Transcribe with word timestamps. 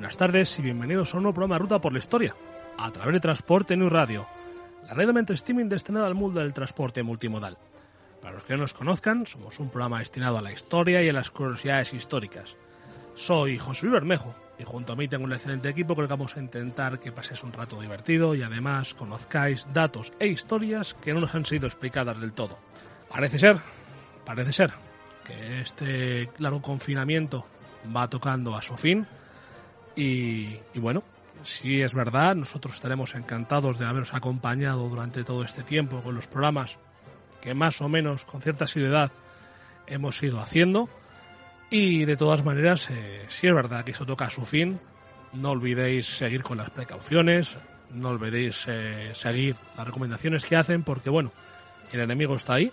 Buenas 0.00 0.16
tardes 0.16 0.58
y 0.58 0.62
bienvenidos 0.62 1.12
a 1.12 1.18
un 1.18 1.24
nuevo 1.24 1.34
programa 1.34 1.58
Ruta 1.58 1.78
por 1.78 1.92
la 1.92 1.98
Historia, 1.98 2.34
a 2.78 2.90
través 2.90 3.12
de 3.12 3.20
Transporte 3.20 3.76
New 3.76 3.90
Radio, 3.90 4.26
la 4.86 4.94
red 4.94 5.06
de 5.06 5.12
mente 5.12 5.34
streaming 5.34 5.66
destinada 5.66 6.06
al 6.06 6.14
mundo 6.14 6.40
del 6.40 6.54
transporte 6.54 7.02
multimodal. 7.02 7.58
Para 8.22 8.32
los 8.32 8.44
que 8.44 8.54
no 8.54 8.60
nos 8.60 8.72
conozcan, 8.72 9.26
somos 9.26 9.60
un 9.60 9.68
programa 9.68 9.98
destinado 9.98 10.38
a 10.38 10.40
la 10.40 10.52
historia 10.52 11.02
y 11.02 11.10
a 11.10 11.12
las 11.12 11.30
curiosidades 11.30 11.92
históricas. 11.92 12.56
Soy 13.14 13.58
José 13.58 13.82
Luis 13.82 13.92
Bermejo 13.92 14.34
y 14.58 14.64
junto 14.64 14.94
a 14.94 14.96
mí 14.96 15.06
tengo 15.06 15.24
un 15.24 15.34
excelente 15.34 15.68
equipo 15.68 15.94
con 15.94 16.04
el 16.04 16.08
que 16.08 16.14
vamos 16.14 16.34
a 16.34 16.40
intentar 16.40 16.98
que 16.98 17.12
paséis 17.12 17.44
un 17.44 17.52
rato 17.52 17.78
divertido 17.78 18.34
y 18.34 18.42
además 18.42 18.94
conozcáis 18.94 19.66
datos 19.74 20.14
e 20.18 20.28
historias 20.28 20.94
que 20.94 21.12
no 21.12 21.20
nos 21.20 21.34
han 21.34 21.44
sido 21.44 21.66
explicadas 21.66 22.18
del 22.18 22.32
todo. 22.32 22.58
Parece 23.10 23.38
ser, 23.38 23.58
parece 24.24 24.54
ser 24.54 24.72
que 25.26 25.60
este 25.60 26.30
largo 26.38 26.62
confinamiento 26.62 27.44
va 27.94 28.08
tocando 28.08 28.56
a 28.56 28.62
su 28.62 28.78
fin 28.78 29.06
y, 30.02 30.78
bueno, 30.78 31.02
si 31.42 31.82
es 31.82 31.94
verdad, 31.94 32.34
nosotros 32.34 32.74
estaremos 32.74 33.14
encantados 33.14 33.78
de 33.78 33.84
haberos 33.84 34.14
acompañado 34.14 34.88
durante 34.88 35.24
todo 35.24 35.42
este 35.42 35.62
tiempo 35.62 36.00
con 36.00 36.14
los 36.14 36.26
programas 36.26 36.78
que 37.42 37.52
más 37.52 37.82
o 37.82 37.88
menos 37.88 38.24
con 38.24 38.40
cierta 38.40 38.64
asiduidad 38.64 39.12
hemos 39.86 40.22
ido 40.22 40.40
haciendo. 40.40 40.88
Y 41.68 42.06
de 42.06 42.16
todas 42.16 42.42
maneras, 42.44 42.88
eh, 42.90 43.26
si 43.28 43.46
es 43.46 43.54
verdad 43.54 43.84
que 43.84 43.90
eso 43.90 44.06
toca 44.06 44.24
a 44.24 44.30
su 44.30 44.46
fin, 44.46 44.80
no 45.34 45.50
olvidéis 45.50 46.06
seguir 46.06 46.42
con 46.42 46.56
las 46.56 46.70
precauciones, 46.70 47.58
no 47.90 48.08
olvidéis 48.08 48.64
eh, 48.68 49.10
seguir 49.12 49.54
las 49.76 49.86
recomendaciones 49.86 50.46
que 50.46 50.56
hacen, 50.56 50.82
porque 50.82 51.10
bueno, 51.10 51.30
el 51.92 52.00
enemigo 52.00 52.36
está 52.36 52.54
ahí, 52.54 52.72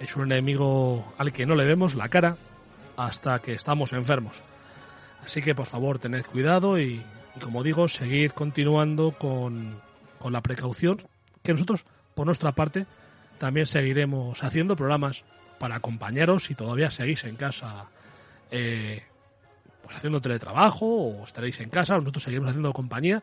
es 0.00 0.16
un 0.16 0.32
enemigo 0.32 1.14
al 1.18 1.32
que 1.32 1.46
no 1.46 1.54
le 1.54 1.64
vemos 1.64 1.94
la 1.94 2.08
cara 2.08 2.36
hasta 2.96 3.38
que 3.38 3.52
estamos 3.52 3.92
enfermos. 3.92 4.42
Así 5.24 5.42
que 5.42 5.54
por 5.54 5.66
favor 5.66 5.98
tened 5.98 6.24
cuidado 6.24 6.78
y, 6.78 7.02
como 7.42 7.62
digo, 7.62 7.88
seguid 7.88 8.30
continuando 8.30 9.12
con, 9.12 9.80
con, 10.18 10.32
la 10.32 10.40
precaución 10.40 10.98
que 11.42 11.52
nosotros, 11.52 11.84
por 12.14 12.26
nuestra 12.26 12.52
parte, 12.52 12.86
también 13.38 13.66
seguiremos 13.66 14.42
haciendo 14.42 14.76
programas 14.76 15.24
para 15.58 15.76
acompañaros 15.76 16.44
si 16.44 16.54
todavía 16.54 16.90
seguís 16.90 17.24
en 17.24 17.36
casa 17.36 17.88
eh, 18.50 19.02
pues 19.82 19.96
haciendo 19.96 20.20
teletrabajo 20.20 20.86
o 20.86 21.24
estaréis 21.24 21.60
en 21.60 21.70
casa, 21.70 21.96
nosotros 21.96 22.22
seguiremos 22.22 22.50
haciendo 22.50 22.72
compañía 22.72 23.22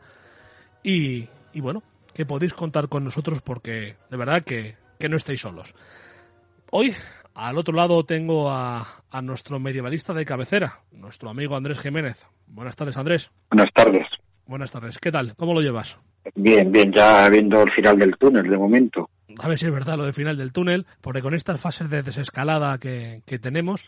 y, 0.83 1.27
y 1.53 1.61
bueno, 1.61 1.83
que 2.13 2.25
podéis 2.25 2.53
contar 2.53 2.87
con 2.89 3.03
nosotros 3.03 3.41
porque 3.41 3.97
de 4.09 4.17
verdad 4.17 4.43
que, 4.43 4.75
que 4.99 5.09
no 5.09 5.17
estáis 5.17 5.41
solos. 5.41 5.73
Hoy 6.71 6.95
al 7.36 7.58
otro 7.58 7.75
lado 7.75 8.03
tengo 8.05 8.50
a, 8.50 9.03
a, 9.11 9.22
nuestro 9.22 9.59
medievalista 9.59 10.14
de 10.14 10.26
cabecera, 10.26 10.80
nuestro 10.92 11.30
amigo 11.30 11.55
Andrés 11.55 11.80
Jiménez. 11.80 12.26
Buenas 12.48 12.76
tardes, 12.76 12.98
Andrés. 12.98 13.30
Buenas 13.52 13.71
tardes. 13.73 14.08
Buenas 14.48 14.71
tardes. 14.71 14.98
¿Qué 14.98 15.11
tal? 15.11 15.36
¿Cómo 15.36 15.54
lo 15.54 15.61
llevas? 15.61 15.99
Bien, 16.36 16.71
bien, 16.71 16.92
ya 16.92 17.30
viendo 17.30 17.61
el 17.61 17.71
final 17.71 17.99
del 17.99 18.15
túnel 18.17 18.49
de 18.49 18.58
momento. 18.58 19.09
A 19.39 19.48
ver 19.48 19.58
si 19.58 19.65
es 19.65 19.73
verdad 19.73 19.98
lo 19.98 20.05
del 20.05 20.14
final 20.14 20.37
del 20.37 20.54
túnel, 20.54 20.86
porque 21.02 21.21
con 21.21 21.33
estas 21.33 21.59
fases 21.59 21.89
de 21.89 22.02
desescalada 22.02 22.77
que, 22.77 23.21
que 23.26 23.38
tenemos, 23.38 23.86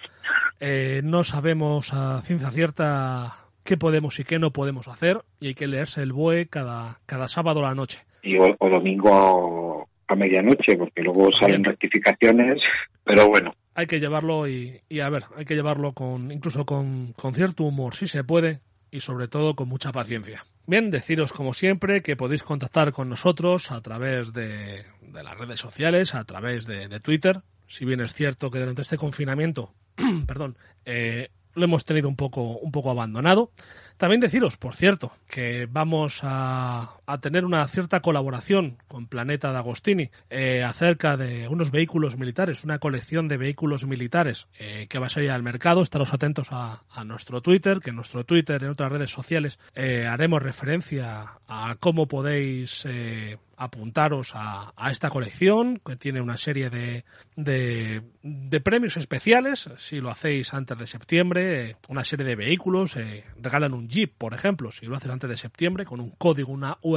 eh, 0.59 1.01
no 1.03 1.23
sabemos 1.23 1.94
a 1.94 2.21
ciencia 2.21 2.51
cierta 2.51 3.47
qué 3.63 3.77
podemos 3.77 4.19
y 4.19 4.23
qué 4.23 4.39
no 4.39 4.51
podemos 4.51 4.88
hacer, 4.88 5.21
y 5.39 5.47
hay 5.47 5.53
que 5.53 5.67
leerse 5.67 6.01
el 6.01 6.13
BOE 6.13 6.47
cada, 6.47 7.00
cada 7.05 7.27
sábado 7.27 7.61
a 7.61 7.69
la 7.69 7.75
noche. 7.75 8.00
Y 8.23 8.38
o, 8.38 8.55
o 8.59 8.69
domingo 8.69 9.66
a 10.07 10.16
medianoche, 10.16 10.75
porque 10.78 11.01
luego 11.01 11.29
salen 11.31 11.62
Bien. 11.62 11.72
rectificaciones, 11.72 12.62
pero 13.03 13.28
bueno. 13.28 13.53
Hay 13.75 13.85
que 13.85 14.00
llevarlo 14.00 14.47
y, 14.47 14.81
y, 14.90 15.01
a 15.01 15.09
ver, 15.09 15.23
hay 15.35 15.45
que 15.45 15.56
llevarlo 15.56 15.94
con 15.94 16.31
incluso 16.31 16.66
con, 16.66 17.13
con 17.13 17.34
cierto 17.34 17.63
humor, 17.63 17.95
si 17.95 18.07
se 18.07 18.23
puede, 18.23 18.62
y 18.91 19.01
sobre 19.01 19.28
todo 19.28 19.56
con 19.56 19.68
mucha 19.68 19.91
paciencia. 19.91 20.44
Bien, 20.66 20.90
deciros 20.90 21.31
como 21.31 21.53
siempre 21.53 22.01
que 22.01 22.16
podéis 22.16 22.44
contactar 22.44 22.91
con 22.91 23.09
nosotros 23.09 23.72
a 23.72 23.81
través 23.81 24.34
de, 24.34 24.84
de 25.01 25.23
las 25.23 25.38
redes 25.38 25.59
sociales, 25.59 26.16
a 26.16 26.24
través 26.25 26.66
de, 26.66 26.88
de, 26.88 27.00
Twitter. 27.00 27.41
Si 27.68 27.85
bien 27.85 28.01
es 28.01 28.13
cierto 28.13 28.50
que 28.50 28.59
durante 28.59 28.81
este 28.81 28.97
confinamiento, 28.97 29.74
perdón, 30.28 30.57
eh, 30.85 31.29
lo 31.53 31.66
hemos 31.66 31.85
tenido 31.85 32.07
un 32.07 32.16
poco, 32.16 32.57
un 32.57 32.72
poco 32.72 32.91
abandonado. 32.91 33.51
También 33.97 34.22
deciros, 34.22 34.57
por 34.57 34.75
cierto, 34.75 35.12
que 35.29 35.68
vamos 35.69 36.19
a, 36.24 36.96
a 37.07 37.19
tener 37.19 37.45
una 37.45 37.66
cierta 37.69 38.01
colaboración 38.01 38.78
con 38.88 39.07
Planeta 39.07 39.51
de 39.51 39.57
Agostini 39.57 40.12
eh, 40.29 40.63
acerca 40.63 41.16
de 41.16 41.47
unos 41.47 41.72
vehículos 41.72 42.18
militares, 42.18 42.66
una 42.66 42.79
colección 42.79 43.29
de 43.29 43.38
vehículos 43.38 43.85
militares 43.85 44.47
eh, 44.59 44.88
que 44.90 45.00
va 45.00 45.07
a 45.07 45.09
salir 45.09 45.31
al 45.31 45.41
mercado. 45.41 45.81
Estaros 45.81 46.13
atentos 46.13 46.50
a, 46.51 46.84
nuestro 47.06 47.41
Twitter, 47.41 47.79
que 47.79 47.91
en 47.91 47.95
nuestro 47.95 48.25
Twitter, 48.25 48.62
en 48.62 48.69
otras 48.69 48.91
redes 48.91 49.12
sociales, 49.12 49.57
eh, 49.73 50.06
haremos 50.06 50.44
referencia 50.44 51.40
a 51.47 51.78
cómo 51.79 52.07
podéis 52.07 52.85
eh, 52.85 53.38
apuntaros 53.57 54.34
a, 54.35 54.72
esta 54.91 55.09
colección, 55.09 55.81
que 55.84 55.95
tiene 55.95 56.22
una 56.22 56.38
serie 56.38 56.69
de, 56.69 57.03
de, 57.35 58.62
premios 58.62 58.97
especiales, 58.97 59.69
si 59.78 60.00
lo 60.00 60.12
hacéis 60.12 60.53
antes 60.53 60.78
de 60.78 60.85
septiembre, 60.85 61.78
una 61.88 62.03
serie 62.03 62.25
de 62.25 62.35
vehículos, 62.35 62.95
eh, 62.95 63.24
regalan 63.41 63.74
un 63.74 63.89
Jeep, 63.89 64.13
por 64.18 64.34
ejemplo, 64.34 64.72
si 64.72 64.85
lo 64.85 64.95
haces 64.95 65.09
antes 65.09 65.29
de 65.29 65.38
septiembre, 65.38 65.85
con 65.85 66.00
un 66.00 66.12
código, 66.12 66.51
una 66.51 66.78
URL 66.84 66.96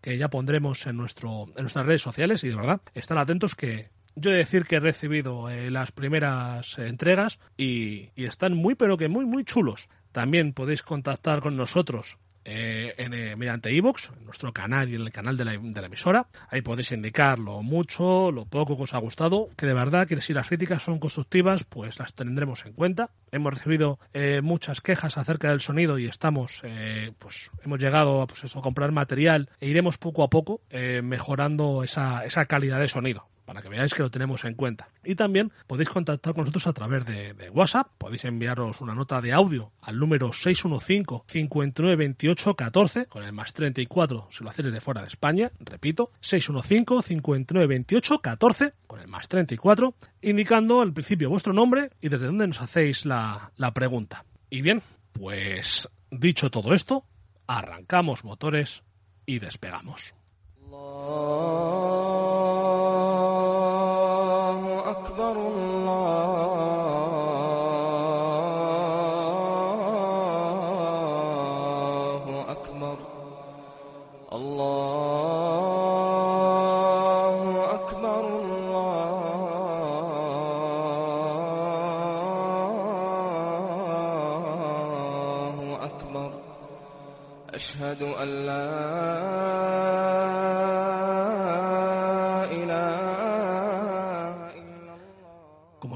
que 0.00 0.16
ya 0.16 0.28
pondremos 0.28 0.86
en, 0.86 0.96
nuestro, 0.96 1.46
en 1.56 1.62
nuestras 1.62 1.86
redes 1.86 2.02
sociales, 2.02 2.44
y 2.44 2.48
de 2.48 2.56
verdad, 2.56 2.80
están 2.94 3.18
atentos 3.18 3.54
que 3.54 3.90
yo 4.16 4.30
he 4.30 4.34
de 4.34 4.38
decir 4.38 4.64
que 4.64 4.76
he 4.76 4.80
recibido 4.80 5.50
eh, 5.50 5.70
las 5.70 5.92
primeras 5.92 6.78
entregas 6.78 7.38
y, 7.56 8.10
y 8.14 8.24
están 8.26 8.54
muy, 8.54 8.74
pero 8.74 8.96
que 8.96 9.08
muy, 9.08 9.24
muy 9.26 9.44
chulos. 9.44 9.88
También 10.12 10.52
podéis 10.52 10.82
contactar 10.82 11.40
con 11.40 11.56
nosotros 11.56 12.18
eh, 12.44 12.94
en, 12.98 13.14
eh, 13.14 13.36
mediante 13.36 13.72
iVoox, 13.72 14.10
en 14.10 14.24
nuestro 14.24 14.52
canal 14.52 14.88
y 14.90 14.94
en 14.94 15.02
el 15.02 15.12
canal 15.12 15.36
de 15.36 15.44
la, 15.44 15.52
de 15.52 15.80
la, 15.80 15.86
emisora. 15.86 16.26
Ahí 16.50 16.62
podéis 16.62 16.92
indicar 16.92 17.38
lo 17.38 17.62
mucho, 17.62 18.30
lo 18.30 18.46
poco 18.46 18.76
que 18.76 18.84
os 18.84 18.94
ha 18.94 18.98
gustado, 18.98 19.50
que 19.56 19.66
de 19.66 19.74
verdad 19.74 20.06
que 20.06 20.20
si 20.20 20.32
las 20.32 20.48
críticas 20.48 20.82
son 20.82 20.98
constructivas, 20.98 21.64
pues 21.64 21.98
las 21.98 22.14
tendremos 22.14 22.64
en 22.66 22.72
cuenta. 22.72 23.10
Hemos 23.32 23.54
recibido 23.54 23.98
eh, 24.12 24.40
muchas 24.42 24.80
quejas 24.80 25.16
acerca 25.16 25.50
del 25.50 25.60
sonido 25.60 25.98
y 25.98 26.06
estamos, 26.06 26.60
eh, 26.64 27.12
pues 27.18 27.50
hemos 27.64 27.78
llegado 27.78 28.26
pues 28.26 28.44
eso, 28.44 28.58
a 28.58 28.62
comprar 28.62 28.92
material 28.92 29.48
e 29.60 29.68
iremos 29.68 29.98
poco 29.98 30.22
a 30.22 30.30
poco 30.30 30.60
eh, 30.70 31.02
mejorando 31.02 31.82
esa, 31.82 32.24
esa 32.24 32.44
calidad 32.44 32.80
de 32.80 32.88
sonido 32.88 33.28
para 33.44 33.62
que 33.62 33.68
veáis 33.68 33.94
que 33.94 34.02
lo 34.02 34.10
tenemos 34.10 34.44
en 34.44 34.54
cuenta. 34.54 34.88
Y 35.04 35.14
también 35.14 35.52
podéis 35.66 35.88
contactar 35.88 36.34
con 36.34 36.42
nosotros 36.42 36.66
a 36.66 36.72
través 36.72 37.04
de, 37.06 37.50
WhatsApp, 37.50 37.88
podéis 37.98 38.24
enviaros 38.24 38.80
una 38.80 38.94
nota 38.94 39.20
de 39.20 39.32
audio 39.32 39.72
al 39.80 39.98
número 39.98 40.32
615 40.32 41.24
59 41.26 41.96
28 41.96 42.54
14 42.54 43.06
con 43.06 43.22
el 43.22 43.32
más 43.32 43.52
34 43.52 44.28
si 44.30 44.42
lo 44.42 44.50
hacéis 44.50 44.72
de 44.72 44.80
fuera 44.80 45.02
de 45.02 45.08
España, 45.08 45.52
repito, 45.60 46.10
615 46.20 47.08
59 47.08 47.66
28 47.66 48.18
14 48.20 48.74
con 48.86 49.00
el 49.00 49.08
más 49.08 49.28
34, 49.28 49.94
indicando 50.22 50.80
al 50.80 50.92
principio 50.92 51.30
vuestro 51.30 51.52
nombre 51.52 51.90
y 52.00 52.08
desde 52.08 52.26
dónde 52.26 52.46
nos 52.46 52.60
hacéis 52.60 53.04
la, 53.04 53.52
la 53.56 53.72
pregunta. 53.72 54.24
Y 54.50 54.62
bien, 54.62 54.82
pues 55.12 55.88
dicho 56.10 56.50
todo 56.50 56.74
esto, 56.74 57.04
arrancamos 57.46 58.24
motores 58.24 58.82
y 59.26 59.38
despegamos. 59.38 60.14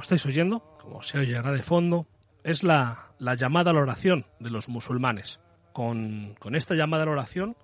Estáis 0.08 0.25
oyendo, 0.25 0.60
como 0.81 1.02
se 1.02 1.19
oirá 1.19 1.43
de 1.52 1.62
fondo, 1.62 2.06
es 2.43 2.62
la, 2.62 3.10
la 3.19 3.34
llamada 3.34 3.72
a 3.72 3.75
la 3.75 3.81
oración 3.81 4.25
de 4.40 4.49
los 4.49 4.70
musulmanes. 4.70 5.38
Con, 5.75 6.34
esta 6.55 6.75
llamada 6.75 7.02
a 7.02 7.06
la 7.06 7.12
oración 7.12 7.56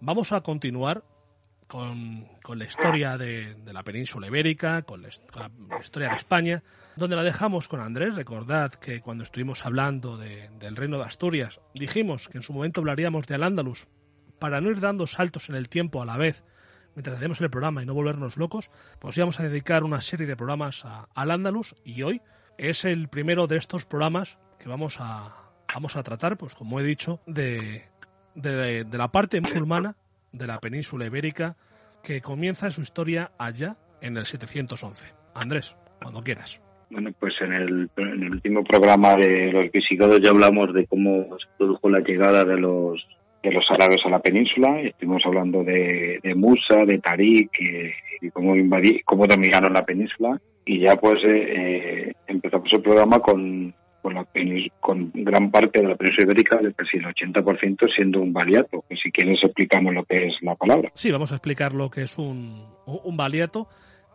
vamos 0.00 0.32
a 0.32 0.40
continuar 0.40 1.04
con, 1.66 2.26
la 2.54 2.64
historia 2.64 3.18
de, 3.18 3.58
la 3.66 3.82
península 3.82 4.26
ibérica, 4.26 4.80
con 4.82 5.02
la, 5.02 5.10
historia 5.82 6.08
de 6.08 6.16
España, 6.16 6.62
donde 6.96 7.14
la 7.14 7.22
dejamos 7.22 7.68
con 7.68 7.80
Andrés. 7.80 8.14
Recordad 8.14 8.72
que 8.72 9.02
cuando 9.02 9.24
estuvimos 9.24 9.66
hablando 9.66 10.16
de- 10.16 10.48
del 10.58 10.76
reino 10.76 10.96
de 10.96 11.04
Asturias, 11.04 11.60
dijimos 11.74 12.30
que 12.30 12.38
en 12.38 12.42
su 12.42 12.54
momento 12.54 12.80
hablaríamos 12.80 13.26
de 13.26 13.34
Al-Ándalus, 13.34 13.86
para 14.38 14.62
no 14.62 14.70
ir 14.70 14.80
dando 14.80 15.06
saltos 15.06 15.50
en 15.50 15.56
el 15.56 15.68
tiempo 15.68 16.00
a 16.00 16.06
la 16.06 16.16
vez, 16.16 16.42
mientras 16.94 17.16
hacemos 17.16 17.40
el 17.40 17.50
programa 17.50 17.82
y 17.82 17.86
no 17.86 17.94
volvernos 17.94 18.36
locos, 18.36 18.70
pues 18.98 19.16
íbamos 19.16 19.38
a 19.40 19.44
dedicar 19.44 19.84
una 19.84 20.00
serie 20.00 20.26
de 20.26 20.36
programas 20.36 20.84
a- 20.84 21.08
al 21.14 21.30
Ándalus 21.30 21.74
y 21.84 22.02
hoy 22.02 22.20
es 22.58 22.84
el 22.84 23.08
primero 23.08 23.46
de 23.46 23.56
estos 23.56 23.84
programas 23.86 24.38
que 24.58 24.68
vamos 24.68 24.98
a, 25.00 25.34
vamos 25.74 25.96
a 25.96 26.02
tratar, 26.02 26.36
pues 26.36 26.54
como 26.54 26.78
he 26.80 26.82
dicho, 26.84 27.20
de, 27.26 27.82
de, 28.34 28.84
de 28.84 28.98
la 28.98 29.08
parte 29.08 29.40
musulmana 29.40 29.96
de 30.32 30.46
la 30.46 30.58
península 30.60 31.06
ibérica 31.06 31.56
que 32.02 32.20
comienza 32.20 32.70
su 32.70 32.82
historia 32.82 33.32
allá 33.38 33.76
en 34.00 34.16
el 34.16 34.24
711. 34.26 35.06
Andrés, 35.34 35.76
cuando 36.02 36.22
quieras. 36.22 36.60
Bueno, 36.90 37.10
pues 37.18 37.32
en 37.40 37.52
el, 37.54 37.90
en 37.96 38.22
el 38.24 38.30
último 38.32 38.62
programa 38.64 39.16
de 39.16 39.50
los 39.52 39.70
visigodos 39.72 40.20
ya 40.20 40.28
hablamos 40.30 40.74
de 40.74 40.86
cómo 40.86 41.24
se 41.38 41.46
produjo 41.56 41.88
la 41.88 42.00
llegada 42.00 42.44
de 42.44 42.58
los 42.58 43.02
de 43.42 43.52
los 43.52 43.64
árabes 43.70 44.00
a 44.04 44.10
la 44.10 44.20
península. 44.20 44.80
Estuvimos 44.80 45.22
hablando 45.26 45.64
de, 45.64 46.20
de 46.22 46.34
Musa, 46.34 46.84
de 46.86 46.98
Tarik 46.98 47.50
eh, 47.60 47.92
y 48.20 48.30
cómo 48.30 48.54
invadí, 48.54 49.00
cómo 49.04 49.26
dominaron 49.26 49.72
la 49.72 49.84
península. 49.84 50.40
Y 50.64 50.80
ya 50.80 50.96
pues 50.96 51.18
eh, 51.24 52.08
eh, 52.08 52.12
empezamos 52.26 52.72
el 52.72 52.82
programa 52.82 53.18
con 53.18 53.74
con, 54.00 54.14
la 54.14 54.26
con 54.80 55.12
gran 55.14 55.50
parte 55.52 55.80
de 55.80 55.86
la 55.86 55.94
península 55.94 56.24
ibérica, 56.24 56.58
de 56.58 56.74
casi 56.74 56.96
el 56.96 57.04
80% 57.04 57.94
siendo 57.94 58.20
un 58.20 58.32
baliato. 58.32 58.84
Que 58.88 58.96
si 58.96 59.12
quieres 59.12 59.38
explicamos 59.44 59.94
lo 59.94 60.04
que 60.04 60.26
es 60.26 60.34
la 60.42 60.56
palabra. 60.56 60.90
Sí, 60.94 61.10
vamos 61.10 61.30
a 61.30 61.36
explicar 61.36 61.72
lo 61.72 61.88
que 61.88 62.02
es 62.02 62.18
un, 62.18 62.66
un 62.86 63.16
baliato 63.16 63.68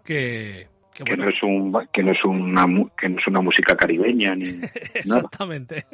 que, 0.03 0.67
que, 0.93 1.03
Que 1.05 1.09
bueno, 1.09 1.23
no 1.23 1.29
es 1.29 1.41
un 1.41 1.87
que 1.93 2.03
no 2.03 2.11
es 2.11 2.25
una 2.25 2.65
que 2.99 3.09
no 3.09 3.17
es 3.17 3.27
una 3.27 3.41
música 3.41 3.75
caribeña 3.75 4.35
ni 4.35 4.45
nada. 5.05 5.21
exactamente. 5.21 5.85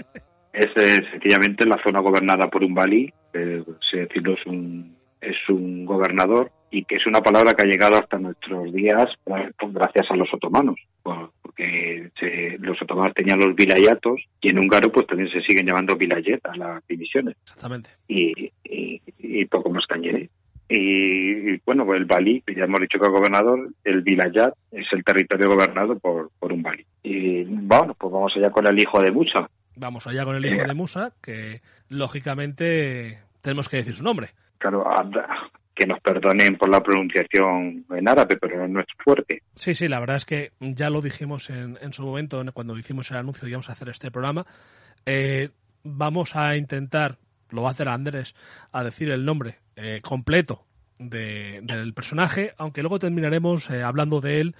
Es 0.54 0.68
eh, 0.76 1.04
sencillamente 1.12 1.66
la 1.66 1.82
zona 1.84 2.00
gobernada 2.00 2.48
por 2.50 2.64
un 2.64 2.74
balí, 2.76 3.12
eh, 3.34 3.64
se 3.92 3.98
decirlo 4.02 4.34
es 4.34 4.46
un, 4.46 4.96
es 5.20 5.36
un 5.50 5.84
gobernador 5.86 6.52
y 6.70 6.86
que 6.86 6.96
es 6.96 7.06
una 7.08 7.22
palabra 7.22 7.54
que 7.54 7.64
ha 7.64 7.72
llegado 7.72 7.96
hasta 7.98 8.18
nuestros 8.20 8.72
días 8.72 9.08
gra- 9.26 9.52
gracias 9.72 10.06
a 10.10 10.16
los 10.16 10.32
otomanos, 10.34 10.76
por- 11.02 11.32
porque 11.42 12.10
se- 12.20 12.58
los 12.60 12.80
otomanos 12.82 13.14
tenían 13.16 13.40
los 13.40 13.56
vilayatos 13.56 14.22
y 14.42 14.52
en 14.52 14.60
húngaro 14.60 14.92
pues 14.92 15.08
también 15.08 15.30
se 15.30 15.42
siguen 15.42 15.66
llamando 15.68 15.96
vilayet 15.96 16.40
a 16.46 16.56
las 16.56 16.88
divisiones 16.88 17.36
Exactamente. 17.44 17.90
y, 18.08 18.52
y, 18.64 19.02
y 19.20 19.46
poco 19.46 19.70
más 19.72 19.84
añadir. 19.90 20.30
Y, 20.70 20.80
y, 21.56 21.62
bueno, 21.66 21.86
pues 21.86 22.00
el 22.00 22.06
Balí, 22.06 22.42
que 22.46 22.56
ya 22.56 22.64
hemos 22.64 22.80
dicho 22.80 22.98
que 22.98 23.06
es 23.06 23.12
gobernador, 23.12 23.70
el 23.84 24.02
Vilayat 24.02 24.54
es 24.72 24.86
el 24.94 25.04
territorio 25.04 25.50
gobernado 25.50 26.00
por, 26.00 26.30
por 26.40 26.54
un 26.54 26.64
Balí. 26.64 26.84
Y 27.04 27.44
bueno, 27.44 27.94
pues 28.00 28.12
vamos 28.12 28.34
allá 28.36 28.50
con 28.50 28.66
el 28.66 28.80
hijo 28.80 29.00
de 29.02 29.12
Musa, 29.12 29.48
Vamos 29.76 30.06
allá 30.08 30.24
con 30.26 30.36
el 30.36 30.46
hijo 30.46 30.64
de 30.68 30.74
Musa, 30.74 31.14
que 31.22 31.62
lógicamente 31.90 33.20
tenemos 33.42 33.68
que 33.70 33.78
decir 33.78 33.96
su 33.96 34.04
nombre. 34.04 34.30
Claro, 34.60 34.86
que 35.76 35.88
nos 35.88 36.00
perdonen 36.02 36.56
por 36.56 36.70
la 36.70 36.82
pronunciación 36.82 37.86
en 37.90 38.08
árabe, 38.08 38.38
pero 38.40 38.68
no 38.68 38.80
es 38.80 38.86
fuerte. 39.04 39.42
Sí, 39.56 39.74
sí, 39.74 39.88
la 39.88 40.00
verdad 40.00 40.18
es 40.18 40.26
que 40.26 40.52
ya 40.60 40.90
lo 40.92 41.02
dijimos 41.02 41.50
en, 41.50 41.78
en 41.82 41.92
su 41.94 42.04
momento, 42.04 42.40
en- 42.42 42.52
cuando 42.52 42.78
hicimos 42.78 43.10
el 43.12 43.18
anuncio 43.18 43.42
de 43.42 43.48
que 43.48 43.52
íbamos 43.52 43.70
a 43.70 43.74
hacer 43.74 43.90
este 43.90 44.12
programa. 44.12 44.46
Eh, 45.06 45.50
vamos 45.84 46.36
a 46.36 46.56
intentar, 46.56 47.18
lo 47.50 47.64
va 47.64 47.70
a 47.70 47.72
hacer 47.72 47.90
Andrés, 47.90 48.36
a 48.72 48.84
decir 48.84 49.10
el 49.10 49.26
nombre 49.26 49.56
eh, 49.76 50.00
completo 50.04 50.64
de- 51.00 51.60
del 51.64 51.94
personaje, 51.96 52.54
aunque 52.58 52.82
luego 52.84 53.00
terminaremos 53.00 53.70
eh, 53.72 53.82
hablando 53.82 54.22
de 54.22 54.42
él, 54.42 54.56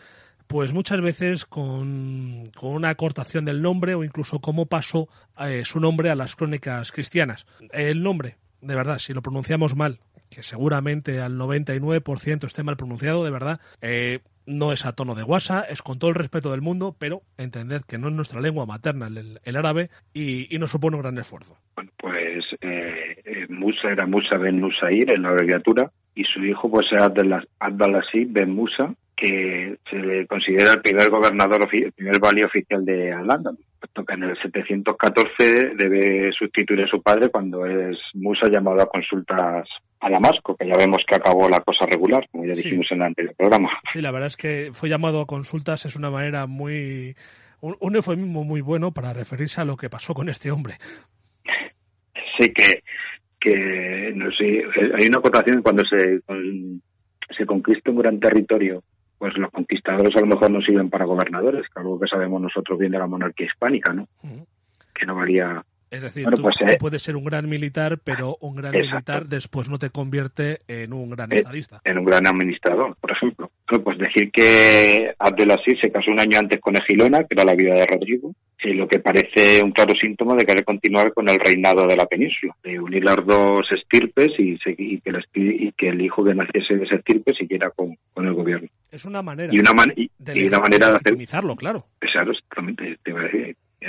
pues 0.48 0.74
muchas 0.74 1.02
veces 1.02 1.46
con, 1.46 2.44
con 2.56 2.72
una 2.74 2.90
acortación 2.90 3.46
del 3.46 3.62
nombre 3.62 3.96
o 3.96 4.04
incluso 4.04 4.40
cómo 4.40 4.66
pasó 4.66 5.08
eh, 5.40 5.64
su 5.66 5.80
nombre 5.80 6.10
a 6.10 6.16
las 6.16 6.36
crónicas 6.36 6.92
cristianas. 6.92 7.46
El 7.72 8.04
nombre, 8.04 8.36
de 8.62 8.76
verdad, 8.76 8.98
si 9.00 9.14
lo 9.14 9.22
pronunciamos 9.22 9.76
mal, 9.76 10.00
que 10.30 10.44
seguramente 10.44 11.20
al 11.22 11.38
99% 11.38 12.46
esté 12.46 12.64
mal 12.64 12.78
pronunciado, 12.78 13.24
de 13.24 13.32
verdad, 13.32 13.60
eh, 13.82 14.20
no 14.46 14.74
es 14.74 14.86
a 14.86 14.94
tono 14.94 15.16
de 15.16 15.24
guasa, 15.24 15.62
es 15.62 15.82
con 15.82 16.00
todo 16.00 16.10
el 16.10 16.16
respeto 16.16 16.52
del 16.52 16.62
mundo, 16.62 16.96
pero 17.00 17.22
entended 17.38 17.82
que 17.88 17.98
no 17.98 18.10
es 18.10 18.14
nuestra 18.14 18.42
lengua 18.42 18.66
materna 18.66 19.08
el, 19.08 19.40
el 19.44 19.56
árabe 19.56 19.90
y, 20.14 20.54
y 20.54 20.60
nos 20.60 20.72
supone 20.72 20.96
un 20.98 21.02
gran 21.04 21.18
esfuerzo. 21.18 21.58
Bueno, 21.76 21.92
pues 21.98 22.44
eh, 22.62 23.22
eh, 23.24 23.48
Musa 23.50 23.90
era 23.92 24.06
Musa 24.06 24.38
ben 24.38 24.60
Nusair 24.60 25.12
en 25.12 25.22
la 25.22 25.30
abreviatura 25.30 25.92
y 26.16 26.24
su 26.26 26.44
hijo 26.44 26.70
pues 26.70 26.88
es 26.92 27.00
Abdel- 27.00 27.48
Abdelaziz 27.60 28.28
ben 28.32 28.52
Musa, 28.54 28.94
que 29.16 29.78
se 29.90 29.96
le 29.98 30.26
considera 30.28 30.72
el 30.74 30.82
primer 30.82 31.10
gobernador, 31.10 31.68
el 31.72 31.92
primer 31.94 32.20
valí 32.20 32.44
oficial 32.44 32.84
de 32.84 33.12
Al-Ándalus, 33.14 33.60
puesto 33.80 34.04
que 34.04 34.14
en 34.14 34.24
el 34.24 34.38
714 34.42 35.76
debe 35.78 36.32
sustituir 36.38 36.82
a 36.84 36.88
su 36.88 37.02
padre 37.02 37.30
cuando 37.30 37.66
es 37.66 37.98
Musa 38.16 38.48
llamado 38.50 38.82
a 38.82 38.90
consultas 38.90 39.68
a 40.00 40.10
Damasco, 40.10 40.56
que 40.58 40.68
ya 40.68 40.76
vemos 40.78 41.02
que 41.08 41.16
acabó 41.16 41.48
la 41.48 41.60
cosa 41.62 41.86
regular, 41.86 42.28
como 42.32 42.46
ya 42.46 42.56
Sí. 42.56 42.64
dijimos 42.64 42.88
en 42.92 42.98
el 42.98 43.04
anterior 43.04 43.36
programa. 43.38 43.70
Sí, 43.92 44.02
la 44.02 44.12
verdad 44.12 44.28
es 44.28 44.38
que 44.38 44.72
fue 44.74 44.90
llamado 44.90 45.22
a 45.22 45.28
consultas, 45.28 45.86
es 45.86 45.96
una 45.96 46.10
manera 46.10 46.46
muy. 46.48 47.16
un, 47.62 47.78
un 47.80 47.96
eufemismo 47.96 48.44
muy 48.44 48.62
bueno 48.62 48.92
para 48.92 49.14
referirse 49.14 49.62
a 49.62 49.66
lo 49.66 49.78
que 49.78 49.90
pasó 49.90 50.14
con 50.14 50.28
este 50.28 50.52
hombre. 50.52 50.74
sé 52.38 52.52
que, 52.52 52.84
que 53.40 54.12
no 54.16 54.30
sé, 54.32 54.64
hay 55.00 55.08
una 55.08 55.20
acotación 55.20 55.62
cuando 55.62 55.84
se, 55.86 56.20
con- 56.26 56.82
se 57.38 57.46
conquista 57.46 57.92
un 57.92 57.98
gran 58.00 58.20
territorio, 58.20 58.84
pues 59.24 59.38
los 59.38 59.52
conquistadores 59.52 60.14
a 60.18 60.20
lo 60.20 60.26
mejor 60.26 60.52
no 60.52 60.60
sirven 60.60 60.90
para 60.90 61.06
gobernadores, 61.06 61.62
que 61.74 61.80
algo 61.80 61.98
que 61.98 62.08
sabemos 62.10 62.42
nosotros 62.42 62.78
bien 62.78 62.92
de 62.92 63.00
la 63.00 63.08
monarquía 63.08 63.46
hispánica, 63.46 63.94
¿no? 63.94 64.06
Que 64.94 65.06
no 65.06 65.16
valía. 65.16 65.64
Es 65.90 66.02
decir, 66.02 66.24
Bueno, 66.26 66.36
tú, 66.36 66.44
pues, 66.44 66.56
eh, 66.60 66.76
puedes 66.78 67.02
ser 67.04 67.16
un 67.16 67.24
gran 67.24 67.48
militar, 67.48 68.00
pero 68.04 68.36
un 68.42 68.54
gran 68.54 68.76
Exacto. 68.76 68.96
militar 69.14 69.26
después 69.28 69.70
no 69.70 69.80
te 69.80 69.92
convierte 69.92 70.60
en 70.68 70.92
un 70.92 71.12
gran 71.12 71.32
Eh, 71.32 71.38
estadista. 71.38 71.80
en 71.86 72.00
un 72.00 72.04
gran 72.04 72.28
administrador, 72.28 72.98
por 73.00 73.12
ejemplo. 73.12 73.43
Bueno, 73.74 73.86
pues 73.86 73.98
decir 73.98 74.30
que 74.32 75.16
Abdelaziz 75.18 75.80
se 75.82 75.92
casó 75.92 76.12
un 76.12 76.20
año 76.20 76.38
antes 76.38 76.60
con 76.62 76.76
Egilona, 76.78 77.22
que 77.22 77.30
era 77.32 77.44
la 77.44 77.56
vida 77.56 77.74
de 77.74 77.88
Rodrigo, 77.88 78.32
y 78.64 78.74
lo 78.74 78.88
que 78.88 79.00
parece 79.00 79.64
un 79.64 79.72
claro 79.72 79.96
síntoma 80.00 80.36
de 80.36 80.46
querer 80.46 80.64
continuar 80.64 81.12
con 81.12 81.28
el 81.28 81.40
reinado 81.40 81.88
de 81.88 81.96
la 81.96 82.06
península, 82.06 82.56
de 82.64 82.80
unir 82.80 83.04
las 83.04 83.18
dos 83.26 83.62
estirpes 83.76 84.30
y, 84.38 84.60
y 84.78 85.00
que, 85.02 85.10
el, 85.10 85.26
y 85.34 85.72
que 85.72 85.90
el 85.90 86.00
hijo 86.02 86.24
que 86.24 86.36
naciese 86.36 86.76
de 86.76 86.84
esa 86.84 86.98
estirpe 86.98 87.34
siguiera 87.34 87.72
con, 87.72 87.98
con 88.14 88.28
el 88.28 88.34
gobierno. 88.36 88.68
Es 88.92 89.06
una 89.06 89.24
manera 89.24 89.52
Y 89.52 89.58
una, 89.58 89.74
man- 89.74 89.94
y, 89.96 90.08
de, 90.20 90.34
y 90.36 90.48
una 90.48 90.60
manera 90.60 90.90
de 90.90 90.94
hacer, 90.98 91.06
legitimizarlo, 91.14 91.56
claro. 91.56 91.88
Claro, 91.98 92.32
exactamente, 92.32 93.00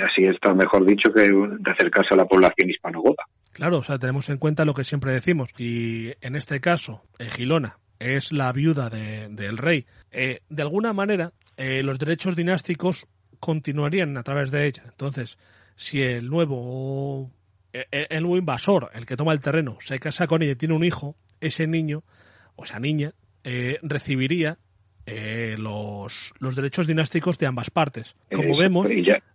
así 0.03 0.25
está 0.25 0.51
mejor 0.55 0.83
dicho 0.87 1.13
que 1.13 1.21
de 1.21 1.71
acercarse 1.71 2.09
a 2.15 2.17
la 2.17 2.25
población 2.25 2.71
hispanogoda. 2.71 3.23
Claro, 3.53 3.77
o 3.77 3.83
sea, 3.83 3.99
tenemos 3.99 4.29
en 4.31 4.37
cuenta 4.39 4.65
lo 4.65 4.73
que 4.73 4.83
siempre 4.83 5.13
decimos. 5.13 5.49
Y 5.59 6.11
en 6.21 6.35
este 6.35 6.59
caso, 6.59 7.03
Egilona 7.19 7.77
es 8.05 8.31
la 8.31 8.51
viuda 8.51 8.89
de- 8.89 9.27
del 9.29 9.57
rey. 9.57 9.85
Eh, 10.11 10.41
de 10.49 10.61
alguna 10.61 10.93
manera, 10.93 11.33
eh, 11.57 11.81
los 11.83 11.97
derechos 11.99 12.35
dinásticos 12.35 13.07
continuarían 13.39 14.17
a 14.17 14.23
través 14.23 14.51
de 14.51 14.65
ella. 14.67 14.83
Entonces, 14.85 15.37
si 15.75 16.01
el 16.01 16.29
nuevo, 16.29 17.31
eh, 17.73 17.85
el 18.09 18.21
nuevo 18.23 18.37
invasor, 18.37 18.89
el 18.93 19.05
que 19.05 19.17
toma 19.17 19.33
el 19.33 19.41
terreno, 19.41 19.77
se 19.81 19.99
casa 19.99 20.27
con 20.27 20.41
ella 20.41 20.53
y 20.53 20.55
tiene 20.55 20.73
un 20.75 20.83
hijo, 20.83 21.15
ese 21.41 21.67
niño 21.67 22.03
o 22.55 22.63
esa 22.63 22.79
niña 22.79 23.13
eh, 23.43 23.77
recibiría 23.83 24.57
eh, 25.07 25.55
los, 25.59 26.33
los 26.39 26.55
derechos 26.55 26.87
dinásticos 26.87 27.37
de 27.37 27.45
ambas 27.45 27.69
partes. 27.69 28.15
Como 28.33 28.57
vemos, 28.57 28.89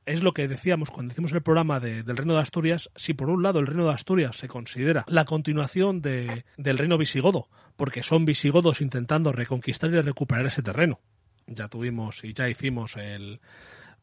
es 0.05 0.21
lo 0.25 0.33
que 0.33 0.49
decíamos 0.49 0.91
cuando 0.91 1.13
hicimos 1.13 1.33
el 1.33 1.43
programa 1.43 1.79
de- 1.79 2.03
del 2.03 2.17
Reino 2.17 2.35
de 2.35 2.41
Asturias, 2.41 2.91
si 2.97 3.15
por 3.15 3.31
un 3.31 3.45
lado 3.45 3.61
el 3.61 3.69
Reino 3.69 3.85
de 3.87 3.93
Asturias 3.93 4.35
se 4.37 4.49
considera 4.49 5.05
la 5.07 5.25
continuación 5.25 6.03
de- 6.03 6.45
del 6.57 6.77
Reino 6.77 6.99
visigodo, 6.99 7.47
porque 7.81 8.03
son 8.03 8.27
visigodos 8.27 8.83
intentando 8.83 9.33
reconquistar 9.33 9.89
y 9.91 10.03
recuperar 10.03 10.45
ese 10.45 10.61
terreno. 10.61 11.01
Ya 11.47 11.67
tuvimos 11.69 12.23
y 12.25 12.35
ya 12.35 12.47
hicimos 12.47 12.95
el 12.99 13.41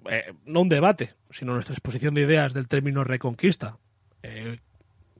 eh, 0.09 0.33
no 0.47 0.61
un 0.61 0.69
debate, 0.69 1.13
sino 1.29 1.53
nuestra 1.53 1.73
exposición 1.73 2.15
de 2.15 2.21
ideas 2.21 2.55
del 2.55 2.67
término 2.67 3.03
reconquista, 3.03 3.77
eh, 4.23 4.57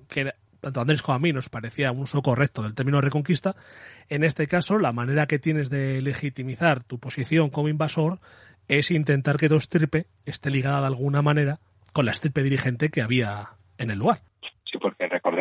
que 0.08 0.34
tanto 0.60 0.82
Andrés 0.82 1.04
como 1.04 1.18
a 1.18 1.20
mí 1.20 1.32
nos 1.34 1.50
parecía 1.50 1.92
un 1.92 2.00
uso 2.00 2.24
correcto 2.24 2.64
del 2.64 2.74
término 2.74 3.00
reconquista. 3.00 3.56
En 4.10 4.24
este 4.24 4.48
caso, 4.48 4.80
la 4.80 4.92
manera 4.92 5.28
que 5.28 5.38
tienes 5.38 5.70
de 5.70 6.02
legitimizar 6.02 6.84
tu 6.84 6.98
posición 6.98 7.52
como 7.52 7.70
invasor 7.70 8.20
es 8.68 8.90
intentar 8.90 9.38
que 9.38 9.50
tu 9.50 9.58
estirpe 9.58 10.08
esté 10.26 10.50
ligada 10.50 10.80
de 10.80 10.88
alguna 10.88 11.22
manera 11.22 11.60
con 11.94 12.06
la 12.06 12.12
estirpe 12.12 12.42
dirigente 12.42 12.90
que 12.90 13.04
había 13.04 13.52
en 13.78 13.92
el 13.92 14.00
lugar. 14.00 14.24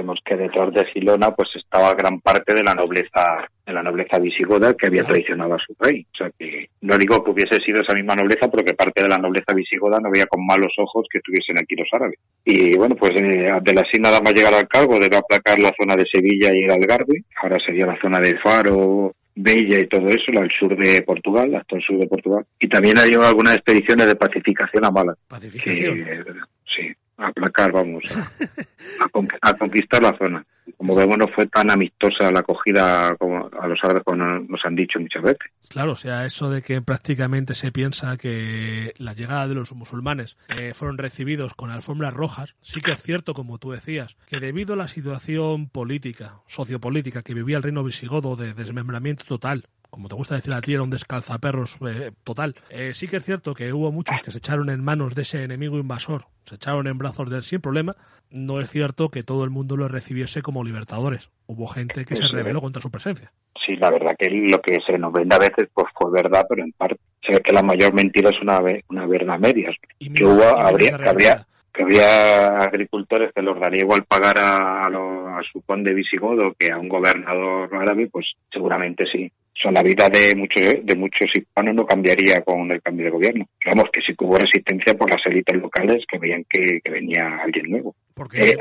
Sí, 0.07 0.17
sabemos 0.17 0.19
que 0.25 0.37
detrás 0.37 0.73
de 0.73 0.85
Gilona 0.93 1.31
pues 1.33 1.49
estaba 1.57 1.95
gran 1.95 2.21
parte 2.21 2.55
de 2.55 2.63
la 2.63 2.75
nobleza 2.75 3.49
de 3.67 3.73
la 3.73 3.83
nobleza 3.83 4.19
visigoda 4.21 4.75
que 4.75 4.87
había 4.87 5.03
traicionado 5.03 5.55
a 5.55 5.59
su 5.59 5.75
rey. 5.81 6.07
O 6.15 6.17
sea 6.17 6.31
que 6.39 6.69
no 6.83 6.97
digo 6.97 7.25
que 7.25 7.33
hubiese 7.33 7.57
sido 7.65 7.81
esa 7.81 7.95
misma 7.95 8.15
nobleza 8.15 8.49
porque 8.49 8.75
parte 8.75 9.03
de 9.03 9.09
la 9.09 9.19
nobleza 9.19 9.53
visigoda 9.55 9.99
no 10.01 10.11
veía 10.11 10.27
con 10.27 10.47
malos 10.47 10.73
ojos 10.79 11.07
que 11.11 11.19
estuviesen 11.19 11.59
aquí 11.59 11.75
los 11.75 11.89
árabes. 11.93 12.19
Y 12.45 12.77
bueno, 12.77 12.95
pues 12.95 13.11
eh, 13.21 13.51
Abdelasí 13.51 13.99
nada 13.99 14.21
más 14.21 14.35
llegar 14.35 14.55
al 14.55 14.69
cargo 14.69 14.99
debe 15.01 15.17
aplacar 15.17 15.59
la 15.59 15.75
zona 15.77 15.97
de 15.97 16.07
Sevilla 16.07 16.51
y 16.55 16.65
el 16.65 16.71
Algarve. 16.71 17.25
Ahora 17.43 17.57
sería 17.65 17.87
la 17.87 18.01
zona 18.01 18.21
de 18.21 18.39
Faro, 18.39 19.15
Bella 19.35 19.81
y 19.81 19.87
todo 19.87 20.07
eso, 20.09 20.31
al 20.39 20.51
sur 20.59 20.77
de 20.77 21.03
Portugal, 21.03 21.55
hasta 21.57 21.77
el 21.77 21.83
sur 21.83 21.99
de 21.99 22.07
Portugal. 22.07 22.47
Y 22.61 22.69
también 22.69 22.99
hay 22.99 23.13
algunas 23.15 23.57
expediciones 23.57 24.07
de 24.07 24.17
pacificación 24.17 24.85
a 24.85 24.91
Málaga. 24.91 25.19
Pacificación. 25.29 26.05
Que, 26.05 26.25
sí, 26.65 26.95
a 27.19 27.29
aplacar, 27.29 27.73
vamos, 27.73 28.05
a, 28.15 29.05
a, 29.05 29.09
con- 29.09 29.29
a 29.41 29.55
conquistar 29.55 30.03
la 30.03 30.17
zona. 30.19 30.45
Como 30.77 30.97
vemos, 30.97 31.17
no 31.17 31.29
fue 31.29 31.47
tan 31.47 31.71
amistosa 31.71 32.31
la 32.33 32.41
acogida 32.41 33.15
como 33.19 33.49
a 33.61 33.69
los 33.69 33.79
árabes 33.85 34.03
como 34.05 34.17
nos 34.25 34.61
han 34.65 34.75
dicho 34.75 34.99
muchas 34.99 35.23
veces. 35.23 35.51
Claro, 35.69 35.93
o 35.93 35.97
sea, 35.97 36.27
eso 36.27 36.51
de 36.51 36.61
que 36.61 36.83
prácticamente 36.83 37.55
se 37.55 37.71
piensa 37.71 38.17
que 38.17 38.93
la 38.99 39.15
llegada 39.15 39.47
de 39.47 39.55
los 39.55 39.73
musulmanes 39.73 40.37
eh, 40.49 40.75
fueron 40.75 40.99
recibidos 40.99 41.55
con 41.55 41.71
alfombras 41.71 42.13
rojas, 42.15 42.57
sí 42.63 42.81
que 42.81 42.93
es 42.93 43.03
cierto, 43.03 43.33
como 43.33 43.59
tú 43.59 43.71
decías, 43.71 44.17
que 44.29 44.41
debido 44.41 44.75
a 44.75 44.77
la 44.77 44.89
situación 44.89 45.69
política, 45.69 46.41
sociopolítica 46.49 47.23
que 47.23 47.35
vivía 47.35 47.57
el 47.59 47.63
reino 47.63 47.85
visigodo 47.85 48.35
de 48.35 48.53
desmembramiento 48.53 49.25
total, 49.25 49.67
como 49.91 50.09
te 50.09 50.15
gusta 50.15 50.35
decir 50.35 50.53
a 50.53 50.61
ti, 50.61 50.75
era 50.75 50.83
un 50.83 50.91
descalzaperros 50.91 51.77
eh, 51.87 52.13
total. 52.25 52.55
Eh, 52.71 52.93
sí 52.95 53.09
que 53.09 53.17
es 53.19 53.25
cierto 53.25 53.55
que 53.55 53.73
hubo 53.73 53.91
muchos 53.93 54.21
que 54.23 54.31
se 54.31 54.39
echaron 54.39 54.69
en 54.71 54.83
manos 54.85 55.15
de 55.15 55.23
ese 55.23 55.43
enemigo 55.43 55.79
invasor, 55.79 56.27
se 56.45 56.57
echaron 56.57 56.87
en 56.87 56.99
brazos 56.99 57.31
de 57.31 57.37
él 57.39 57.43
sin 57.43 57.61
problema. 57.61 57.97
No 58.31 58.61
es 58.61 58.71
cierto 58.71 59.09
que 59.11 59.23
todo 59.23 59.45
el 59.45 59.51
mundo 59.51 59.77
lo 59.77 59.89
recibiese 59.89 60.43
como 60.43 60.65
libertadores. 60.65 61.31
Hubo 61.47 61.67
gente 61.69 62.05
que 62.05 62.17
se 62.17 62.27
rebeló 62.27 62.61
contra 62.61 62.83
su 62.83 62.91
presencia. 62.91 63.33
Sí, 63.65 63.77
la 63.77 63.91
verdad 63.91 64.13
que 64.19 64.29
lo 64.31 64.61
que 64.61 64.79
se 64.87 64.99
nos 64.99 65.13
vende 65.13 65.35
a 65.37 65.39
veces 65.39 65.69
pues 65.73 65.87
fue 65.95 66.11
verdad, 66.11 66.45
pero 66.49 66.63
en 66.65 66.73
parte. 66.73 66.97
Se 67.25 67.33
ve 67.33 67.41
que 67.41 67.53
la 67.53 67.63
mayor 67.63 67.93
mentira 67.95 68.31
es 68.31 68.41
una, 68.41 68.61
una 68.89 69.07
verdad 69.07 69.35
a 69.35 69.39
medias. 69.39 69.75
Y 69.99 70.13
Que 70.13 70.25
hubo, 70.25 70.43
habría, 70.45 70.97
que 70.97 71.09
habría, 71.09 71.47
que 71.73 71.83
habría 71.83 72.59
agricultores 72.59 73.33
que 73.35 73.43
los 73.43 73.59
daría 73.59 73.83
igual 73.83 74.05
pagar 74.05 74.39
a, 74.39 74.83
a, 74.83 74.91
lo- 74.91 75.29
a 75.29 75.41
su 75.53 75.61
conde 75.63 75.93
visigodo 75.95 76.55
que 76.59 76.71
a 76.73 76.79
un 76.79 76.89
gobernador 76.89 77.75
árabe, 77.75 78.09
pues 78.11 78.27
seguramente 78.53 79.05
sí. 79.11 79.31
O 79.57 79.63
sea, 79.63 79.73
la 79.73 79.83
vida 79.83 80.07
de 80.11 80.35
muchos 80.37 80.85
de 80.85 80.95
muchos 80.95 81.29
hispanos 81.35 81.75
no 81.75 81.87
cambiaría 81.87 82.43
con 82.45 82.71
el 82.71 82.83
cambio 82.83 83.07
de 83.07 83.11
gobierno. 83.11 83.47
Vamos, 83.65 83.87
que 83.91 84.03
sí 84.07 84.15
que 84.15 84.25
hubo 84.25 84.37
resistencia 84.37 84.93
por 84.95 85.09
las 85.11 85.21
élites 85.25 85.57
locales 85.57 86.05
que 86.11 86.19
veían 86.19 86.45
que, 86.49 86.79
que 86.85 86.91
venía 86.91 87.39
alguien 87.43 87.71
nuevo. 87.71 87.95
Porque, 88.13 88.51
Eh, 88.51 88.57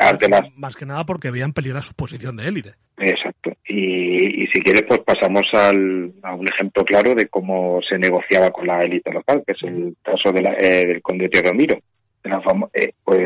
más 0.56 0.76
que 0.76 0.86
nada 0.86 1.04
porque 1.06 1.32
veían 1.32 1.52
peligrar 1.52 1.84
su 1.84 1.94
posición 1.94 2.38
de 2.38 2.48
élite. 2.48 2.70
Exacto. 2.98 3.52
Y, 3.68 4.44
y 4.44 4.48
si 4.48 4.62
quieres, 4.62 4.84
pues 4.88 5.02
pasamos 5.02 5.44
al, 5.52 6.14
a 6.24 6.34
un 6.34 6.48
ejemplo 6.48 6.86
claro 6.86 7.14
de 7.14 7.28
cómo 7.28 7.80
se 7.90 7.98
negociaba 7.98 8.52
con 8.52 8.66
la 8.66 8.82
élite 8.82 9.12
local, 9.12 9.44
que 9.46 9.52
es 9.52 9.64
el 9.64 9.96
caso 10.02 10.32
de 10.32 10.42
la- 10.42 10.54
eh, 10.58 10.86
del 10.88 11.02
conde 11.02 11.28
Teodomiro. 11.28 11.76
De 12.24 12.30
la 12.30 12.42
eh, 12.74 12.94
pues, 13.04 13.20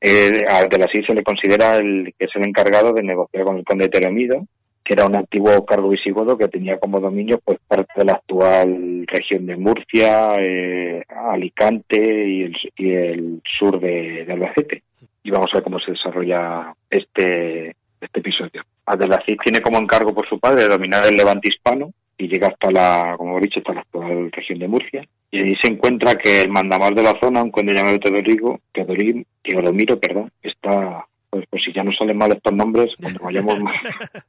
eh, 0.00 0.44
al 0.48 0.68
de 0.68 0.78
la 0.78 0.86
se 0.86 1.14
le 1.14 1.22
considera 1.22 1.76
el 1.76 2.12
que 2.18 2.26
es 2.26 2.30
el 2.36 2.46
encargado 2.46 2.92
de 2.92 3.02
negociar 3.02 3.44
con 3.44 3.56
el 3.56 3.64
conde 3.64 3.88
Teodomiro, 3.88 4.46
era 4.94 5.06
un 5.06 5.16
antiguo 5.16 5.64
cargo 5.64 5.88
visigodo 5.88 6.36
que 6.36 6.48
tenía 6.48 6.78
como 6.78 7.00
dominio 7.00 7.40
pues 7.44 7.58
parte 7.66 7.92
de 7.96 8.04
la 8.04 8.12
actual 8.12 9.04
región 9.06 9.46
de 9.46 9.56
Murcia, 9.56 10.36
eh, 10.40 11.02
Alicante 11.08 11.98
y 12.76 12.92
el, 12.92 13.42
sur 13.58 13.80
de, 13.80 14.24
de 14.24 14.32
Albacete. 14.32 14.82
Y 15.22 15.30
vamos 15.30 15.48
a 15.52 15.58
ver 15.58 15.64
cómo 15.64 15.78
se 15.78 15.92
desarrolla 15.92 16.72
este, 16.88 17.76
este 18.00 18.20
episodio. 18.20 18.62
Abdelaziz 18.86 19.36
tiene 19.44 19.60
como 19.60 19.78
encargo 19.78 20.14
por 20.14 20.26
su 20.28 20.38
padre 20.38 20.66
dominar 20.66 21.06
el 21.06 21.16
levante 21.16 21.48
hispano 21.48 21.92
y 22.16 22.26
llega 22.26 22.48
hasta 22.48 22.70
la, 22.70 23.14
como 23.16 23.38
he 23.38 23.42
dicho, 23.42 23.60
hasta 23.60 23.74
la 23.74 23.80
actual 23.80 24.32
región 24.32 24.58
de 24.58 24.68
Murcia. 24.68 25.06
Y 25.30 25.40
allí 25.40 25.54
se 25.62 25.70
encuentra 25.70 26.14
que 26.14 26.40
el 26.40 26.48
mandamás 26.48 26.94
de 26.94 27.02
la 27.02 27.18
zona, 27.20 27.42
un 27.42 27.50
conde 27.50 27.74
llamado 27.74 27.98
Teodorigo, 27.98 28.60
Teodorim, 28.72 29.24
Teodomiro, 29.42 30.00
perdón, 30.00 30.30
está, 30.42 31.06
pues, 31.30 31.44
pues 31.50 31.62
si 31.64 31.72
ya 31.72 31.82
no 31.84 31.92
salen 31.98 32.16
mal 32.18 32.32
estos 32.32 32.52
nombres, 32.52 32.88
cuando 33.00 33.20
vayamos 33.24 33.60
más, 33.62 33.76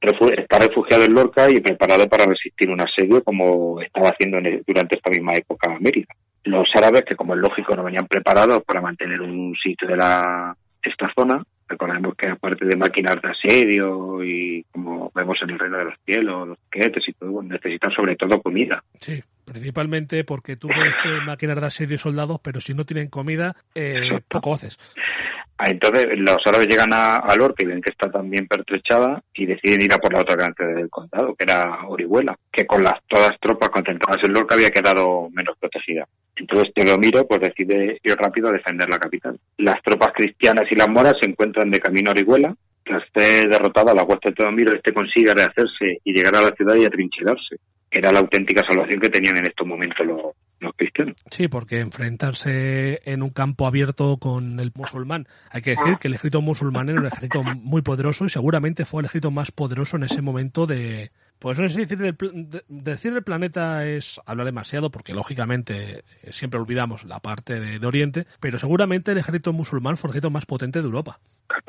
está 0.00 0.58
refugiado 0.58 1.04
en 1.04 1.14
Lorca 1.14 1.50
y 1.50 1.60
preparado 1.60 2.08
para 2.08 2.24
resistir 2.26 2.70
un 2.70 2.80
asedio 2.80 3.22
como 3.22 3.80
estaba 3.80 4.08
haciendo 4.10 4.38
en 4.38 4.46
el- 4.46 4.62
durante 4.66 4.96
esta 4.96 5.10
misma 5.10 5.34
época 5.34 5.76
Mérida. 5.80 6.14
Los 6.44 6.68
árabes, 6.74 7.02
que 7.04 7.16
como 7.16 7.34
es 7.34 7.40
lógico 7.40 7.74
no 7.76 7.84
venían 7.84 8.06
preparados 8.06 8.62
para 8.64 8.80
mantener 8.80 9.20
un 9.20 9.54
sitio 9.62 9.88
de 9.88 9.96
la 9.96 10.56
esta 10.82 11.12
zona, 11.14 11.42
recordemos 11.68 12.14
que 12.16 12.28
aparte 12.30 12.64
de 12.64 12.76
máquinas 12.76 13.16
de 13.20 13.28
asedio 13.28 14.24
y 14.24 14.64
como 14.72 15.10
vemos 15.14 15.36
en 15.42 15.50
el 15.50 15.58
reino 15.58 15.76
de 15.78 15.84
los 15.86 15.94
cielos, 16.06 16.48
los 16.48 16.58
quetes 16.70 17.06
y 17.08 17.12
todo, 17.12 17.42
necesitan 17.42 17.90
sobre 17.92 18.16
todo 18.16 18.40
comida. 18.40 18.82
Sí, 19.00 19.20
principalmente 19.44 20.24
porque 20.24 20.56
tú 20.56 20.68
puedes 20.68 20.96
tener 21.02 21.22
máquinas 21.26 21.60
de 21.60 21.66
asedio 21.66 21.96
y 21.96 21.98
soldados, 21.98 22.40
pero 22.42 22.60
si 22.60 22.72
no 22.72 22.84
tienen 22.84 23.08
comida, 23.08 23.54
eh, 23.74 24.20
poco 24.28 24.54
haces. 24.54 24.78
Ah, 25.60 25.70
Entonces 25.70 26.06
los 26.16 26.38
árabes 26.46 26.68
llegan 26.68 26.90
a, 26.92 27.34
Lorca 27.36 27.64
y 27.64 27.66
ven 27.66 27.82
que 27.82 27.90
está 27.90 28.08
también 28.08 28.46
pertrechada 28.46 29.20
y 29.34 29.44
deciden 29.44 29.82
ir 29.82 29.92
a 29.92 29.98
por 29.98 30.12
la 30.12 30.20
otra 30.20 30.36
parte 30.36 30.64
del 30.64 30.88
condado, 30.88 31.34
que 31.34 31.42
era 31.42 31.80
Orihuela, 31.88 32.38
que 32.52 32.64
con 32.64 32.84
las 32.84 32.94
todas 33.08 33.30
las 33.30 33.40
tropas 33.40 33.70
concentradas 33.70 34.22
en 34.24 34.34
Lorca 34.34 34.54
había 34.54 34.70
quedado 34.70 35.28
menos 35.30 35.56
protegida. 35.58 36.06
Entonces 36.36 36.72
Teodomiro 36.72 37.26
pues 37.26 37.40
decide 37.40 37.98
ir 38.00 38.14
rápido 38.14 38.48
a 38.48 38.52
defender 38.52 38.88
la 38.88 39.00
capital. 39.00 39.36
Las 39.56 39.82
tropas 39.82 40.12
cristianas 40.14 40.70
y 40.70 40.76
las 40.76 40.88
moras 40.88 41.14
se 41.20 41.28
encuentran 41.28 41.70
de 41.70 41.80
camino 41.80 42.10
a 42.10 42.12
Orihuela. 42.12 42.54
Tras 42.84 43.02
ser 43.12 43.48
derrotada 43.50 43.92
la 43.92 44.04
hueste 44.04 44.28
de 44.28 44.36
Teodomiro, 44.36 44.72
este 44.72 44.92
consigue 44.92 45.34
rehacerse 45.34 45.98
y 46.04 46.12
llegar 46.12 46.36
a 46.36 46.42
la 46.42 46.54
ciudad 46.54 46.76
y 46.76 46.84
atrincherarse. 46.84 47.56
Era 47.90 48.12
la 48.12 48.20
auténtica 48.20 48.62
salvación 48.62 49.00
que 49.00 49.10
tenían 49.10 49.38
en 49.38 49.46
estos 49.46 49.66
momentos 49.66 50.06
los, 50.06 50.22
los 50.60 50.74
cristianos. 50.76 51.16
Sí, 51.30 51.48
porque 51.48 51.80
enfrentarse 51.80 53.00
en 53.04 53.22
un 53.22 53.30
campo 53.30 53.66
abierto 53.66 54.16
con 54.18 54.60
el 54.60 54.72
musulmán, 54.74 55.26
hay 55.50 55.62
que 55.62 55.70
decir 55.70 55.96
que 56.00 56.08
el 56.08 56.14
ejército 56.14 56.42
musulmán 56.42 56.88
era 56.88 57.00
un 57.00 57.06
ejército 57.06 57.42
muy 57.42 57.82
poderoso 57.82 58.24
y 58.24 58.28
seguramente 58.28 58.84
fue 58.84 59.02
el 59.02 59.06
ejército 59.06 59.30
más 59.30 59.50
poderoso 59.52 59.96
en 59.96 60.04
ese 60.04 60.22
momento 60.22 60.66
de... 60.66 61.10
Pues 61.38 61.60
no 61.60 61.68
sé 61.68 61.80
decir 61.82 61.98
del, 61.98 62.16
de- 62.50 62.64
decir 62.68 63.12
del 63.14 63.22
planeta 63.22 63.86
es 63.86 64.20
hablar 64.26 64.46
demasiado 64.46 64.90
porque 64.90 65.14
lógicamente 65.14 65.98
eh, 65.98 66.32
siempre 66.32 66.58
olvidamos 66.58 67.04
la 67.04 67.20
parte 67.20 67.60
de, 67.60 67.78
de 67.78 67.86
Oriente, 67.86 68.26
pero 68.40 68.58
seguramente 68.58 69.12
el 69.12 69.18
ejército 69.18 69.52
musulmán 69.52 69.96
fue 69.96 70.08
el 70.08 70.12
ejército 70.14 70.30
más 70.30 70.46
potente 70.46 70.80
de 70.80 70.86
Europa. 70.86 71.20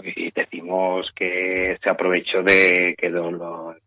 y 0.03 0.31
decimos 0.31 1.05
que 1.15 1.77
se 1.84 1.89
aprovechó 1.91 2.41
de 2.41 2.96
que 2.98 3.08
el 3.08 3.17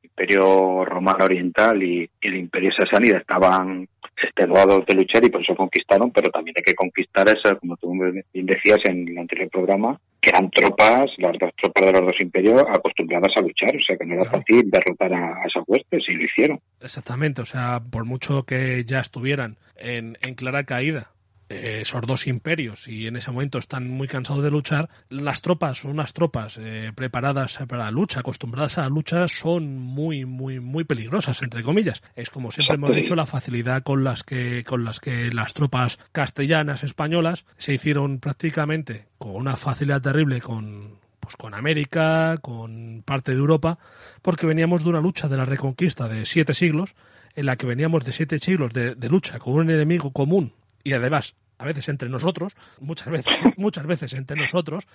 imperio 0.05 0.85
romano 0.85 1.25
oriental 1.25 1.83
y, 1.83 2.09
y 2.21 2.29
el 2.29 2.37
imperio 2.37 2.71
sasánida 2.79 3.19
estaban 3.19 3.89
extenuados 4.23 4.85
de 4.87 4.95
luchar 4.95 5.25
y 5.25 5.31
por 5.31 5.43
eso 5.43 5.55
conquistaron, 5.55 6.11
pero 6.11 6.31
también 6.31 6.55
hay 6.59 6.63
que 6.63 6.75
conquistar 6.75 7.29
esa, 7.29 7.55
como 7.57 7.77
tú 7.77 7.93
bien 8.33 8.47
decías 8.47 8.81
en 8.85 9.09
el 9.09 9.19
anterior 9.19 9.49
programa, 9.51 10.01
que 10.21 10.31
eran 10.31 10.51
tropas, 10.51 11.11
las 11.19 11.37
dos 11.39 11.51
tropas 11.61 11.87
de 11.87 11.93
los 11.93 12.03
dos 12.03 12.21
imperios 12.21 12.63
acostumbradas 12.69 13.33
a 13.37 13.41
luchar, 13.41 13.77
o 13.77 13.83
sea 13.87 13.97
que 13.97 14.07
no 14.07 14.15
era 14.15 14.31
fácil 14.31 14.71
derrotar 14.71 15.13
a, 15.13 15.43
a 15.43 15.47
esas 15.47 15.65
huestes 15.67 16.05
y 16.09 16.15
lo 16.15 16.25
hicieron. 16.25 16.61
Exactamente, 16.81 17.43
o 17.43 17.45
sea, 17.45 17.81
por 17.91 18.05
mucho 18.05 18.45
que 18.45 18.85
ya 18.85 19.01
estuvieran 19.01 19.57
en, 19.77 20.19
en 20.21 20.35
clara 20.35 20.65
caída 20.65 21.12
esos 21.53 22.03
dos 22.07 22.27
imperios 22.27 22.89
y 22.89 23.07
en 23.07 23.17
ese 23.17 23.31
momento 23.31 23.59
están 23.59 23.89
muy 23.89 24.09
cansados 24.09 24.43
de 24.43 24.51
luchar, 24.51 24.89
las 25.09 25.43
tropas, 25.43 25.85
unas 25.85 26.13
tropas 26.13 26.57
eh, 26.59 26.93
preparadas 26.95 27.59
para 27.69 27.85
la 27.85 27.91
lucha, 27.91 28.21
acostumbradas 28.21 28.79
a 28.79 28.83
la 28.83 28.89
lucha, 28.89 29.29
son 29.29 29.79
muy, 29.79 30.25
muy, 30.25 30.61
muy 30.61 30.85
peligrosas, 30.85 31.43
entre 31.43 31.63
comillas. 31.63 32.03
Es 32.17 32.31
como 32.31 32.51
siempre 32.51 32.77
hemos 32.77 32.95
dicho, 32.95 33.15
la 33.15 33.27
facilidad 33.27 33.83
con 33.83 34.05
las 34.05 34.23
que, 34.23 34.65
con 34.65 34.85
las 34.85 35.01
que 35.01 35.31
las 35.31 35.55
tropas 35.55 35.99
castellanas, 36.13 36.83
españolas, 36.85 37.45
se 37.59 37.75
hicieron 37.75 38.19
prácticamente 38.19 39.07
con 39.19 39.37
una 39.37 39.57
facilidad 39.57 40.03
terrible 40.03 40.41
con, 40.41 40.99
pues 41.21 41.37
con 41.37 41.55
América, 41.55 42.37
con 42.41 43.03
parte 43.05 43.33
de 43.33 43.39
Europa, 43.39 43.79
porque 44.23 44.47
veníamos 44.47 44.85
de 44.85 44.91
una 44.91 45.01
lucha 45.01 45.29
de 45.29 45.37
la 45.37 45.45
reconquista 45.45 46.09
de 46.09 46.27
siete 46.27 46.55
siglos, 46.55 46.95
en 47.35 47.47
la 47.47 47.57
que 47.57 47.67
veníamos 47.67 48.05
de 48.05 48.13
siete 48.13 48.39
siglos 48.39 48.73
de 48.73 49.09
lucha 49.09 49.39
con 49.39 49.55
un 49.55 49.71
enemigo 49.71 50.13
común 50.13 50.53
y 50.85 50.93
además 50.93 51.35
a 51.59 51.65
veces 51.65 51.89
entre 51.89 52.09
nosotros, 52.09 52.55
muchas 52.81 53.11
veces, 53.11 53.35
muchas 53.57 53.87
veces 53.87 54.15
entre 54.15 54.37
nosotros, 54.37 54.87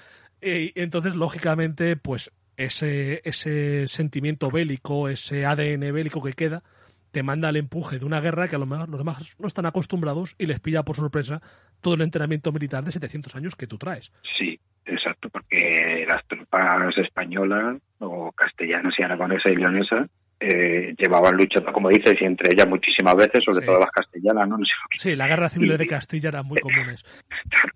y 0.42 0.80
entonces 0.80 1.16
lógicamente 1.16 1.96
pues 1.96 2.32
ese, 2.58 3.22
ese 3.24 3.88
sentimiento 3.88 4.50
bélico, 4.50 5.10
ese 5.10 5.46
ADN 5.46 5.94
bélico 5.94 6.22
que 6.24 6.34
queda, 6.34 6.64
te 7.12 7.24
manda 7.24 7.50
al 7.50 7.56
empuje 7.56 8.00
de 8.00 8.06
una 8.06 8.20
guerra 8.20 8.48
que 8.48 8.56
a 8.56 8.60
lo 8.60 8.66
mejor 8.66 8.90
los 8.90 9.00
demás 9.00 9.36
no 9.40 9.48
están 9.48 9.66
acostumbrados 9.66 10.36
y 10.38 10.46
les 10.46 10.60
pilla 10.60 10.84
por 10.84 10.96
sorpresa 10.96 11.42
todo 11.82 11.94
el 11.94 12.02
entrenamiento 12.02 12.52
militar 12.52 12.84
de 12.84 12.92
700 12.92 13.36
años 13.36 13.56
que 13.56 13.68
tú 13.68 13.78
traes. 13.78 14.12
Sí, 14.38 14.60
exacto, 14.86 15.30
porque 15.30 16.06
las 16.10 16.26
tropas 16.28 16.98
españolas 16.98 17.82
o 18.00 18.32
castellanas 18.34 18.94
y 18.98 19.04
aragonesas 19.04 19.52
y 19.52 19.56
leonesas 19.56 20.10
eh, 20.40 20.94
llevaban 20.98 21.36
luchando, 21.36 21.72
como 21.74 21.90
dices, 21.90 22.16
y 22.22 22.26
entre 22.26 22.54
ellas 22.54 22.68
muchísimas 22.68 23.16
veces, 23.16 23.42
sobre 23.46 23.62
Sí. 23.62 23.66
todo 23.66 23.80
las 23.80 23.92
castellanas, 23.92 24.48
¿no? 24.48 24.58
No 24.58 24.66
sé. 24.66 24.72
Sí, 24.96 25.16
la 25.16 25.28
guerra 25.28 25.50
civil 25.50 25.72
Y- 25.74 25.78
de 25.78 25.88
Castilla 25.88 26.30
eran 26.30 26.46
muy 26.46 26.58
comunes. 26.60 27.04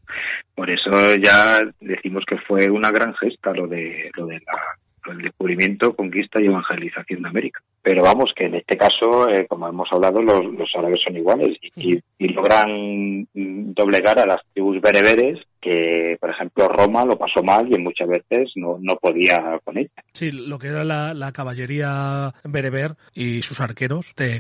Por 0.56 0.70
eso 0.70 1.16
ya 1.16 1.62
decimos 1.80 2.24
que 2.28 2.38
fue 2.38 2.70
una 2.70 2.92
gran 2.92 3.16
gesta 3.16 3.52
lo 3.54 3.68
de 3.68 4.12
lo 4.16 4.28
de 4.28 4.36
la, 4.40 5.12
el 5.12 5.18
descubrimiento, 5.20 5.96
conquista 5.96 6.42
y 6.42 6.46
evangelización 6.46 7.24
de 7.24 7.30
América. 7.30 7.62
Pero 7.84 8.04
vamos, 8.04 8.32
que 8.36 8.46
en 8.46 8.56
este 8.56 8.78
caso, 8.78 9.28
eh, 9.30 9.48
como 9.48 9.68
hemos 9.68 9.88
hablado, 9.92 10.22
los, 10.22 10.46
los 10.54 10.70
árabes 10.78 11.00
son 11.04 11.18
iguales 11.18 11.58
y, 11.76 11.98
y 12.20 12.28
logran 12.28 13.22
mm, 13.34 13.74
doblegar 13.74 14.20
a 14.20 14.26
las 14.28 14.38
tribus 14.54 14.80
bereberes 14.82 15.40
que, 15.60 16.18
por 16.20 16.30
ejemplo, 16.32 16.68
Roma 16.68 17.06
lo 17.06 17.18
pasó 17.18 17.44
mal 17.44 17.68
y 17.72 17.78
muchas 17.80 18.08
veces 18.08 18.52
no, 18.56 18.78
no 18.80 18.96
podía 18.96 19.60
con 19.64 19.78
ella. 19.78 19.90
Sí, 20.14 20.32
lo 20.32 20.58
que 20.60 20.68
era 20.68 20.84
la, 20.84 21.14
la 21.14 21.32
caballería 21.32 22.34
bereber 22.44 22.96
y 23.14 23.42
sus 23.44 23.62
arqueros, 23.62 24.14
te 24.16 24.40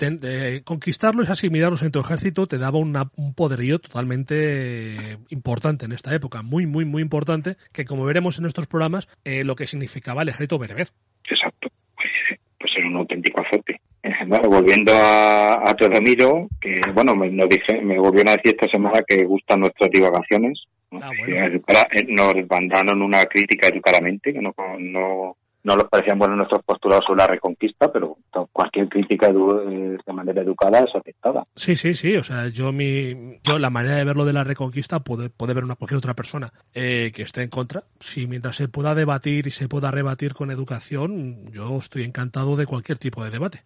de 0.00 0.62
conquistarlos 0.64 1.28
y 1.28 1.32
asimilarlos 1.32 1.82
en 1.82 1.92
tu 1.92 2.00
ejército 2.00 2.46
te 2.46 2.58
daba 2.58 2.78
una- 2.78 3.10
un 3.16 3.34
poderío 3.34 3.78
totalmente 3.78 5.18
importante 5.28 5.84
en 5.84 5.92
esta 5.92 6.14
época, 6.14 6.42
muy, 6.42 6.66
muy, 6.66 6.84
muy 6.84 7.02
importante, 7.02 7.56
que 7.72 7.84
como 7.84 8.04
veremos 8.04 8.38
en 8.38 8.46
estos 8.46 8.66
programas, 8.66 9.08
eh, 9.24 9.44
lo 9.44 9.56
que 9.56 9.66
significaba 9.66 10.22
el 10.22 10.28
ejército 10.28 10.58
bereber. 10.58 10.88
Exacto. 11.28 11.68
Pues, 11.96 12.40
pues 12.58 12.72
era 12.76 12.88
un 12.88 12.96
auténtico 12.96 13.40
azote. 13.42 13.80
Eh, 14.02 14.10
Bueno, 14.30 14.48
volviendo 14.48 14.92
a, 14.94 15.68
a 15.68 15.74
Teodomiro, 15.74 16.46
que 16.60 16.76
bueno, 16.94 17.16
me, 17.16 17.28
nos 17.30 17.48
dije, 17.48 17.82
me 17.82 17.98
volvieron 17.98 18.28
a 18.28 18.36
decir 18.36 18.54
esta 18.56 18.68
semana 18.70 19.02
que 19.04 19.24
gustan 19.24 19.58
nuestras 19.58 19.90
divagaciones. 19.90 20.66
¿no? 20.92 21.00
Ah, 21.02 21.10
bueno. 21.18 21.46
eh, 21.46 22.06
nos 22.06 22.34
mandaron 22.48 23.02
una 23.02 23.24
crítica 23.24 23.66
educadamente, 23.66 24.32
que 24.32 24.40
no, 24.40 24.54
no, 24.78 25.36
no 25.64 25.76
les 25.76 25.84
parecían 25.86 26.20
buenos 26.20 26.36
nuestros 26.36 26.62
postulados 26.62 27.04
sobre 27.08 27.22
la 27.22 27.26
reconquista, 27.26 27.90
pero 27.92 28.18
cualquier 28.52 28.88
crítica 28.88 29.30
eh, 29.30 29.96
de 30.06 30.12
manera 30.12 30.42
educada 30.42 30.78
es 30.78 30.94
aceptada. 30.94 31.42
Sí, 31.56 31.74
sí, 31.74 31.94
sí. 31.94 32.16
O 32.16 32.22
sea, 32.22 32.46
yo 32.46 32.70
mi, 32.70 33.40
yo 33.42 33.58
la 33.58 33.70
manera 33.70 33.96
de 33.96 34.04
verlo 34.04 34.24
de 34.24 34.32
la 34.32 34.44
reconquista 34.44 35.00
puede, 35.00 35.30
puede 35.30 35.54
ver 35.54 35.64
una 35.64 35.74
cualquier 35.74 35.98
otra 35.98 36.14
persona 36.14 36.52
eh, 36.72 37.10
que 37.12 37.22
esté 37.22 37.42
en 37.42 37.50
contra. 37.50 37.82
Si 37.98 38.28
mientras 38.28 38.54
se 38.54 38.68
pueda 38.68 38.94
debatir 38.94 39.48
y 39.48 39.50
se 39.50 39.66
pueda 39.66 39.90
rebatir 39.90 40.34
con 40.34 40.52
educación, 40.52 41.50
yo 41.50 41.78
estoy 41.78 42.04
encantado 42.04 42.54
de 42.54 42.66
cualquier 42.66 42.98
tipo 42.98 43.24
de 43.24 43.30
debate. 43.30 43.64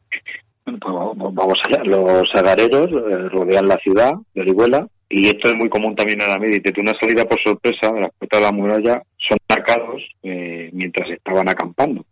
Pues 0.64 0.78
vamos 0.80 1.58
allá. 1.66 1.84
Los 1.84 2.28
agareros 2.34 2.88
eh, 2.88 3.28
rodean 3.28 3.68
la 3.68 3.76
ciudad 3.78 4.14
de 4.34 4.40
Orihuela 4.40 4.86
y 5.08 5.26
esto 5.26 5.48
es 5.50 5.54
muy 5.56 5.68
común 5.68 5.94
también 5.94 6.20
en 6.22 6.28
la 6.28 6.38
Médite. 6.38 6.80
Una 6.80 6.94
salida 6.98 7.24
por 7.26 7.38
sorpresa 7.42 7.92
de 7.92 8.00
las 8.00 8.10
puertas 8.18 8.40
de 8.40 8.46
la 8.46 8.52
muralla 8.52 9.02
son 9.28 9.38
marcados 9.48 10.02
eh, 10.22 10.70
mientras 10.72 11.10
estaban 11.10 11.48
acampando. 11.48 12.04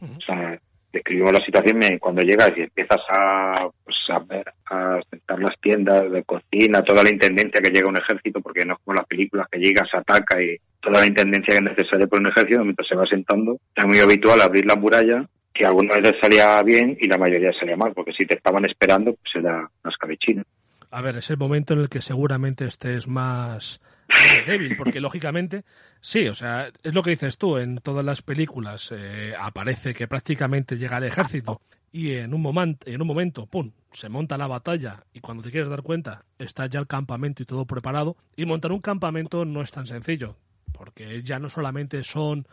Ujú. 0.00 0.12
O 0.18 0.20
sea, 0.20 0.58
describimos 0.92 1.32
la 1.32 1.44
situación 1.46 1.80
cuando 2.00 2.22
llegas 2.22 2.50
y 2.56 2.62
empiezas 2.62 3.00
a, 3.08 3.68
pues, 3.84 3.96
a, 4.10 4.18
ver- 4.18 4.52
a 4.66 5.00
sentar 5.08 5.38
las 5.38 5.58
tiendas 5.60 6.10
de 6.10 6.24
cocina, 6.24 6.82
toda 6.82 7.04
la 7.04 7.10
intendencia 7.10 7.60
que 7.62 7.70
llega 7.70 7.88
un 7.88 7.96
ejército, 7.98 8.40
porque 8.40 8.64
no 8.66 8.74
es 8.74 8.80
como 8.84 8.96
las 8.96 9.06
películas 9.06 9.46
que 9.50 9.58
llega, 9.60 9.86
se 9.90 9.98
ataca 9.98 10.42
y 10.42 10.56
toda 10.80 11.00
la 11.00 11.06
intendencia 11.06 11.54
que 11.54 11.64
es 11.64 11.76
necesaria 11.76 12.06
por 12.08 12.18
un 12.18 12.26
ejército, 12.26 12.64
mientras 12.64 12.88
se 12.88 12.96
va 12.96 13.06
sentando, 13.06 13.56
es 13.74 13.84
muy 13.86 14.00
habitual 14.00 14.42
abrir 14.42 14.66
la 14.66 14.74
muralla, 14.74 15.24
que 15.52 15.64
algunas 15.64 16.00
veces 16.00 16.18
salía 16.20 16.62
bien 16.62 16.96
y 17.00 17.08
la 17.08 17.18
mayoría 17.18 17.52
salía 17.58 17.76
mal, 17.76 17.92
porque 17.94 18.12
si 18.12 18.26
te 18.26 18.36
estaban 18.36 18.64
esperando, 18.64 19.14
pues 19.14 19.34
era 19.36 19.58
una 19.82 19.90
escabechina. 19.90 20.42
A 20.90 21.00
ver, 21.00 21.16
es 21.16 21.30
el 21.30 21.38
momento 21.38 21.74
en 21.74 21.80
el 21.80 21.88
que 21.88 22.02
seguramente 22.02 22.66
estés 22.66 23.08
más 23.08 23.80
débil, 24.46 24.76
porque 24.76 25.00
lógicamente, 25.00 25.64
sí, 26.00 26.28
o 26.28 26.34
sea, 26.34 26.68
es 26.82 26.94
lo 26.94 27.02
que 27.02 27.10
dices 27.10 27.38
tú, 27.38 27.56
en 27.56 27.78
todas 27.78 28.04
las 28.04 28.22
películas 28.22 28.92
eh, 28.96 29.32
aparece 29.38 29.94
que 29.94 30.08
prácticamente 30.08 30.76
llega 30.76 30.98
el 30.98 31.04
ejército 31.04 31.60
y 31.92 32.14
en 32.14 32.32
un, 32.32 32.40
momento, 32.40 32.90
en 32.90 33.00
un 33.00 33.06
momento, 33.06 33.46
¡pum!, 33.46 33.70
se 33.90 34.08
monta 34.08 34.38
la 34.38 34.46
batalla 34.46 35.04
y 35.12 35.20
cuando 35.20 35.42
te 35.42 35.50
quieres 35.50 35.68
dar 35.68 35.82
cuenta 35.82 36.24
está 36.38 36.66
ya 36.66 36.80
el 36.80 36.86
campamento 36.86 37.42
y 37.42 37.46
todo 37.46 37.66
preparado. 37.66 38.16
Y 38.34 38.46
montar 38.46 38.72
un 38.72 38.80
campamento 38.80 39.44
no 39.44 39.62
es 39.62 39.70
tan 39.70 39.86
sencillo, 39.86 40.36
porque 40.72 41.22
ya 41.22 41.38
no 41.38 41.50
solamente 41.50 42.02
son 42.02 42.46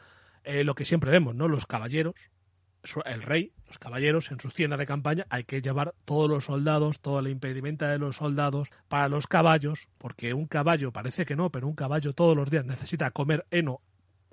eh, 0.43 0.63
lo 0.63 0.75
que 0.75 0.83
siempre 0.83 1.11
vemos, 1.11 1.35
¿no? 1.35 1.47
Los 1.47 1.65
caballeros, 1.65 2.15
el 3.05 3.21
rey, 3.21 3.51
los 3.67 3.77
caballeros 3.77 4.31
en 4.31 4.39
sus 4.39 4.53
tiendas 4.53 4.79
de 4.79 4.85
campaña, 4.85 5.25
hay 5.29 5.43
que 5.43 5.61
llevar 5.61 5.93
todos 6.05 6.29
los 6.29 6.45
soldados, 6.45 6.99
toda 6.99 7.21
la 7.21 7.29
impedimenta 7.29 7.89
de 7.89 7.99
los 7.99 8.15
soldados, 8.17 8.69
para 8.87 9.09
los 9.09 9.27
caballos, 9.27 9.87
porque 9.97 10.33
un 10.33 10.47
caballo 10.47 10.91
parece 10.91 11.25
que 11.25 11.35
no, 11.35 11.49
pero 11.49 11.67
un 11.67 11.75
caballo 11.75 12.13
todos 12.13 12.35
los 12.35 12.49
días 12.49 12.65
necesita 12.65 13.11
comer 13.11 13.45
heno 13.51 13.81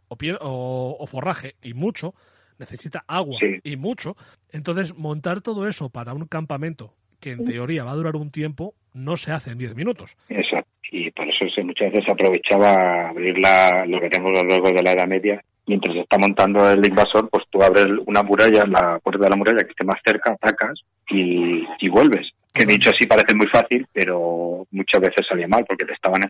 o, 0.08 0.16
o, 0.40 0.96
o 1.00 1.06
forraje 1.06 1.56
y 1.62 1.74
mucho, 1.74 2.14
necesita 2.58 3.04
agua 3.06 3.36
Sí. 3.40 3.60
y 3.64 3.76
mucho. 3.76 4.16
Entonces, 4.50 4.96
montar 4.96 5.40
todo 5.42 5.66
eso 5.68 5.90
para 5.90 6.14
un 6.14 6.26
campamento 6.26 6.94
que 7.20 7.32
en 7.32 7.44
teoría 7.44 7.82
va 7.84 7.92
a 7.92 7.96
durar 7.96 8.14
un 8.16 8.30
tiempo, 8.30 8.74
no 8.94 9.16
se 9.16 9.32
hace 9.32 9.50
en 9.50 9.58
10 9.58 9.74
minutos. 9.74 10.16
Exacto. 10.28 10.70
Y 10.92 11.10
por 11.10 11.26
eso 11.28 11.46
se, 11.54 11.64
muchas 11.64 11.90
veces 11.92 12.08
aprovechaba 12.08 13.08
abrir 13.08 13.36
la, 13.38 13.84
lo 13.86 14.00
que 14.00 14.08
tenemos 14.08 14.42
luego 14.44 14.70
de 14.70 14.82
la 14.82 14.92
Edad 14.92 15.08
Media. 15.08 15.42
Mientras 15.66 15.94
se 15.94 16.02
está 16.02 16.16
montando 16.18 16.70
el 16.70 16.86
invasor, 16.86 17.28
pues 17.28 17.44
tú 17.50 17.62
abres 17.62 17.86
una 18.06 18.22
muralla, 18.22 18.64
la 18.66 18.98
puerta 19.00 19.24
de 19.24 19.30
la 19.30 19.36
muralla 19.36 19.64
que 19.64 19.70
esté 19.70 19.84
más 19.84 20.00
cerca, 20.04 20.32
atacas 20.32 20.80
y, 21.10 21.64
y 21.80 21.88
vuelves. 21.88 22.28
Que 22.52 22.64
dicho 22.64 22.90
así 22.90 23.06
parece 23.06 23.34
muy 23.34 23.48
fácil, 23.48 23.86
pero 23.92 24.66
muchas 24.70 25.00
veces 25.00 25.26
salía 25.28 25.48
mal 25.48 25.64
porque 25.66 25.84
te 25.84 25.92
estaban, 25.92 26.20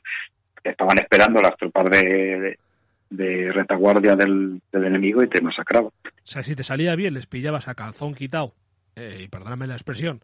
te 0.63 0.71
estaban 0.71 0.99
esperando 0.99 1.41
las 1.41 1.57
tropas 1.57 1.85
de, 1.91 1.99
de, 2.01 2.59
de 3.11 3.53
retaguardia 3.53 4.17
del, 4.17 4.61
del 4.73 4.85
enemigo 4.85 5.23
y 5.23 5.29
te 5.29 5.41
masacraban. 5.41 5.91
O 6.05 6.11
sea, 6.25 6.43
si 6.43 6.55
te 6.55 6.65
salía 6.65 6.97
bien, 6.97 7.15
les 7.15 7.27
pillabas 7.27 7.69
a 7.69 7.75
calzón 7.75 8.15
quitado, 8.15 8.55
eh, 8.97 9.21
y 9.25 9.29
perdóname 9.29 9.67
la 9.67 9.75
expresión, 9.75 10.23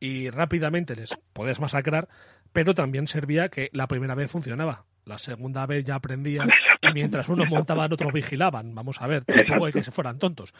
y 0.00 0.30
rápidamente 0.30 0.96
les 0.96 1.14
podías 1.32 1.60
masacrar, 1.60 2.08
pero 2.56 2.72
también 2.72 3.06
servía 3.06 3.50
que 3.50 3.68
la 3.74 3.86
primera 3.86 4.14
vez 4.14 4.30
funcionaba. 4.30 4.82
La 5.04 5.18
segunda 5.18 5.66
vez 5.66 5.84
ya 5.84 5.96
aprendían 5.96 6.48
y 6.80 6.90
mientras 6.94 7.28
unos 7.28 7.50
montaban, 7.50 7.92
otros 7.92 8.14
vigilaban. 8.14 8.74
Vamos 8.74 8.96
a 9.02 9.06
ver, 9.06 9.26
tampoco 9.26 9.66
hay 9.66 9.72
que 9.74 9.84
se 9.84 9.92
fueran 9.92 10.18
tontos. 10.18 10.54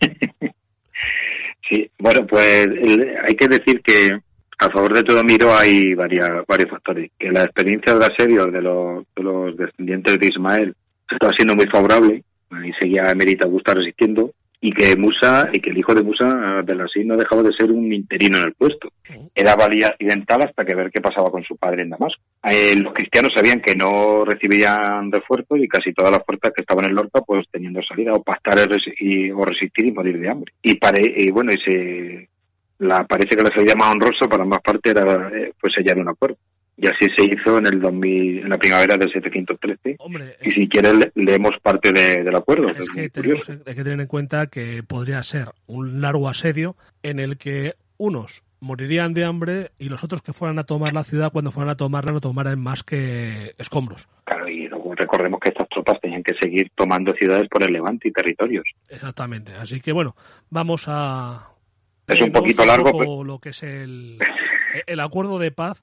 Sí, 1.70 1.86
bueno, 1.98 2.26
pues 2.26 2.66
hay 2.66 3.34
que 3.34 3.46
decir 3.46 3.82
que 3.82 4.08
a 4.58 4.70
favor 4.70 4.94
de 4.94 5.02
todo 5.02 5.22
Miro 5.22 5.54
hay 5.54 5.92
varias, 5.92 6.30
varios 6.48 6.70
factores. 6.70 7.10
Que 7.18 7.30
la 7.30 7.42
experiencia 7.42 7.92
del 7.92 8.10
asedio 8.10 8.46
de 8.46 8.62
los, 8.62 9.04
de 9.14 9.22
los 9.22 9.54
descendientes 9.54 10.18
de 10.18 10.28
Ismael 10.28 10.74
está 11.10 11.28
siendo 11.36 11.54
muy 11.54 11.66
favorable. 11.66 12.24
Ahí 12.52 12.72
seguía 12.80 13.10
Emerita 13.10 13.44
Augusta 13.44 13.74
resistiendo. 13.74 14.32
Y 14.60 14.72
que 14.72 14.96
Musa, 14.96 15.48
y 15.52 15.60
que 15.60 15.70
el 15.70 15.78
hijo 15.78 15.94
de 15.94 16.02
Musa, 16.02 16.62
Belasí, 16.64 17.04
no 17.04 17.16
dejaba 17.16 17.42
de 17.42 17.52
ser 17.52 17.70
un 17.70 17.92
interino 17.92 18.38
en 18.38 18.44
el 18.44 18.54
puesto. 18.54 18.90
Era 19.34 19.54
valía 19.54 19.86
accidental 19.86 20.42
hasta 20.42 20.64
que 20.64 20.74
ver 20.74 20.90
qué 20.90 21.00
pasaba 21.00 21.30
con 21.30 21.44
su 21.44 21.56
padre 21.56 21.82
en 21.82 21.90
Damasco. 21.90 22.20
Eh, 22.42 22.74
los 22.76 22.92
cristianos 22.92 23.30
sabían 23.34 23.60
que 23.60 23.76
no 23.76 24.24
recibirían 24.24 25.12
refuerzos 25.12 25.58
y 25.60 25.68
casi 25.68 25.92
todas 25.92 26.10
las 26.10 26.24
fuerzas 26.26 26.52
que 26.54 26.62
estaban 26.62 26.86
en 26.86 26.94
Lorca 26.96 27.20
pues 27.20 27.46
teniendo 27.52 27.80
salida 27.82 28.12
o 28.14 28.22
pactar 28.22 28.58
y- 28.98 29.30
o 29.30 29.44
resistir 29.44 29.86
y 29.86 29.92
morir 29.92 30.18
de 30.18 30.28
hambre. 30.28 30.52
Y, 30.60 30.74
pare, 30.76 31.02
y 31.16 31.30
bueno, 31.30 31.52
y 31.52 31.60
se, 31.70 32.28
la, 32.78 33.04
parece 33.04 33.36
que 33.36 33.42
la 33.44 33.54
salida 33.54 33.74
más 33.76 33.90
honrosa 33.92 34.26
para 34.28 34.44
más 34.44 34.60
parte 34.60 34.90
era 34.90 35.30
eh, 35.34 35.52
pues 35.60 35.72
sellar 35.76 35.98
un 35.98 36.08
acuerdo. 36.08 36.36
Y 36.80 36.86
así 36.86 37.06
se 37.16 37.24
hizo 37.24 37.58
en 37.58 37.66
el 37.66 37.80
2000, 37.80 38.38
en 38.38 38.48
la 38.48 38.56
primavera 38.56 38.96
del 38.96 39.10
713. 39.12 39.96
Hombre, 39.98 40.36
Y 40.42 40.50
si 40.52 40.68
quieres 40.68 40.94
le- 40.96 41.12
leemos 41.16 41.50
parte 41.60 41.90
de- 41.92 42.22
del 42.22 42.36
acuerdo. 42.36 42.72
que 42.72 42.80
es 42.82 42.88
que 42.90 43.08
tenemos 43.10 43.48
hay 43.48 43.74
que 43.74 43.82
tener 43.84 44.00
en 44.00 44.06
cuenta 44.06 44.46
que 44.46 44.82
podría 44.84 45.22
ser 45.24 45.48
un 45.66 46.00
largo 46.00 46.28
asedio 46.28 46.76
en 47.02 47.18
el 47.18 47.36
que 47.36 47.74
unos 47.96 48.44
morirían 48.60 49.12
de 49.14 49.24
hambre 49.24 49.70
y 49.78 49.88
los 49.88 50.02
otros 50.04 50.22
que 50.22 50.32
fueran 50.32 50.58
a 50.60 50.64
tomar 50.64 50.92
la 50.92 51.02
ciudad, 51.04 51.32
cuando 51.32 51.50
fueran 51.50 51.70
a 51.70 51.76
tomarla, 51.76 52.12
no 52.12 52.20
tomaran 52.20 52.60
más 52.60 52.82
que 52.84 53.54
escombros. 53.58 54.08
Claro, 54.24 54.48
y 54.48 54.68
luego 54.68 54.94
recordemos 54.94 55.38
que 55.40 55.50
estas 55.50 55.68
tropas 55.68 56.00
tenían 56.00 56.22
que 56.22 56.34
seguir 56.40 56.70
tomando 56.76 57.12
ciudades 57.14 57.48
por 57.48 57.62
el 57.64 57.72
Levante 57.72 58.08
y 58.08 58.12
territorios. 58.12 58.64
Exactamente. 58.88 59.52
Así 59.54 59.80
que 59.80 59.92
bueno, 59.92 60.14
vamos 60.50 60.84
a. 60.86 61.50
Es 62.06 62.20
un 62.20 62.30
poquito 62.32 62.64
largo, 62.64 62.92
poco 62.92 63.22
lo 63.24 63.38
que 63.40 63.48
es 63.50 63.62
el, 63.64 64.18
el 64.86 65.00
acuerdo 65.00 65.38
de 65.38 65.50
paz 65.50 65.80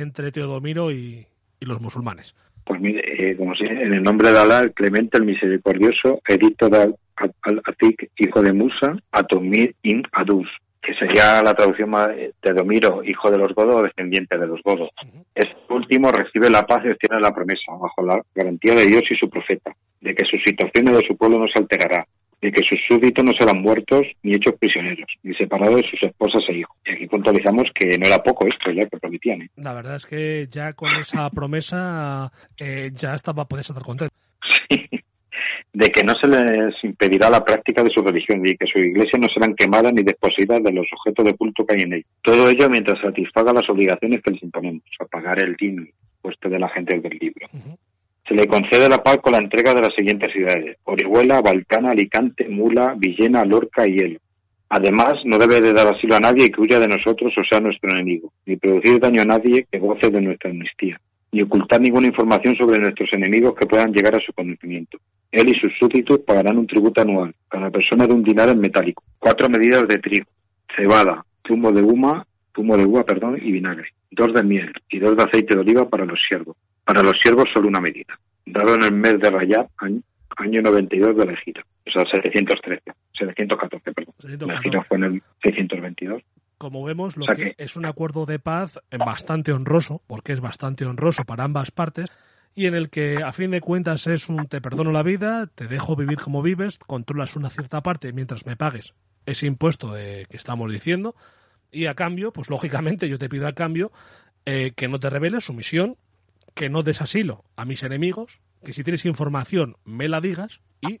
entre 0.00 0.32
Teodomiro 0.32 0.90
y, 0.90 1.26
y 1.60 1.66
los 1.66 1.80
musulmanes. 1.80 2.34
Pues 2.64 2.80
mire, 2.80 3.30
eh, 3.30 3.36
como 3.36 3.54
si 3.54 3.64
en 3.64 3.92
el 3.94 4.02
nombre 4.02 4.32
de 4.32 4.38
Alá, 4.38 4.60
el 4.60 4.72
clemente, 4.72 5.18
el 5.18 5.24
misericordioso, 5.24 6.20
edicto 6.26 6.68
de 6.68 6.78
Al- 6.78 6.96
Al- 7.42 7.62
Atik, 7.64 8.10
hijo 8.18 8.42
de 8.42 8.52
Musa, 8.52 8.96
Atomir 9.12 9.74
in 9.82 10.02
Adus, 10.12 10.48
que 10.82 10.92
sería 10.94 11.42
la 11.42 11.54
traducción 11.54 11.90
de 11.92 12.52
Domiro, 12.52 13.02
hijo 13.04 13.30
de 13.30 13.38
los 13.38 13.54
godos 13.54 13.76
o 13.76 13.82
descendiente 13.82 14.36
de 14.36 14.46
los 14.46 14.60
godos. 14.62 14.90
Este 15.34 15.56
último 15.72 16.10
recibe 16.12 16.50
la 16.50 16.66
paz 16.66 16.82
y 16.84 16.90
obtiene 16.90 17.20
la 17.20 17.34
promesa, 17.34 17.72
bajo 17.80 18.02
la 18.04 18.20
garantía 18.34 18.74
de 18.74 18.86
Dios 18.86 19.02
y 19.10 19.16
su 19.16 19.28
profeta, 19.30 19.72
de 20.00 20.14
que 20.14 20.24
su 20.24 20.36
situación 20.44 20.88
y 20.88 20.92
de 20.92 21.06
su 21.06 21.16
pueblo 21.16 21.38
no 21.38 21.46
se 21.48 21.58
alterará, 21.60 22.06
de 22.40 22.52
que 22.52 22.62
sus 22.68 22.78
súbditos 22.88 23.24
no 23.24 23.32
serán 23.38 23.62
muertos 23.62 24.02
ni 24.22 24.34
hechos 24.34 24.54
prisioneros, 24.58 25.06
ni 25.22 25.34
separados 25.34 25.76
de 25.76 25.90
sus 25.90 26.02
esposas 26.02 26.42
e 26.48 26.58
hijos. 26.58 26.76
Y 26.84 26.92
aquí 26.92 27.06
puntualizamos 27.06 27.64
que 27.74 27.98
no 27.98 28.06
era 28.06 28.22
poco 28.22 28.46
esto 28.46 28.70
ya 28.70 28.86
que 28.86 28.98
prometían. 28.98 29.42
¿eh? 29.42 29.50
La 29.56 29.72
verdad 29.72 29.96
es 29.96 30.06
que 30.06 30.46
ya 30.50 30.72
con 30.74 30.94
esa 30.96 31.30
promesa 31.30 32.30
eh, 32.58 32.90
ya 32.92 33.14
estaba 33.14 33.46
podías 33.46 33.70
estar 33.70 33.82
contento. 33.82 34.14
de 35.72 35.88
que 35.88 36.02
no 36.04 36.14
se 36.18 36.26
les 36.26 36.74
impedirá 36.84 37.28
la 37.28 37.44
práctica 37.44 37.82
de 37.82 37.90
su 37.90 38.00
religión 38.02 38.40
y 38.46 38.56
que 38.56 38.66
sus 38.66 38.82
iglesias 38.82 39.20
no 39.20 39.28
serán 39.28 39.54
quemadas 39.54 39.92
ni 39.92 40.02
desposeídas 40.02 40.62
de 40.62 40.72
los 40.72 40.86
objetos 40.90 41.24
de 41.26 41.34
culto 41.36 41.66
que 41.66 41.74
hay 41.74 41.82
en 41.82 41.92
ella. 41.92 42.06
Todo 42.22 42.48
ello 42.48 42.70
mientras 42.70 42.98
satisfaga 43.00 43.52
las 43.52 43.68
obligaciones 43.68 44.22
que 44.22 44.30
les 44.30 44.42
imponemos, 44.42 44.82
a 45.00 45.04
pagar 45.04 45.42
el 45.42 45.54
din 45.54 45.90
puesto 46.22 46.48
de 46.48 46.58
la 46.58 46.70
gente 46.70 46.98
del 46.98 47.18
libro. 47.20 47.46
Se 48.28 48.34
le 48.34 48.46
concede 48.46 48.88
la 48.88 49.02
paz 49.02 49.18
con 49.18 49.32
la 49.32 49.38
entrega 49.38 49.72
de 49.72 49.82
las 49.82 49.94
siguientes 49.94 50.32
ciudades: 50.32 50.76
Orihuela, 50.84 51.40
Balcana, 51.40 51.90
Alicante, 51.90 52.48
Mula, 52.48 52.94
Villena, 52.96 53.44
Lorca 53.44 53.86
y 53.86 53.92
Hielo. 53.92 54.18
Además, 54.68 55.14
no 55.24 55.38
debe 55.38 55.60
de 55.60 55.72
dar 55.72 55.86
asilo 55.86 56.16
a 56.16 56.20
nadie 56.20 56.50
que 56.50 56.60
huya 56.60 56.80
de 56.80 56.88
nosotros 56.88 57.32
o 57.36 57.44
sea 57.48 57.60
nuestro 57.60 57.90
enemigo, 57.90 58.32
ni 58.46 58.56
producir 58.56 58.98
daño 58.98 59.22
a 59.22 59.24
nadie 59.24 59.66
que 59.70 59.78
goce 59.78 60.10
de 60.10 60.20
nuestra 60.20 60.50
amnistía, 60.50 61.00
ni 61.30 61.42
ocultar 61.42 61.80
ninguna 61.80 62.08
información 62.08 62.56
sobre 62.56 62.80
nuestros 62.80 63.08
enemigos 63.12 63.54
que 63.54 63.66
puedan 63.66 63.92
llegar 63.92 64.16
a 64.16 64.20
su 64.20 64.32
conocimiento. 64.32 64.98
Él 65.30 65.48
y 65.48 65.60
sus 65.60 65.72
súbditos 65.78 66.18
pagarán 66.26 66.58
un 66.58 66.66
tributo 66.66 67.00
anual, 67.00 67.32
cada 67.48 67.70
persona 67.70 68.08
de 68.08 68.14
un 68.14 68.24
dinar 68.24 68.48
en 68.48 68.58
metálico, 68.58 69.04
cuatro 69.20 69.48
medidas 69.48 69.86
de 69.86 69.98
trigo, 69.98 70.26
cebada, 70.74 71.24
zumo 71.46 71.70
de 71.70 71.82
uva, 71.82 72.26
zumo 72.54 72.76
de 72.76 72.86
uva, 72.86 73.04
perdón, 73.04 73.38
y 73.40 73.52
vinagre, 73.52 73.90
dos 74.10 74.34
de 74.34 74.42
miel 74.42 74.72
y 74.90 74.98
dos 74.98 75.16
de 75.16 75.22
aceite 75.22 75.54
de 75.54 75.60
oliva 75.60 75.88
para 75.88 76.04
los 76.04 76.18
siervos. 76.28 76.56
Para 76.86 77.02
los 77.02 77.16
siervos 77.22 77.48
solo 77.52 77.66
una 77.68 77.80
medida, 77.80 78.18
dado 78.46 78.76
en 78.76 78.84
el 78.84 78.92
mes 78.92 79.18
de 79.20 79.28
Rayab, 79.30 79.68
año, 79.78 80.00
año 80.36 80.62
92 80.62 81.16
de 81.16 81.26
la 81.26 81.36
gira, 81.36 81.62
o 81.86 81.90
sea, 81.90 82.04
713, 82.10 82.80
714, 83.18 83.92
perdón. 83.92 84.14
La 84.18 84.30
714. 84.30 84.62
gira 84.62 84.82
fue 84.84 84.96
en 84.98 85.04
el 85.04 85.22
622. 85.42 86.22
Como 86.58 86.84
vemos, 86.84 87.16
lo 87.16 87.24
O 87.24 87.26
sea 87.26 87.34
que 87.34 87.54
que- 87.56 87.64
es 87.64 87.76
un 87.76 87.84
acuerdo 87.86 88.24
de 88.24 88.38
paz 88.38 88.78
bastante 88.98 89.52
honroso, 89.52 90.00
porque 90.06 90.32
es 90.32 90.40
bastante 90.40 90.86
honroso 90.86 91.24
para 91.24 91.44
ambas 91.44 91.70
partes, 91.72 92.10
y 92.54 92.66
en 92.66 92.74
el 92.74 92.88
que 92.88 93.16
a 93.22 93.32
fin 93.32 93.50
de 93.50 93.60
cuentas 93.60 94.06
es 94.06 94.28
un 94.30 94.46
te 94.46 94.60
perdono 94.62 94.92
la 94.92 95.02
vida, 95.02 95.48
te 95.54 95.66
dejo 95.66 95.96
vivir 95.96 96.18
como 96.18 96.40
vives, 96.40 96.78
controlas 96.78 97.34
una 97.36 97.50
cierta 97.50 97.82
parte 97.82 98.12
mientras 98.12 98.46
me 98.46 98.56
pagues 98.56 98.94
ese 99.26 99.46
impuesto 99.46 99.92
de, 99.92 100.26
que 100.30 100.36
estamos 100.36 100.70
diciendo, 100.72 101.14
y 101.72 101.86
a 101.86 101.94
cambio, 101.94 102.32
pues 102.32 102.48
lógicamente 102.48 103.08
yo 103.08 103.18
te 103.18 103.28
pido 103.28 103.48
a 103.48 103.52
cambio 103.52 103.90
eh, 104.46 104.72
que 104.76 104.86
no 104.88 105.00
te 105.00 105.10
reveles 105.10 105.44
sumisión, 105.44 105.96
que 106.56 106.68
no 106.70 106.82
des 106.82 107.00
asilo 107.02 107.44
a 107.54 107.64
mis 107.66 107.82
enemigos, 107.84 108.40
que 108.64 108.72
si 108.72 108.82
tienes 108.82 109.04
información 109.04 109.76
me 109.84 110.08
la 110.08 110.20
digas 110.20 110.60
y 110.80 111.00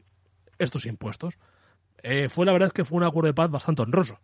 estos 0.58 0.86
impuestos. 0.86 1.38
Eh, 2.02 2.28
fue 2.28 2.46
la 2.46 2.52
verdad 2.52 2.70
que 2.72 2.84
fue 2.84 2.98
un 2.98 3.04
acuerdo 3.04 3.28
de 3.28 3.34
paz 3.34 3.50
bastante 3.50 3.82
honroso. 3.82 4.20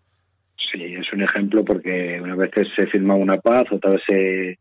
Sí, 0.71 0.83
es 0.95 1.11
un 1.13 1.23
ejemplo 1.23 1.65
porque 1.65 2.21
una 2.23 2.37
vez 2.37 2.51
se 2.77 2.87
firma 2.87 3.15
una 3.15 3.39
paz, 3.39 3.65
otra 3.73 3.93
vez 3.93 4.03
se, 4.07 4.59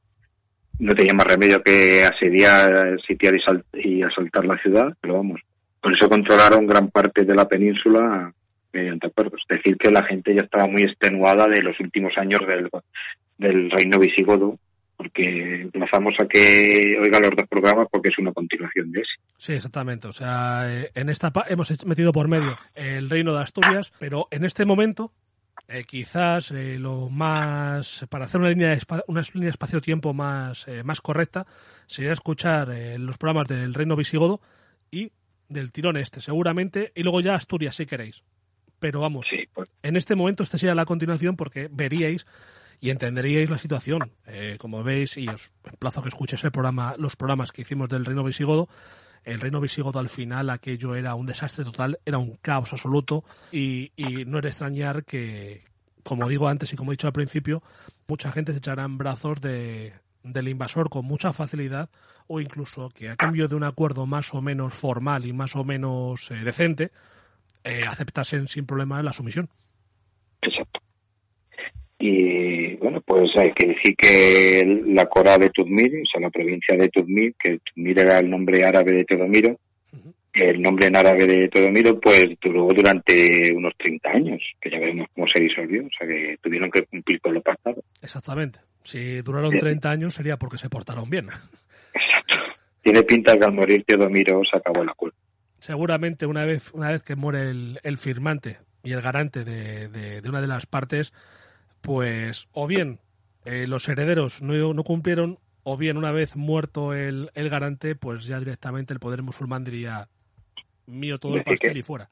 no 0.80 0.94
tenía 0.96 1.14
más 1.14 1.28
remedio 1.28 1.62
que 1.62 2.04
asediar, 2.04 2.98
sitiar 3.06 3.36
y, 3.36 3.42
sal- 3.42 3.66
y 3.74 4.02
asaltar 4.02 4.46
la 4.46 4.58
ciudad, 4.60 4.88
pero 5.02 5.16
vamos, 5.16 5.42
por 5.82 5.92
eso 5.96 6.10
controlaron 6.10 6.66
gran 6.66 6.90
parte 6.90 7.26
de 7.26 7.36
la 7.36 7.48
península 7.48 8.34
mediante 8.74 9.08
acuerdos. 9.08 9.42
Es 9.50 9.58
decir, 9.58 9.78
que 9.78 9.92
la 9.92 10.04
gente 10.04 10.34
ya 10.34 10.42
estaba 10.44 10.68
muy 10.68 10.84
extenuada 10.84 11.48
de 11.48 11.62
los 11.62 11.78
últimos 11.82 12.14
años 12.18 12.40
del, 12.48 12.70
del 13.38 13.70
reino 13.70 14.00
visigodo, 14.00 14.58
porque 15.02 15.62
emplazamos 15.62 16.14
a 16.20 16.28
que 16.28 16.98
oiga 17.02 17.20
los 17.20 17.32
dos 17.36 17.48
programas 17.50 17.88
porque 17.92 18.10
es 18.10 18.20
una 18.20 18.32
continuación 18.32 18.92
de 18.92 19.02
ese. 19.02 19.12
Sí, 19.38 19.54
exactamente. 19.54 20.08
O 20.08 20.12
sea, 20.14 20.64
eh, 20.68 20.92
en 20.94 21.10
esta 21.10 21.32
pa- 21.32 21.46
hemos 21.50 21.86
metido 21.86 22.12
por 22.12 22.28
medio 22.28 22.58
el 22.76 23.10
reino 23.10 23.34
de 23.34 23.42
Asturias, 23.42 23.92
pero 24.00 24.28
en 24.32 24.46
este 24.46 24.66
momento, 24.66 25.12
eh, 25.68 25.84
quizás 25.86 26.52
eh, 26.52 26.78
lo 26.78 27.10
más 27.10 28.06
para 28.10 28.26
hacer 28.26 28.40
una 28.42 28.50
línea 28.50 28.70
de 28.70 28.80
una 29.08 29.22
línea 29.34 29.50
espacio-tiempo 29.50 30.14
más 30.14 30.68
eh, 30.68 30.84
más 30.84 31.02
correcta 31.02 31.46
sería 31.88 32.12
escuchar 32.12 32.70
los 33.00 33.18
programas 33.18 33.48
del 33.48 33.74
reino 33.74 33.96
visigodo 33.96 34.40
y 34.92 35.12
del 35.50 35.72
tirón 35.72 35.98
este, 35.98 36.22
seguramente, 36.22 36.92
y 36.96 37.04
luego 37.04 37.20
ya 37.22 37.36
Asturias 37.36 37.76
si 37.76 37.86
queréis. 37.86 38.24
Pero 38.80 39.00
vamos, 39.02 39.28
Sí, 39.28 39.48
pues, 39.54 39.70
en 39.84 39.96
este 39.96 40.16
momento 40.16 40.44
esta 40.44 40.58
sería 40.58 40.74
la 40.76 40.86
continuación 40.86 41.36
porque 41.36 41.68
veríais 41.72 42.26
y 42.82 42.90
entenderíais 42.90 43.50
la 43.50 43.60
situación. 43.60 44.12
Eh, 44.26 44.58
como 44.60 44.84
veis, 44.84 45.16
y 45.16 45.28
os 45.30 45.54
emplazo 45.64 46.02
que 46.02 46.10
escuches 46.10 46.44
el 46.44 46.52
programa, 46.52 46.96
los 46.98 47.16
programas 47.16 47.52
que 47.52 47.62
hicimos 47.62 47.88
del 47.88 48.04
Reino 48.04 48.24
Visigodo, 48.24 48.68
el 49.24 49.40
Reino 49.40 49.62
Visigodo 49.62 50.00
al 50.00 50.10
final 50.10 50.50
aquello 50.50 50.96
era 50.96 51.14
un 51.14 51.28
desastre 51.28 51.64
total, 51.64 52.00
era 52.06 52.18
un 52.18 52.38
caos 52.42 52.74
absoluto 52.74 53.24
y, 53.52 53.92
y 53.96 54.26
no 54.26 54.40
era 54.40 54.50
extrañar 54.50 55.06
que, 55.06 55.64
como 56.04 56.28
digo 56.28 56.48
antes 56.48 56.74
y 56.74 56.76
como 56.76 56.92
he 56.92 56.96
dicho 56.96 57.06
al 57.06 57.14
principio, 57.14 57.62
mucha 58.08 58.32
gente 58.32 58.52
se 58.52 58.58
echará 58.58 58.84
en 58.84 58.98
brazos 58.98 59.40
de, 59.40 59.94
del 60.24 60.48
invasor 60.48 60.90
con 60.90 61.06
mucha 61.06 61.34
facilidad 61.34 61.90
o 62.26 62.40
incluso 62.40 62.90
que 62.90 63.10
a 63.10 63.16
cambio 63.16 63.48
de 63.48 63.56
un 63.56 63.64
acuerdo 63.64 64.08
más 64.08 64.34
o 64.34 64.42
menos 64.42 64.74
formal 64.74 65.26
y 65.26 65.34
más 65.34 65.56
o 65.56 65.64
menos 65.64 66.32
eh, 66.32 66.36
decente, 66.44 66.92
eh, 67.64 67.84
aceptasen 67.88 68.48
sin 68.48 68.66
problema 68.66 69.04
la 69.04 69.14
sumisión. 69.14 69.50
Y 72.04 72.76
bueno, 72.78 73.00
pues 73.06 73.30
hay 73.38 73.52
que 73.54 73.68
decir 73.68 73.96
que 73.96 74.82
la 74.88 75.06
Cora 75.06 75.38
de 75.38 75.50
Tudmir, 75.52 75.92
o 76.02 76.06
sea, 76.12 76.20
la 76.22 76.30
provincia 76.32 76.76
de 76.76 76.90
Tudmir, 76.90 77.36
que 77.38 77.60
Tudmir 77.60 78.00
era 78.00 78.18
el 78.18 78.30
nombre 78.30 78.64
árabe 78.66 78.92
de 78.94 79.04
Teodomiro, 79.06 79.60
el 80.34 80.62
nombre 80.62 80.88
en 80.88 80.96
árabe 80.96 81.28
de 81.28 81.48
Teodomiro, 81.50 82.00
pues 82.00 82.28
duró 82.42 82.68
durante 82.74 83.54
unos 83.56 83.74
30 83.78 84.10
años, 84.10 84.42
que 84.60 84.72
ya 84.72 84.80
veremos 84.80 85.08
cómo 85.14 85.28
se 85.28 85.44
disolvió, 85.44 85.84
o 85.86 85.90
sea, 85.98 86.08
que 86.08 86.38
tuvieron 86.42 86.72
que 86.72 86.84
cumplir 86.84 87.22
con 87.22 87.34
lo 87.36 87.42
pactado. 87.42 87.84
Exactamente. 88.02 88.60
Si 88.84 89.22
duraron 89.22 89.52
Sí. 89.52 89.60
30 89.60 89.92
años 89.92 90.16
sería 90.16 90.38
porque 90.38 90.58
se 90.58 90.70
portaron 90.70 91.08
bien. 91.10 91.28
Exacto. 91.94 92.38
Tiene 92.82 93.04
pinta 93.04 93.38
que 93.38 93.46
al 93.46 93.54
morir 93.54 93.84
Teodomiro 93.86 94.42
se 94.50 94.58
acabó 94.58 94.84
la 94.84 94.94
culpa. 94.96 95.18
Seguramente 95.60 96.26
una 96.26 96.46
vez, 96.46 96.72
una 96.74 96.90
vez 96.90 97.04
que 97.04 97.16
muere 97.16 97.42
el, 97.52 97.80
el 97.84 97.98
firmante 98.00 98.58
y 98.84 98.94
el 98.94 99.02
garante 99.02 99.44
de, 99.44 99.90
de- 99.90 100.22
de 100.22 100.30
una 100.30 100.42
de 100.42 100.48
las 100.48 100.66
partes, 100.66 101.14
pues 101.82 102.48
o 102.54 102.68
bien 102.68 103.00
eh, 103.46 103.66
los 103.68 103.88
herederos 103.90 104.42
no, 104.42 104.74
no 104.74 104.84
cumplieron, 104.84 105.40
o 105.64 105.78
bien 105.78 105.98
una 105.98 106.12
vez 106.12 106.36
muerto 106.36 106.94
el, 106.94 107.30
el 107.34 107.50
garante, 107.50 107.96
pues 107.96 108.26
ya 108.26 108.40
directamente 108.40 108.94
el 108.94 109.00
poder 109.00 109.22
musulmán 109.24 109.64
diría 109.64 110.08
mío 110.88 111.18
todo 111.20 111.34
el 111.34 111.40
Decir 111.40 111.58
que- 111.60 111.68
pastel 111.68 111.78
y 111.78 111.84
fuera. 111.84 112.10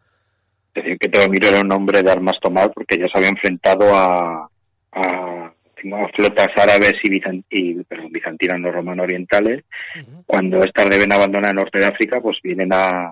Es 0.73 0.83
decir, 0.83 0.99
que 0.99 1.09
Teodomiro 1.09 1.47
era 1.47 1.61
un 1.61 1.71
hombre 1.71 2.03
de 2.03 2.11
armas 2.11 2.35
tomar 2.41 2.71
porque 2.71 2.97
ya 2.97 3.05
se 3.11 3.17
había 3.17 3.29
enfrentado 3.29 3.85
a, 3.95 4.47
a, 4.91 5.45
a 5.45 6.07
flotas 6.15 6.47
árabes 6.55 6.93
y, 7.03 7.09
bizan- 7.09 7.43
y 7.49 7.83
perdón, 7.83 8.11
bizantinas 8.11 8.59
no 8.59 8.71
romano 8.71 9.01
orientales 9.03 9.63
Ujú. 9.99 10.23
cuando 10.27 10.63
estas 10.63 10.87
deben 10.89 11.11
abandonar 11.11 11.49
el 11.51 11.55
norte 11.57 11.79
de 11.79 11.87
África, 11.87 12.21
pues 12.21 12.37
vienen 12.43 12.69
a, 12.71 13.11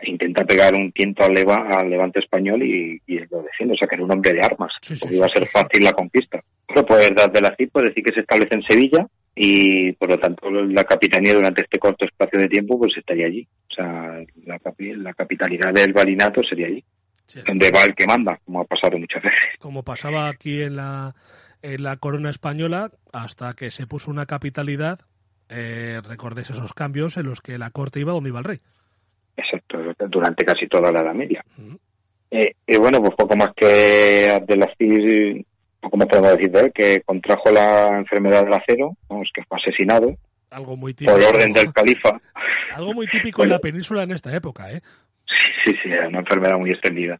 a 0.00 0.08
intentar 0.08 0.46
pegar 0.46 0.74
un 0.74 0.92
tiento 0.92 1.24
al, 1.24 1.32
leva- 1.34 1.66
al 1.68 1.90
levante 1.90 2.20
español 2.20 2.62
y, 2.62 3.00
y 3.06 3.18
lo 3.30 3.42
defiende. 3.42 3.74
O 3.74 3.76
sea, 3.76 3.88
que 3.88 3.96
era 3.96 4.04
un 4.04 4.12
hombre 4.12 4.32
de 4.32 4.40
armas. 4.40 4.72
Sí, 4.82 4.94
iba 5.10 5.26
a 5.26 5.28
ser 5.28 5.46
fácil 5.48 5.82
la 5.84 5.92
conquista. 5.92 6.40
Pero 6.66 6.86
pues 6.86 7.10
desde 7.14 7.40
la 7.40 7.54
CIP, 7.56 7.70
pues 7.72 7.86
decir 7.88 8.04
que 8.04 8.12
se 8.14 8.20
establece 8.20 8.54
en 8.54 8.62
Sevilla 8.62 9.06
y 9.34 9.92
por 9.92 10.08
lo 10.10 10.18
tanto 10.18 10.50
la 10.50 10.84
capitanía 10.84 11.32
durante 11.34 11.62
este 11.62 11.78
corto 11.78 12.04
espacio 12.04 12.38
de 12.40 12.48
tiempo 12.48 12.78
pues 12.78 12.92
estaría 12.96 13.26
allí. 13.26 13.46
O 13.70 13.74
sea, 13.74 14.18
la, 14.44 14.58
capi- 14.60 14.94
la 14.96 15.14
capitalidad 15.14 15.72
del 15.72 15.92
Balinato 15.92 16.42
sería 16.42 16.66
allí, 16.66 16.84
Sí, 17.26 17.40
donde 17.46 17.70
va 17.70 17.84
el 17.84 17.94
que 17.94 18.06
manda, 18.06 18.38
como 18.44 18.60
ha 18.60 18.64
pasado 18.64 18.98
muchas 18.98 19.22
veces. 19.22 19.40
como 19.58 19.82
pasaba 19.82 20.28
aquí 20.28 20.62
en 20.62 20.76
la, 20.76 21.14
en 21.62 21.82
la 21.82 21.96
corona 21.96 22.30
española, 22.30 22.90
hasta 23.12 23.54
que 23.54 23.70
se 23.70 23.86
puso 23.86 24.10
una 24.10 24.26
capitalidad, 24.26 25.00
eh, 25.48 26.00
recordéis 26.06 26.50
esos 26.50 26.72
cambios 26.74 27.16
en 27.16 27.26
los 27.26 27.40
que 27.40 27.56
la 27.58 27.70
corte 27.70 28.00
iba 28.00 28.12
donde 28.12 28.30
iba 28.30 28.38
el 28.40 28.44
rey. 28.44 28.58
Exacto, 29.36 29.78
durante 30.08 30.44
casi 30.44 30.66
toda 30.68 30.92
la 30.92 31.00
Edad 31.00 31.14
Media. 31.14 31.44
Eh, 32.30 32.52
y 32.66 32.76
bueno, 32.76 33.00
pues 33.00 33.14
poco 33.16 33.36
más 33.36 33.50
que 33.56 34.28
Abdelaziz, 34.28 35.44
poco 35.80 35.96
más 35.96 36.06
podemos 36.08 36.32
decir 36.32 36.50
de 36.50 36.60
él, 36.60 36.72
que 36.74 37.00
contrajo 37.04 37.50
la 37.50 37.98
enfermedad 37.98 38.44
del 38.44 38.54
acero, 38.54 38.96
vamos, 39.08 39.30
que 39.34 39.42
fue 39.44 39.58
asesinado 39.58 40.14
Algo 40.50 40.76
muy 40.76 40.92
típico. 40.94 41.16
por 41.16 41.34
orden 41.34 41.52
del 41.52 41.72
califa. 41.72 42.20
Algo 42.74 42.92
muy 42.94 43.06
típico 43.06 43.42
en 43.42 43.50
la 43.50 43.58
península 43.58 44.02
en 44.02 44.12
esta 44.12 44.34
época, 44.34 44.70
¿eh? 44.70 44.80
Sí, 45.64 45.72
sí, 45.82 45.88
una 45.88 46.20
enfermedad 46.20 46.58
muy 46.58 46.70
extendida. 46.70 47.18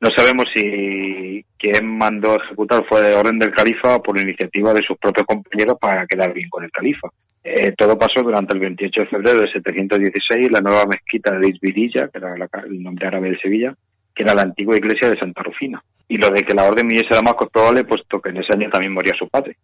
No 0.00 0.10
sabemos 0.14 0.46
si 0.54 1.44
quien 1.58 1.96
mandó 1.96 2.36
ejecutar 2.36 2.84
fue 2.88 3.02
de 3.02 3.14
orden 3.14 3.38
del 3.38 3.52
califa 3.52 3.96
o 3.96 4.02
por 4.02 4.20
iniciativa 4.20 4.72
de 4.72 4.82
sus 4.86 4.98
propios 4.98 5.26
compañeros 5.26 5.78
para 5.80 6.06
quedar 6.06 6.32
bien 6.32 6.48
con 6.50 6.64
el 6.64 6.70
califa. 6.70 7.08
Eh, 7.46 7.72
todo 7.76 7.98
pasó 7.98 8.22
durante 8.22 8.54
el 8.54 8.60
28 8.60 9.00
de 9.02 9.06
febrero 9.06 9.40
de 9.40 9.52
716 9.52 10.50
la 10.50 10.60
nueva 10.62 10.86
mezquita 10.86 11.38
de 11.38 11.48
Isbirilla, 11.50 12.08
que 12.08 12.18
era 12.18 12.36
la 12.38 12.48
el 12.66 12.82
nombre 12.82 13.06
árabe 13.06 13.30
de 13.30 13.38
Sevilla, 13.38 13.74
que 14.14 14.22
era 14.22 14.34
la 14.34 14.42
antigua 14.42 14.76
iglesia 14.76 15.10
de 15.10 15.18
Santa 15.18 15.42
Rufina. 15.42 15.82
Y 16.08 16.16
lo 16.16 16.28
de 16.30 16.42
que 16.42 16.54
la 16.54 16.64
orden 16.64 16.88
viniese 16.88 17.12
a 17.12 17.16
Damasco 17.16 17.44
es 17.44 17.50
probable, 17.50 17.84
puesto 17.84 18.20
que 18.20 18.30
en 18.30 18.38
ese 18.38 18.54
año 18.54 18.70
también 18.70 18.94
moría 18.94 19.12
su 19.18 19.28
padre. 19.28 19.56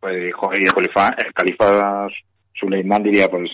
Pues 0.00 0.24
dijo, 0.24 0.50
el 0.52 0.72
califa, 0.72 1.08
el 1.24 1.32
califa 1.32 2.08
Suleimán 2.54 3.02
diría, 3.04 3.28
pues 3.28 3.50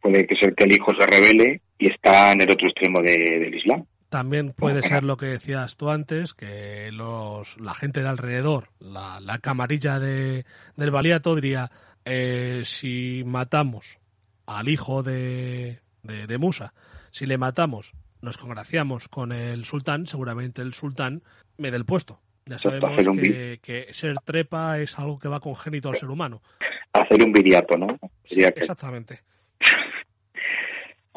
puede 0.00 0.26
que 0.26 0.34
ser 0.36 0.54
que 0.54 0.64
el 0.64 0.72
hijo 0.72 0.92
se 0.98 1.06
revele 1.06 1.60
y 1.78 1.90
está 1.90 2.32
en 2.32 2.40
el 2.40 2.50
otro 2.50 2.66
extremo 2.68 3.00
de- 3.00 3.38
del 3.40 3.54
Islam. 3.54 3.84
También 4.10 4.52
puede 4.52 4.82
ser 4.82 5.04
lo 5.04 5.16
que 5.16 5.26
decías 5.26 5.76
tú 5.76 5.88
antes, 5.88 6.34
que 6.34 6.90
los, 6.92 7.58
la 7.60 7.74
gente 7.74 8.02
de 8.02 8.08
alrededor, 8.08 8.68
la, 8.80 9.20
la 9.20 9.38
camarilla 9.38 9.98
de, 10.00 10.44
del 10.76 10.90
Baliato 10.90 11.34
diría, 11.36 11.70
eh, 12.04 12.62
si 12.64 13.22
matamos 13.24 14.00
al 14.46 14.68
hijo 14.68 15.02
de, 15.04 15.78
de, 16.02 16.26
de 16.26 16.38
Musa, 16.38 16.74
si 17.10 17.24
le 17.24 17.38
matamos, 17.38 17.94
nos 18.20 18.36
congraciamos 18.36 19.08
con 19.08 19.30
el 19.30 19.64
sultán, 19.64 20.06
seguramente 20.08 20.60
el 20.60 20.74
sultán 20.74 21.22
me 21.56 21.70
dé 21.70 21.76
el 21.76 21.84
puesto. 21.84 22.20
Ya 22.46 22.58
sabemos 22.58 23.06
que, 23.16 23.60
que 23.62 23.92
ser 23.92 24.16
trepa 24.24 24.80
es 24.80 24.98
algo 24.98 25.20
que 25.20 25.28
va 25.28 25.38
congénito 25.38 25.88
al 25.88 25.96
ser 25.96 26.08
humano. 26.10 26.42
hacer 26.92 27.22
un 27.22 27.32
viriato, 27.32 27.76
¿no? 27.78 27.86
Sí, 28.24 28.34
Sería 28.34 28.50
que- 28.50 28.60
exactamente. 28.60 29.20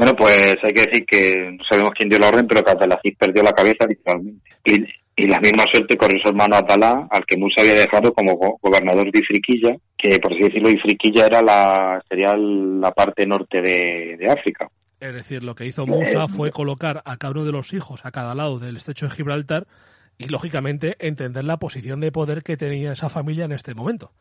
Bueno, 0.04 0.18
pues 0.18 0.58
hay 0.62 0.74
que 0.74 0.82
decir 0.82 1.06
que 1.06 1.56
no 1.58 1.64
sabemos 1.64 1.92
quién 1.98 2.10
dio 2.10 2.20
la 2.20 2.28
orden, 2.28 2.46
pero 2.46 2.62
que 2.62 3.12
perdió 3.18 3.42
la 3.42 3.54
cabeza 3.54 3.86
literalmente. 3.88 4.42
Y, 4.66 4.84
y 5.16 5.28
la 5.28 5.40
misma 5.40 5.64
suerte 5.72 5.96
corrió 5.96 6.20
su 6.22 6.28
hermano 6.28 6.58
Abdalá, 6.58 7.08
al 7.10 7.26
que 7.26 7.38
Musa 7.38 7.62
había 7.62 7.76
dejado 7.76 8.12
como 8.14 8.34
go- 8.36 8.60
gobernador 8.62 9.10
de 9.10 9.20
Ifriquilla, 9.20 9.78
que 9.98 10.20
por 10.20 10.34
así 10.34 10.44
decirlo, 10.44 10.70
Ifriquilla 10.70 11.28
era 11.28 11.42
la, 11.42 12.04
sería 12.10 12.36
la 12.36 12.92
parte 12.92 13.26
norte 13.26 13.62
de, 13.62 14.18
de 14.20 14.30
África. 14.30 14.68
Es 15.00 15.14
decir, 15.14 15.42
lo 15.42 15.56
que 15.56 15.68
hizo 15.68 15.86
Musa 15.86 16.28
fue 16.28 16.52
colocar 16.52 17.02
a 17.06 17.16
cada 17.16 17.32
uno 17.32 17.46
de 17.46 17.54
los 17.54 17.72
hijos 17.72 18.06
a 18.06 18.12
cada 18.12 18.36
lado 18.36 18.60
del 18.60 18.76
estrecho 18.76 19.08
de 19.08 19.16
Gibraltar 19.16 19.68
y, 20.18 20.28
lógicamente, 20.28 20.98
entender 21.00 21.46
la 21.46 21.58
posición 21.58 22.02
de 22.02 22.12
poder 22.12 22.44
que 22.44 22.58
tenía 22.58 22.92
esa 22.92 23.08
familia 23.08 23.46
en 23.46 23.54
este 23.54 23.74
momento. 23.74 24.12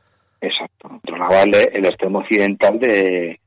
Exacto. 0.40 0.88
Controlaba 0.88 1.42
el, 1.42 1.54
el 1.72 1.86
extremo 1.86 2.20
occidental 2.20 2.78
de, 2.78 3.40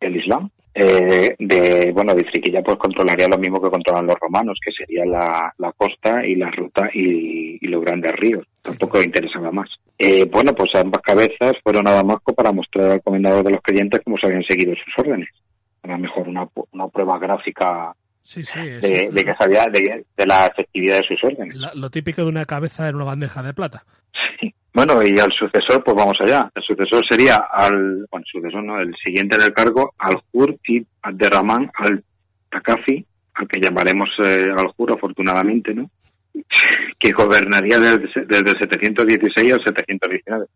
del 0.00 0.16
Islam. 0.16 0.48
Eh, 0.74 1.34
de, 1.38 1.92
bueno, 1.92 2.14
de 2.14 2.22
Ifriquilla 2.22 2.62
pues 2.62 2.78
controlaría 2.78 3.28
lo 3.28 3.36
mismo 3.38 3.60
que 3.60 3.68
controlan 3.70 4.06
los 4.06 4.16
romanos, 4.18 4.58
que 4.64 4.72
sería 4.72 5.04
la, 5.04 5.52
la 5.58 5.72
costa 5.72 6.24
y 6.26 6.34
la 6.34 6.50
ruta 6.50 6.88
y, 6.94 7.58
y 7.60 7.66
los 7.68 7.82
grandes 7.84 8.12
ríos. 8.12 8.46
Tampoco 8.62 8.98
le 8.98 9.04
interesaba 9.04 9.50
más. 9.52 9.68
Eh, 9.98 10.24
bueno, 10.32 10.54
pues 10.54 10.70
ambas 10.74 11.02
cabezas 11.02 11.52
fueron 11.62 11.86
a 11.88 11.92
Damasco 11.92 12.34
para 12.34 12.52
mostrar 12.52 12.90
al 12.92 13.02
comendador 13.02 13.44
de 13.44 13.50
los 13.52 13.60
creyentes 13.62 14.00
cómo 14.04 14.16
se 14.18 14.26
habían 14.28 14.44
seguido 14.44 14.72
sus 14.74 14.94
órdenes. 15.04 15.28
A 15.82 15.88
lo 15.88 15.98
mejor 15.98 16.28
una, 16.28 16.48
una 16.70 16.88
prueba 16.88 17.18
gráfica 17.18 17.92
Sí, 18.22 18.42
sí. 18.44 18.58
de, 18.60 19.10
de 19.12 19.24
que 19.24 19.34
sabía 19.36 19.64
de, 19.70 20.06
de 20.16 20.26
la 20.26 20.46
efectividad 20.46 21.00
de 21.00 21.06
sus 21.08 21.22
órdenes. 21.24 21.56
la- 21.56 21.72
lo 21.74 21.90
típico 21.90 22.22
de 22.22 22.28
una 22.28 22.44
cabeza 22.44 22.88
en 22.88 22.94
una 22.94 23.04
bandeja 23.04 23.42
de 23.42 23.52
plata. 23.52 23.84
Bueno, 24.74 25.02
y 25.04 25.10
al 25.20 25.30
sucesor, 25.38 25.84
pues 25.84 25.96
vamos 25.96 26.16
allá. 26.20 26.50
El 26.54 26.62
sucesor 26.62 27.02
sería 27.08 27.36
al, 27.52 28.06
bueno, 28.10 28.24
sucesor 28.30 28.64
no, 28.64 28.80
el 28.80 28.94
siguiente 29.02 29.36
en 29.36 29.42
el 29.42 29.52
cargo, 29.52 29.92
al-Hur 29.98 30.56
ibn 30.64 30.86
Abderrahman 31.02 31.70
al-Takafi, 31.74 33.04
al 33.34 33.48
que 33.48 33.60
llamaremos 33.60 34.08
eh, 34.24 34.46
al-Hur 34.56 34.92
afortunadamente, 34.92 35.74
¿no? 35.74 35.90
Que 36.98 37.10
gobernaría 37.12 37.78
desde, 37.78 38.24
desde 38.26 38.50
el 38.52 38.58
716 38.58 39.52
al 39.52 39.60
719. 39.64 40.46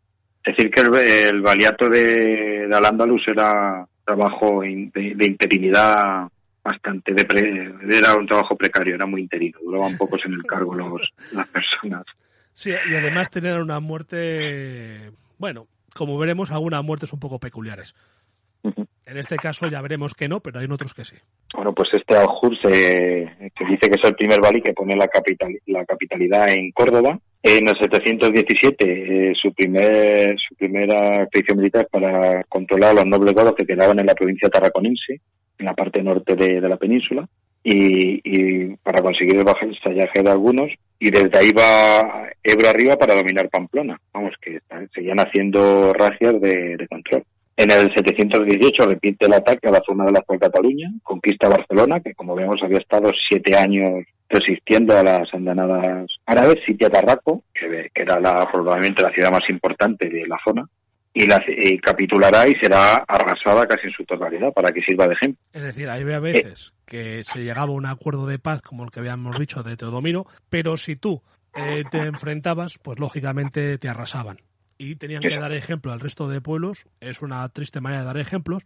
Es 0.45 0.57
decir, 0.57 0.71
que 0.71 0.81
el, 0.81 0.95
el 1.35 1.43
valiato 1.43 1.89
de, 1.89 2.69
de 2.69 2.77
Al-Ándalus 2.77 3.23
era 3.27 3.85
trabajo 4.05 4.61
de, 4.63 5.15
de 5.17 5.27
interinidad 5.27 6.29
bastante, 6.63 7.13
de 7.13 7.25
pre- 7.25 7.75
era 7.91 8.15
un 8.15 8.27
trabajo 8.27 8.57
precario, 8.57 8.95
era 8.95 9.07
muy 9.07 9.23
interino, 9.23 9.59
duraban 9.63 9.97
pocos 9.97 10.21
en 10.25 10.35
el 10.35 10.45
cargo 10.45 10.75
los, 10.75 11.01
las 11.33 11.49
personas. 11.49 12.05
Sí, 12.57 12.71
y 12.71 12.95
además 12.95 13.31
tenían 13.31 13.61
una 13.61 13.81
muerte, 13.81 15.11
bueno, 15.37 15.67
como 15.95 16.17
veremos, 16.17 16.51
algunas 16.51 16.83
muertes 16.83 17.13
un 17.13 17.21
poco 17.21 17.39
peculiares. 17.39 17.95
En 19.05 19.19
este 19.19 19.37
caso 19.37 19.69
ya 19.69 19.83
veremos 19.83 20.15
que 20.15 20.27
no, 20.27 20.41
pero 20.41 20.59
hay 20.59 20.67
otros 20.67 20.95
que 20.95 21.05
sí. 21.05 21.17
Bueno, 21.55 21.75
pues 21.75 21.91
este 21.93 22.17
Al-Hur 22.17 22.57
se, 22.61 22.71
se 23.57 23.65
dice 23.65 23.91
que 23.91 24.01
es 24.01 24.05
el 24.09 24.17
primer 24.17 24.41
valí 24.41 24.63
que 24.63 24.73
pone 24.73 24.97
la, 24.97 25.07
capital, 25.07 25.55
la 25.67 25.85
capitalidad 25.85 26.49
en 26.49 26.73
Córdoba. 26.73 27.21
En 27.43 27.69
el 27.69 27.75
717, 27.79 29.31
eh, 29.31 29.33
su, 29.41 29.53
primer, 29.53 30.35
su 30.39 30.57
primera 30.57 31.23
expedición 31.25 31.59
militar 31.59 31.87
para 31.93 32.43
controlar 32.45 32.91
a 32.91 32.95
los 32.95 33.07
nobles 33.07 33.35
godos 33.35 33.55
que 33.55 33.67
quedaban 33.67 34.01
en 34.01 34.07
la 34.07 34.15
provincia 34.15 34.49
tarraconense, 34.49 35.21
en 35.59 35.67
la 35.67 35.75
parte 35.75 36.03
norte 36.03 36.35
de, 36.35 36.61
de 36.61 36.69
la 36.69 36.79
península, 36.79 37.29
y, 37.69 38.21
y 38.23 38.77
para 38.77 39.03
conseguir 39.03 39.37
el 39.39 39.45
vasallaje 39.45 40.23
de 40.23 40.31
algunos, 40.31 40.71
y 41.01 41.11
desde 41.11 41.37
ahí 41.37 41.51
va 41.53 42.29
Ebro 42.43 42.69
arriba 42.69 42.97
para 42.97 43.17
dominar 43.17 43.49
Pamplona. 43.51 44.01
Vamos, 44.15 44.35
que 44.41 44.57
están- 44.57 44.89
seguían 44.95 45.19
haciendo 45.19 45.93
racias 45.93 46.41
de, 46.41 46.87
control. 46.89 47.25
En 47.57 47.71
el 47.73 47.93
718 47.93 48.87
repite 48.87 49.27
el 49.27 49.33
ataque 49.33 49.67
a 49.69 49.73
la 49.73 49.83
zona 49.85 50.05
de 50.05 50.13
la 50.13 50.19
actual 50.21 50.39
Cataluña, 50.39 50.91
conquista 51.03 51.49
Barcelona, 51.49 51.99
que 52.01 52.15
como 52.15 52.37
vemos 52.37 52.61
había 52.63 52.79
estado 52.79 53.11
siete 53.29 53.57
años 53.57 54.05
resistiendo 54.29 54.97
a 54.97 55.03
las 55.03 55.33
andanadas 55.35 56.07
árabes, 56.25 56.57
sitia 56.65 56.89
Tarraco, 56.91 57.43
que, 57.53 57.91
que 57.93 58.03
era 58.03 58.21
la, 58.21 58.49
probablemente 58.53 59.03
la 59.03 59.11
ciudad 59.11 59.33
más 59.33 59.49
importante 59.51 60.09
de 60.09 60.27
la 60.27 60.39
zona, 60.45 60.69
y, 61.19 61.27
la, 61.27 61.43
y 61.49 61.79
capitulará 61.79 62.47
y 62.47 62.55
será 62.57 62.97
arrasada 63.09 63.67
casi 63.67 63.87
en 63.87 63.93
su 63.95 64.05
totalidad, 64.05 64.53
para 64.53 64.71
que 64.71 64.83
sirva 64.83 65.07
de 65.07 65.15
ejemplo. 65.15 65.43
Es 65.51 65.63
decir, 65.63 65.89
hay 65.89 66.03
a 66.13 66.21
veces 66.21 66.75
que 66.85 67.25
se 67.25 67.43
llegaba 67.43 67.69
a 67.69 67.75
un 67.75 67.87
acuerdo 67.87 68.27
de 68.27 68.39
paz, 68.39 68.61
como 68.61 68.85
el 68.85 68.91
que 68.91 69.01
habíamos 69.01 69.39
dicho 69.39 69.63
de 69.63 69.79
Teodomiro, 69.79 70.27
pero 70.51 70.77
si 70.77 70.95
tú 70.95 71.23
eh, 71.55 71.85
te 71.91 72.01
enfrentabas, 72.01 72.77
pues 72.83 72.99
lógicamente 72.99 73.79
te 73.79 73.89
arrasaban. 73.89 74.37
Y 74.77 74.97
tenían 74.97 75.23
que 75.23 75.39
dar 75.39 75.53
ejemplo 75.53 75.91
al 75.91 76.01
resto 76.01 76.29
de 76.29 76.43
pueblos. 76.43 76.85
Es 77.01 77.23
una 77.23 77.49
triste 77.49 77.81
manera 77.81 78.03
de 78.03 78.07
dar 78.09 78.19
ejemplos. 78.19 78.63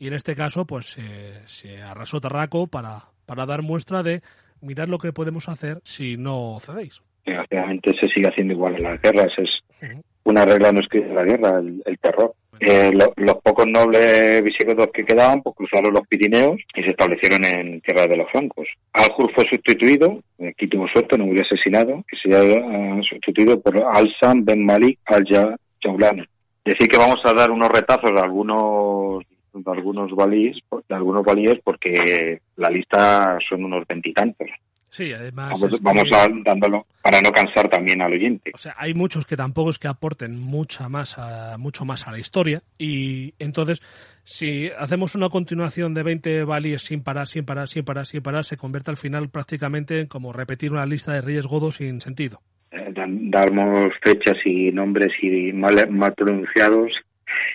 Y 0.00 0.08
en 0.08 0.14
este 0.14 0.34
caso, 0.34 0.66
pues 0.66 0.96
eh, 0.98 1.40
se 1.46 1.80
arrasó 1.82 2.20
Tarraco 2.20 2.66
para, 2.66 3.10
para 3.26 3.46
dar 3.46 3.62
muestra 3.62 4.02
de 4.02 4.22
mirad 4.60 4.88
lo 4.88 4.98
que 4.98 5.12
podemos 5.12 5.48
hacer 5.48 5.78
si 5.84 6.16
no 6.16 6.58
cedéis. 6.58 7.00
Desgraciadamente 7.24 7.92
se 7.92 8.08
sigue 8.08 8.28
haciendo 8.28 8.54
igual 8.54 8.74
en 8.74 8.82
las 8.82 9.00
guerras, 9.00 9.30
es. 9.38 10.02
Una 10.24 10.44
regla 10.44 10.72
no 10.72 10.80
escrita 10.80 11.08
de 11.08 11.14
la 11.14 11.24
guerra, 11.24 11.58
el, 11.58 11.82
el 11.84 11.98
terror. 11.98 12.34
Eh, 12.60 12.92
lo- 12.92 13.12
los 13.16 13.36
pocos 13.42 13.66
nobles 13.66 14.42
visigodos 14.44 14.88
que 14.94 15.04
quedaban 15.04 15.42
pues 15.42 15.56
cruzaron 15.56 15.92
los 15.92 16.06
Pirineos 16.06 16.60
y 16.76 16.82
se 16.82 16.90
establecieron 16.90 17.44
en 17.44 17.80
tierra 17.80 18.06
de 18.06 18.16
los 18.16 18.30
francos. 18.30 18.68
Al-Hur 18.92 19.32
fue 19.34 19.44
sustituido, 19.50 20.20
eh, 20.38 20.48
aquí 20.50 20.68
tuvo 20.68 20.86
suerte, 20.88 21.18
no 21.18 21.26
murió 21.26 21.42
asesinado, 21.42 22.04
que 22.06 22.16
se 22.22 22.36
ha 22.36 23.02
sustituido 23.02 23.60
por 23.60 23.82
Al-Sam 23.82 24.44
Ben 24.44 24.64
Malik 24.64 25.00
al-Jaulani. 25.06 26.22
Decir 26.64 26.86
que 26.88 26.98
vamos 26.98 27.20
a 27.24 27.32
dar 27.32 27.50
unos 27.50 27.68
retazos 27.68 28.12
de 28.12 28.20
algunos 28.20 29.24
de 29.54 29.70
algunos 29.70 30.10
valíes, 30.12 30.56
de 30.88 30.94
algunos 30.94 31.24
valíes 31.24 31.56
porque 31.62 32.38
la 32.56 32.70
lista 32.70 33.36
son 33.48 33.64
unos 33.64 33.84
veintitantos. 33.86 34.48
Sí, 34.92 35.10
además. 35.10 35.58
Vamos, 35.80 36.04
a, 36.12 36.28
dándolo 36.44 36.86
para 37.00 37.18
no 37.22 37.32
cansar 37.32 37.66
también 37.70 38.02
al 38.02 38.12
oyente. 38.12 38.50
O 38.54 38.58
sea, 38.58 38.74
hay 38.76 38.92
muchos 38.92 39.24
que 39.26 39.38
tampoco 39.38 39.70
es 39.70 39.78
que 39.78 39.88
aporten 39.88 40.38
mucha 40.38 40.90
más 40.90 41.16
a- 41.18 41.56
mucho 41.56 41.86
más 41.86 42.06
a 42.06 42.12
la 42.12 42.18
historia. 42.18 42.62
Y 42.76 43.32
entonces, 43.38 43.80
si 44.22 44.68
hacemos 44.78 45.14
una 45.14 45.30
continuación 45.30 45.94
de 45.94 46.02
20 46.02 46.44
valíes 46.44 46.82
sin 46.82 47.02
parar, 47.02 47.26
sin 47.26 47.46
parar, 47.46 47.68
sin 47.68 47.84
parar, 47.86 48.04
sin 48.04 48.20
parar, 48.22 48.44
se 48.44 48.58
convierte 48.58 48.90
al 48.90 48.98
final 48.98 49.30
prácticamente 49.30 50.00
en 50.00 50.08
como 50.08 50.30
repetir 50.30 50.72
una 50.72 50.84
lista 50.84 51.14
de 51.14 51.22
reyes 51.22 51.46
godos 51.46 51.76
sin 51.76 52.02
sentido. 52.02 52.42
Eh, 52.70 52.92
damos 52.94 53.88
fechas 54.04 54.36
y 54.44 54.72
nombres 54.72 55.08
y 55.22 55.54
mal, 55.54 55.90
mal 55.90 56.12
pronunciados 56.12 56.92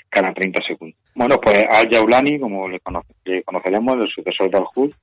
cada 0.10 0.34
30 0.34 0.60
segundos. 0.68 1.00
Bueno, 1.18 1.40
pues 1.42 1.64
Al-Jaulani, 1.70 2.40
como 2.40 2.68
le, 2.70 2.80
conoce- 2.80 3.14
le 3.26 3.42
conoceremos, 3.44 3.96
el 3.96 4.08
sucesor 4.08 4.52
de 4.52 4.58
Al-Hud, 4.60 4.94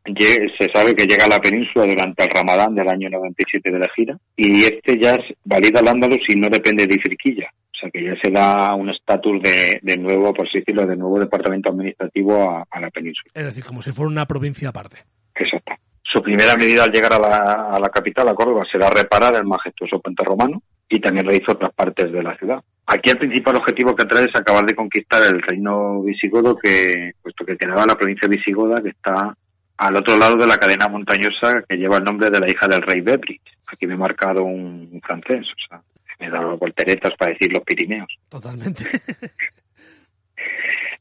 se 0.59 0.67
sabe 0.73 0.95
que 0.95 1.07
llega 1.07 1.25
a 1.25 1.29
la 1.29 1.41
península 1.41 1.87
durante 1.87 2.23
el 2.23 2.31
Ramadán 2.31 2.75
del 2.75 2.89
año 2.89 3.11
97 3.11 3.71
de 3.73 3.79
la 3.81 3.89
gira 3.95 4.17
y 4.37 4.63
este 4.63 4.97
ya 4.99 5.11
es 5.17 5.37
valida 5.45 5.81
al 5.81 5.89
Ándalus 5.89 6.21
y 6.29 6.37
no 6.39 6.49
depende 6.49 6.87
de 6.87 6.95
Ifriquilla. 6.95 7.49
O 7.53 7.77
sea 7.77 7.91
que 7.91 8.05
ya 8.05 8.15
se 8.23 8.31
da 8.31 8.73
un 8.77 8.91
estatus 8.91 9.43
de, 9.43 9.81
de 9.83 9.97
nuevo, 9.97 10.33
por 10.33 10.47
así 10.47 10.59
decirlo, 10.61 10.87
de 10.87 10.97
nuevo 10.97 11.19
departamento 11.19 11.73
administrativo 11.73 12.49
a, 12.49 12.65
a 12.71 12.81
la 12.81 12.91
península. 12.91 13.33
Es 13.35 13.45
decir, 13.47 13.65
como 13.65 13.83
si 13.83 13.91
fuera 13.91 14.09
una 14.13 14.25
provincia 14.27 14.69
aparte. 14.69 14.99
Exacto. 15.35 15.73
Su 16.05 16.23
primera 16.23 16.55
medida 16.55 16.85
al 16.85 16.93
llegar 16.93 17.15
a 17.15 17.19
la, 17.19 17.75
a 17.75 17.81
la 17.81 17.89
capital, 17.89 18.29
a 18.29 18.35
Córdoba, 18.35 18.63
será 18.73 18.89
reparar 18.89 19.35
el 19.35 19.45
majestuoso 19.45 19.99
puente 20.01 20.23
romano 20.25 20.63
y 20.89 21.01
también 21.01 21.27
rehizo 21.27 21.53
otras 21.53 21.73
partes 21.75 22.13
de 22.13 22.23
la 22.23 22.37
ciudad. 22.37 22.63
Aquí 22.87 23.11
el 23.11 23.19
principal 23.19 23.57
objetivo 23.57 23.97
que 23.97 24.05
trae 24.05 24.27
es 24.27 24.37
acabar 24.37 24.65
de 24.65 24.75
conquistar 24.75 25.23
el 25.23 25.41
reino 25.41 26.03
visigodo, 26.03 26.57
que 26.57 27.13
puesto 27.23 27.45
que 27.45 27.57
quedaba 27.57 27.87
la 27.87 27.95
provincia 27.95 28.29
visigoda, 28.29 28.83
que 28.83 28.91
está 28.91 29.35
al 29.77 29.97
otro 29.97 30.17
lado 30.17 30.37
de 30.37 30.47
la 30.47 30.57
cadena 30.57 30.89
montañosa 30.89 31.63
que 31.69 31.77
lleva 31.77 31.97
el 31.97 32.05
nombre 32.05 32.31
de 32.31 32.41
la 32.41 32.51
hija 32.51 32.69
del 32.69 32.83
rey 32.83 33.01
Beatrix. 33.01 33.43
Aquí 33.67 33.87
me 33.87 33.95
he 33.95 33.99
marcado 33.99 34.45
un, 34.45 34.89
un 34.93 35.01
francés, 35.01 35.47
o 35.47 35.69
sea, 35.69 35.83
me 36.21 36.27
he 36.27 36.31
dado 36.31 36.57
volteretas 36.59 37.13
para 37.19 37.33
decir 37.33 37.53
los 37.53 37.65
Pirineos. 37.65 38.09
Totalmente. 38.29 38.85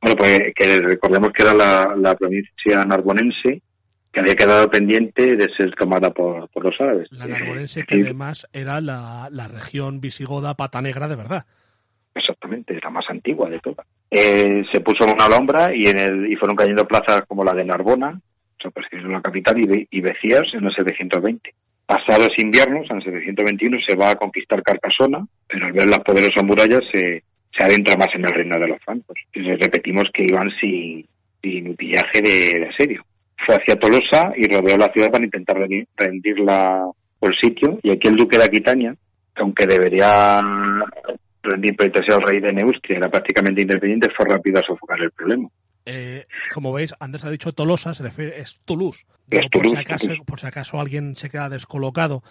Bueno, 0.01 0.17
pues 0.17 0.39
que 0.53 0.81
recordemos 0.81 1.31
que 1.31 1.43
era 1.43 1.53
la, 1.53 1.95
la 1.95 2.13
provincia 2.15 2.83
narbonense 2.85 3.61
que 4.13 4.19
había 4.19 4.35
quedado 4.35 4.69
pendiente 4.69 5.35
de 5.35 5.49
ser 5.57 5.73
tomada 5.73 6.11
por, 6.11 6.47
por 6.49 6.63
los 6.63 6.79
árabes. 6.79 7.11
La 7.11 7.25
narbonense, 7.25 7.83
que 7.83 7.95
además 7.95 8.47
era 8.53 8.79
la, 8.79 9.27
la 9.31 9.47
región 9.47 9.99
visigoda 9.99 10.53
pata 10.53 10.81
negra 10.83 11.07
de 11.07 11.15
verdad. 11.15 11.45
Exactamente, 12.13 12.79
la 12.81 12.91
más 12.91 13.05
antigua 13.09 13.49
de 13.49 13.59
todas. 13.59 13.87
Eh, 14.11 14.63
se 14.71 14.81
puso 14.81 15.05
en 15.05 15.13
una 15.13 15.25
alhombra 15.25 15.75
y, 15.75 15.87
en 15.87 15.97
el, 15.97 16.31
y 16.31 16.35
fueron 16.35 16.55
cayendo 16.55 16.87
plazas 16.87 17.23
como 17.27 17.43
la 17.43 17.55
de 17.55 17.65
Narbona, 17.65 18.11
o 18.11 18.61
sea, 18.61 18.69
pues 18.69 18.85
es 18.91 19.03
la 19.03 19.19
capital, 19.19 19.59
y, 19.59 19.87
y 19.89 20.01
Becías 20.01 20.43
en 20.53 20.65
el 20.65 20.75
720. 20.75 21.51
Pasados 21.87 22.29
inviernos, 22.37 22.85
en 22.91 22.97
el 22.97 23.03
721, 23.03 23.77
se 23.87 23.95
va 23.95 24.11
a 24.11 24.15
conquistar 24.15 24.61
Carcasona, 24.61 25.25
pero 25.47 25.65
al 25.65 25.73
ver 25.73 25.87
las 25.87 25.99
poderosas 26.01 26.43
murallas 26.43 26.83
se, 26.91 27.23
se 27.51 27.63
adentra 27.63 27.97
más 27.97 28.09
en 28.13 28.25
el 28.25 28.31
reino 28.31 28.59
de 28.59 28.67
los 28.67 28.81
francos. 28.83 29.17
Y 29.33 29.39
les 29.39 29.59
repetimos 29.59 30.05
que 30.13 30.23
iban 30.23 30.51
sin, 30.61 31.03
sin 31.41 31.69
utillaje 31.69 32.21
de, 32.21 32.59
de 32.59 32.67
asedio. 32.69 33.03
Fue 33.45 33.55
hacia 33.55 33.79
Tolosa 33.79 34.31
y 34.35 34.47
rodeó 34.53 34.77
la 34.77 34.91
ciudad 34.91 35.11
para 35.11 35.25
intentar 35.25 35.57
rendi- 35.57 35.87
rendirla 35.97 36.85
por 37.19 37.35
sitio. 37.35 37.79
Y 37.83 37.91
aquí 37.91 38.07
el 38.07 38.15
duque 38.15 38.37
de 38.37 38.43
Aquitania, 38.45 38.95
que 39.35 39.41
aunque 39.41 39.65
debería 39.65 40.39
rendido 41.41 41.75
sea 42.05 42.15
el 42.15 42.21
rey 42.21 42.39
de 42.39 42.53
Neustria, 42.53 42.97
era 42.97 43.09
prácticamente 43.09 43.61
independiente, 43.61 44.09
fue 44.15 44.25
rápido 44.25 44.59
a 44.59 44.63
sofocar 44.65 45.01
el 45.01 45.11
problema. 45.11 45.49
Eh, 45.85 46.25
como 46.53 46.71
veis, 46.71 46.93
antes 46.99 47.25
ha 47.25 47.29
dicho 47.29 47.51
Tolosa, 47.51 47.93
se 47.93 48.03
refiere, 48.03 48.39
es 48.39 48.61
Toulouse. 48.63 49.05
Es 49.29 49.41
por, 49.51 49.63
Toulouse, 49.63 49.75
si 49.75 49.81
acaso, 49.81 50.07
Toulouse. 50.07 50.25
por 50.25 50.39
si 50.39 50.47
acaso 50.47 50.79
alguien 50.79 51.15
se 51.17 51.29
queda 51.29 51.49
descolocado 51.49 52.23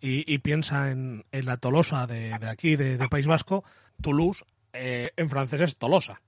y, 0.00 0.30
y 0.32 0.38
piensa 0.38 0.90
en, 0.90 1.24
en 1.32 1.46
la 1.46 1.56
Tolosa 1.56 2.06
de, 2.06 2.36
de 2.38 2.48
aquí, 2.48 2.76
de, 2.76 2.98
de 2.98 3.08
País 3.08 3.26
Vasco, 3.26 3.64
Toulouse 4.02 4.44
eh, 4.74 5.10
en 5.16 5.28
francés 5.30 5.62
es 5.62 5.76
Tolosa. 5.78 6.20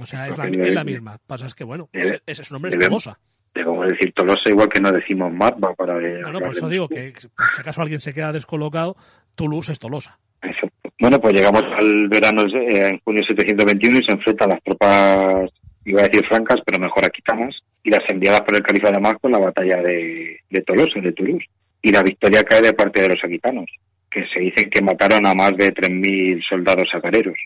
O 0.00 0.06
sea, 0.06 0.24
es 0.28 0.36
la, 0.38 0.44
Porque 0.44 0.62
es 0.68 0.74
la 0.74 0.84
de- 0.84 0.92
misma. 0.92 1.18
Pasa 1.26 1.46
es 1.46 1.54
que, 1.54 1.64
bueno, 1.64 1.88
de- 1.92 2.00
ese, 2.00 2.20
ese 2.26 2.52
nombre 2.52 2.70
es 2.70 2.78
de- 2.78 2.86
Tolosa. 2.86 3.18
Debemos 3.54 3.86
decir 3.88 4.12
Tolosa 4.12 4.50
igual 4.50 4.68
que 4.68 4.80
no 4.82 4.90
decimos 4.92 5.32
Matba 5.32 5.74
para... 5.74 5.98
No, 5.98 6.32
no, 6.32 6.40
por 6.40 6.50
eso 6.50 6.68
digo 6.68 6.88
que 6.88 7.14
si 7.18 7.26
acaso 7.60 7.80
alguien 7.80 8.00
se 8.00 8.12
queda 8.12 8.30
descolocado, 8.32 8.96
Toulouse 9.34 9.72
es 9.72 9.78
Tolosa. 9.78 10.18
Exacto. 10.42 10.90
Bueno, 11.00 11.18
pues 11.20 11.32
llegamos 11.34 11.62
al 11.78 12.08
verano 12.08 12.42
eh, 12.42 12.88
en 12.90 12.98
junio 13.00 13.22
721 13.26 13.98
y 13.98 14.04
se 14.04 14.12
enfrentan 14.12 14.50
las 14.50 14.62
tropas, 14.62 15.50
iba 15.86 16.00
a 16.02 16.04
decir 16.04 16.26
francas, 16.28 16.58
pero 16.66 16.78
mejor 16.78 17.04
aquitanas, 17.06 17.54
y 17.82 17.90
las 17.90 18.00
enviadas 18.08 18.42
por 18.42 18.54
el 18.56 18.62
califa 18.62 18.88
de 18.88 18.94
Damasco 18.94 19.20
en 19.28 19.32
la 19.32 19.38
batalla 19.38 19.76
de, 19.82 20.40
de 20.50 20.62
Tolosa, 20.62 21.00
de 21.00 21.12
Toulouse. 21.12 21.46
Y 21.80 21.92
la 21.92 22.02
victoria 22.02 22.42
cae 22.44 22.60
de 22.60 22.72
parte 22.74 23.00
de 23.02 23.08
los 23.08 23.24
aquitanos, 23.24 23.70
que 24.10 24.24
se 24.34 24.40
dicen 24.40 24.68
que 24.68 24.82
mataron 24.82 25.24
a 25.26 25.32
más 25.34 25.56
de 25.56 25.72
3.000 25.72 26.42
soldados 26.46 26.86
sacareros. 26.92 27.36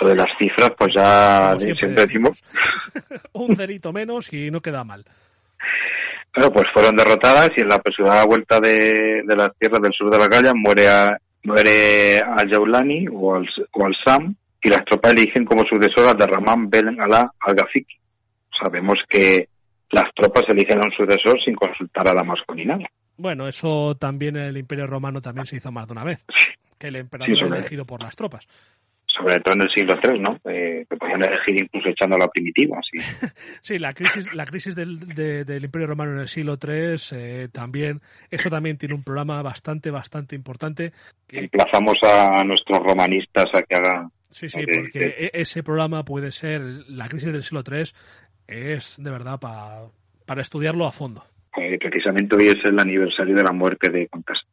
Lo 0.00 0.08
de 0.08 0.16
las 0.16 0.28
cifras, 0.38 0.72
pues 0.76 0.94
ya 0.94 1.48
Como 1.48 1.60
siempre 1.60 1.80
siempre 1.80 2.06
decimos, 2.06 2.44
Un 3.32 3.56
cerito 3.56 3.92
menos 3.92 4.32
y 4.32 4.50
no 4.50 4.60
queda 4.60 4.84
mal. 4.84 5.04
Bueno, 6.34 6.52
pues 6.52 6.66
fueron 6.74 6.96
derrotadas 6.96 7.50
y 7.56 7.62
en 7.62 7.68
la 7.68 7.76
apresurada 7.76 8.26
vuelta 8.26 8.60
de, 8.60 9.22
de 9.26 9.36
las 9.36 9.56
tierras 9.58 9.80
del 9.80 9.92
sur 9.92 10.10
de 10.10 10.18
la 10.18 10.28
Galia 10.28 10.52
muere 10.54 10.86
a, 10.86 11.16
muere 11.44 12.18
al 12.18 12.50
Yaulani 12.50 13.06
o 13.10 13.36
al, 13.36 13.48
o 13.72 13.86
al 13.86 13.94
Sam 14.04 14.34
y 14.62 14.68
las 14.68 14.84
tropas 14.84 15.12
eligen 15.12 15.44
como 15.44 15.62
sucesor 15.62 16.08
al 16.08 16.18
de 16.18 16.26
Ramán 16.26 16.68
Ben 16.68 17.00
Alá 17.00 17.32
al 17.40 17.54
Gafiki. 17.54 17.96
Sabemos 18.60 18.98
que 19.08 19.48
las 19.90 20.12
tropas 20.14 20.44
eligen 20.48 20.78
a 20.78 20.86
un 20.86 20.92
sucesor 20.92 21.40
sin 21.44 21.54
consultar 21.54 22.08
a 22.08 22.14
Damasco 22.14 22.54
ni 22.54 22.64
nada. 22.64 22.84
Bueno, 23.16 23.46
eso 23.46 23.94
también 23.94 24.36
en 24.36 24.42
el 24.42 24.56
Imperio 24.58 24.86
Romano 24.86 25.20
también 25.20 25.46
se 25.46 25.56
hizo 25.56 25.72
más 25.72 25.86
de 25.86 25.92
una 25.92 26.04
vez. 26.04 26.24
Que 26.78 26.88
el 26.88 26.96
emperador 26.96 27.38
Sí, 27.38 27.44
era 27.44 27.58
elegido 27.58 27.86
por 27.86 28.02
las 28.02 28.16
tropas. 28.16 28.46
Sobre 29.16 29.40
todo 29.40 29.54
en 29.54 29.62
el 29.62 29.68
siglo 29.74 29.94
III, 30.02 30.18
¿no? 30.20 30.38
Eh, 30.44 30.84
que 30.90 30.96
podían 30.96 31.22
elegir 31.24 31.62
incluso 31.62 31.88
echando 31.88 32.16
a 32.16 32.18
la 32.18 32.28
primitiva, 32.28 32.78
sí. 32.82 32.98
Sí, 33.62 33.78
la 33.78 33.92
crisis, 33.94 34.32
la 34.34 34.44
crisis 34.44 34.74
del, 34.74 34.98
de- 35.00 35.44
del 35.44 35.64
Imperio 35.64 35.86
Romano 35.88 36.12
en 36.12 36.18
el 36.18 36.28
siglo 36.28 36.58
III 36.62 36.96
eh, 37.12 37.48
también, 37.52 38.00
eso 38.30 38.50
también 38.50 38.76
tiene 38.76 38.94
un 38.94 39.02
programa 39.04 39.40
bastante, 39.42 39.90
bastante 39.90 40.34
importante. 40.36 40.92
Que, 41.26 41.38
Emplazamos 41.40 41.94
a 42.02 42.44
nuestros 42.44 42.78
romanistas 42.80 43.46
a 43.54 43.62
que 43.62 43.76
hagan 43.76 44.10
sí, 44.28 44.48
sí, 44.48 44.60
porque 44.66 45.06
e- 45.18 45.30
ese 45.32 45.62
programa 45.62 46.04
puede 46.04 46.30
ser, 46.32 46.60
la 46.88 47.08
crisis 47.08 47.32
del 47.32 47.42
siglo 47.42 47.62
III 47.66 47.84
es 48.48 49.02
de 49.02 49.10
verdad 49.10 49.38
pa- 49.40 49.88
para 50.26 50.42
estudiarlo 50.42 50.86
a 50.86 50.92
fondo. 50.92 51.24
Eh, 51.56 51.78
precisamente 51.78 52.36
hoy 52.36 52.48
es 52.48 52.64
el 52.64 52.78
aniversario 52.78 53.34
de 53.34 53.42
la 53.42 53.52
muerte 53.52 53.88
de, 53.90 54.08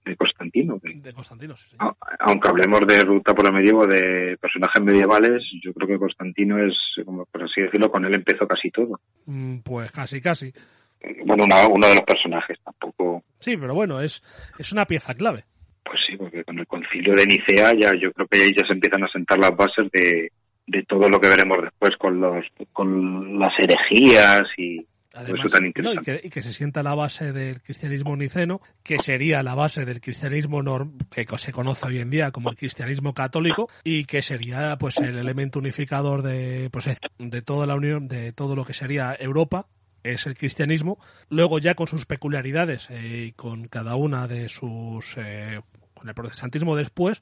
de 0.06 0.16
Constantino, 0.16 0.80
que 0.80 0.94
De 0.96 1.13
Constantino, 1.13 1.56
sí, 1.56 1.70
señor. 1.70 1.96
A- 2.02 2.16
aunque 2.22 2.50
hablemos 2.50 2.86
de 2.88 3.04
ruta 3.04 3.34
por 3.34 3.46
el 3.46 3.54
medievo 3.54 3.86
de 3.88 4.38
personajes 4.39 4.82
medievales, 4.82 5.44
yo 5.62 5.74
creo 5.74 5.88
que 5.88 5.98
Constantino 6.00 6.58
es, 6.63 6.74
como 7.06 7.26
por 7.26 7.44
así 7.44 7.62
decirlo, 7.62 7.92
con 7.92 8.06
él 8.06 8.16
empezó 8.16 8.48
casi 8.48 8.70
todo. 8.72 9.00
Mm, 9.26 9.58
Pues 9.60 9.92
casi, 9.92 10.22
casi. 10.22 10.54
Eh, 11.02 11.22
Bueno, 11.26 11.44
una- 11.44 11.68
uno 11.68 11.88
de 11.88 11.96
los 11.96 12.04
personajes 12.04 12.58
tampoco, 12.63 13.24
Sí, 13.39 13.58
pero 13.58 13.74
bueno, 13.74 14.00
es, 14.00 14.24
es 14.58 14.72
una 14.72 14.86
pieza 14.86 15.13
clave. 15.13 15.44
pues 15.84 16.00
sí, 16.08 16.16
porque 16.16 16.44
con 16.46 16.58
el 16.60 16.66
concilio 16.68 17.13
de 17.13 17.26
Nicea 17.26 17.74
ya 17.78 17.94
yo 18.00 18.12
creo 18.13 18.26
que 18.28 18.38
ahí 18.42 18.52
ya 18.56 18.66
se 18.66 18.72
empiezan 18.74 19.04
a 19.04 19.10
sentar 19.10 19.38
las 19.38 19.54
bases 19.56 19.92
de, 19.92 20.32
de 20.66 20.84
todo 20.84 21.10
lo 21.10 21.20
que 21.20 21.28
veremos 21.28 21.58
después 21.62 21.92
con 22.00 22.22
los 22.22 22.46
con 22.72 23.38
las 23.38 23.52
herejías 23.60 24.44
y 24.58 24.86
Además, 25.15 25.52
tan 25.52 25.71
no, 25.84 25.93
y, 25.93 25.97
que, 25.99 26.21
y 26.23 26.30
que 26.32 26.41
se 26.41 26.52
sienta 26.52 26.82
la 26.82 26.95
base 26.95 27.32
del 27.32 27.62
cristianismo 27.62 28.15
niceno, 28.17 28.62
que 28.82 28.97
sería 28.97 29.43
la 29.43 29.54
base 29.54 29.86
del 29.86 30.02
cristianismo 30.02 30.63
norm- 30.63 30.97
que 31.12 31.26
se 31.38 31.52
conoce 31.52 31.86
hoy 31.86 31.99
en 31.99 32.10
día 32.10 32.32
como 32.32 32.49
el 32.49 32.56
cristianismo 32.56 33.13
católico 33.13 33.69
y 33.84 34.06
que 34.06 34.23
sería 34.23 34.76
pues 34.78 34.97
el 34.97 35.17
elemento 35.19 35.60
unificador 35.60 36.23
de 36.23 36.69
pues 36.71 36.89
de 37.19 37.41
toda 37.43 37.67
la 37.67 37.76
unión 37.76 38.08
de 38.08 38.32
todo 38.32 38.56
lo 38.56 38.65
que 38.65 38.73
sería 38.73 39.15
Europa 39.19 39.67
es 40.02 40.26
el 40.26 40.36
cristianismo. 40.36 40.97
Luego 41.30 41.60
ya 41.60 41.76
con 41.76 41.86
sus 41.88 42.06
peculiaridades 42.08 42.89
eh, 42.89 43.28
y 43.28 43.32
con 43.34 43.67
cada 43.67 43.95
una 43.95 44.28
de 44.28 44.49
sus 44.49 45.15
eh, 45.17 45.62
con 45.93 46.10
el 46.10 46.15
protestantismo 46.15 46.76
después 46.76 47.21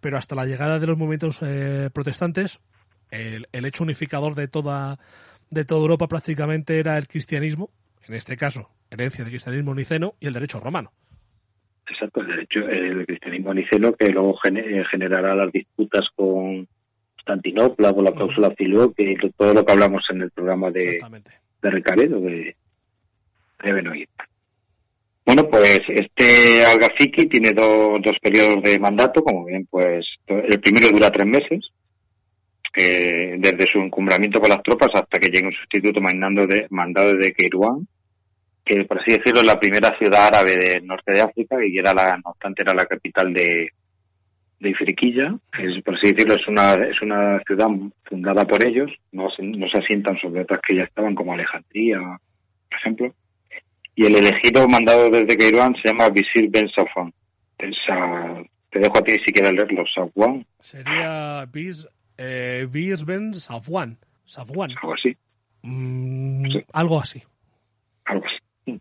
pero 0.00 0.16
hasta 0.16 0.36
la 0.36 0.46
llegada 0.46 0.78
de 0.78 0.86
los 0.86 0.96
movimientos 0.96 1.38
eh, 1.42 1.90
protestantes 1.92 2.60
el, 3.10 3.48
el 3.52 3.64
hecho 3.66 3.82
unificador 3.84 4.34
de 4.36 4.48
toda 4.48 4.98
de 5.52 5.64
toda 5.66 5.82
Europa 5.82 6.08
prácticamente 6.08 6.78
era 6.78 6.96
el 6.96 7.06
cristianismo, 7.06 7.70
en 8.08 8.14
este 8.14 8.36
caso, 8.36 8.70
herencia 8.90 9.22
del 9.22 9.32
cristianismo 9.32 9.74
niceno 9.74 10.14
y 10.18 10.26
el 10.26 10.32
derecho 10.32 10.58
romano. 10.60 10.90
Exacto, 11.88 12.22
el 12.22 12.28
derecho, 12.28 12.60
el 12.68 13.04
cristianismo 13.06 13.52
niceno 13.52 13.92
que 13.92 14.08
luego 14.08 14.38
eh, 14.44 14.82
generará 14.90 15.34
las 15.34 15.52
disputas 15.52 16.06
con 16.16 16.66
Constantinopla, 17.16 17.92
con 17.92 18.04
la 18.04 18.12
cláusula 18.12 18.50
Filoque 18.56 19.12
y 19.12 19.30
todo 19.32 19.52
lo 19.54 19.64
que 19.64 19.72
hablamos 19.72 20.02
en 20.10 20.22
el 20.22 20.30
programa 20.30 20.70
de, 20.70 20.98
de 21.62 21.70
Recaredo, 21.70 22.18
de, 22.20 22.56
deben 23.62 23.88
oír. 23.88 24.08
Bueno, 25.26 25.48
pues 25.48 25.80
este 25.88 26.64
Algafiki 26.64 27.26
tiene 27.26 27.50
do- 27.50 27.98
dos 28.02 28.16
periodos 28.20 28.62
de 28.62 28.80
mandato, 28.80 29.22
como 29.22 29.44
bien, 29.44 29.66
pues 29.70 30.04
el 30.26 30.60
primero 30.60 30.88
dura 30.90 31.10
tres 31.10 31.26
meses, 31.26 31.70
eh, 32.74 33.36
desde 33.38 33.70
su 33.70 33.78
encumbramiento 33.78 34.40
con 34.40 34.50
las 34.50 34.62
tropas 34.62 34.90
hasta 34.94 35.18
que 35.18 35.28
llegue 35.28 35.46
un 35.46 35.52
sustituto 35.52 36.00
mandando 36.00 36.46
de, 36.46 36.66
mandado 36.70 37.14
de 37.14 37.32
Keirouan, 37.32 37.86
que 38.64 38.84
por 38.84 39.00
así 39.00 39.12
decirlo 39.12 39.40
es 39.40 39.46
la 39.46 39.60
primera 39.60 39.96
ciudad 39.98 40.26
árabe 40.26 40.56
del 40.56 40.86
norte 40.86 41.12
de 41.12 41.20
África 41.20 41.56
y 41.64 41.78
era 41.78 41.92
la, 41.92 42.16
no 42.16 42.30
obstante, 42.30 42.62
era 42.62 42.74
la 42.74 42.86
capital 42.86 43.32
de, 43.32 43.68
de 44.60 44.70
Ifriquilla. 44.70 45.34
Es, 45.58 45.82
por 45.84 45.96
así 45.96 46.12
decirlo, 46.12 46.36
es 46.36 46.48
una, 46.48 46.72
es 46.72 47.02
una 47.02 47.40
ciudad 47.46 47.68
fundada 48.04 48.44
por 48.46 48.66
ellos, 48.66 48.90
no 49.10 49.28
se, 49.30 49.42
no 49.42 49.68
se 49.68 49.78
asientan 49.78 50.18
sobre 50.18 50.42
otras 50.42 50.60
que 50.66 50.76
ya 50.76 50.84
estaban, 50.84 51.14
como 51.14 51.34
Alejandría, 51.34 51.98
por 51.98 52.78
ejemplo. 52.78 53.14
Y 53.94 54.06
el 54.06 54.16
elegido 54.16 54.66
mandado 54.68 55.10
desde 55.10 55.36
Keirouan 55.36 55.74
se 55.82 55.88
llama 55.88 56.08
Visir 56.08 56.48
Ben 56.50 56.68
Safwan. 56.70 57.12
Te 57.58 58.78
dejo 58.78 58.98
a 58.98 59.02
ti 59.02 59.12
si 59.12 59.32
quieres 59.32 59.52
leerlo, 59.52 59.84
Safwan, 59.94 60.46
Sería 60.58 61.44
Bis, 61.52 61.86
eh, 62.22 62.66
Bis 62.70 63.04
Ben 63.04 63.34
Safwan. 63.34 63.98
Safwan. 64.24 64.70
algo 64.80 64.94
así. 64.94 65.16
Mm, 65.62 66.44
Sí. 66.52 66.64
Algo 66.72 67.00
así. 67.00 67.22
algo 68.04 68.24
así. 68.26 68.80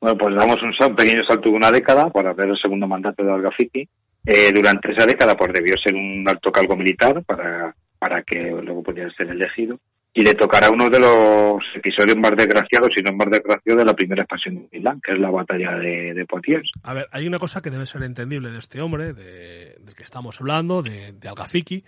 Bueno, 0.00 0.18
pues 0.18 0.34
damos 0.36 0.56
un, 0.62 0.74
sal- 0.74 0.94
pequeño 0.94 1.22
salto 1.26 1.48
de 1.50 1.56
una 1.56 1.70
década 1.70 2.10
para 2.10 2.32
ver 2.34 2.48
el 2.50 2.58
segundo 2.62 2.86
mandato 2.86 3.24
de 3.24 3.32
Al-Ghafiqi. 3.32 3.88
Eh, 4.26 4.50
durante 4.54 4.92
esa 4.92 5.06
década, 5.06 5.34
pues 5.36 5.52
debió 5.52 5.74
ser 5.82 5.94
un 5.94 6.24
alto 6.28 6.50
cargo 6.52 6.76
militar 6.76 7.22
para, 7.24 7.74
para 7.98 8.22
que 8.22 8.38
luego 8.38 8.82
pudiera 8.82 9.10
ser 9.14 9.28
elegido. 9.30 9.78
Y 10.16 10.22
le 10.22 10.34
tocará 10.34 10.70
uno 10.70 10.88
de 10.90 11.00
los 11.00 11.60
episodios 11.74 12.16
más 12.16 12.32
desgraciados, 12.36 12.90
si 12.94 13.02
no 13.02 13.16
más 13.16 13.28
desgraciados, 13.30 13.78
de 13.80 13.84
la 13.84 13.94
primera 13.94 14.22
expansión 14.22 14.54
de 14.54 14.68
Milán, 14.78 15.00
que 15.02 15.12
es 15.12 15.18
la 15.18 15.30
batalla 15.30 15.72
de, 15.76 16.14
de 16.14 16.24
Poitiers. 16.26 16.70
A 16.84 16.94
ver, 16.94 17.06
hay 17.10 17.26
una 17.26 17.38
cosa 17.38 17.60
que 17.60 17.70
debe 17.70 17.84
ser 17.86 18.02
entendible 18.04 18.50
de 18.50 18.58
este 18.58 18.80
hombre, 18.80 19.12
de, 19.12 19.76
del 19.80 19.94
que 19.96 20.04
estamos 20.04 20.40
hablando, 20.40 20.82
de, 20.82 21.12
de 21.14 21.28
Al-Ghafiqi, 21.28 21.82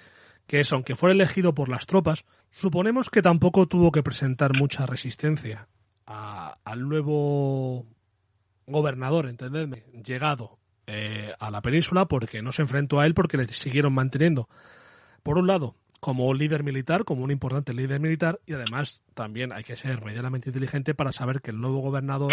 que 0.47 0.61
es, 0.61 0.73
aunque 0.73 0.95
fuera 0.95 1.15
elegido 1.15 1.55
por 1.55 1.69
las 1.69 1.87
tropas, 1.87 2.25
suponemos 2.51 3.11
que 3.11 3.23
tampoco 3.23 3.67
tuvo 3.67 3.91
que 3.93 4.03
presentar 4.03 4.53
mucha 4.55 4.87
resistencia 4.87 5.69
a- 6.07 6.57
al 6.65 6.89
nuevo 6.89 7.85
gobernador, 8.67 9.27
entendedme, 9.29 9.85
llegado 10.05 10.59
eh, 10.89 11.33
a 11.41 11.51
la 11.51 11.63
península, 11.63 12.07
porque 12.07 12.43
no 12.43 12.53
se 12.53 12.63
enfrentó 12.63 13.01
a 13.01 13.07
él, 13.07 13.15
porque 13.15 13.37
le 13.37 13.49
siguieron 13.49 13.93
manteniendo, 13.93 14.49
por 15.25 15.37
un 15.37 15.49
lado, 15.49 15.75
como 15.99 16.33
líder 16.33 16.63
militar, 16.63 17.05
como 17.05 17.25
un 17.25 17.33
importante 17.33 17.73
líder 17.75 17.99
militar, 17.99 18.39
y 18.47 18.53
además 18.53 19.03
también 19.15 19.53
hay 19.53 19.65
que 19.65 19.75
ser 19.75 20.05
medianamente 20.05 20.51
inteligente 20.51 20.95
para 20.95 21.11
saber 21.11 21.41
que 21.41 21.51
el 21.51 21.61
nuevo 21.61 21.79
gobernador 21.81 22.33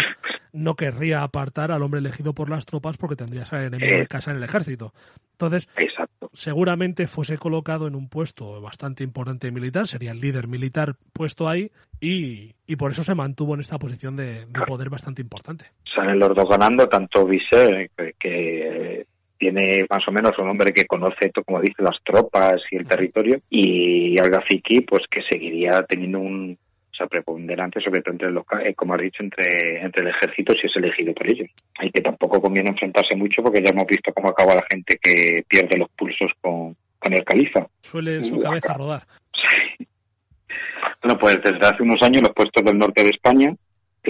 no 0.52 0.76
querría 0.76 1.24
apartar 1.24 1.72
al 1.72 1.82
hombre 1.82 1.98
elegido 1.98 2.32
por 2.32 2.48
las 2.48 2.64
tropas 2.66 2.96
porque 2.96 3.16
tendría 3.16 3.42
a 3.42 3.46
ser 3.46 3.62
enemigo 3.62 3.98
de 3.98 4.06
casa 4.06 4.30
en 4.30 4.36
el 4.36 4.44
ejército. 4.44 4.94
Entonces, 5.32 5.68
Exacto. 5.76 6.13
Seguramente 6.34 7.06
fuese 7.06 7.38
colocado 7.38 7.86
en 7.86 7.94
un 7.94 8.08
puesto 8.08 8.60
bastante 8.60 9.02
importante 9.02 9.50
militar, 9.50 9.86
sería 9.86 10.12
el 10.12 10.20
líder 10.20 10.48
militar 10.48 10.96
puesto 11.12 11.48
ahí, 11.48 11.70
y, 12.00 12.54
y 12.66 12.76
por 12.76 12.90
eso 12.90 13.02
se 13.02 13.14
mantuvo 13.14 13.54
en 13.54 13.60
esta 13.60 13.78
posición 13.78 14.16
de, 14.16 14.46
de 14.46 14.60
poder 14.66 14.90
bastante 14.90 15.22
importante. 15.22 15.66
Salen 15.94 16.18
los 16.18 16.34
dos 16.34 16.48
ganando, 16.48 16.88
tanto 16.88 17.24
Visser, 17.24 17.90
que, 17.96 18.12
que 18.18 19.06
tiene 19.38 19.86
más 19.88 20.06
o 20.06 20.12
menos 20.12 20.32
un 20.38 20.48
hombre 20.48 20.72
que 20.72 20.86
conoce, 20.86 21.30
como 21.46 21.60
dice, 21.60 21.82
las 21.82 21.96
tropas 22.04 22.60
y 22.70 22.76
el 22.76 22.86
territorio, 22.86 23.40
y 23.48 24.18
Al-Ghafiqi, 24.20 24.82
pues 24.82 25.04
que 25.10 25.22
seguiría 25.30 25.82
teniendo 25.82 26.18
un 26.18 26.58
o 26.94 26.96
sea, 26.96 27.06
preponderante, 27.08 27.80
sobre 27.80 28.02
todo 28.02 28.12
entre 28.12 28.30
los, 28.30 28.44
eh, 28.64 28.72
como 28.74 28.94
has 28.94 29.00
dicho, 29.00 29.22
entre, 29.22 29.82
entre 29.82 30.04
el 30.04 30.14
ejército 30.14 30.52
si 30.52 30.68
es 30.68 30.76
elegido 30.76 31.12
por 31.12 31.28
ellos. 31.28 31.50
Y 31.82 31.90
que 31.90 32.00
tampoco 32.00 32.40
conviene 32.40 32.70
enfrentarse 32.70 33.16
mucho 33.16 33.42
porque 33.42 33.60
ya 33.60 33.70
hemos 33.70 33.86
visto 33.86 34.12
cómo 34.12 34.28
acaba 34.28 34.54
la 34.54 34.64
gente 34.70 34.96
que 35.02 35.44
pierde 35.48 35.76
los 35.76 35.90
pulsos 35.90 36.30
con, 36.40 36.76
con 37.00 37.12
el 37.12 37.24
califa. 37.24 37.66
Suele 37.80 38.22
su 38.22 38.38
cabeza 38.38 38.72
acá. 38.72 38.78
rodar. 38.78 39.02
Bueno, 41.02 41.18
pues 41.18 41.36
desde 41.44 41.66
hace 41.66 41.82
unos 41.82 42.00
años 42.02 42.22
los 42.22 42.32
puestos 42.32 42.64
del 42.64 42.78
norte 42.78 43.02
de 43.02 43.10
España 43.10 43.54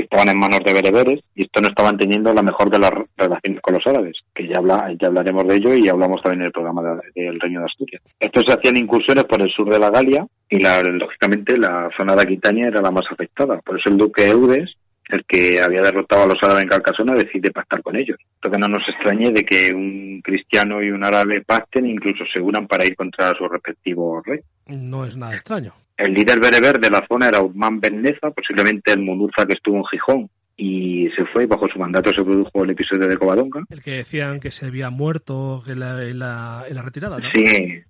estaban 0.02 0.28
en 0.28 0.38
manos 0.38 0.60
de 0.64 0.72
bereberes 0.72 1.20
y 1.34 1.42
estos 1.44 1.62
no 1.62 1.68
estaban 1.68 1.96
teniendo 1.96 2.32
la 2.34 2.42
mejor 2.42 2.70
de 2.70 2.78
las 2.78 2.90
re- 2.90 3.04
relaciones 3.16 3.60
con 3.60 3.74
los 3.74 3.86
árabes, 3.86 4.16
que 4.34 4.46
ya, 4.48 4.54
habla, 4.58 4.92
ya 5.00 5.08
hablaremos 5.08 5.46
de 5.46 5.56
ello 5.56 5.74
y 5.74 5.88
hablamos 5.88 6.20
también 6.22 6.40
en 6.42 6.46
el 6.46 6.52
programa 6.52 6.82
de- 6.82 7.22
del 7.22 7.40
Reino 7.40 7.60
de 7.60 7.66
Asturias. 7.66 8.02
Estos 8.18 8.44
hacían 8.48 8.76
incursiones 8.76 9.24
por 9.24 9.40
el 9.40 9.50
sur 9.50 9.70
de 9.70 9.78
la 9.78 9.90
Galia 9.90 10.26
y 10.48 10.58
la, 10.58 10.82
lógicamente 10.82 11.56
la 11.58 11.88
zona 11.96 12.14
de 12.16 12.22
Aquitania 12.22 12.68
era 12.68 12.80
la 12.80 12.90
más 12.90 13.04
afectada. 13.10 13.60
Por 13.60 13.78
eso 13.78 13.88
el 13.90 13.96
duque 13.98 14.26
Eudes, 14.28 14.72
el 15.08 15.24
que 15.26 15.60
había 15.60 15.82
derrotado 15.82 16.22
a 16.22 16.26
los 16.26 16.42
árabes 16.42 16.64
en 16.64 16.70
Carcasona, 16.70 17.14
decide 17.14 17.50
pactar 17.50 17.82
con 17.82 17.96
ellos. 17.96 18.16
Entonces 18.36 18.58
no 18.58 18.68
nos 18.68 18.88
extrañe 18.88 19.30
de 19.32 19.44
que 19.44 19.72
un 19.74 20.20
cristiano 20.22 20.82
y 20.82 20.90
un 20.90 21.04
árabe 21.04 21.42
pacten 21.46 21.86
e 21.86 21.90
incluso 21.90 22.24
se 22.32 22.40
unan 22.40 22.66
para 22.66 22.86
ir 22.86 22.96
contra 22.96 23.32
sus 23.36 23.48
respectivos 23.50 24.24
reyes. 24.24 24.44
No 24.66 25.04
es 25.04 25.16
nada 25.16 25.34
extraño. 25.34 25.74
El 25.96 26.14
líder 26.14 26.40
bereber 26.40 26.80
de 26.80 26.90
la 26.90 27.04
zona 27.06 27.28
era 27.28 27.40
Uthman 27.40 27.80
Ben 27.80 28.02
Neza, 28.02 28.30
posiblemente 28.30 28.92
el 28.92 29.00
Munuza 29.00 29.46
que 29.46 29.52
estuvo 29.52 29.76
en 29.76 29.84
Gijón 29.84 30.30
y 30.56 31.08
se 31.16 31.24
fue 31.26 31.44
y 31.44 31.46
bajo 31.46 31.68
su 31.68 31.78
mandato 31.78 32.10
se 32.10 32.24
produjo 32.24 32.64
el 32.64 32.70
episodio 32.70 33.08
de 33.08 33.16
Covadonga. 33.16 33.64
El 33.70 33.82
que 33.82 33.96
decían 33.96 34.40
que 34.40 34.50
se 34.50 34.66
había 34.66 34.90
muerto 34.90 35.62
en 35.66 35.80
la, 35.80 36.02
en 36.02 36.18
la, 36.18 36.64
en 36.68 36.74
la 36.74 36.82
retirada, 36.82 37.18
¿no? 37.18 37.28
Sí, 37.34 37.82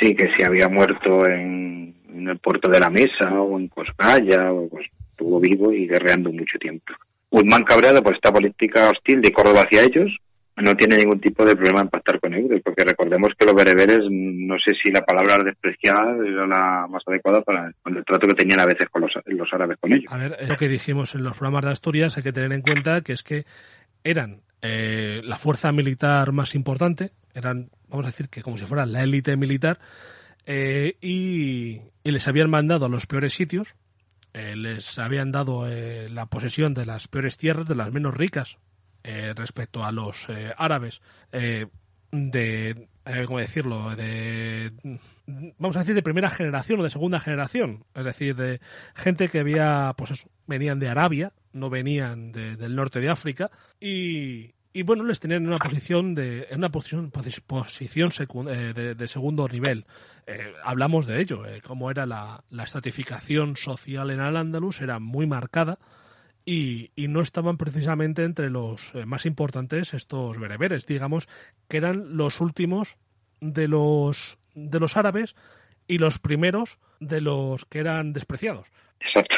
sí 0.00 0.14
que 0.14 0.28
se 0.36 0.46
había 0.46 0.68
muerto 0.68 1.26
en, 1.26 1.94
en 2.08 2.28
el 2.28 2.38
puerto 2.38 2.70
de 2.70 2.80
la 2.80 2.90
Mesa 2.90 3.30
o 3.32 3.58
en 3.58 3.68
Coscaya, 3.68 4.52
o 4.52 4.68
pues 4.68 4.86
estuvo 5.14 5.38
vivo 5.38 5.72
y 5.72 5.86
guerreando 5.86 6.32
mucho 6.32 6.58
tiempo. 6.58 6.92
Uthman 7.30 7.64
cabreado 7.64 8.02
por 8.02 8.14
esta 8.14 8.32
política 8.32 8.90
hostil 8.90 9.20
de 9.20 9.30
Córdoba 9.32 9.62
hacia 9.64 9.82
ellos, 9.82 10.10
no 10.56 10.74
tiene 10.76 10.96
ningún 10.98 11.20
tipo 11.20 11.44
de 11.44 11.56
problema 11.56 11.80
en 11.80 11.88
pactar 11.88 12.20
con 12.20 12.32
ellos, 12.32 12.60
porque 12.64 12.84
recordemos 12.84 13.30
que 13.36 13.44
los 13.44 13.54
bereberes, 13.54 14.00
no 14.08 14.54
sé 14.64 14.72
si 14.80 14.92
la 14.92 15.02
palabra 15.02 15.42
despreciada 15.42 16.16
era 16.24 16.46
la 16.46 16.86
más 16.88 17.02
adecuada 17.06 17.42
para 17.42 17.72
el 17.86 18.04
trato 18.04 18.28
que 18.28 18.34
tenían 18.34 18.60
a 18.60 18.66
veces 18.66 18.88
con 18.88 19.02
los, 19.02 19.10
los 19.26 19.52
árabes 19.52 19.78
con 19.80 19.92
ellos. 19.92 20.12
A 20.12 20.16
ver, 20.16 20.48
lo 20.48 20.56
que 20.56 20.68
dijimos 20.68 21.14
en 21.14 21.24
los 21.24 21.36
programas 21.36 21.64
de 21.64 21.70
Asturias, 21.72 22.16
hay 22.16 22.22
que 22.22 22.32
tener 22.32 22.52
en 22.52 22.62
cuenta 22.62 23.00
que 23.00 23.14
es 23.14 23.24
que 23.24 23.44
eran 24.04 24.42
eh, 24.62 25.20
la 25.24 25.38
fuerza 25.38 25.72
militar 25.72 26.30
más 26.30 26.54
importante, 26.54 27.10
eran, 27.34 27.70
vamos 27.88 28.06
a 28.06 28.10
decir 28.10 28.28
que 28.28 28.42
como 28.42 28.56
si 28.56 28.64
fuera 28.64 28.86
la 28.86 29.02
élite 29.02 29.36
militar, 29.36 29.80
eh, 30.46 30.96
y, 31.00 31.80
y 32.04 32.10
les 32.12 32.28
habían 32.28 32.50
mandado 32.50 32.86
a 32.86 32.88
los 32.88 33.06
peores 33.06 33.32
sitios, 33.32 33.74
eh, 34.34 34.54
les 34.56 34.98
habían 34.98 35.32
dado 35.32 35.66
eh, 35.66 36.08
la 36.10 36.26
posesión 36.26 36.74
de 36.74 36.84
las 36.84 37.08
peores 37.08 37.36
tierras, 37.38 37.66
de 37.66 37.74
las 37.74 37.90
menos 37.92 38.14
ricas, 38.14 38.58
eh, 39.02 39.32
respecto 39.34 39.84
a 39.84 39.92
los 39.92 40.28
eh, 40.28 40.52
árabes, 40.58 41.00
eh, 41.32 41.66
de, 42.10 42.88
eh, 43.06 43.24
¿cómo 43.26 43.38
decirlo?, 43.38 43.96
de, 43.96 44.72
vamos 45.58 45.76
a 45.76 45.80
decir, 45.80 45.94
de 45.94 46.02
primera 46.02 46.30
generación 46.30 46.78
o 46.80 46.84
de 46.84 46.90
segunda 46.90 47.18
generación, 47.20 47.84
es 47.94 48.04
decir, 48.04 48.36
de 48.36 48.60
gente 48.94 49.28
que 49.28 49.40
había, 49.40 49.94
pues 49.96 50.12
eso, 50.12 50.28
venían 50.46 50.78
de 50.78 50.88
Arabia, 50.88 51.32
no 51.52 51.70
venían 51.70 52.30
de- 52.32 52.56
del 52.56 52.76
norte 52.76 53.00
de 53.00 53.08
África, 53.10 53.50
y, 53.80 54.54
y 54.74 54.82
bueno, 54.82 55.04
les 55.04 55.20
tenían 55.20 55.42
en 55.44 55.48
una 55.48 55.58
posición 55.58 56.14
de, 56.14 56.48
en 56.50 56.58
una 56.58 56.68
posición, 56.68 57.10
posi- 57.10 57.40
posición 57.40 58.10
eh, 58.48 58.74
de, 58.74 58.94
segundo 59.08 59.48
nivel. 59.48 59.86
Eh, 60.26 60.52
hablamos 60.62 61.06
de 61.06 61.20
ello, 61.22 61.46
eh, 61.46 61.62
era 61.90 62.04
la, 62.04 62.44
la 62.50 62.64
estratificación 62.64 63.56
social 63.56 64.10
en 64.10 64.20
Al-Ándalus, 64.20 64.82
era 64.82 64.98
muy 64.98 65.26
marcada, 65.26 65.78
y, 66.44 66.90
y 66.94 67.08
no 67.08 67.22
estaban 67.22 67.56
precisamente 67.56 68.24
entre 68.24 68.50
los 68.50 68.94
eh, 68.94 69.06
más 69.06 69.24
importantes 69.24 69.94
estos 69.94 70.38
bereberes, 70.38 70.84
digamos, 70.86 71.28
que 71.68 71.78
eran 71.78 72.16
los 72.18 72.42
últimos 72.42 72.98
de 73.40 73.68
los 73.68 74.38
de 74.54 74.78
los 74.80 74.96
árabes 74.96 75.34
y 75.86 75.98
los 75.98 76.18
primeros 76.18 76.78
de 77.00 77.20
los 77.20 77.64
que 77.64 77.78
eran 77.78 78.12
despreciados. 78.12 78.72
Exacto. 79.00 79.34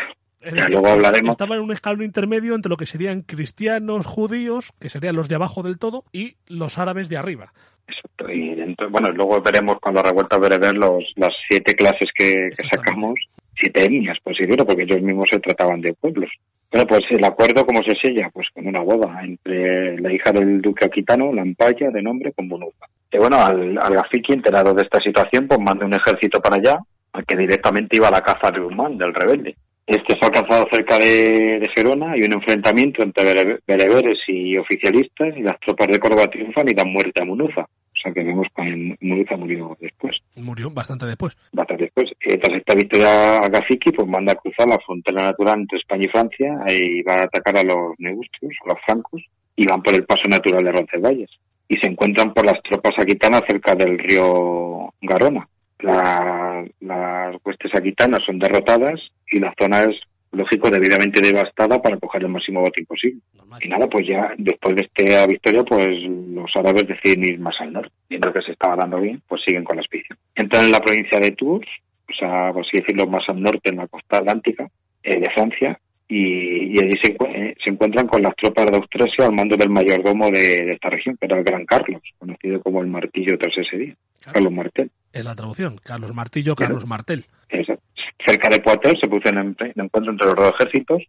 Ya, 0.54 0.68
luego 0.68 0.88
hablaremos. 0.88 1.32
Estaban 1.32 1.58
en 1.58 1.64
un 1.64 1.72
escalón 1.72 2.02
intermedio 2.02 2.54
entre 2.54 2.70
lo 2.70 2.76
que 2.76 2.86
serían 2.86 3.22
cristianos, 3.22 4.06
judíos, 4.06 4.72
que 4.80 4.88
serían 4.88 5.16
los 5.16 5.28
de 5.28 5.34
abajo 5.34 5.62
del 5.62 5.78
todo, 5.78 6.04
y 6.12 6.36
los 6.46 6.78
árabes 6.78 7.08
de 7.08 7.16
arriba. 7.16 7.52
Exacto. 7.88 8.30
Y 8.30 8.74
bueno, 8.90 9.08
luego 9.10 9.40
veremos 9.40 9.78
cuando 9.80 10.02
la 10.02 10.08
revuelta 10.08 10.38
bereber 10.38 10.74
los, 10.76 11.04
las 11.16 11.32
siete 11.48 11.74
clases 11.74 12.10
que, 12.14 12.50
sacamos, 12.70 13.14
siete 13.54 13.84
etnias, 13.84 14.18
pues 14.22 14.36
sí, 14.36 14.44
pero 14.48 14.64
porque 14.64 14.82
ellos 14.82 15.02
mismos 15.02 15.28
se 15.30 15.40
trataban 15.40 15.80
de 15.80 15.94
pueblos. 15.94 16.30
Bueno, 16.70 16.86
pues 16.86 17.02
el 17.10 17.24
acuerdo, 17.24 17.64
¿cómo 17.64 17.80
se 17.82 17.94
sella? 18.00 18.28
Pues 18.32 18.48
con 18.52 18.66
una 18.66 18.80
boda 18.80 19.20
entre 19.22 19.98
la 20.00 20.12
hija 20.12 20.32
del 20.32 20.60
duque 20.60 20.84
aquitano, 20.84 21.32
Lampaya, 21.32 21.90
de 21.90 22.02
nombre, 22.02 22.32
con 22.32 22.48
Bunuza. 22.48 22.86
Y 23.10 23.18
bueno, 23.18 23.36
al, 23.38 23.78
al 23.78 23.94
Gafiki, 23.94 24.32
enterado 24.32 24.74
de 24.74 24.82
esta 24.82 25.00
situación, 25.00 25.46
pues 25.46 25.60
manda 25.60 25.86
un 25.86 25.94
ejército 25.94 26.40
para 26.40 26.56
allá, 26.56 26.78
al 27.12 27.24
que 27.24 27.36
directamente 27.36 27.96
iba 27.96 28.08
a 28.08 28.10
la 28.10 28.20
caza 28.20 28.50
de 28.50 28.60
Usman, 28.60 28.98
del 28.98 29.14
rebelde. 29.14 29.56
Este 29.86 30.14
se 30.14 30.18
ha 30.20 30.26
alcanzado 30.26 30.66
cerca 30.72 30.98
de, 30.98 31.60
de 31.60 31.68
Gerona, 31.74 32.12
hay 32.12 32.22
un 32.22 32.32
enfrentamiento 32.34 33.02
entre 33.04 33.24
bere- 33.24 33.60
bereberes 33.66 34.18
y 34.26 34.56
oficialistas, 34.56 35.36
y 35.36 35.42
las 35.42 35.58
tropas 35.60 35.86
de 35.88 35.98
Córdoba 36.00 36.28
triunfan 36.28 36.68
y 36.68 36.74
dan 36.74 36.90
muerte 36.92 37.22
a 37.22 37.24
Munuza. 37.24 37.60
O 37.62 37.98
sea 38.02 38.12
que 38.12 38.24
vemos 38.24 38.46
que 38.54 38.96
Munuza 39.00 39.36
murió 39.36 39.76
después 39.80 40.16
Murió 40.34 40.70
bastante 40.70 41.06
después. 41.06 41.36
bastante 41.52 41.84
después. 41.84 42.10
Eh, 42.20 42.36
tras 42.38 42.58
esta 42.58 42.74
victoria 42.74 43.36
a 43.38 43.48
Gafiki, 43.48 43.92
pues 43.92 44.06
manda 44.08 44.32
a 44.32 44.36
cruzar 44.36 44.68
la 44.68 44.78
frontera 44.84 45.22
natural 45.22 45.60
entre 45.60 45.78
España 45.78 46.02
y 46.04 46.10
Francia 46.10 46.54
y 46.68 47.02
va 47.02 47.14
a 47.14 47.24
atacar 47.24 47.56
a 47.56 47.62
los 47.62 47.94
negustios, 47.98 48.52
a 48.64 48.68
los 48.74 48.78
francos, 48.84 49.22
y 49.54 49.66
van 49.66 49.82
por 49.82 49.94
el 49.94 50.04
paso 50.04 50.28
natural 50.28 50.64
de 50.64 50.72
Roncesvalles. 50.72 51.30
Y 51.68 51.74
se 51.82 51.88
encuentran 51.88 52.34
por 52.34 52.44
las 52.44 52.60
tropas 52.62 52.92
aquitanas 52.98 53.42
cerca 53.48 53.74
del 53.74 53.98
río 53.98 54.92
Garona. 55.00 55.48
La- 55.80 56.64
las 56.80 57.36
huestes 57.44 57.70
aquitanas 57.74 58.22
son 58.24 58.38
derrotadas 58.38 59.00
y 59.30 59.38
la 59.38 59.52
zona 59.58 59.80
es, 59.80 59.96
lógico, 60.32 60.70
debidamente 60.70 61.20
devastada 61.20 61.80
para 61.80 61.96
coger 61.98 62.22
el 62.22 62.28
máximo 62.30 62.60
botín 62.60 62.86
posible. 62.86 63.20
Normal. 63.34 63.60
Y 63.62 63.68
nada, 63.68 63.86
pues 63.88 64.06
ya 64.06 64.32
después 64.38 64.74
de 64.76 64.82
esta 64.86 65.26
victoria, 65.26 65.62
pues 65.64 65.86
los 65.86 66.50
árabes 66.56 66.86
deciden 66.88 67.24
ir 67.24 67.38
más 67.38 67.54
al 67.60 67.72
norte. 67.72 67.92
Viendo 68.08 68.32
que 68.32 68.42
se 68.42 68.52
estaba 68.52 68.76
dando 68.76 69.00
bien, 69.00 69.20
pues 69.28 69.42
siguen 69.46 69.64
con 69.64 69.76
la 69.76 69.82
expedición. 69.82 70.18
Entran 70.34 70.64
en 70.64 70.72
la 70.72 70.80
provincia 70.80 71.20
de 71.20 71.30
Tours, 71.32 71.68
o 72.08 72.12
sea, 72.18 72.52
por 72.52 72.64
así 72.64 72.78
decirlo, 72.78 73.06
más 73.06 73.28
al 73.28 73.40
norte, 73.42 73.70
en 73.70 73.76
la 73.76 73.86
costa 73.88 74.18
atlántica 74.18 74.68
eh, 75.02 75.18
de 75.20 75.30
Francia, 75.34 75.78
y, 76.08 76.76
y 76.76 76.80
allí 76.80 76.92
se, 77.02 77.12
eh, 77.12 77.56
se 77.64 77.72
encuentran 77.72 78.06
con 78.06 78.22
las 78.22 78.34
tropas 78.36 78.66
de 78.66 78.76
Austrasia 78.76 79.26
al 79.26 79.34
mando 79.34 79.56
del 79.56 79.70
mayordomo 79.70 80.26
de, 80.30 80.64
de 80.64 80.72
esta 80.74 80.88
región, 80.88 81.16
que 81.18 81.26
era 81.26 81.38
el 81.38 81.44
Gran 81.44 81.66
Carlos, 81.66 82.00
conocido 82.18 82.60
como 82.62 82.80
el 82.80 82.86
Martillo 82.86 83.36
tras 83.38 83.58
ese 83.58 83.76
día. 83.76 83.94
Carlos 84.32 84.52
Martel. 84.52 84.90
Es 85.12 85.24
la 85.24 85.34
traducción. 85.34 85.80
Carlos 85.82 86.14
Martillo. 86.14 86.54
Carlos 86.54 86.86
Martel. 86.86 87.24
Exacto. 87.48 87.82
Cerca 88.24 88.48
de 88.48 88.60
Poitiers 88.60 88.98
se 89.00 89.30
en 89.30 89.56
en 89.58 89.84
encuentro 89.84 90.12
entre 90.12 90.26
los 90.26 90.36
dos 90.36 90.54
ejércitos. 90.58 91.02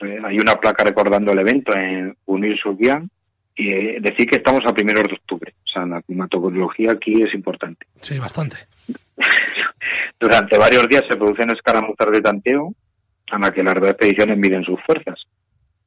Eh, 0.00 0.18
hay 0.24 0.38
una 0.38 0.54
placa 0.54 0.84
recordando 0.84 1.32
el 1.32 1.38
evento 1.38 1.74
en 1.74 2.16
Unir-sur-Vian 2.26 3.08
y 3.54 3.74
eh, 3.74 3.98
decir 4.00 4.26
que 4.26 4.36
estamos 4.36 4.60
a 4.66 4.74
primeros 4.74 5.04
de 5.04 5.14
octubre. 5.14 5.54
O 5.64 5.68
sea, 5.68 5.86
la 5.86 6.02
climatología 6.02 6.92
aquí 6.92 7.22
es 7.22 7.32
importante. 7.34 7.86
Sí, 8.00 8.18
bastante. 8.18 8.56
Durante 10.20 10.58
varios 10.58 10.88
días 10.88 11.04
se 11.08 11.16
producen 11.16 11.50
escaramuzas 11.50 12.10
de 12.10 12.20
tanteo 12.20 12.74
a 13.30 13.38
la 13.38 13.52
que 13.52 13.62
las 13.62 13.74
dos 13.74 13.88
expediciones 13.88 14.38
miden 14.38 14.64
sus 14.64 14.80
fuerzas. 14.84 15.24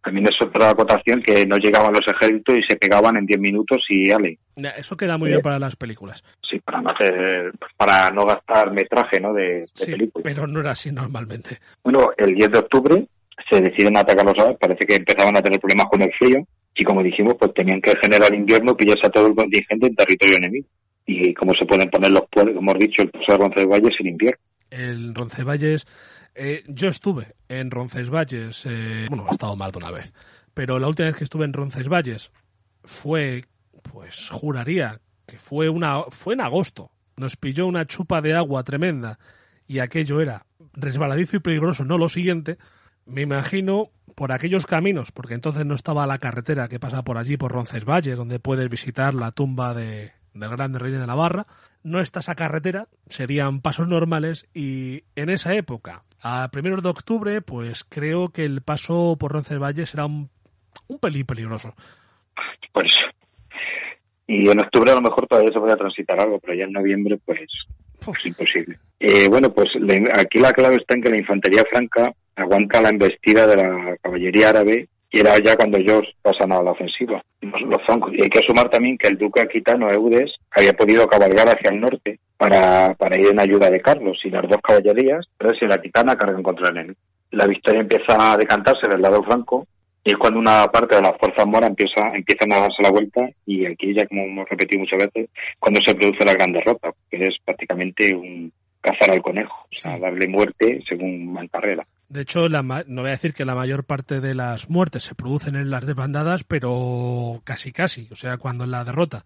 También 0.04 0.28
es 0.28 0.36
otra 0.42 0.70
acotación 0.70 1.22
que 1.22 1.46
no 1.46 1.58
llegaban 1.58 1.92
los 1.94 2.06
ejércitos 2.08 2.58
y 2.58 2.62
se 2.68 2.78
pegaban 2.78 3.18
en 3.18 3.26
10 3.26 3.40
minutos 3.40 3.80
y 3.90 4.12
ale. 4.12 4.40
Eso 4.78 4.96
queda 4.96 5.18
muy 5.18 5.28
Eh, 5.30 5.34
bien 5.34 5.42
para 5.42 5.60
las 5.60 5.76
películas. 5.76 6.24
Sí, 6.50 6.60
para 6.60 6.82
no 6.82 6.90
hacer, 6.92 7.52
para 7.76 8.10
no 8.12 8.26
gastar 8.26 8.72
metraje, 8.72 9.20
¿no? 9.20 9.34
De, 9.34 9.44
de 9.44 9.66
Sí, 9.74 9.92
películas. 9.92 10.24
pero 10.24 10.48
no 10.48 10.62
era 10.62 10.72
así 10.72 10.92
normalmente. 10.92 11.58
Bueno, 11.84 12.12
el 12.18 12.34
10 12.34 12.52
de 12.52 12.60
octubre 12.60 13.08
se 13.50 13.62
deciden 13.62 13.98
atacar 13.98 14.26
los 14.26 14.34
árabes, 14.38 14.58
parece 14.60 14.86
que 14.88 14.96
empezaban 14.96 15.36
a 15.38 15.42
tener 15.42 15.60
problemas 15.60 15.88
con 15.92 16.02
el 16.02 16.12
frío 16.18 16.46
y 16.76 16.84
como 16.84 17.04
dijimos, 17.04 17.36
pues 17.38 17.54
tenían 17.54 17.82
que 17.82 17.94
generar 18.02 18.34
invierno, 18.34 18.76
pillarse 18.78 19.06
a 19.08 19.10
todo 19.10 19.28
el 19.28 19.36
contingente 19.36 19.88
en 19.88 19.96
territorio 19.96 20.38
enemigo. 20.38 20.68
Y 21.06 21.34
como 21.34 21.52
se 21.60 21.66
pueden 21.66 21.90
poner 21.90 22.12
los 22.12 22.24
pueblos, 22.32 22.56
como 22.56 22.72
hemos 22.72 22.80
dicho, 22.86 23.02
el 23.02 23.10
paso 23.10 23.32
de 23.34 23.38
Roncesvalles 23.38 23.96
en 24.00 24.08
invierno. 24.08 24.40
El 24.70 25.16
Roncesvalles, 25.16 25.88
eh, 26.42 26.64
yo 26.68 26.88
estuve 26.88 27.36
en 27.50 27.70
Roncesvalles, 27.70 28.66
eh, 28.66 29.08
bueno, 29.10 29.26
he 29.28 29.32
estado 29.32 29.58
más 29.58 29.74
de 29.74 29.78
una 29.78 29.92
vez, 29.92 30.14
pero 30.54 30.80
la 30.80 30.88
última 30.88 31.08
vez 31.08 31.18
que 31.18 31.26
estuve 31.26 31.44
en 31.44 31.52
Roncesvalles 31.52 32.32
fue, 32.86 33.46
pues 33.84 34.30
juraría 34.30 35.02
que 35.26 35.38
fue, 35.38 35.68
una, 35.68 36.04
fue 36.10 36.36
en 36.36 36.42
agosto. 36.42 36.92
Nos 37.18 37.36
pilló 37.36 37.68
una 37.68 37.86
chupa 37.86 38.22
de 38.22 38.36
agua 38.36 38.64
tremenda 38.64 39.20
y 39.68 39.80
aquello 39.80 40.22
era 40.22 40.46
resbaladizo 40.72 41.36
y 41.36 41.40
peligroso, 41.40 41.84
no 41.84 41.98
lo 41.98 42.08
siguiente. 42.08 42.58
Me 43.06 43.22
imagino 43.22 43.92
por 44.16 44.32
aquellos 44.32 44.66
caminos, 44.66 45.12
porque 45.12 45.34
entonces 45.34 45.66
no 45.66 45.76
estaba 45.76 46.08
la 46.08 46.20
carretera 46.20 46.70
que 46.70 46.80
pasa 46.80 47.04
por 47.04 47.18
allí, 47.18 47.36
por 47.36 47.52
Roncesvalles, 47.52 48.16
donde 48.16 48.40
puedes 48.40 48.70
visitar 48.70 49.14
la 49.14 49.32
tumba 49.32 49.74
de, 49.74 50.14
del 50.34 50.50
grande 50.50 50.80
rey 50.80 50.94
de 50.94 51.06
Navarra. 51.06 51.48
No 51.84 52.02
está 52.02 52.20
esa 52.20 52.36
carretera, 52.36 52.88
serían 53.08 53.62
pasos 53.62 53.88
normales 53.88 54.48
y 54.54 55.04
en 55.16 55.30
esa 55.30 55.54
época, 55.54 56.04
a 56.22 56.50
primeros 56.52 56.84
de 56.84 56.90
octubre, 56.90 57.42
pues 57.42 57.84
creo 57.84 58.30
que 58.30 58.44
el 58.44 58.62
paso 58.62 59.18
por 59.20 59.32
Roncesvalles 59.32 59.94
era 59.94 60.06
un, 60.06 60.30
un 60.88 61.00
pelín 61.00 61.26
peligroso. 61.26 61.74
Pues 62.74 62.94
y 64.30 64.48
en 64.48 64.60
octubre 64.60 64.92
a 64.92 64.96
lo 64.96 65.02
mejor 65.02 65.26
todavía 65.26 65.52
se 65.52 65.60
podía 65.60 65.76
transitar 65.76 66.20
algo, 66.20 66.40
pero 66.40 66.54
ya 66.54 66.66
en 66.66 66.72
noviembre 66.72 67.18
pues, 67.26 67.50
pues 68.06 68.24
imposible. 68.26 68.78
Eh, 69.00 69.28
bueno, 69.28 69.52
pues 69.52 69.70
aquí 70.14 70.38
la 70.38 70.54
clave 70.54 70.76
está 70.76 70.94
en 70.94 71.02
que 71.02 71.10
la 71.10 71.18
infantería 71.18 71.64
franca 71.68 72.14
aguanta 72.36 72.80
la 72.80 72.90
embestida 72.90 73.48
de 73.48 73.56
la 73.56 73.98
caballería 73.98 74.50
árabe 74.50 74.88
y 75.12 75.20
era 75.20 75.38
ya 75.40 75.56
cuando 75.56 75.78
ellos 75.78 76.02
pasan 76.22 76.52
a 76.52 76.62
la 76.62 76.72
ofensiva, 76.72 77.24
los, 77.42 77.82
francos. 77.86 78.14
Y 78.14 78.22
hay 78.22 78.30
que 78.30 78.42
sumar 78.42 78.70
también 78.70 78.98
que 78.98 79.08
el 79.08 79.18
duque 79.18 79.42
aquitano 79.42 79.90
Eudes 79.90 80.32
había 80.52 80.74
podido 80.74 81.08
cabalgar 81.08 81.48
hacia 81.50 81.72
el 81.72 81.82
norte 81.82 82.20
para, 82.38 82.94
para 82.94 83.18
ir 83.18 83.28
en 83.28 83.40
ayuda 83.40 83.70
de 83.70 83.82
Carlos 83.82 84.20
y 84.24 84.30
las 84.30 84.48
dos 84.48 84.62
caballerías, 84.62 85.26
pero 85.38 85.54
si 85.56 85.66
la 85.66 85.76
aquitana 85.76 86.16
cargan 86.16 86.44
contra 86.44 86.70
el 86.70 86.78
enemigo. 86.78 87.00
La 87.32 87.48
victoria 87.48 87.82
empieza 87.82 88.34
a 88.34 88.38
decantarse 88.38 88.88
del 88.88 89.02
lado 89.02 89.24
franco 89.24 89.68
y 90.04 90.12
es 90.12 90.18
cuando 90.18 90.40
una 90.40 90.66
parte 90.68 90.96
de 90.96 91.02
las 91.02 91.18
fuerzas 91.18 91.46
moras 91.46 91.70
empieza, 91.70 92.12
empiezan 92.14 92.54
a 92.54 92.62
darse 92.62 92.82
la 92.82 92.92
vuelta 92.92 93.30
y 93.46 93.66
aquí 93.66 93.94
ya 93.94 94.08
como 94.08 94.24
hemos 94.24 94.50
repetido 94.50 94.80
muchas 94.80 95.00
veces, 95.00 95.30
cuando 95.60 95.82
se 95.86 95.96
produce 95.96 96.26
la 96.26 96.34
gran 96.34 96.52
derrota, 96.52 96.92
que 97.10 97.18
es 97.18 97.36
prácticamente 97.44 98.14
un 98.16 98.52
cazar 98.82 99.12
al 99.12 99.22
conejo, 99.22 99.68
o 99.72 99.76
sea, 99.76 100.00
darle 100.00 100.28
muerte 100.28 100.82
según 100.88 101.34
Mancarrera. 101.34 101.86
De 102.10 102.22
hecho, 102.22 102.50
la 102.50 102.64
no 102.64 103.02
voy 103.02 103.10
a 103.10 103.12
decir 103.12 103.34
que 103.34 103.46
la 103.46 103.54
mayor 103.54 103.84
parte 103.84 104.20
de 104.20 104.34
las 104.34 104.70
muertes 104.70 105.04
se 105.04 105.16
producen 105.16 105.56
en 105.56 105.70
las 105.70 105.86
desbandadas, 105.86 106.44
pero 106.44 107.40
casi 107.44 107.72
casi. 107.72 108.08
O 108.12 108.16
sea, 108.16 108.38
cuando 108.38 108.64
en 108.64 108.72
la 108.72 108.84
derrota 108.84 109.26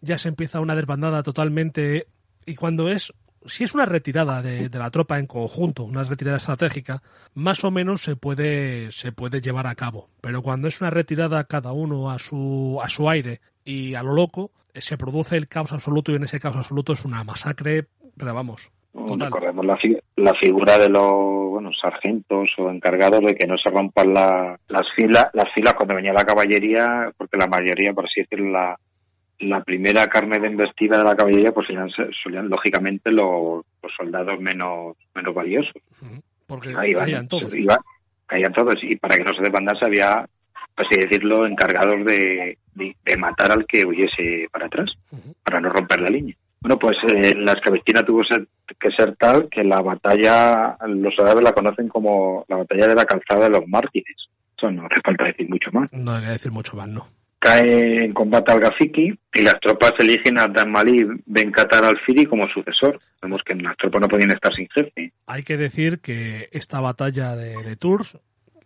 ya 0.00 0.16
se 0.16 0.28
empieza 0.28 0.60
una 0.60 0.74
desbandada 0.74 1.22
totalmente 1.22 2.08
y 2.46 2.54
cuando 2.54 2.88
es 2.88 3.12
si 3.46 3.62
es 3.62 3.74
una 3.74 3.84
retirada 3.84 4.40
de, 4.40 4.70
de 4.70 4.78
la 4.78 4.90
tropa 4.90 5.18
en 5.18 5.26
conjunto, 5.26 5.84
una 5.84 6.02
retirada 6.02 6.38
estratégica, 6.38 7.02
más 7.34 7.62
o 7.62 7.70
menos 7.70 8.02
se 8.02 8.16
puede 8.16 8.90
se 8.90 9.12
puede 9.12 9.42
llevar 9.42 9.66
a 9.66 9.74
cabo. 9.74 10.08
Pero 10.22 10.40
cuando 10.40 10.68
es 10.68 10.80
una 10.80 10.88
retirada 10.88 11.44
cada 11.44 11.72
uno 11.72 12.10
a 12.10 12.18
su 12.18 12.80
a 12.82 12.88
su 12.88 13.08
aire 13.10 13.42
y 13.66 13.94
a 13.94 14.02
lo 14.02 14.14
loco, 14.14 14.50
se 14.74 14.96
produce 14.96 15.36
el 15.36 15.48
caos 15.48 15.72
absoluto 15.72 16.12
y 16.12 16.16
en 16.16 16.24
ese 16.24 16.40
caos 16.40 16.56
absoluto 16.56 16.94
es 16.94 17.04
una 17.04 17.22
masacre, 17.22 17.86
pero 18.16 18.34
vamos, 18.34 18.70
Total. 18.94 19.26
Recordemos 19.26 19.66
la, 19.66 19.76
fi- 19.76 19.98
la 20.16 20.32
figura 20.40 20.78
de 20.78 20.88
los 20.88 21.50
bueno, 21.50 21.70
sargentos 21.80 22.48
o 22.58 22.70
encargados 22.70 23.20
de 23.24 23.34
que 23.34 23.46
no 23.46 23.56
se 23.58 23.70
rompan 23.70 24.14
la- 24.14 24.58
las 24.68 24.82
filas 24.94 25.28
las 25.32 25.52
filas 25.52 25.74
cuando 25.74 25.96
venía 25.96 26.12
la 26.12 26.24
caballería, 26.24 27.10
porque 27.16 27.36
la 27.36 27.46
mayoría, 27.48 27.92
por 27.92 28.04
así 28.06 28.20
decirlo, 28.20 28.50
la, 28.52 28.78
la 29.40 29.62
primera 29.64 30.06
carne 30.08 30.38
de 30.38 30.46
embestida 30.46 30.98
de 30.98 31.04
la 31.04 31.16
caballería, 31.16 31.52
pues 31.52 31.66
solían, 31.66 31.88
solían 32.22 32.48
lógicamente 32.48 33.10
los, 33.10 33.64
los 33.82 33.92
soldados 33.96 34.38
menos, 34.40 34.96
menos 35.14 35.34
valiosos. 35.34 35.74
Porque 36.46 36.74
Ahí 36.76 36.92
caían 36.92 37.26
todos. 37.28 37.54
iba- 37.54 37.80
caían 38.26 38.52
todos. 38.52 38.76
Y 38.82 38.96
para 38.96 39.16
que 39.16 39.24
no 39.24 39.34
se 39.34 39.42
desbandase 39.42 39.84
había, 39.84 40.24
por 40.76 40.86
así 40.86 41.00
decirlo, 41.00 41.46
encargados 41.46 42.04
de, 42.04 42.58
de, 42.74 42.96
de 43.04 43.16
matar 43.16 43.50
al 43.50 43.66
que 43.66 43.84
huyese 43.84 44.46
para 44.52 44.66
atrás, 44.66 44.90
para 45.42 45.60
no 45.60 45.68
romper 45.70 46.00
la 46.00 46.08
línea. 46.10 46.36
Bueno, 46.64 46.78
pues 46.78 46.96
eh, 47.12 47.34
la 47.36 47.52
escabestina 47.52 48.02
tuvo 48.02 48.22
que 48.80 48.88
ser 48.96 49.14
tal 49.16 49.50
que 49.50 49.62
la 49.62 49.82
batalla, 49.82 50.78
los 50.88 51.12
árabes 51.18 51.44
la 51.44 51.52
conocen 51.52 51.88
como 51.88 52.46
la 52.48 52.56
batalla 52.56 52.88
de 52.88 52.94
la 52.94 53.04
calzada 53.04 53.44
de 53.44 53.50
los 53.50 53.68
mártires. 53.68 54.16
Eso 54.56 54.70
no 54.70 54.86
hace 54.86 54.98
falta 55.04 55.24
decir 55.24 55.46
mucho 55.50 55.70
más. 55.72 55.92
No 55.92 56.14
hay 56.14 56.22
que 56.24 56.30
decir 56.30 56.50
mucho 56.52 56.74
más, 56.74 56.88
no. 56.88 57.06
Cae 57.38 58.02
en 58.02 58.14
combate 58.14 58.50
al 58.52 58.60
Gafiki 58.60 59.12
y 59.34 59.42
las 59.42 59.60
tropas 59.60 59.92
eligen 59.98 60.40
a 60.40 60.48
Dan 60.48 60.70
Mali 60.72 61.04
Ben 61.26 61.50
Qatar 61.52 61.84
al-Firi 61.84 62.24
como 62.24 62.48
sucesor. 62.48 62.98
Vemos 63.20 63.42
que 63.44 63.54
las 63.56 63.76
tropas 63.76 64.00
no 64.00 64.08
podían 64.08 64.30
estar 64.30 64.50
sin 64.54 64.66
jefe. 64.70 65.12
Hay 65.26 65.42
que 65.42 65.58
decir 65.58 65.98
que 66.00 66.48
esta 66.52 66.80
batalla 66.80 67.36
de, 67.36 67.62
de 67.62 67.76
Tours 67.76 68.16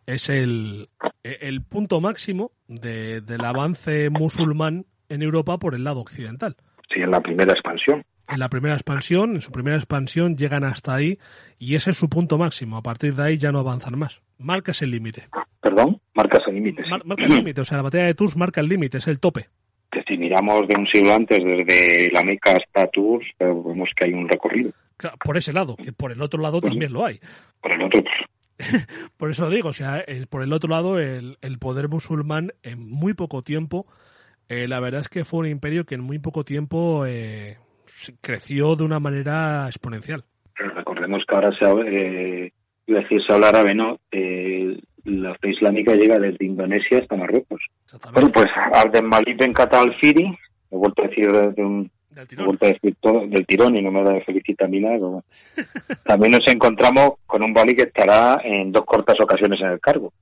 es 0.07 0.29
el, 0.29 0.89
el 1.25 1.63
punto 1.65 2.01
máximo 2.01 2.53
de- 2.69 3.23
del 3.23 3.45
avance 3.45 4.09
musulmán 4.11 4.87
en 5.09 5.23
Europa 5.23 5.59
por 5.59 5.75
el 5.75 5.83
lado 5.83 5.99
occidental. 6.01 6.55
Sí, 6.93 7.01
en 7.01 7.11
la 7.11 7.21
primera 7.21 7.53
expansión. 7.53 8.05
En 8.31 8.39
la 8.41 8.49
primera 8.49 8.75
expansión, 8.75 9.37
en 9.37 9.41
su 9.43 9.51
primera 9.51 9.77
expansión, 9.77 10.37
llegan 10.37 10.65
hasta 10.65 10.95
ahí 10.95 11.19
y 11.59 11.75
ese 11.77 11.91
es 11.91 11.97
su 11.97 12.09
punto 12.09 12.37
máximo. 12.39 12.77
A 12.77 12.83
partir 12.83 13.15
de 13.15 13.23
ahí 13.23 13.39
ya 13.39 13.53
no 13.53 13.59
avanzan 13.61 13.99
más. 13.99 14.21
Marca 14.39 14.73
ese 14.73 14.87
límite. 14.87 15.29
Perdón, 15.61 16.01
marcas 16.15 16.43
el 16.47 16.55
límite. 16.57 16.83
sí. 16.85 16.91
Mar- 16.91 17.05
marca 17.07 17.25
el 17.25 17.35
límite, 17.35 17.61
o 17.61 17.65
sea, 17.65 17.79
la 17.79 17.83
batalla 17.85 18.05
de 18.05 18.15
Tours 18.15 18.37
marca 18.37 18.61
el 18.61 18.69
límite, 18.69 18.99
es 18.99 19.07
el 19.09 19.19
tope. 19.21 19.49
que 19.91 20.03
si 20.07 20.19
miramos 20.19 20.69
de 20.69 20.77
un 20.79 20.87
siglo 20.87 21.15
antes, 21.15 21.39
desde 21.43 22.11
la 22.13 22.21
Meca 22.23 22.53
hasta 22.53 22.87
Tours, 22.89 23.25
eh, 23.39 23.45
vemos 23.47 23.89
que 23.97 24.05
hay 24.05 24.13
un 24.13 24.29
recorrido. 24.29 24.73
Claro, 24.99 25.17
por 25.25 25.39
ese 25.39 25.53
lado, 25.55 25.77
que 25.77 25.93
por 25.93 26.13
el 26.13 26.21
otro 26.21 26.41
lado 26.43 26.61
Pues- 26.61 26.71
también 26.73 26.93
lo 26.93 27.07
hay. 27.07 27.19
Por 27.63 27.73
el 27.73 27.83
otro, 27.83 28.03
pues, 28.03 28.15
Por 29.17 29.31
eso 29.31 29.49
digo, 29.49 29.71
o 29.71 29.73
sea, 29.73 30.01
el- 30.01 30.27
por 30.27 30.43
el 30.43 30.53
otro 30.53 30.69
lado, 30.69 30.99
el, 30.99 31.39
el 31.41 31.59
poder 31.59 31.89
musulmán 31.89 32.53
en 32.63 32.87
muy 32.91 33.15
poco 33.15 33.43
tiempo, 33.43 33.87
eh, 34.49 34.67
la 34.69 34.81
verdad 34.81 35.01
es 35.03 35.09
que 35.09 35.25
fue 35.25 35.41
un 35.41 35.47
imperio 35.47 35.85
que 35.85 35.95
en 35.95 36.01
muy 36.03 36.19
poco 36.19 36.45
tiempo 36.45 37.05
eh, 37.07 37.59
creció 38.21 38.77
de 38.77 38.85
una 38.85 39.01
manera 39.01 39.67
exponencial. 39.67 40.25
pero 40.57 40.71
recordemos 40.75 41.23
que 41.29 41.35
ahora 41.35 41.51
se 41.59 41.65
eh, 41.65 42.53
iba 42.87 42.99
a 43.01 43.03
decir, 43.03 43.21
se 43.27 43.33
habla 43.33 43.49
árabe, 43.49 43.75
¿no? 43.75 43.99
Eh, 44.11 44.79
la 45.05 45.35
fe 45.37 45.51
islámica 45.51 45.95
llega 45.95 46.19
desde 46.19 46.45
Indonesia 46.45 46.99
hasta 46.99 47.17
Marruecos. 47.17 47.61
Bueno, 48.13 48.31
pues 48.33 48.47
Abdel 48.75 49.05
Malik 49.05 49.39
Ben 49.39 49.55
al-Firi, 49.57 50.39
he 50.71 50.77
vuelto 50.77 51.03
a 51.03 51.09
decir 51.09 51.33
de 51.33 51.63
un 51.63 51.91
Del 52.11 52.27
tirón. 52.27 52.59
todo 53.01 53.27
del 53.27 53.47
tirón 53.47 53.77
y 53.77 53.83
no 53.83 53.91
me 53.91 54.03
da 54.03 54.21
felicita 54.25 54.67
ni 54.67 54.81
nada. 54.81 54.97
pero 54.97 55.09
bueno. 55.09 55.25
También 56.05 56.33
nos 56.33 56.47
encontramos 56.53 57.13
con 57.27 57.43
un 57.43 57.55
Bali 57.55 57.75
que 57.75 57.85
estará 57.85 58.41
en 58.45 58.73
dos 58.73 58.85
cortas 58.85 59.17
ocasiones 59.21 59.61
en 59.61 59.69
el 59.69 59.81
cargo. 59.81 60.13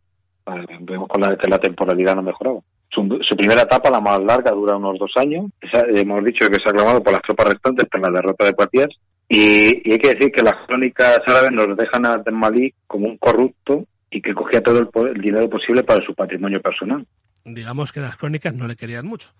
Vemos 0.81 1.09
con 1.09 1.21
la, 1.21 1.37
que 1.37 1.49
la 1.49 1.59
temporalidad 1.59 2.15
no 2.15 2.23
mejoraba. 2.23 2.61
Su, 2.91 3.19
su 3.23 3.37
primera 3.37 3.63
etapa, 3.63 3.91
la 3.91 4.01
más 4.01 4.19
larga, 4.23 4.53
dura 4.53 4.77
unos 4.77 4.99
dos 4.99 5.11
años. 5.17 5.47
Esa- 5.61 5.87
hemos 5.89 6.25
dicho 6.25 6.49
que 6.49 6.57
se 6.57 6.69
ha 6.69 6.71
aclamado 6.71 7.03
por 7.03 7.13
las 7.13 7.23
tropas 7.23 7.49
restantes 7.49 7.87
tras 7.91 8.03
la 8.03 8.11
derrota 8.17 8.45
de 8.45 8.53
Poitiers. 8.55 8.97
Y, 9.29 9.89
y 9.89 9.93
hay 9.93 9.99
que 9.99 10.15
decir 10.15 10.31
que 10.31 10.43
las 10.43 10.55
crónicas 10.67 11.21
árabes 11.27 11.51
nos 11.53 11.77
dejan 11.77 12.07
a 12.07 12.23
Malí 12.33 12.73
como 12.87 13.07
un 13.07 13.17
corrupto 13.19 13.85
y 14.11 14.23
que 14.23 14.33
cogía 14.33 14.63
todo 14.63 14.79
el, 14.79 14.89
el 15.15 15.21
dinero 15.21 15.51
posible 15.51 15.83
para 15.83 16.05
su 16.07 16.15
patrimonio 16.15 16.61
personal. 16.63 17.05
Digamos 17.45 17.93
que 17.93 18.01
las 18.01 18.17
crónicas 18.17 18.55
no 18.55 18.67
le 18.69 18.77
querían 18.77 19.07
mucho, 19.07 19.31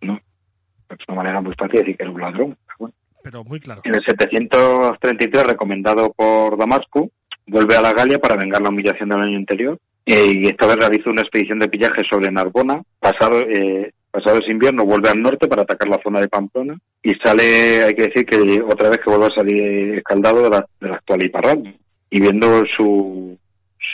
¿no? 0.00 0.18
Es 0.90 0.98
una 1.08 1.16
manera 1.18 1.40
muy 1.40 1.54
fácil 1.54 1.72
de 1.72 1.78
decir 1.78 1.96
que 1.96 2.02
era 2.02 2.12
un 2.12 2.20
ladrón. 2.20 2.56
bueno. 2.78 2.94
pero 3.22 3.44
muy 3.44 3.60
claro. 3.60 3.80
En 3.84 3.94
el 3.94 4.02
733, 4.04 5.46
recomendado 5.46 6.12
por 6.12 6.58
Damasco, 6.58 7.10
vuelve 7.46 7.76
a 7.76 7.80
la 7.80 7.92
Galia 7.92 8.18
para 8.18 8.36
vengar 8.36 8.60
la 8.60 8.68
humillación 8.68 9.08
del 9.08 9.20
año 9.20 9.36
anterior 9.38 9.78
eh, 10.06 10.32
y 10.34 10.46
esta 10.46 10.66
vez 10.66 10.76
realiza 10.76 11.10
una 11.10 11.22
expedición 11.22 11.58
de 11.58 11.68
pillaje 11.68 12.02
sobre 12.10 12.30
Narbona. 12.30 12.82
Pasado, 12.98 13.40
eh, 13.48 13.92
pasado 14.10 14.38
ese 14.38 14.52
invierno 14.52 14.84
vuelve 14.84 15.08
al 15.08 15.22
norte 15.22 15.48
para 15.48 15.62
atacar 15.62 15.88
la 15.88 16.00
zona 16.02 16.20
de 16.20 16.28
Pamplona 16.28 16.76
y 17.02 17.12
sale, 17.22 17.82
hay 17.84 17.94
que 17.94 18.08
decir 18.08 18.26
que 18.26 18.62
otra 18.62 18.88
vez 18.88 18.98
que 18.98 19.10
vuelve 19.10 19.26
a 19.26 19.34
salir 19.34 19.94
escaldado 19.94 20.42
de 20.42 20.50
la, 20.50 20.66
de 20.80 20.88
la 20.88 20.96
actual 20.96 21.24
Iparralde. 21.24 21.76
Y 22.10 22.20
viendo 22.20 22.64
su, 22.76 23.38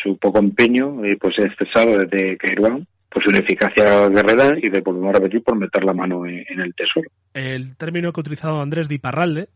su 0.02 0.16
poco 0.18 0.38
empeño, 0.38 1.04
eh, 1.04 1.16
pues 1.20 1.34
es 1.38 1.52
cesado 1.56 1.98
desde 1.98 2.36
Kairouan 2.36 2.86
por 3.10 3.22
su 3.22 3.30
ineficacia 3.30 4.08
guerrera 4.08 4.56
y 4.60 4.68
de 4.68 4.80
volvemos 4.80 5.10
a 5.10 5.18
repetir 5.18 5.42
por 5.42 5.56
meter 5.56 5.84
la 5.84 5.92
mano 5.94 6.26
en, 6.26 6.44
en 6.48 6.60
el 6.60 6.74
tesoro. 6.74 7.08
El 7.32 7.76
término 7.76 8.12
que 8.12 8.20
ha 8.20 8.22
utilizado 8.22 8.60
Andrés 8.60 8.88
de 8.88 8.96
Iparralde 8.96 9.48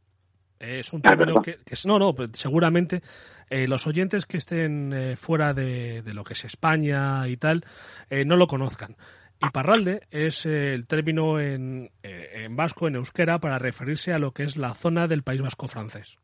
eh, 0.61 0.78
es 0.78 0.92
un 0.92 1.03
Ah, 1.05 1.16
término 1.16 1.42
que, 1.42 1.57
que 1.64 1.74
no, 1.86 1.98
no, 1.98 2.14
pues 2.14 2.30
seguramente 2.34 3.03
eh, 3.53 3.68
los 3.68 3.86
oyentes 3.86 4.24
que 4.24 4.38
estén 4.38 4.94
eh, 4.94 5.14
fuera 5.14 5.53
de, 5.53 6.03
lo 6.07 6.24
que 6.24 6.32
es 6.32 6.42
España 6.46 7.28
y 7.28 7.36
tal 7.36 7.66
eh, 8.09 8.24
no 8.24 8.36
lo 8.36 8.46
conozcan. 8.46 8.96
Iparralde 9.42 10.07
es 10.11 10.46
el 10.46 10.86
término 10.86 11.38
en, 11.38 11.90
en 12.03 12.57
vasco, 12.57 12.88
en 12.88 12.94
euskera, 12.94 13.40
para 13.40 13.59
referirse 13.59 14.14
a 14.14 14.18
lo 14.18 14.32
que 14.32 14.44
es 14.44 14.57
la 14.57 14.72
zona 14.72 15.07
del 15.07 15.22
País 15.22 15.42
Vasco 15.42 15.68
francés. 15.68 16.16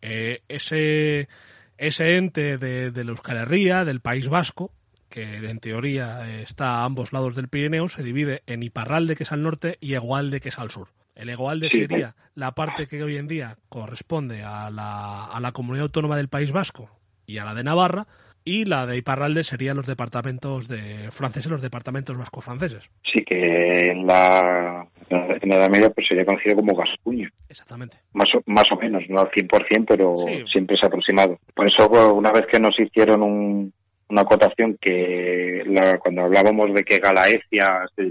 Ese, 0.00 1.28
ese 1.76 2.16
ente 2.16 2.56
de, 2.56 2.92
la 3.04 3.10
Euskal 3.10 3.36
Herria, 3.38 3.84
del 3.84 4.00
País 4.00 4.28
Vasco, 4.28 4.72
que 5.10 5.38
en 5.38 5.58
teoría 5.58 6.40
está 6.40 6.76
a 6.76 6.84
ambos 6.84 7.12
lados 7.12 7.34
del 7.34 7.48
Pirineo, 7.48 7.88
se 7.88 8.04
divide 8.04 8.44
en 8.46 8.62
Iparralde, 8.62 9.16
que 9.16 9.24
es 9.24 9.32
al 9.32 9.42
norte, 9.42 9.76
y 9.80 9.94
Egualde, 9.94 10.40
que 10.40 10.50
es 10.50 10.58
al 10.58 10.70
sur. 10.70 10.88
El 11.14 11.28
Egualde 11.28 11.68
Sí, 11.68 11.80
sería 11.80 12.14
la 12.34 12.52
parte 12.52 12.86
que 12.86 13.02
hoy 13.02 13.16
en 13.16 13.28
día 13.28 13.56
corresponde 13.68 14.42
a 14.42 14.70
la, 14.70 15.26
a 15.26 15.40
la 15.40 15.52
comunidad 15.52 15.84
autónoma 15.84 16.16
del 16.16 16.28
País 16.28 16.52
Vasco 16.52 16.88
y 17.26 17.38
a 17.38 17.44
la 17.44 17.54
de 17.54 17.64
Navarra, 17.64 18.06
y 18.44 18.64
la 18.64 18.86
de 18.86 18.96
Iparralde 18.96 19.44
serían 19.44 19.76
los 19.76 19.86
departamentos 19.86 20.66
de 20.66 21.10
franceses, 21.12 21.50
los 21.50 21.62
departamentos 21.62 22.16
vasco-franceses. 22.16 22.90
Sí, 23.04 23.22
que 23.24 23.86
en 23.86 24.04
la, 24.06 24.84
en 25.10 25.48
la 25.48 25.56
Edad 25.56 25.70
Media 25.70 25.90
pues 25.90 26.08
sería 26.08 26.24
conocido 26.24 26.56
como 26.56 26.74
Gascuña, 26.74 27.30
Exactamente. 27.48 27.98
más 28.14 28.28
o, 28.34 28.42
más 28.46 28.64
o 28.72 28.76
menos, 28.76 29.04
no 29.08 29.20
al 29.20 29.30
100%, 29.30 29.84
pero 29.86 30.16
Sí. 30.16 30.44
siempre 30.50 30.74
es 30.76 30.84
aproximado. 30.84 31.38
Por 31.54 31.68
eso, 31.68 31.88
una 32.14 32.32
vez 32.32 32.46
que 32.50 32.58
nos 32.58 32.76
hicieron 32.80 33.22
un- 33.22 33.72
una 34.08 34.22
acotación 34.22 34.76
que 34.80 35.62
la- 35.66 35.98
cuando 35.98 36.22
hablábamos 36.22 36.74
de 36.74 36.82
que 36.82 36.98
Galaecia, 36.98 37.84
se 37.94 38.02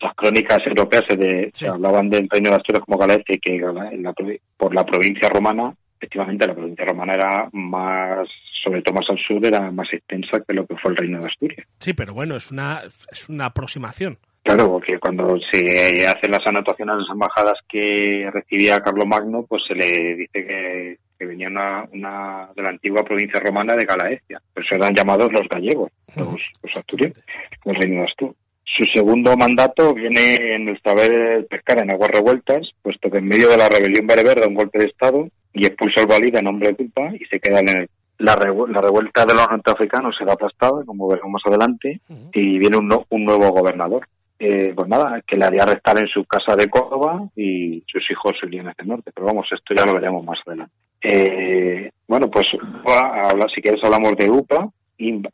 las 0.00 0.14
crónicas 0.14 0.58
europeas 0.66 1.04
se, 1.08 1.16
de- 1.16 1.50
Sí. 1.54 1.64
se 1.64 1.68
hablaban 1.68 2.08
del 2.08 2.28
reino 2.30 2.50
de 2.50 2.56
Asturias 2.56 2.84
como 2.84 2.98
y 3.04 3.38
que 3.38 3.56
en 3.56 4.02
la 4.02 4.14
por 4.56 4.74
la 4.74 4.84
provincia 4.84 5.28
romana, 5.28 5.74
efectivamente 5.96 6.46
la 6.46 6.54
provincia 6.54 6.84
romana 6.84 7.14
era 7.14 7.48
más, 7.52 8.28
sobre 8.64 8.82
todo 8.82 8.94
más 8.96 9.06
al 9.10 9.18
sur, 9.18 9.44
era 9.44 9.70
más 9.70 9.88
extensa 9.92 10.42
que 10.46 10.54
lo 10.54 10.66
que 10.66 10.76
fue 10.76 10.92
el 10.92 10.96
reino 10.96 11.20
de 11.20 11.26
Asturias. 11.26 11.66
Sí, 11.78 11.92
pero 11.94 12.14
bueno, 12.14 12.36
es 12.36 12.50
una, 12.50 12.80
es 13.10 13.28
una 13.28 13.46
aproximación. 13.46 14.18
Claro, 14.44 14.70
porque 14.70 14.98
cuando 14.98 15.36
se 15.52 16.06
hacen 16.06 16.30
las 16.30 16.46
anotaciones 16.46 16.94
en 16.94 16.98
las 17.00 17.10
embajadas 17.12 17.58
que 17.68 18.30
recibía 18.32 18.80
Carlos 18.80 19.04
Magno, 19.06 19.44
pues 19.46 19.62
se 19.68 19.74
le 19.74 20.14
dice 20.14 20.46
que, 20.46 20.96
que 21.18 21.26
venía 21.26 21.48
una, 21.48 21.84
una 21.92 22.48
de 22.56 22.62
la 22.62 22.70
antigua 22.70 23.02
provincia 23.04 23.40
romana 23.40 23.74
de 23.74 23.84
Galaecia. 23.84 24.40
Pues 24.54 24.64
eran 24.70 24.94
llamados 24.94 25.30
los 25.32 25.46
gallegos, 25.50 25.90
los, 26.16 26.40
los 26.62 26.76
asturianos, 26.76 27.18
el 27.64 27.74
reino 27.74 27.96
de 28.02 28.06
Astur. 28.06 28.34
Su 28.76 28.84
segundo 28.94 29.36
mandato 29.36 29.94
viene 29.94 30.34
en 30.54 30.68
el 30.68 30.80
saber 30.82 31.46
pescar 31.48 31.80
en 31.82 31.90
aguas 31.90 32.10
revueltas, 32.10 32.68
puesto 32.82 33.10
que 33.10 33.18
en 33.18 33.26
medio 33.26 33.48
de 33.48 33.56
la 33.56 33.68
rebelión 33.68 34.06
bereber 34.06 34.40
da 34.40 34.46
un 34.46 34.54
golpe 34.54 34.78
de 34.78 34.86
Estado 34.86 35.26
y 35.52 35.66
expulsa 35.66 36.02
al 36.02 36.06
Balí 36.06 36.30
de 36.30 36.42
nombre 36.42 36.68
de 36.68 36.76
culpa 36.76 37.10
y 37.14 37.24
se 37.26 37.40
queda 37.40 37.60
en 37.60 37.68
el... 37.68 37.88
La, 38.18 38.34
revu- 38.36 38.66
la 38.68 38.80
revuelta 38.80 39.24
de 39.24 39.32
los 39.32 39.46
norteafricanos 39.48 40.16
será 40.18 40.32
aplastada, 40.32 40.84
como 40.84 41.06
veremos 41.06 41.30
más 41.30 41.42
adelante, 41.46 42.00
y 42.34 42.58
viene 42.58 42.76
un, 42.76 42.88
no- 42.88 43.06
un 43.10 43.24
nuevo 43.24 43.48
gobernador. 43.52 44.08
Eh, 44.40 44.72
pues 44.74 44.88
nada, 44.88 45.20
que 45.26 45.36
le 45.36 45.44
haría 45.44 45.62
arrestar 45.62 45.98
en 46.00 46.08
su 46.08 46.24
casa 46.24 46.56
de 46.56 46.68
Córdoba 46.68 47.28
y 47.36 47.82
sus 47.86 48.08
hijos 48.10 48.34
se 48.40 48.46
irían 48.48 48.66
hacia 48.68 48.82
el 48.82 48.88
norte. 48.88 49.12
Pero 49.14 49.26
vamos, 49.28 49.46
esto 49.52 49.72
ya 49.74 49.86
lo 49.86 49.94
veremos 49.94 50.24
más 50.24 50.38
adelante. 50.46 50.72
Eh, 51.00 51.90
bueno, 52.08 52.28
pues 52.28 52.46
a 52.86 53.28
hablar, 53.30 53.48
si 53.54 53.60
quieres 53.62 53.82
hablamos 53.84 54.16
de 54.16 54.28
UPA, 54.30 54.68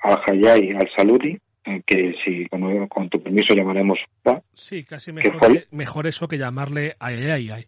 al-Hayay 0.01 0.73
al-Saludi, 0.73 1.39
que 1.87 2.15
si 2.25 2.47
con, 2.49 2.87
con 2.89 3.09
tu 3.09 3.23
permiso 3.23 3.55
llamaremos. 3.55 3.99
Sí, 4.55 4.85
casi 4.85 5.13
¿Qué 5.15 5.31
mejor, 5.31 5.53
que- 5.53 5.65
mejor 5.71 6.07
eso 6.07 6.29
que 6.29 6.39
llamarle 6.39 6.95
ay, 6.99 7.15
ay, 7.17 7.31
ay, 7.31 7.51
ay. 7.51 7.65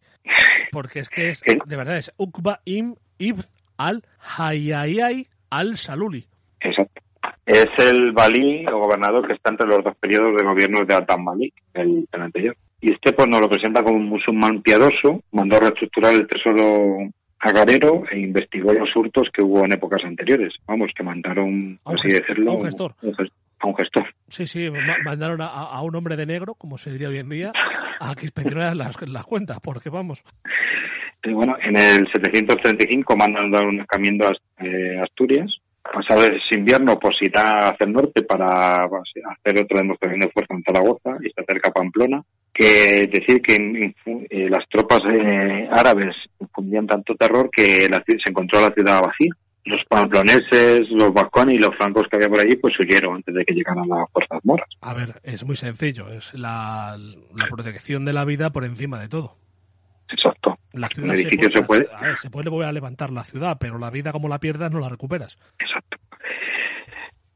Porque 0.70 1.00
es 1.00 1.08
que 1.08 1.30
es, 1.30 1.42
de 1.66 1.76
verdad, 1.76 1.96
es 1.98 2.12
Ukba 2.16 2.60
im 2.64 2.94
ibn 3.18 3.42
al 3.78 4.02
hayayay 4.38 5.26
al 5.50 5.76
saluli. 5.76 6.24
Exacto. 6.60 7.02
Es 7.44 7.66
el 7.78 8.12
Balí, 8.12 8.60
el 8.66 8.74
gobernador 8.74 9.26
que 9.26 9.34
está 9.34 9.50
entre 9.50 9.68
los 9.68 9.82
dos 9.84 9.96
periodos 9.96 10.36
de 10.36 10.44
gobierno 10.44 10.84
de 10.84 10.94
Atan 10.94 11.22
Malik, 11.24 11.54
el, 11.74 12.06
el 12.10 12.20
anterior. 12.22 12.56
Y 12.80 12.92
este 12.92 13.12
pues 13.12 13.28
nos 13.28 13.40
lo 13.40 13.48
presenta 13.48 13.82
como 13.82 13.96
un 13.96 14.06
musulmán 14.08 14.60
piadoso, 14.62 15.22
mandó 15.32 15.56
a 15.56 15.60
reestructurar 15.60 16.14
el 16.14 16.26
tesoro 16.26 16.98
agarero 17.38 18.02
e 18.10 18.18
investigó 18.18 18.72
los 18.72 18.94
hurtos 18.96 19.28
que 19.32 19.42
hubo 19.42 19.64
en 19.64 19.72
épocas 19.72 20.02
anteriores. 20.04 20.54
Vamos, 20.66 20.90
que 20.96 21.02
mandaron, 21.04 21.78
así 21.84 22.08
decirlo, 22.08 22.54
un 22.54 22.64
gestor. 22.64 22.94
un 23.02 23.14
a 23.60 23.66
un 23.66 23.76
gestor. 23.76 24.04
Sí, 24.28 24.46
sí, 24.46 24.70
ma- 24.70 24.98
mandaron 25.04 25.40
a, 25.40 25.46
a 25.46 25.82
un 25.82 25.94
hombre 25.96 26.16
de 26.16 26.26
negro, 26.26 26.54
como 26.54 26.78
se 26.78 26.90
diría 26.90 27.08
hoy 27.08 27.18
en 27.18 27.28
día, 27.28 27.52
a 28.00 28.14
que 28.14 28.26
inspeccionara 28.26 28.74
las, 28.74 28.96
las 29.08 29.24
cuentas, 29.24 29.58
porque 29.62 29.90
vamos. 29.90 30.22
Y 31.24 31.32
bueno, 31.32 31.56
en 31.60 31.76
el 31.76 32.06
735 32.12 33.16
mandan 33.16 33.50
dar 33.50 33.64
un 33.66 33.80
escamiento 33.80 34.26
a 34.28 34.64
eh, 34.64 35.00
Asturias. 35.02 35.50
Pasado 35.82 36.20
ese 36.22 36.58
invierno, 36.58 36.98
pues 36.98 37.16
irá 37.20 37.68
hacia 37.68 37.86
el 37.86 37.92
norte 37.92 38.22
para 38.22 38.88
pues, 38.88 39.08
hacer 39.24 39.60
otra 39.60 39.80
demostración 39.80 40.20
de 40.20 40.30
fuerza 40.30 40.54
en 40.54 40.62
Zaragoza 40.64 41.10
y 41.20 41.30
se 41.30 41.40
acerca 41.40 41.68
a 41.70 41.72
Pamplona. 41.72 42.22
Que 42.52 43.06
decir 43.06 43.40
que 43.42 43.54
eh, 44.06 44.48
las 44.50 44.68
tropas 44.68 45.00
eh, 45.12 45.68
árabes 45.70 46.14
infundían 46.40 46.86
tanto 46.86 47.14
terror 47.14 47.50
que 47.50 47.86
la 47.88 47.98
se 48.06 48.30
encontró 48.30 48.60
la 48.60 48.72
ciudad 48.72 49.00
vacía. 49.02 49.30
Los 49.66 49.84
pamploneses, 49.88 50.88
los 50.90 51.12
vascones 51.12 51.56
y 51.56 51.58
los 51.58 51.74
francos 51.76 52.06
que 52.08 52.16
había 52.16 52.28
por 52.28 52.38
allí, 52.40 52.54
pues 52.56 52.72
huyeron 52.78 53.16
antes 53.16 53.34
de 53.34 53.44
que 53.44 53.52
llegaran 53.52 53.88
las 53.88 54.08
fuerzas 54.12 54.38
moras. 54.44 54.68
A 54.80 54.94
ver, 54.94 55.20
es 55.24 55.44
muy 55.44 55.56
sencillo, 55.56 56.08
es 56.08 56.32
la, 56.34 56.96
la 57.34 57.46
protección 57.48 58.04
de 58.04 58.12
la 58.12 58.24
vida 58.24 58.50
por 58.50 58.64
encima 58.64 59.00
de 59.00 59.08
todo. 59.08 59.36
Exacto. 60.08 60.56
La 60.72 60.88
ciudad 60.88 61.08
Un 61.10 61.16
edificio 61.16 61.50
se 61.52 61.62
puede- 61.62 61.88
a 61.92 62.00
ver, 62.00 62.16
se 62.18 62.30
puede 62.30 62.48
volver 62.48 62.68
a 62.68 62.72
levantar 62.72 63.10
la 63.10 63.24
ciudad, 63.24 63.56
pero 63.58 63.76
la 63.78 63.90
vida 63.90 64.12
como 64.12 64.28
la 64.28 64.38
pierdas 64.38 64.70
no 64.70 64.78
la 64.78 64.88
recuperas. 64.88 65.36
Exacto. 65.58 65.96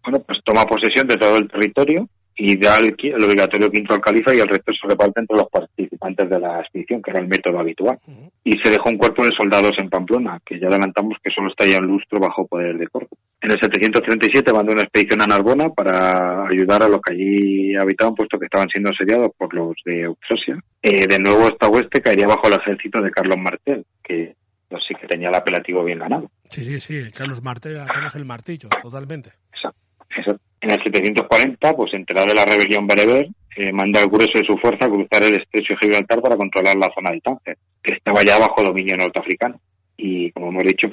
Bueno, 0.04 0.20
pues 0.20 0.38
toma 0.44 0.64
posesión 0.66 1.08
de 1.08 1.16
todo 1.16 1.36
el 1.36 1.48
territorio 1.48 2.08
y 2.36 2.56
da 2.56 2.78
el, 2.78 2.94
obligatorio 3.22 3.70
quinto 3.70 3.94
al 3.94 4.00
califa 4.00 4.34
y 4.34 4.38
el 4.38 4.48
resto 4.48 4.72
se 4.72 4.88
reparte 4.88 5.20
entre 5.20 5.36
los 5.36 5.48
participantes 5.50 6.30
de 6.30 6.40
la 6.40 6.60
expedición, 6.60 7.02
que 7.02 7.10
era 7.10 7.20
el 7.20 7.28
método 7.28 7.58
habitual. 7.58 7.98
Y 8.44 8.52
se 8.62 8.70
dejó 8.70 8.88
un 8.88 8.98
cuerpo 8.98 9.24
de 9.24 9.30
soldados 9.36 9.72
en 9.78 9.90
Pamplona, 9.90 10.40
que 10.44 10.58
ya 10.58 10.68
adelantamos 10.68 11.18
que 11.22 11.30
solo 11.30 11.50
está 11.50 11.66
ya 11.66 11.76
en 11.76 11.86
lustro 11.86 12.18
bajo 12.18 12.46
poder 12.46 12.78
de 12.78 12.88
Córdoba. 12.88 13.20
En 13.42 13.50
el 13.50 13.58
737 13.60 14.52
mandó 14.52 14.72
una 14.72 14.82
expedición 14.82 15.22
a 15.22 15.26
Narbona 15.26 15.70
para 15.70 16.46
ayudar 16.46 16.82
a 16.82 16.88
los 16.88 17.00
que 17.00 17.14
allí 17.14 17.74
habitaban, 17.74 18.14
puesto 18.14 18.38
que 18.38 18.46
estaban 18.46 18.68
siendo 18.68 18.90
asediados 18.90 19.30
por 19.36 19.52
los 19.54 19.74
de 19.84 20.04
Austrasia. 20.04 20.62
Eh, 20.82 21.06
de 21.06 21.18
nuevo 21.18 21.48
esta 21.48 21.68
oeste 21.68 22.02
caería 22.02 22.26
bajo 22.26 22.48
el 22.48 22.54
ejército 22.54 23.02
de 23.02 23.10
Carlos 23.10 23.38
Martel, 23.38 23.84
que 24.02 24.34
pues, 24.68 24.82
sí 24.86 24.94
que 24.94 25.06
tenía 25.06 25.28
el 25.28 25.34
apelativo 25.34 25.84
bien 25.84 25.98
ganado. 25.98 26.30
Sí, 26.44 26.62
sí, 26.62 26.80
sí, 26.80 27.10
Carlos 27.12 27.42
Martel, 27.42 27.82
Carlos 27.86 28.14
el 28.14 28.24
martillo, 28.24 28.68
totalmente. 28.82 29.32
Exacto. 29.52 29.80
Eso. 30.16 30.49
En 30.60 30.70
el 30.70 30.82
740, 30.82 31.74
pues 31.74 31.94
enterado 31.94 32.26
de 32.26 32.34
la 32.34 32.44
rebelión 32.44 32.86
bereber, 32.86 33.28
eh, 33.56 33.72
manda 33.72 34.00
el 34.00 34.08
grueso 34.08 34.38
de 34.38 34.44
su 34.44 34.56
fuerza 34.58 34.86
a 34.86 34.90
cruzar 34.90 35.22
el 35.22 35.40
estrecho 35.40 35.74
de 35.74 35.78
Gibraltar 35.80 36.20
para 36.20 36.36
controlar 36.36 36.76
la 36.76 36.90
zona 36.94 37.10
de 37.10 37.20
Tánger, 37.20 37.58
que 37.82 37.94
estaba 37.94 38.22
ya 38.22 38.38
bajo 38.38 38.62
dominio 38.62 38.96
norteafricano. 38.96 39.60
Y 39.96 40.30
como 40.32 40.48
hemos 40.48 40.64
dicho, 40.64 40.86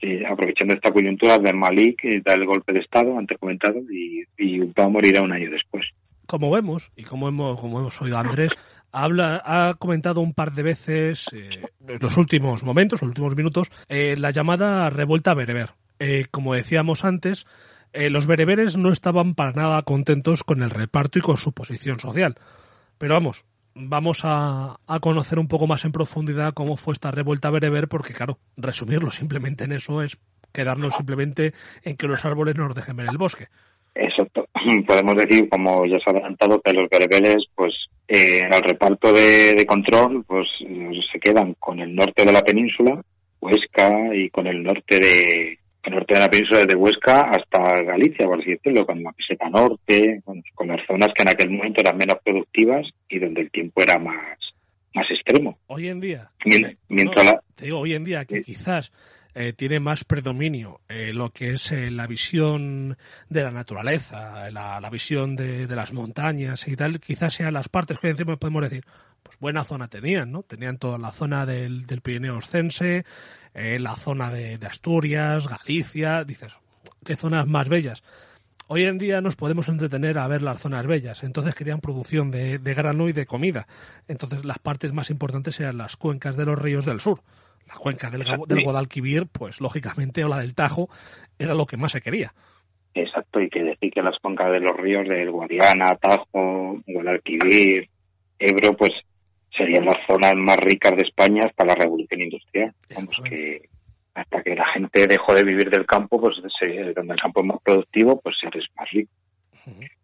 eh, 0.00 0.22
aprovechando 0.24 0.74
esta 0.74 0.92
coyuntura, 0.92 1.38
Ben 1.38 1.58
Malik 1.58 2.04
eh, 2.04 2.22
da 2.24 2.34
el 2.34 2.46
golpe 2.46 2.72
de 2.72 2.80
Estado, 2.80 3.18
antes 3.18 3.38
comentado, 3.38 3.80
y, 3.90 4.22
y 4.38 4.58
va 4.60 4.84
a 4.84 4.88
morir 4.88 5.20
un 5.20 5.32
año 5.32 5.50
después. 5.50 5.84
Como 6.26 6.50
vemos, 6.50 6.92
y 6.94 7.02
como 7.02 7.28
hemos, 7.28 8.00
oído 8.00 8.18
Andrés, 8.18 8.52
habla, 8.92 9.42
ha 9.44 9.74
comentado 9.74 10.20
un 10.20 10.32
par 10.32 10.52
de 10.52 10.62
veces 10.62 11.26
eh, 11.32 11.66
en 11.88 11.98
los 12.00 12.16
últimos 12.16 12.62
momentos, 12.62 13.02
los 13.02 13.08
últimos 13.08 13.34
minutos, 13.34 13.68
la 13.88 14.30
llamada 14.30 14.90
revuelta 14.90 15.34
bereber. 15.34 15.70
Como 16.30 16.54
decíamos 16.54 17.04
antes, 17.04 17.46
eh, 17.92 18.10
los 18.10 18.26
bereberes 18.26 18.76
no 18.76 18.90
estaban 18.90 19.34
para 19.34 19.52
nada 19.52 19.82
contentos 19.82 20.42
con 20.44 20.62
el 20.62 20.70
reparto 20.70 21.18
y 21.18 21.22
con 21.22 21.36
su 21.36 21.52
posición 21.52 22.00
social. 22.00 22.36
Pero 22.98 23.14
vamos, 23.14 23.44
vamos 23.74 24.20
a, 24.24 24.76
a 24.86 24.98
conocer 25.00 25.38
un 25.38 25.48
poco 25.48 25.66
más 25.66 25.84
en 25.84 25.92
profundidad 25.92 26.54
cómo 26.54 26.76
fue 26.76 26.92
esta 26.94 27.10
revuelta 27.10 27.50
bereber, 27.50 27.88
porque 27.88 28.14
claro, 28.14 28.38
resumirlo 28.56 29.10
simplemente 29.10 29.64
en 29.64 29.72
eso 29.72 30.02
es 30.02 30.18
quedarnos 30.52 30.94
simplemente 30.94 31.54
en 31.82 31.96
que 31.96 32.06
los 32.06 32.24
árboles 32.24 32.56
nos 32.56 32.74
dejen 32.74 32.96
ver 32.96 33.08
el 33.10 33.18
bosque. 33.18 33.48
Eso 33.94 34.26
to- 34.32 34.46
podemos 34.86 35.16
decir, 35.16 35.48
como 35.48 35.84
ya 35.86 35.98
se 35.98 36.10
ha 36.10 36.12
adelantado, 36.12 36.60
que 36.62 36.72
los 36.72 36.84
bereberes, 36.90 37.44
pues 37.54 37.72
eh, 38.08 38.40
en 38.44 38.52
el 38.52 38.62
reparto 38.62 39.12
de, 39.12 39.54
de 39.54 39.66
control, 39.66 40.24
pues 40.26 40.46
eh, 40.60 40.90
se 41.12 41.18
quedan 41.18 41.54
con 41.58 41.80
el 41.80 41.94
norte 41.94 42.24
de 42.24 42.32
la 42.32 42.42
península, 42.42 43.02
Huesca, 43.40 44.14
y 44.14 44.30
con 44.30 44.46
el 44.46 44.62
norte 44.62 44.98
de 44.98 45.58
el 45.84 45.94
norte 45.94 46.14
de 46.14 46.20
la 46.20 46.30
península 46.30 46.60
desde 46.60 46.76
Huesca 46.76 47.22
hasta 47.30 47.82
Galicia, 47.82 48.26
por 48.26 48.40
así 48.40 48.50
decirlo, 48.52 48.86
con 48.86 49.02
la 49.02 49.12
peseta 49.12 49.48
norte, 49.50 50.20
bueno, 50.24 50.42
con 50.54 50.68
las 50.68 50.80
zonas 50.86 51.08
que 51.14 51.22
en 51.22 51.28
aquel 51.28 51.50
momento 51.50 51.80
eran 51.80 51.96
menos 51.96 52.18
productivas 52.24 52.86
y 53.08 53.18
donde 53.18 53.42
el 53.42 53.50
tiempo 53.50 53.82
era 53.82 53.98
más 53.98 54.38
más 54.94 55.06
extremo. 55.10 55.58
Hoy 55.68 55.88
en 55.88 56.00
día, 56.00 56.30
Mien- 56.44 56.76
mientras 56.88 57.24
no, 57.24 57.32
la- 57.32 57.42
te 57.54 57.64
digo 57.64 57.78
hoy 57.78 57.94
en 57.94 58.04
día 58.04 58.26
que 58.26 58.42
quizás 58.42 58.92
eh, 59.34 59.54
tiene 59.54 59.80
más 59.80 60.04
predominio 60.04 60.80
eh, 60.90 61.12
lo 61.14 61.30
que 61.30 61.52
es 61.54 61.72
eh, 61.72 61.90
la 61.90 62.06
visión 62.06 62.98
de 63.30 63.42
la 63.42 63.50
naturaleza, 63.50 64.50
la, 64.50 64.78
la 64.82 64.90
visión 64.90 65.34
de, 65.34 65.66
de 65.66 65.76
las 65.76 65.94
montañas 65.94 66.68
y 66.68 66.76
tal, 66.76 67.00
quizás 67.00 67.32
sean 67.32 67.54
las 67.54 67.70
partes 67.70 67.98
que 68.00 68.10
encima 68.10 68.36
podemos 68.36 68.62
decir, 68.64 68.84
pues 69.22 69.38
buena 69.38 69.64
zona 69.64 69.88
tenían, 69.88 70.32
¿no? 70.32 70.42
Tenían 70.42 70.78
toda 70.78 70.98
la 70.98 71.12
zona 71.12 71.46
del, 71.46 71.86
del 71.86 72.00
Pirineo 72.00 72.36
Oscense, 72.36 73.04
eh, 73.54 73.78
la 73.78 73.96
zona 73.96 74.30
de, 74.30 74.58
de 74.58 74.66
Asturias, 74.66 75.48
Galicia, 75.48 76.24
dices, 76.24 76.52
qué 77.04 77.16
zonas 77.16 77.46
más 77.46 77.68
bellas. 77.68 78.02
Hoy 78.68 78.84
en 78.84 78.96
día 78.96 79.20
nos 79.20 79.36
podemos 79.36 79.68
entretener 79.68 80.18
a 80.18 80.28
ver 80.28 80.40
las 80.40 80.60
zonas 80.60 80.86
bellas, 80.86 81.24
entonces 81.24 81.54
querían 81.54 81.80
producción 81.80 82.30
de, 82.30 82.58
de 82.58 82.74
grano 82.74 83.08
y 83.08 83.12
de 83.12 83.26
comida. 83.26 83.66
Entonces 84.08 84.44
las 84.44 84.58
partes 84.58 84.92
más 84.92 85.10
importantes 85.10 85.60
eran 85.60 85.78
las 85.78 85.96
cuencas 85.96 86.36
de 86.36 86.46
los 86.46 86.58
ríos 86.58 86.86
del 86.86 87.00
sur. 87.00 87.20
La 87.68 87.74
cuenca 87.74 88.10
del, 88.10 88.24
del 88.46 88.64
Guadalquivir, 88.64 89.26
pues 89.26 89.60
lógicamente, 89.60 90.24
o 90.24 90.28
la 90.28 90.40
del 90.40 90.54
Tajo, 90.54 90.88
era 91.38 91.54
lo 91.54 91.66
que 91.66 91.76
más 91.76 91.92
se 91.92 92.00
quería. 92.00 92.34
Exacto, 92.94 93.40
y 93.40 93.48
que 93.48 93.62
decir 93.62 93.92
que 93.92 94.02
las 94.02 94.18
cuencas 94.18 94.50
de 94.50 94.60
los 94.60 94.76
ríos 94.76 95.08
del 95.08 95.30
Guadiana, 95.30 95.96
Tajo, 95.96 96.82
Guadalquivir, 96.86 97.88
Ebro, 98.38 98.76
pues 98.76 98.90
serían 99.56 99.84
las 99.84 99.96
zonas 100.06 100.34
más 100.36 100.56
ricas 100.56 100.96
de 100.96 101.02
España 101.02 101.44
hasta 101.44 101.64
la 101.64 101.74
revolución 101.74 102.20
industrial. 102.22 102.72
Vamos, 102.94 103.14
que 103.28 103.68
hasta 104.14 104.42
que 104.42 104.54
la 104.54 104.66
gente 104.74 105.06
dejó 105.06 105.34
de 105.34 105.44
vivir 105.44 105.70
del 105.70 105.86
campo, 105.86 106.20
pues 106.20 106.36
donde 106.94 107.14
el 107.14 107.20
campo 107.20 107.40
es 107.40 107.46
más 107.46 107.58
productivo, 107.62 108.20
pues 108.20 108.36
eres 108.42 108.64
más 108.76 108.90
rico. 108.90 109.10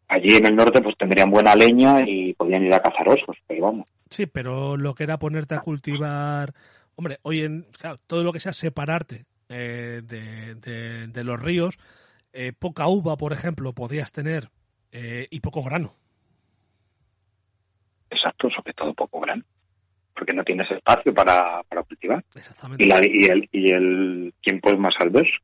Allí 0.09 0.37
en 0.37 0.47
el 0.47 0.57
norte 0.57 0.81
pues 0.81 0.97
tendrían 0.97 1.31
buena 1.31 1.55
leña 1.55 2.01
y 2.07 2.33
podían 2.33 2.65
ir 2.65 2.73
a 2.73 2.81
cazar 2.81 3.07
osos, 3.09 3.37
pero 3.47 3.65
vamos. 3.67 3.89
Sí, 4.09 4.25
pero 4.27 4.77
lo 4.79 4.95
que 4.95 5.05
era 5.05 5.19
ponerte 5.19 5.55
a 5.55 5.61
cultivar, 5.61 6.55
hombre, 6.95 7.19
hoy 7.23 7.43
en 7.43 7.67
claro, 7.79 7.99
todo 8.07 8.23
lo 8.25 8.33
que 8.33 8.41
sea 8.41 8.55
separarte 8.55 9.27
eh, 9.51 10.01
de, 10.05 10.55
de- 10.55 11.07
de 11.09 11.25
los 11.25 11.39
ríos, 11.43 11.79
eh, 12.33 12.53
poca 12.59 12.87
uva, 12.87 13.17
por 13.17 13.35
ejemplo, 13.35 13.75
podías 13.75 14.11
tener 14.13 14.49
eh, 14.93 15.27
y 15.31 15.41
poco 15.41 15.63
grano. 15.63 15.95
Exacto, 18.11 18.49
sobre 18.51 18.73
todo 18.73 18.95
poco 18.95 19.21
grano, 19.21 19.43
porque 20.15 20.33
no 20.33 20.43
tienes 20.45 20.71
espacio 20.71 21.13
para, 21.15 21.63
para 21.69 21.83
cultivar. 21.83 22.25
Exactamente. 22.35 22.85
Y, 22.85 22.89
la, 22.89 23.01
y, 23.03 23.25
el, 23.27 23.49
y 23.53 23.71
el 23.73 24.35
tiempo 24.43 24.71
es 24.71 24.79
más 24.79 24.95
adverso. 24.99 25.37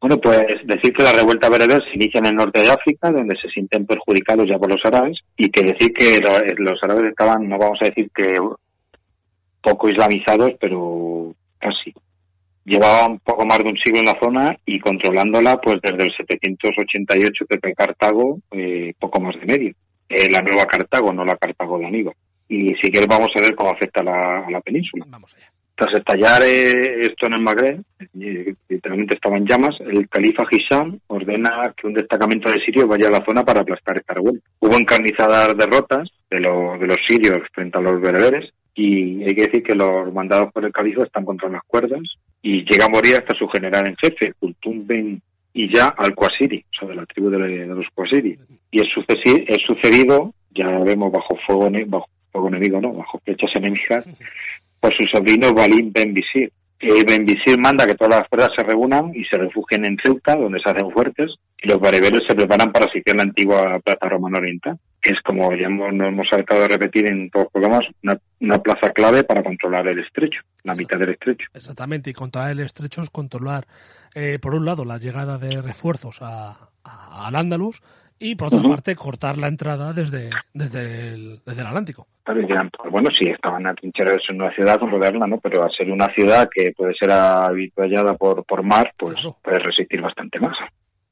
Bueno, 0.00 0.16
pues 0.18 0.38
decir 0.64 0.92
que 0.92 1.02
la 1.02 1.12
revuelta 1.12 1.48
bereber 1.50 1.82
se 1.82 1.96
inicia 1.96 2.18
en 2.20 2.26
el 2.26 2.34
norte 2.36 2.60
de 2.60 2.70
África, 2.70 3.10
donde 3.10 3.36
se 3.36 3.48
sienten 3.48 3.84
perjudicados 3.84 4.46
ya 4.48 4.56
por 4.56 4.70
los 4.70 4.80
árabes, 4.84 5.18
y 5.36 5.48
que 5.50 5.62
decir 5.62 5.92
que 5.92 6.20
lo- 6.20 6.64
los 6.70 6.78
árabes 6.84 7.10
estaban, 7.10 7.48
no 7.48 7.58
vamos 7.58 7.78
a 7.82 7.86
decir 7.86 8.08
que 8.14 8.32
poco 9.60 9.88
islamizados, 9.88 10.52
pero 10.60 11.34
casi. 11.58 11.92
Llevaban 12.64 13.18
poco 13.20 13.44
más 13.46 13.58
de 13.58 13.70
un 13.70 13.76
siglo 13.82 14.00
en 14.00 14.06
la 14.06 14.18
zona 14.20 14.56
y 14.66 14.78
controlándola 14.78 15.56
pues 15.60 15.76
desde 15.82 16.04
el 16.04 16.12
788 16.16 17.46
que 17.48 17.58
fue 17.58 17.74
Cartago, 17.74 18.38
eh, 18.52 18.92
poco 19.00 19.20
más 19.20 19.34
de 19.40 19.46
medio. 19.46 19.74
Eh, 20.08 20.30
la 20.30 20.42
nueva 20.42 20.66
Cartago, 20.66 21.12
no 21.12 21.24
la 21.24 21.36
Cartago 21.36 21.78
de 21.78 21.86
Aníbal. 21.86 22.14
Y 22.48 22.74
si 22.76 22.90
quieres 22.90 23.08
vamos 23.08 23.30
a 23.34 23.40
ver 23.40 23.54
cómo 23.54 23.70
afecta 23.70 24.00
a 24.00 24.04
la, 24.04 24.46
a 24.46 24.50
la 24.50 24.60
península. 24.60 25.04
Vamos 25.08 25.34
allá. 25.34 25.50
Tras 25.78 25.94
estallar 25.94 26.42
eh, 26.42 27.02
esto 27.02 27.28
en 27.28 27.34
el 27.34 27.40
Magreb, 27.40 27.80
eh, 28.00 28.54
literalmente 28.68 29.14
estaba 29.14 29.36
en 29.36 29.46
llamas, 29.46 29.76
el 29.78 30.08
califa 30.08 30.42
Hisham 30.50 30.98
ordena 31.06 31.72
que 31.76 31.86
un 31.86 31.94
destacamento 31.94 32.50
de 32.50 32.56
sirios 32.64 32.88
vaya 32.88 33.06
a 33.06 33.12
la 33.12 33.24
zona 33.24 33.44
para 33.44 33.60
aplastar 33.60 33.96
esta 33.96 34.14
revuelta. 34.14 34.44
Hubo 34.58 34.76
encarnizadas 34.76 35.56
derrotas 35.56 36.10
de, 36.28 36.40
los 36.40 36.80
de 36.80 36.86
los 36.88 36.96
sirios 37.06 37.38
frente 37.52 37.78
a 37.78 37.80
los 37.80 38.00
bereberes 38.00 38.52
y 38.74 39.22
hay 39.22 39.34
que 39.36 39.46
decir 39.46 39.62
que 39.62 39.76
los 39.76 40.12
mandados 40.12 40.52
por 40.52 40.64
el 40.64 40.72
califa 40.72 41.04
están 41.04 41.24
contra 41.24 41.48
las 41.48 41.62
cuerdas 41.64 42.02
y 42.42 42.64
llega 42.64 42.86
a 42.86 42.90
morir 42.90 43.14
hasta 43.14 43.38
su 43.38 43.46
general 43.46 43.86
en 43.86 43.96
jefe, 43.96 44.32
Kultum 44.40 44.84
Ben 44.84 45.22
Iyá 45.64 45.88
al-Qasiri, 45.96 46.64
o 46.72 46.78
sea, 46.78 46.88
de 46.88 46.94
la 46.94 47.06
tribu 47.06 47.30
de, 47.30 47.66
los 47.66 47.86
Qasiri. 47.96 48.38
Y 48.70 48.80
es, 48.80 48.86
sucesi- 48.94 49.44
es 49.48 49.58
sucedido, 49.66 50.32
ya 50.50 50.68
vemos, 50.80 51.10
bajo 51.10 51.36
fuego, 51.46 51.68
bajo 51.86 52.08
fuego 52.30 52.48
enemigo, 52.48 52.80
¿no? 52.80 52.92
Bajo 52.92 53.18
flechas 53.24 53.50
enemigas, 53.56 54.04
por 54.80 54.94
su 54.94 55.04
sobrino 55.12 55.52
Balim 55.52 55.92
Ben 55.92 56.14
Visir. 56.14 56.52
Eh, 56.80 57.02
ben 57.04 57.26
Visir 57.26 57.58
manda 57.58 57.86
que 57.86 57.96
todas 57.96 58.20
las 58.20 58.28
fuerzas 58.28 58.50
se 58.56 58.62
reúnan 58.62 59.10
y 59.12 59.24
se 59.24 59.36
refugien 59.36 59.84
en 59.84 59.96
Ceuta, 60.00 60.36
donde 60.36 60.60
se 60.60 60.70
hacen 60.70 60.90
fuertes, 60.92 61.34
y 61.60 61.66
los 61.68 61.80
bereberes 61.80 62.22
se 62.28 62.36
preparan 62.36 62.70
para 62.70 62.90
sitiar 62.92 63.16
la 63.16 63.24
antigua 63.24 63.80
Plaza 63.80 64.08
Romana 64.08 64.38
Oriental, 64.38 64.78
que 65.00 65.10
es, 65.10 65.20
como 65.24 65.52
ya 65.54 65.66
hemos, 65.66 65.92
nos 65.94 66.08
hemos 66.08 66.28
tratado 66.28 66.62
de 66.62 66.68
repetir 66.68 67.10
en 67.10 67.30
todos 67.30 67.44
los 67.44 67.52
programas, 67.52 67.80
una, 68.02 68.18
una 68.40 68.58
plaza 68.58 68.90
clave 68.92 69.24
para 69.24 69.42
controlar 69.42 69.86
el 69.88 70.00
estrecho, 70.00 70.40
la 70.64 70.74
mitad 70.74 70.98
del 70.98 71.10
estrecho. 71.10 71.46
Exactamente, 71.54 72.10
y 72.10 72.12
controlar 72.14 72.50
el 72.50 72.60
estrecho 72.60 73.00
es 73.02 73.10
controlar, 73.10 73.66
eh, 74.14 74.38
por 74.40 74.54
un 74.54 74.64
lado, 74.64 74.84
la 74.84 74.98
llegada 74.98 75.38
de 75.38 75.62
refuerzos 75.62 76.20
a, 76.22 76.50
a- 76.84 77.26
al 77.28 77.36
Andalus 77.36 77.80
y, 78.18 78.34
por 78.34 78.48
otra 78.48 78.62
parte, 78.62 78.96
cortar 78.96 79.38
la 79.38 79.46
entrada 79.46 79.92
desde, 79.92 80.30
desde, 80.52 81.08
el, 81.14 81.40
desde 81.46 81.60
el 81.60 81.66
Atlántico. 81.68 82.08
Claro, 82.24 82.40
y 82.40 82.46
dirán, 82.46 82.68
pues 82.76 82.90
bueno, 82.90 83.10
sí, 83.16 83.30
estaban 83.30 83.64
atrincherados 83.68 84.22
en 84.28 84.42
una 84.42 84.52
ciudad, 84.52 84.80
rodearla, 84.80 85.26
¿no? 85.28 85.38
Pero 85.38 85.62
al 85.62 85.70
ser 85.70 85.88
una 85.90 86.12
ciudad 86.12 86.48
que 86.52 86.72
puede 86.76 86.94
ser 86.94 87.12
habituallada 87.12 88.14
por, 88.14 88.44
por 88.44 88.64
mar, 88.64 88.92
pues 88.96 89.14
Claro. 89.14 89.36
puede 89.42 89.60
resistir 89.60 90.00
bastante 90.00 90.40
más. 90.40 90.56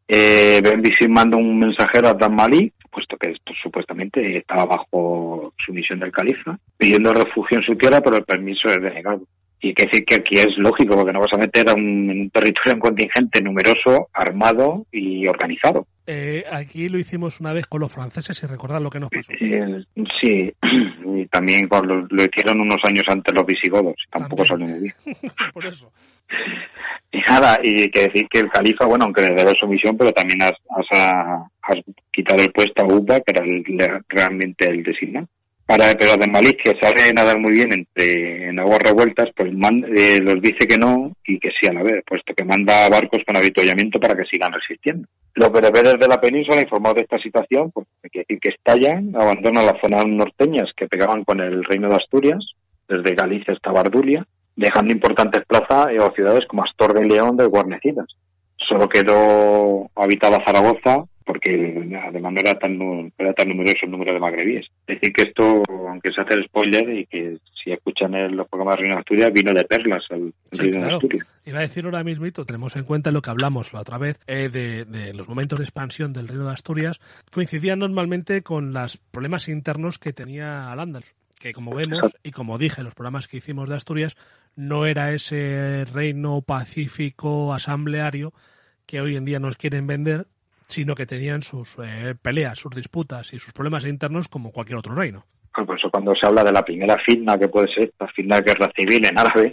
Eh, 0.09 0.61
ben 0.62 0.82
manda 1.12 1.37
un 1.37 1.59
mensajero 1.59 2.09
a 2.09 2.14
Dan 2.14 2.34
Mali, 2.34 2.72
puesto 2.97 3.18
que 3.18 3.30
esto 3.30 3.53
supuestamente 3.62 4.38
estaba 4.38 4.64
bajo 4.64 5.53
su 5.59 5.72
misión 5.74 6.01
del 6.01 6.11
califa, 6.11 6.59
pidiendo 6.78 7.12
refugio 7.12 7.59
en 7.59 7.64
su 7.64 7.76
tierra, 7.76 8.01
pero 8.01 8.16
el 8.16 8.24
permiso 8.24 8.70
es 8.70 8.80
denegado. 8.80 9.20
Y 9.61 9.68
hay 9.68 9.74
que 9.74 9.84
decir 9.86 10.04
que 10.04 10.14
aquí 10.16 10.34
es 10.36 10.48
lógico, 10.59 10.96
porque 10.96 11.12
no 11.12 11.20
vas 11.20 11.32
a 11.32 11.38
meter 11.38 11.68
a 11.70 11.74
un, 11.74 12.11
en 12.11 12.20
un 12.22 12.30
territorio 12.30 12.74
un 12.74 12.80
contingente 12.80 13.42
numeroso, 13.42 14.09
armado 14.12 14.86
y 14.92 15.26
organizado. 15.26 15.86
Eh, 16.09 16.44
aquí 16.52 16.88
lo 16.88 16.98
hicimos 16.98 17.40
una 17.40 17.52
vez 17.52 17.66
con 17.66 17.80
los 17.80 17.92
franceses 17.92 18.40
y 18.42 18.46
recordad 18.46 18.80
lo 18.80 18.90
que 18.90 19.00
nos 19.00 19.11
pasó. 19.11 19.32
Eh, 19.40 19.82
sí, 20.20 20.52
y 21.16 21.26
también 21.26 21.66
con 21.66 21.86
lo, 21.88 22.07
lo 22.09 22.22
hicieron 22.22 22.61
unos 22.61 22.78
años 22.84 23.02
antes 23.09 23.34
los 23.34 23.44
visigodos, 23.44 23.94
tampoco 24.11 24.46
salió 24.46 24.66
muy 24.68 24.80
bien. 24.82 24.94
Por 25.52 25.66
eso. 25.66 25.90
Y 27.11 27.18
nada, 27.28 27.59
y 27.62 27.82
hay 27.82 27.88
que 27.90 28.02
decir 28.02 28.26
que 28.28 28.40
el 28.40 28.50
califa, 28.50 28.84
bueno, 28.86 29.04
aunque 29.07 29.22
le 29.22 29.34
debe 29.34 29.52
su 29.59 29.66
misión, 29.66 29.96
pero 29.96 30.12
también 30.12 30.42
has, 30.42 30.52
has, 30.70 31.36
has 31.62 31.78
quitado 32.12 32.42
el 32.42 32.52
puesto 32.52 32.82
a 32.82 32.86
Uba, 32.86 33.20
que 33.20 33.32
era 33.34 33.44
el- 33.44 33.64
realmente 34.09 34.68
el 34.68 34.82
designado. 34.84 35.26
Para, 35.66 35.92
pero 35.98 36.14
de 36.14 36.30
Malik, 36.30 36.62
que 36.62 36.78
sabe 36.80 37.12
nadar 37.12 37.40
muy 37.40 37.52
bien 37.52 37.72
entre 37.72 38.50
en 38.50 38.58
aguas 38.60 38.78
revueltas, 38.78 39.30
pues 39.36 39.50
eh, 39.50 40.20
los 40.22 40.40
dice 40.40 40.66
que 40.68 40.78
no 40.78 41.10
y 41.26 41.40
que 41.40 41.50
sí 41.50 41.68
a 41.68 41.72
la 41.72 41.82
vez, 41.82 42.04
puesto 42.06 42.32
que 42.34 42.44
manda 42.44 42.88
barcos 42.88 43.22
con 43.26 43.36
avituallamiento 43.36 43.98
para 43.98 44.14
que 44.14 44.24
sigan 44.30 44.52
resistiendo. 44.52 45.08
Los 45.34 45.50
bereberes 45.50 45.94
de 45.98 46.06
la 46.06 46.20
península, 46.20 46.60
informados 46.60 46.98
de 46.98 47.02
esta 47.02 47.18
situación, 47.18 47.72
pues 47.72 47.88
hay 48.04 48.10
que 48.10 48.18
decir 48.20 48.38
que 48.40 48.50
estallan, 48.50 49.12
abandonan 49.16 49.66
las 49.66 49.80
zonas 49.80 50.06
norteñas 50.06 50.70
que 50.76 50.86
pegaban 50.86 51.24
con 51.24 51.40
el 51.40 51.64
reino 51.64 51.88
de 51.88 51.96
Asturias, 51.96 52.44
desde 52.88 53.16
Galicia 53.16 53.52
hasta 53.52 53.72
Bardulia, 53.72 54.24
dejando 54.54 54.94
importantes 54.94 55.44
plazas 55.46 55.86
o 55.98 56.12
ciudades 56.14 56.46
como 56.46 56.62
Astor 56.62 56.94
de 56.94 57.06
León 57.06 57.36
de 57.36 57.46
Guarnecidas. 57.46 58.06
Solo 58.56 58.88
quedó 58.88 59.90
habitada 59.96 60.44
Zaragoza 60.46 61.04
porque 61.26 61.52
además 62.06 62.32
no 62.32 62.40
era 62.40 62.54
tan, 62.58 62.78
no 62.78 63.10
era 63.18 63.32
tan 63.34 63.48
numeroso 63.48 63.80
el 63.82 63.90
número 63.90 64.14
de 64.14 64.20
magrebíes. 64.20 64.66
Es 64.86 65.00
decir, 65.00 65.12
que 65.12 65.22
esto, 65.24 65.62
aunque 65.68 66.12
se 66.12 66.20
hace 66.20 66.34
el 66.34 66.44
spoiler 66.44 66.88
y 66.88 67.06
que 67.06 67.36
si 67.62 67.72
escuchan 67.72 68.14
el, 68.14 68.36
los 68.36 68.48
programas 68.48 68.76
de 68.76 68.80
Reino 68.82 68.94
de 68.94 69.00
Asturias, 69.00 69.32
vino 69.32 69.52
de 69.52 69.64
perlas 69.64 70.04
el, 70.10 70.22
el 70.22 70.32
Sí, 70.52 70.62
Reino 70.70 70.86
de. 70.86 70.92
Asturias. 70.94 71.26
Iba 71.44 71.58
a 71.58 71.62
decir 71.62 71.84
ahora 71.84 72.04
mismito, 72.04 72.44
tenemos 72.44 72.76
en 72.76 72.84
cuenta 72.84 73.10
lo 73.10 73.22
que 73.22 73.30
hablamos 73.30 73.72
la 73.72 73.80
otra 73.80 73.98
vez 73.98 74.20
eh, 74.28 74.48
de, 74.48 74.84
de 74.84 75.12
los 75.12 75.28
momentos 75.28 75.58
de 75.58 75.64
expansión 75.64 76.12
del 76.12 76.28
Reino 76.28 76.46
de 76.46 76.52
Asturias, 76.52 77.00
coincidían 77.32 77.80
normalmente 77.80 78.42
con 78.42 78.72
los 78.72 78.96
problemas 78.96 79.48
internos 79.48 79.98
que 79.98 80.12
tenía 80.12 80.70
al 80.70 80.78
Andalus, 80.80 81.14
que 81.40 81.52
como 81.52 81.74
vemos 81.74 82.16
y 82.22 82.30
como 82.30 82.56
dije 82.56 82.80
en 82.80 82.84
los 82.84 82.94
programas 82.94 83.26
que 83.26 83.36
hicimos 83.38 83.68
de 83.68 83.74
Asturias, 83.74 84.16
no 84.54 84.86
era 84.86 85.12
ese 85.12 85.84
reino 85.92 86.40
pacífico 86.42 87.52
asambleario 87.52 88.32
que 88.86 89.00
hoy 89.00 89.16
en 89.16 89.24
día 89.24 89.40
nos 89.40 89.56
quieren 89.56 89.86
vender, 89.86 90.26
sino 90.66 90.94
que 90.94 91.06
tenían 91.06 91.42
sus 91.42 91.76
eh, 91.82 92.14
peleas, 92.20 92.58
sus 92.58 92.74
disputas 92.74 93.32
y 93.32 93.38
sus 93.38 93.52
problemas 93.52 93.86
internos 93.86 94.28
como 94.28 94.50
cualquier 94.50 94.78
otro 94.78 94.94
reino. 94.94 95.24
Pues 95.54 95.66
por 95.66 95.78
eso 95.78 95.88
cuando 95.90 96.12
se 96.14 96.26
habla 96.26 96.44
de 96.44 96.52
la 96.52 96.62
primera 96.62 96.96
fitna, 97.06 97.38
que 97.38 97.48
puede 97.48 97.68
ser 97.74 97.92
la 97.98 98.08
fitna 98.08 98.36
de 98.36 98.42
guerra 98.52 98.70
civil 98.76 99.06
en 99.06 99.18
árabe, 99.18 99.52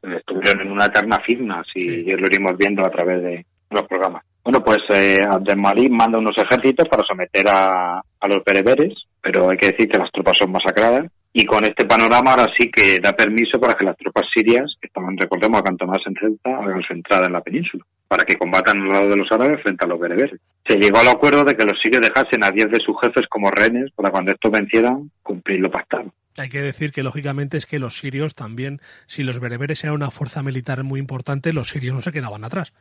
pues 0.00 0.16
estuvieron 0.16 0.62
en 0.66 0.72
una 0.72 0.86
eterna 0.86 1.18
fitna, 1.24 1.62
si 1.72 1.80
Sí. 1.80 2.10
lo 2.10 2.26
iremos 2.26 2.52
viendo 2.58 2.84
a 2.84 2.90
través 2.90 3.22
de 3.22 3.46
los 3.70 3.82
programas. 3.82 4.24
Bueno, 4.42 4.64
pues 4.64 4.78
eh, 4.94 5.20
Abdelmalik 5.28 5.90
manda 5.90 6.18
unos 6.18 6.36
ejércitos 6.38 6.88
para 6.88 7.04
someter 7.06 7.46
a, 7.48 7.98
a 7.98 8.28
los 8.28 8.38
bereberes, 8.44 8.94
pero 9.20 9.50
hay 9.50 9.58
que 9.58 9.68
decir 9.72 9.88
que 9.88 9.98
las 9.98 10.10
tropas 10.10 10.38
son 10.38 10.50
masacradas. 10.50 11.06
Y 11.32 11.44
con 11.44 11.64
este 11.64 11.86
panorama 11.86 12.32
ahora 12.32 12.46
sí 12.56 12.70
que 12.70 12.98
da 13.00 13.12
permiso 13.12 13.60
para 13.60 13.74
que 13.74 13.84
las 13.84 13.96
tropas 13.96 14.24
sirias, 14.34 14.74
que 14.80 14.86
estaban, 14.86 15.16
recordemos, 15.16 15.60
a 15.60 15.64
Cantomás 15.64 16.00
en 16.06 16.14
Ceuta, 16.14 16.50
hagan 16.58 16.82
su 16.82 16.92
entrada 16.94 17.26
en 17.26 17.34
la 17.34 17.42
península, 17.42 17.84
para 18.08 18.24
que 18.24 18.36
combatan 18.36 18.80
al 18.82 18.88
lado 18.88 19.10
de 19.10 19.16
los 19.16 19.30
árabes 19.30 19.62
frente 19.62 19.84
a 19.84 19.88
los 19.88 20.00
bereberes. 20.00 20.40
Se 20.66 20.76
llegó 20.76 20.98
al 20.98 21.08
acuerdo 21.08 21.44
de 21.44 21.54
que 21.54 21.66
los 21.66 21.78
sirios 21.82 22.02
dejasen 22.02 22.42
a 22.42 22.50
10 22.50 22.70
de 22.70 22.80
sus 22.80 22.98
jefes 23.00 23.26
como 23.28 23.50
rehenes 23.50 23.92
para 23.92 24.10
cuando 24.10 24.32
estos 24.32 24.50
vencieran 24.50 25.10
cumplir 25.22 25.60
lo 25.60 25.70
pactado. 25.70 26.12
Hay 26.38 26.48
que 26.48 26.62
decir 26.62 26.92
que 26.92 27.02
lógicamente 27.02 27.56
es 27.56 27.66
que 27.66 27.78
los 27.78 27.98
sirios 27.98 28.34
también, 28.34 28.80
si 29.06 29.22
los 29.22 29.40
bereberes 29.40 29.82
eran 29.84 29.96
una 29.96 30.10
fuerza 30.10 30.42
militar 30.42 30.82
muy 30.84 31.00
importante, 31.00 31.52
los 31.52 31.68
sirios 31.68 31.94
no 31.94 32.02
se 32.02 32.12
quedaban 32.12 32.44
atrás. 32.44 32.72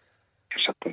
Exacto. 0.51 0.91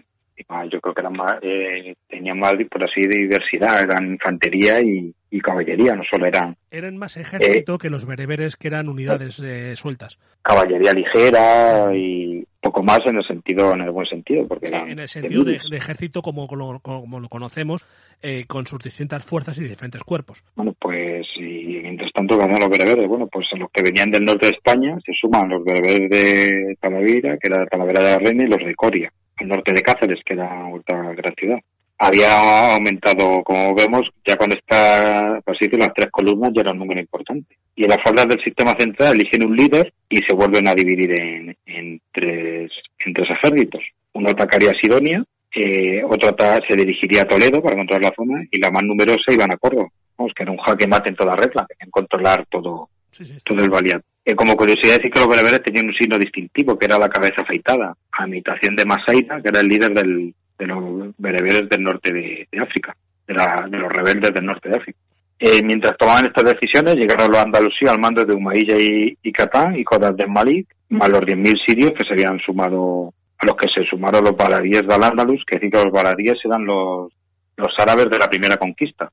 Más, 0.55 0.69
yo 0.71 0.81
creo 0.81 0.95
que 0.95 1.01
eran 1.01 1.13
más, 1.17 1.35
eh, 1.43 1.95
tenían 2.09 2.39
más, 2.39 2.55
por 2.71 2.85
así, 2.85 3.01
de 3.03 3.19
diversidad, 3.23 3.83
eran 3.83 4.13
infantería 4.13 4.81
y, 4.81 5.13
y 5.31 5.41
caballería, 5.41 5.95
no 5.95 6.03
solo 6.09 6.27
eran 6.27 6.57
Eran 6.71 6.97
más 6.97 7.17
Eh. 7.17 7.23
ejército 7.23 7.77
que 7.77 7.91
los 7.91 8.07
bereberes 8.07 8.55
que 8.57 8.69
eran 8.69 8.89
unidades 8.89 9.41
eh, 9.41 9.75
sueltas. 9.75 10.17
caballería 10.43 10.93
ligera 10.93 11.91
y 11.95 12.45
poco 12.61 12.83
más 12.83 13.01
en 13.07 13.17
el 13.17 13.25
sentido, 13.27 13.73
en 13.75 13.81
el 13.83 13.91
buen 13.91 14.07
sentido, 14.07 14.47
porque 14.47 14.69
eran 14.69 14.89
En 14.91 14.99
el 15.01 15.09
sentido 15.09 15.43
de, 15.45 15.57
ejército 15.77 16.23
como, 16.23 16.47
lo- 16.55 16.79
como 16.81 17.19
lo 17.21 17.29
conocemos, 17.29 17.85
eh, 18.23 18.45
con 18.47 18.67
sus 18.67 18.79
distintas 18.79 19.25
fuerzas 19.25 19.59
y 19.59 19.65
diferentes 19.65 20.03
cuerpos. 20.05 20.43
Bueno, 20.55 20.73
pues, 20.81 21.27
y 21.37 21.79
mientras 21.83 22.11
tanto 22.13 22.39
ganan 22.39 22.61
los 22.61 22.71
bereberes. 22.71 23.07
Bueno, 23.09 23.27
pues 23.31 23.47
los 23.59 23.71
que 23.73 23.83
venían 23.83 24.11
del 24.11 24.25
norte 24.25 24.47
de 24.47 24.53
España 24.57 24.97
se 25.05 25.13
suman 25.21 25.49
los 25.51 25.65
bereberes 25.65 26.09
de 26.09 26.77
Talavera, 26.81 27.37
que 27.39 27.49
era 27.53 27.67
Talavera 27.67 28.03
de 28.05 28.11
la 28.13 28.19
Reina, 28.19 28.45
y 28.45 28.49
los 28.49 28.65
de 28.65 28.75
Coria, 28.75 29.13
al 29.37 29.49
norte 29.49 29.73
de 29.73 29.83
Cáceres, 29.83 30.21
que 30.25 30.35
era 30.35 30.69
otra 30.69 31.13
gran 31.15 31.35
ciudad. 31.35 31.59
Había 31.99 32.75
aumentado, 32.75 33.43
como 33.45 33.75
vemos, 33.75 34.03
ya 34.27 34.37
por 34.37 34.49
así 34.51 35.65
decirlo, 35.65 35.87
las 35.87 35.95
tres 35.95 36.11
columnas 36.11 36.53
ya 36.55 36.63
era 36.63 36.73
un 36.73 36.79
número 36.79 37.01
importante. 37.01 37.57
Y 37.77 37.85
en 37.85 37.91
las 37.91 38.03
faldas 38.05 38.27
del 38.27 38.43
sistema 38.43 38.75
central 38.79 39.15
eligen 39.15 39.47
un 39.47 39.57
líder 39.57 39.93
y 40.09 40.17
se 40.17 40.35
vuelven 40.35 40.69
a 40.69 40.75
dividir 40.75 41.11
en, 41.21 41.57
en 41.67 42.01
tres, 42.13 42.71
en 43.05 43.15
tres 43.15 43.29
ejércitos. 43.31 43.83
Uno 44.13 44.31
atacaría 44.31 44.73
Sidonia, 44.81 45.25
eh, 45.55 46.03
otro 46.05 46.35
se 46.69 46.77
dirigiría 46.77 47.23
a 47.23 47.27
Toledo 47.27 47.63
para 47.63 47.77
controlar 47.77 48.11
la 48.11 48.15
zona 48.17 48.45
y 48.51 48.61
la 48.61 48.71
más 48.71 48.83
numerosa 48.83 49.33
iban 49.33 49.53
a 49.53 49.57
Córdoba. 49.57 49.89
Vamos, 50.19 50.33
que 50.35 50.43
era 50.43 50.53
un 50.53 50.59
jaque 50.59 50.87
mate 50.87 51.11
en 51.11 51.17
toda 51.17 51.37
regla, 51.37 51.67
querían 51.69 51.91
controlar 51.91 52.47
todo, 52.51 52.89
Sí, 53.11 53.25
sí, 53.25 53.37
todo 53.45 53.63
el 53.63 53.71
valiante. 53.71 54.07
Eh, 54.25 54.35
como 54.35 54.57
curiosidad 54.57 54.97
decir 54.97 55.11
que 55.13 55.21
los 55.21 55.29
bereberes 55.29 55.63
tenían 55.63 55.87
un 55.87 55.95
signo 55.95 56.19
distintivo, 56.19 56.79
que 56.79 56.87
era 56.87 56.99
la 56.99 57.09
cabeza 57.11 57.43
afeitada, 57.43 57.95
a 58.13 58.27
imitación 58.27 58.75
de 58.75 58.85
Masaida, 58.87 59.41
que 59.43 59.49
era 59.51 59.61
el 59.61 59.69
líder 59.69 59.93
del, 59.93 60.35
de 60.59 60.67
los 60.67 61.15
bereberes 61.19 61.69
del 61.69 61.83
norte 61.83 62.13
de, 62.13 62.49
de 62.51 62.59
África, 62.61 62.97
de, 63.27 63.35
la- 63.35 63.67
de 63.69 63.77
los 63.79 63.93
rebeldes 63.93 64.33
del 64.33 64.47
norte 64.47 64.69
de 64.71 64.77
África. 64.77 64.99
Eh, 65.39 65.63
mientras 65.63 65.97
tomaban 65.99 66.27
estas 66.27 66.45
decisiones, 66.45 66.95
llegaron 66.97 67.31
los 67.31 67.41
andalusíes 67.41 67.91
al 67.91 67.99
mando 68.01 68.25
de 68.25 68.33
Umayyad 68.35 68.79
y, 68.79 69.19
y 69.23 69.33
Catán 69.33 69.77
y 69.79 69.85
Qadar 69.85 70.15
del 70.15 70.29
Malik, 70.31 70.69
más 70.91 71.09
los 71.11 71.21
10.000 71.23 71.55
sirios 71.67 71.93
que 71.93 72.05
se 72.07 72.13
habían 72.15 72.39
sumado 72.39 73.13
a 73.39 73.47
los 73.47 73.57
que 73.57 73.67
se 73.75 73.85
sumaron 73.85 74.25
los 74.25 74.37
baladíes 74.37 74.87
de 74.87 74.95
Al-Ándalus, 74.95 75.45
que 75.45 75.57
decir 75.57 75.71
que 75.71 75.85
los 75.85 75.93
baladíes 75.93 76.39
eran 76.45 76.65
los, 76.65 77.13
los 77.57 77.75
árabes 77.79 78.09
de 78.09 78.19
la 78.19 78.31
primera 78.31 78.57
conquista. 78.57 79.11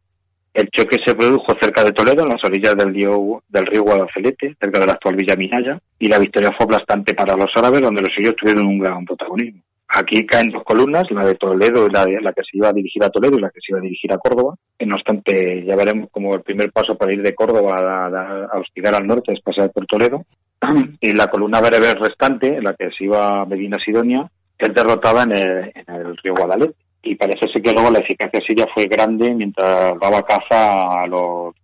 El 0.53 0.69
choque 0.69 0.97
se 1.05 1.15
produjo 1.15 1.53
cerca 1.61 1.83
de 1.83 1.93
Toledo, 1.93 2.23
en 2.23 2.29
las 2.29 2.43
orillas 2.43 2.75
del 2.75 2.93
río, 2.93 3.41
del 3.47 3.65
río 3.65 3.83
Guadalcelete, 3.83 4.55
cerca 4.59 4.79
de 4.79 4.85
la 4.85 4.93
actual 4.93 5.15
Villa 5.15 5.35
Minaya, 5.35 5.79
y 5.97 6.07
la 6.07 6.19
victoria 6.19 6.51
fue 6.57 6.65
aplastante 6.65 7.13
para 7.13 7.37
los 7.37 7.49
árabes, 7.55 7.81
donde 7.81 8.01
los 8.01 8.13
suyos 8.13 8.35
tuvieron 8.35 8.65
un 8.65 8.79
gran 8.79 9.05
protagonismo. 9.05 9.61
Aquí 9.93 10.25
caen 10.25 10.51
dos 10.51 10.63
columnas, 10.63 11.03
la 11.11 11.25
de 11.25 11.35
Toledo 11.35 11.85
y 11.85 11.91
la, 11.91 12.05
de, 12.05 12.21
la 12.21 12.31
que 12.31 12.43
se 12.49 12.57
iba 12.57 12.69
a 12.69 12.73
dirigir 12.73 13.03
a 13.03 13.09
Toledo 13.09 13.37
y 13.37 13.41
la 13.41 13.49
que 13.49 13.59
se 13.59 13.71
iba 13.71 13.79
a 13.79 13.81
dirigir 13.81 14.11
a 14.13 14.17
Córdoba. 14.17 14.55
No 14.79 14.95
obstante, 14.95 15.65
ya 15.65 15.75
veremos 15.75 16.09
como 16.11 16.33
el 16.33 16.41
primer 16.41 16.71
paso 16.71 16.95
para 16.95 17.11
ir 17.11 17.21
de 17.21 17.35
Córdoba 17.35 17.75
a, 17.77 18.07
a, 18.07 18.97
al 18.97 19.07
norte 19.07 19.33
es 19.33 19.41
pasar 19.41 19.69
por 19.71 19.85
Toledo. 19.85 20.25
Y 21.01 21.13
la 21.13 21.27
columna 21.27 21.59
bereber 21.59 21.97
restante, 21.99 22.61
la 22.61 22.73
que 22.73 22.89
se 22.97 23.03
iba 23.03 23.41
a 23.41 23.45
Medina 23.45 23.77
Sidonia, 23.83 24.29
es 24.57 24.73
derrotada 24.73 25.23
en 25.23 25.31
el 25.33 26.17
río 26.17 26.35
Guadalete. 26.35 26.75
Y 27.03 27.15
parece 27.15 27.47
ser 27.51 27.61
que 27.61 27.71
luego 27.71 27.89
la 27.89 27.99
eficacia 27.99 28.39
siria 28.47 28.67
fue 28.73 28.85
grande 28.85 29.33
mientras 29.33 29.99
daba 29.99 30.23
caza 30.23 31.01
a 31.01 31.07
los, 31.07 31.55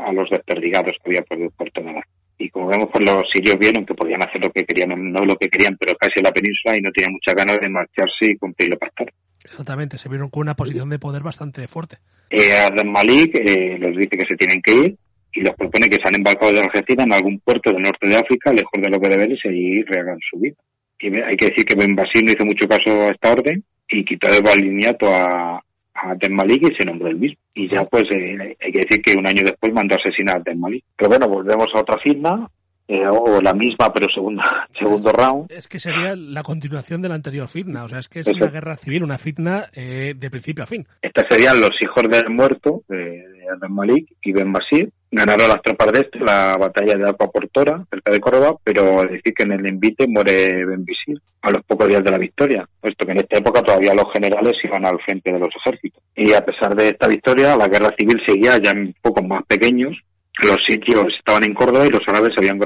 a 0.00 0.12
los 0.12 0.30
desperdigados 0.30 0.92
que 1.02 1.10
había 1.10 1.22
por, 1.22 1.52
por 1.52 1.70
Tonalá 1.70 2.04
y 2.38 2.50
como 2.50 2.66
vemos 2.66 2.88
pues 2.92 3.04
los 3.04 3.22
sirios 3.32 3.56
vieron 3.58 3.86
que 3.86 3.94
podían 3.94 4.22
hacer 4.22 4.40
lo 4.42 4.50
que 4.50 4.64
querían, 4.64 4.90
no 5.12 5.24
lo 5.24 5.36
que 5.36 5.48
querían, 5.48 5.76
pero 5.78 5.94
casi 5.94 6.14
en 6.16 6.24
la 6.24 6.32
península 6.32 6.76
y 6.76 6.80
no 6.80 6.90
tenían 6.90 7.12
muchas 7.12 7.34
ganas 7.34 7.58
de 7.60 7.68
marcharse 7.68 8.26
y 8.30 8.36
cumplir 8.36 8.70
lo 8.70 8.78
pactado. 8.78 9.10
Exactamente, 9.44 9.98
se 9.98 10.08
vieron 10.08 10.30
con 10.30 10.42
una 10.42 10.54
posición 10.54 10.88
de 10.90 10.98
poder 10.98 11.22
bastante 11.22 11.66
fuerte. 11.68 11.98
Eh, 12.30 12.54
Arden 12.54 12.90
Malik 12.90 13.36
eh, 13.36 13.78
les 13.78 13.96
dice 13.96 14.16
que 14.16 14.26
se 14.28 14.36
tienen 14.36 14.60
que 14.62 14.72
ir 14.72 14.96
y 15.32 15.40
les 15.42 15.52
propone 15.52 15.88
que 15.88 15.96
sean 15.96 16.14
embarcados 16.16 16.54
de 16.54 16.60
Algeciras 16.60 17.06
en 17.06 17.12
algún 17.12 17.38
puerto 17.40 17.70
del 17.70 17.82
norte 17.82 18.08
de 18.08 18.16
África, 18.16 18.52
lejos 18.52 18.80
de 18.80 18.88
los 18.88 19.00
bereberes, 19.00 19.38
y 19.44 19.48
allí 19.48 19.82
rehagan 19.82 20.18
su 20.30 20.38
vida. 20.38 20.56
Y 20.98 21.06
hay 21.20 21.36
que 21.36 21.50
decir 21.50 21.64
que 21.64 21.76
Ben 21.76 21.94
Basir 21.94 22.24
no 22.24 22.32
hizo 22.32 22.44
mucho 22.44 22.66
caso 22.66 22.90
a 22.90 23.10
esta 23.10 23.32
orden 23.32 23.62
y 23.88 24.04
quitó 24.04 24.30
de 24.30 24.40
baliniato 24.40 25.06
a, 25.14 25.56
a 25.94 26.14
Ben 26.20 26.34
Malik 26.34 26.62
y 26.70 26.74
se 26.76 26.84
nombró 26.84 27.08
el 27.08 27.16
mismo. 27.16 27.38
Y 27.54 27.68
ya 27.68 27.84
pues 27.84 28.04
eh, 28.14 28.56
hay 28.60 28.72
que 28.72 28.80
decir 28.80 29.02
que 29.02 29.14
un 29.18 29.26
año 29.26 29.42
después 29.44 29.72
mandó 29.72 29.94
a 29.94 29.98
asesinar 30.02 30.36
a 30.38 30.42
Ben 30.44 30.58
Malik. 30.60 30.84
Pero 30.96 31.10
bueno, 31.10 31.28
volvemos 31.28 31.66
a 31.74 31.80
otra 31.80 31.98
firma, 32.02 32.50
eh, 32.88 33.06
o 33.08 33.40
la 33.40 33.54
misma 33.54 33.92
pero 33.92 34.08
segunda, 34.12 34.68
segundo 34.78 35.12
round. 35.12 35.50
Es 35.50 35.68
que 35.68 35.78
sería 35.78 36.14
la 36.16 36.42
continuación 36.42 37.00
de 37.00 37.08
la 37.08 37.14
anterior 37.14 37.48
fitna, 37.48 37.84
o 37.84 37.88
sea, 37.88 37.98
es 38.00 38.08
que 38.08 38.20
es 38.20 38.26
Eso. 38.26 38.36
una 38.36 38.48
guerra 38.50 38.76
civil, 38.76 39.04
una 39.04 39.18
fitna 39.18 39.66
eh, 39.72 40.14
de 40.16 40.30
principio 40.30 40.64
a 40.64 40.66
fin. 40.66 40.86
Estos 41.00 41.24
serían 41.30 41.60
los 41.60 41.70
hijos 41.80 42.04
del 42.10 42.28
muerto, 42.30 42.82
de, 42.88 43.22
de 43.60 43.68
Malik 43.68 44.08
y 44.22 44.32
Ben 44.32 44.52
Basir. 44.52 44.90
Ganaron 45.16 45.46
las 45.46 45.62
tropas 45.62 45.92
de 45.92 46.00
este 46.00 46.18
la 46.18 46.56
batalla 46.56 46.96
de 46.96 47.08
Aqua 47.08 47.30
Portora, 47.30 47.84
cerca 47.88 48.10
de 48.10 48.18
Córdoba, 48.18 48.56
pero 48.64 49.00
decir 49.04 49.32
que 49.32 49.44
en 49.44 49.52
el 49.52 49.64
invite 49.64 50.08
muere 50.08 50.66
Ben 50.66 50.84
Basir 50.84 51.22
a 51.40 51.52
los 51.52 51.62
pocos 51.62 51.86
días 51.86 52.02
de 52.02 52.10
la 52.10 52.18
victoria, 52.18 52.68
puesto 52.80 53.06
que 53.06 53.12
en 53.12 53.18
esta 53.18 53.38
época 53.38 53.62
todavía 53.62 53.94
los 53.94 54.12
generales 54.12 54.54
iban 54.64 54.84
al 54.84 54.98
frente 55.02 55.32
de 55.32 55.38
los 55.38 55.54
ejércitos. 55.54 56.02
Y 56.16 56.32
a 56.32 56.44
pesar 56.44 56.74
de 56.74 56.88
esta 56.88 57.06
victoria, 57.06 57.54
la 57.54 57.68
guerra 57.68 57.94
civil 57.96 58.20
seguía 58.26 58.58
ya 58.60 58.72
en 58.72 58.92
pocos 59.00 59.24
más 59.24 59.44
pequeños, 59.46 59.96
los 60.42 60.58
sitios 60.66 61.04
estaban 61.16 61.44
en 61.44 61.54
Córdoba 61.54 61.86
y 61.86 61.90
los 61.90 62.02
árabes 62.08 62.32
se 62.34 62.40
habían 62.40 62.60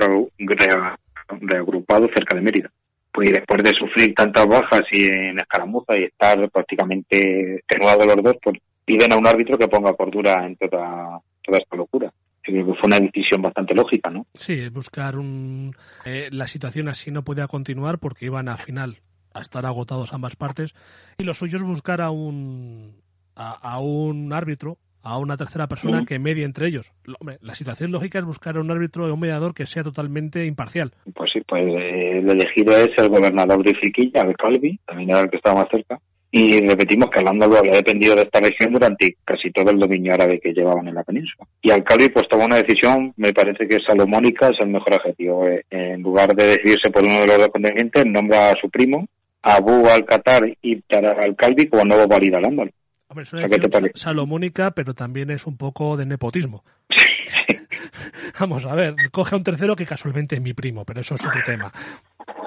reagrupado 1.43 2.09
cerca 2.15 2.35
de 2.35 2.41
Mérida. 2.41 2.71
Pues 3.13 3.31
después 3.31 3.63
de 3.63 3.77
sufrir 3.79 4.15
tantas 4.15 4.47
bajas 4.47 4.85
y 4.91 5.05
en 5.05 5.39
escaramuza 5.39 5.99
y 5.99 6.05
estar 6.05 6.49
prácticamente 6.49 7.57
extenuados 7.57 8.07
los 8.07 8.23
dos, 8.23 8.37
pues 8.43 8.59
piden 8.87 9.13
a 9.13 9.19
un 9.19 9.27
árbitro 9.27 9.59
que 9.59 9.69
ponga 9.69 9.93
cordura 9.93 10.47
en 10.47 10.57
toda 10.57 11.21
esta 11.43 11.77
locura. 11.77 12.11
Creo 12.53 12.67
que 12.67 12.75
fue 12.75 12.87
una 12.87 12.99
decisión 12.99 13.43
bastante 13.43 13.75
lógica, 13.75 14.11
¿no? 14.11 14.27
Sí, 14.35 14.69
buscar 14.71 15.17
un... 15.19 15.75
Eh, 16.05 16.29
la 16.33 16.47
situación 16.47 16.89
así 16.89 17.11
no 17.11 17.23
podía 17.25 17.47
continuar 17.47 17.99
porque 17.99 18.27
iban 18.27 18.49
a 18.49 18.57
final 18.57 18.99
a 19.35 19.41
estar 19.41 19.67
agotados 19.67 20.13
ambas 20.13 20.37
partes 20.37 20.75
y 21.19 21.25
lo 21.25 21.35
suyo 21.35 21.57
es 21.57 21.63
buscar 21.63 22.01
a 22.01 22.11
un, 22.11 23.03
a, 23.37 23.51
a 23.51 23.81
un 23.81 24.33
árbitro 24.33 24.79
a 25.03 25.19
una 25.19 25.37
tercera 25.37 25.67
persona 25.69 26.05
que 26.05 26.19
medie 26.19 26.45
entre 26.45 26.67
ellos. 26.67 26.93
Hombre, 27.21 27.39
la 27.41 27.55
situación 27.55 27.93
lógica 27.93 28.19
es 28.19 28.25
buscar 28.25 28.57
a 28.57 28.61
un 28.61 28.71
árbitro 28.71 29.07
o 29.07 29.15
un 29.15 29.21
mediador 29.21 29.55
que 29.55 29.67
sea 29.67 29.83
totalmente 29.83 30.45
imparcial. 30.45 30.93
Pues 31.15 31.31
sí, 31.33 31.41
pues 31.47 31.65
eh, 31.67 32.19
el 32.19 32.31
elegido 32.31 32.77
es 32.77 32.91
el 32.99 33.09
gobernador 33.09 33.63
de 33.65 33.75
Friquilla, 33.75 34.25
de 34.25 34.35
Calvi, 34.35 34.79
también 34.85 35.11
era 35.11 35.21
el 35.21 35.31
que 35.31 35.37
estaba 35.37 35.63
más 35.63 35.71
cerca. 35.71 35.99
Y 36.31 36.61
repetimos 36.61 37.11
que 37.11 37.21
Al-Ándalus 37.21 37.59
había 37.59 37.73
dependido 37.73 38.15
de 38.15 38.23
esta 38.23 38.41
región 38.41 38.73
durante 38.73 39.17
casi 39.25 39.51
todo 39.51 39.71
el 39.71 39.79
dominio 39.79 40.13
árabe 40.13 40.39
que 40.41 40.53
llevaban 40.53 40.87
en 40.87 40.95
la 40.95 41.03
península. 41.03 41.49
Y 41.63 41.71
Al-Calvi 41.71 42.11
pues 42.11 42.29
tomó 42.29 42.45
una 42.45 42.61
decisión, 42.63 43.15
me 43.17 43.33
parece 43.33 43.67
que 43.67 43.79
salomónica 43.87 44.49
es 44.49 44.59
el 44.61 44.69
mejor 44.69 44.95
adjetivo. 44.95 45.47
Eh, 45.47 45.65
en 45.71 46.03
lugar 46.03 46.35
de 46.35 46.49
decidirse 46.49 46.91
por 46.91 47.03
uno 47.03 47.21
de 47.21 47.27
los 47.27 47.39
dos 47.39 47.49
contendientes, 47.49 48.05
nombra 48.07 48.51
a 48.51 48.57
su 48.61 48.69
primo, 48.69 49.07
Abu 49.43 49.87
al-Qatar 49.89 50.43
y 50.61 50.83
al-Calvi 50.91 51.67
como 51.69 51.85
nuevo 51.85 52.07
válido 52.07 52.37
al-Ándalus. 52.37 52.75
Hombre, 53.09 53.23
es 53.23 53.33
una 53.33 53.43
decisión 53.43 53.91
salomónica, 53.95 54.73
pero 54.73 54.93
también 54.93 55.31
es 55.31 55.47
un 55.47 55.57
poco 55.57 55.97
de 55.97 56.05
nepotismo. 56.05 56.63
Vamos 58.39 58.67
a 58.67 58.75
ver, 58.75 58.95
coge 59.11 59.35
a 59.35 59.39
un 59.39 59.45
tercero 59.45 59.75
que 59.75 59.87
casualmente 59.87 60.37
es 60.37 60.43
mi 60.43 60.53
primo, 60.53 60.85
pero 60.85 61.01
eso 61.01 61.15
es 61.15 61.27
otro 61.27 61.41
tema. 61.45 61.73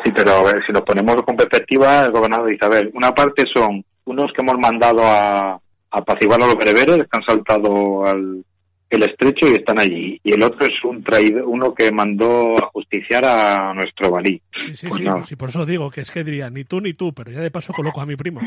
Sí, 0.03 0.11
pero 0.15 0.31
a 0.31 0.43
ver, 0.43 0.63
si 0.65 0.71
nos 0.71 0.81
ponemos 0.81 1.21
con 1.23 1.35
perspectiva, 1.35 2.05
el 2.05 2.11
gobernador 2.11 2.49
dice, 2.49 2.65
a 2.65 2.69
ver, 2.69 2.89
una 2.93 3.11
parte 3.11 3.43
son 3.53 3.83
unos 4.05 4.31
que 4.33 4.41
hemos 4.41 4.57
mandado 4.59 5.03
a, 5.03 5.53
a 5.53 5.59
apaciguar 5.91 6.41
a 6.41 6.47
los 6.47 6.55
bereberes, 6.55 6.97
que 6.97 7.17
han 7.17 7.23
saltado 7.25 8.05
al 8.05 8.43
el 8.91 9.03
estrecho 9.03 9.47
y 9.47 9.53
están 9.53 9.79
allí. 9.79 10.19
Y 10.21 10.33
el 10.33 10.43
otro 10.43 10.67
es 10.67 10.83
un 10.83 11.01
traído, 11.01 11.47
uno 11.47 11.73
que 11.73 11.91
mandó 11.91 12.57
a 12.57 12.67
justiciar 12.73 13.23
a 13.23 13.73
nuestro 13.73 14.11
balí. 14.11 14.41
Sí, 14.53 14.75
sí, 14.75 14.87
pues 14.87 14.99
sí, 14.99 15.05
no. 15.05 15.23
sí, 15.23 15.35
por 15.37 15.49
eso 15.49 15.65
digo 15.65 15.89
que 15.89 16.01
es 16.01 16.11
que 16.11 16.25
diría, 16.25 16.49
ni 16.49 16.65
tú 16.65 16.81
ni 16.81 16.93
tú, 16.93 17.13
pero 17.13 17.31
ya 17.31 17.39
de 17.39 17.49
paso 17.49 17.73
coloco 17.73 18.01
a 18.01 18.05
mi 18.05 18.17
primo. 18.17 18.41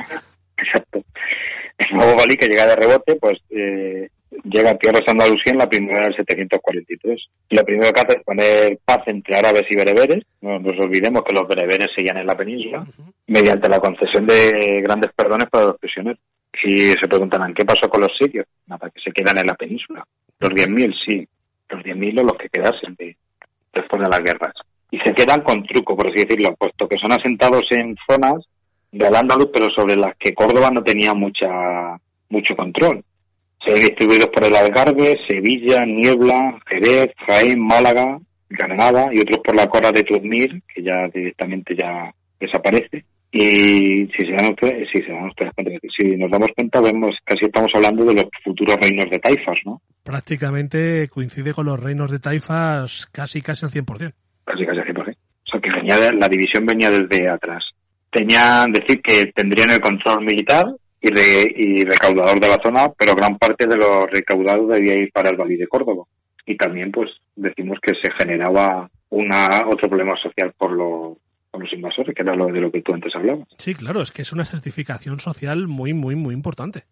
Exacto. 0.59 1.03
El 1.79 1.97
nuevo 1.97 2.15
balí 2.15 2.37
que 2.37 2.47
llega 2.47 2.67
de 2.67 2.77
rebote, 2.77 3.17
pues 3.17 3.39
eh, 3.51 4.11
llega 4.43 4.71
a 4.71 4.79
tierras 4.79 5.03
Andalucía 5.07 5.53
en 5.53 5.59
la 5.59 5.69
primavera 5.69 6.07
del 6.07 6.17
743. 6.17 7.21
Y 7.51 7.57
lo 7.57 7.65
primero 7.65 7.93
que 7.93 8.01
hace 8.01 8.19
es 8.19 8.25
poner 8.25 8.79
paz 8.85 9.01
entre 9.07 9.37
árabes 9.37 9.65
y 9.71 9.77
bereberes. 9.77 10.25
No 10.41 10.59
nos 10.59 10.79
olvidemos 10.79 11.23
que 11.25 11.35
los 11.35 11.47
bereberes 11.47 11.89
seguían 11.95 12.19
en 12.19 12.27
la 12.27 12.37
península, 12.37 12.81
uh 12.81 12.85
-huh. 12.85 13.13
mediante 13.29 13.69
la 13.69 13.79
concesión 13.79 14.27
de 14.27 14.81
grandes 14.83 15.13
perdones 15.13 15.49
para 15.49 15.67
los 15.67 15.79
prisioneros. 15.79 16.21
Y 16.63 16.93
se 16.93 17.09
preguntarán, 17.09 17.53
¿qué 17.53 17.65
pasó 17.65 17.89
con 17.89 18.01
los 18.01 18.11
sirios? 18.19 18.47
Nada, 18.67 18.89
que 18.91 19.01
se 19.01 19.13
quedan 19.13 19.39
en 19.39 19.47
la 19.47 19.55
península. 19.55 20.05
Los 20.39 20.51
10.000, 20.51 20.95
sí. 21.07 21.29
Los 21.69 21.83
10.000 21.83 22.21
o 22.21 22.25
los 22.25 22.37
que 22.39 22.49
quedasen 22.49 22.95
de, 22.97 23.17
después 23.73 24.03
de 24.03 24.09
las 24.09 24.21
guerras. 24.21 24.55
Y 24.91 24.99
se 24.99 25.13
quedan 25.13 25.43
con 25.43 25.63
truco, 25.65 25.97
por 25.97 26.07
así 26.07 26.25
decirlo, 26.25 26.55
puesto 26.57 26.89
que 26.89 26.97
son 26.99 27.13
asentados 27.13 27.65
en 27.71 27.97
zonas 28.09 28.47
de 28.93 29.07
Al-Ándalus, 29.07 29.51
pero 29.53 29.69
sobre 29.77 29.97
las 29.97 30.17
que 30.17 30.33
Córdoba 30.33 30.71
no 30.71 30.83
tenía 30.83 31.13
mucha 31.13 31.99
mucho 32.31 32.55
control. 32.57 33.05
Se 33.65 33.73
ven 33.73 33.83
distribuidos 33.83 34.29
por 34.29 34.45
el 34.45 34.55
Algarve, 34.55 35.17
Sevilla, 35.27 35.85
Niebla, 35.87 36.61
Jerez, 36.67 37.13
Jaén, 37.27 37.61
Málaga, 37.61 38.19
Granada 38.49 39.09
y 39.13 39.21
otros 39.21 39.41
por 39.45 39.55
la 39.55 39.69
Cora 39.69 39.91
de 39.91 40.03
Turmir, 40.03 40.63
que 40.73 40.83
ya 40.83 41.09
directamente 41.13 41.75
ya 41.75 42.13
desaparece. 42.39 43.05
Y 43.33 44.07
si 44.15 44.27
se 44.27 44.33
dan 44.33 44.53
ustedes, 44.53 44.89
si 44.93 45.03
se 45.03 45.13
dan 45.13 45.27
ustedes 45.27 45.53
cuenta, 45.55 45.73
si 45.99 46.17
nos 46.17 46.31
damos 46.31 46.49
cuenta, 46.55 46.81
vemos 46.81 47.11
casi 47.25 47.47
estamos 47.47 47.71
hablando 47.75 48.05
de 48.05 48.15
los 48.15 48.27
futuros 48.45 48.77
reinos 48.81 49.11
de 49.11 49.19
taifas, 49.19 49.59
¿no? 49.65 49.83
Prácticamente 50.05 51.09
coincide 51.09 51.53
con 51.53 51.67
los 51.67 51.83
reinos 51.83 52.13
de 52.13 52.21
taifas 52.21 53.07
casi 53.11 53.41
casi 53.41 53.65
al 53.65 53.73
100%. 53.73 54.13
Casi 54.45 54.67
casi 54.67 54.79
al 54.79 54.87
100%. 54.87 55.01
O 55.01 55.51
sea 55.51 55.61
que 55.61 55.69
venía 55.77 55.97
de, 55.97 56.13
la 56.13 56.29
división 56.29 56.65
venía 56.65 56.91
desde 56.91 57.29
atrás. 57.29 57.65
Tenían 58.11 58.71
decir 58.71 59.03
que 59.03 59.33
tendrían 59.35 59.71
el 59.71 59.81
control 59.81 60.25
militar 60.25 60.67
y, 61.05 61.09
re, 61.09 61.55
y 61.55 61.85
recaudador 61.85 62.41
de 62.41 62.49
la 62.49 62.59
zona, 62.63 62.91
pero 62.99 63.15
gran 63.15 63.37
parte 63.37 63.67
de 63.67 63.77
los 63.77 64.11
recaudados 64.11 64.71
debía 64.71 64.95
ir 64.95 65.13
para 65.13 65.29
el 65.29 65.37
Valle 65.37 65.59
de 65.59 65.69
Córdoba. 65.69 66.05
Y 66.47 66.57
también, 66.57 66.91
pues, 66.91 67.11
decimos 67.37 67.79
que 67.83 67.93
se 68.03 68.11
generaba 68.19 68.89
una 69.11 69.69
otro 69.69 69.89
problema 69.89 70.15
social 70.17 70.53
por 70.57 70.73
los 70.73 71.19
con 71.51 71.63
los 71.63 71.73
invasores, 71.73 72.13
que 72.17 72.23
era 72.23 72.35
lo 72.35 72.47
de 72.47 72.61
lo 72.61 72.73
que 72.73 72.83
tú 72.83 72.93
antes 72.93 73.15
hablabas. 73.15 73.47
Sí, 73.59 73.75
claro, 73.75 74.03
es 74.03 74.11
que 74.11 74.23
es 74.23 74.33
una 74.33 74.45
certificación 74.45 75.21
social 75.21 75.69
muy, 75.69 75.93
muy, 75.93 76.17
muy 76.17 76.35
importante. 76.35 76.83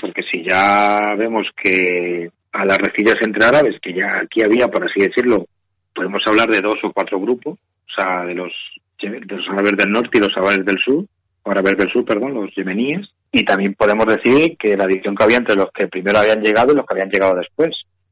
Porque 0.00 0.22
si 0.28 0.42
ya 0.42 1.14
vemos 1.16 1.46
que 1.62 2.28
a 2.50 2.64
las 2.64 2.78
recillas 2.78 3.14
entre 3.24 3.44
árabes, 3.44 3.76
que 3.80 3.92
ya 3.92 4.08
aquí 4.20 4.42
había, 4.42 4.66
por 4.66 4.82
así 4.82 4.98
decirlo, 4.98 5.46
podemos 5.94 6.20
hablar 6.26 6.48
de 6.48 6.60
dos 6.60 6.74
o 6.82 6.92
cuatro 6.92 7.20
grupos, 7.20 7.58
o 7.60 8.02
sea, 8.02 8.24
de 8.24 8.34
los, 8.34 8.52
de 9.00 9.20
los 9.20 9.48
árabes 9.50 9.76
del 9.76 9.92
norte 9.92 10.18
y 10.18 10.20
los 10.20 10.36
árabes 10.36 10.64
del 10.64 10.78
sur, 10.80 11.04
o 11.48 11.50
árabes 11.50 11.76
del 11.78 11.90
sur, 11.90 12.04
perdón, 12.04 12.34
los 12.34 12.54
yemeníes, 12.54 13.08
y 13.32 13.44
también 13.44 13.74
podemos 13.74 14.06
decir 14.06 14.56
que 14.58 14.76
la 14.76 14.86
división 14.86 15.14
que 15.16 15.24
había 15.24 15.38
entre 15.38 15.56
los 15.56 15.70
que 15.72 15.88
primero 15.88 16.18
habían 16.18 16.42
llegado 16.42 16.72
y 16.72 16.76
los 16.76 16.86
que 16.86 16.94
habían 16.94 17.10
llegado 17.10 17.34
después. 17.36 17.70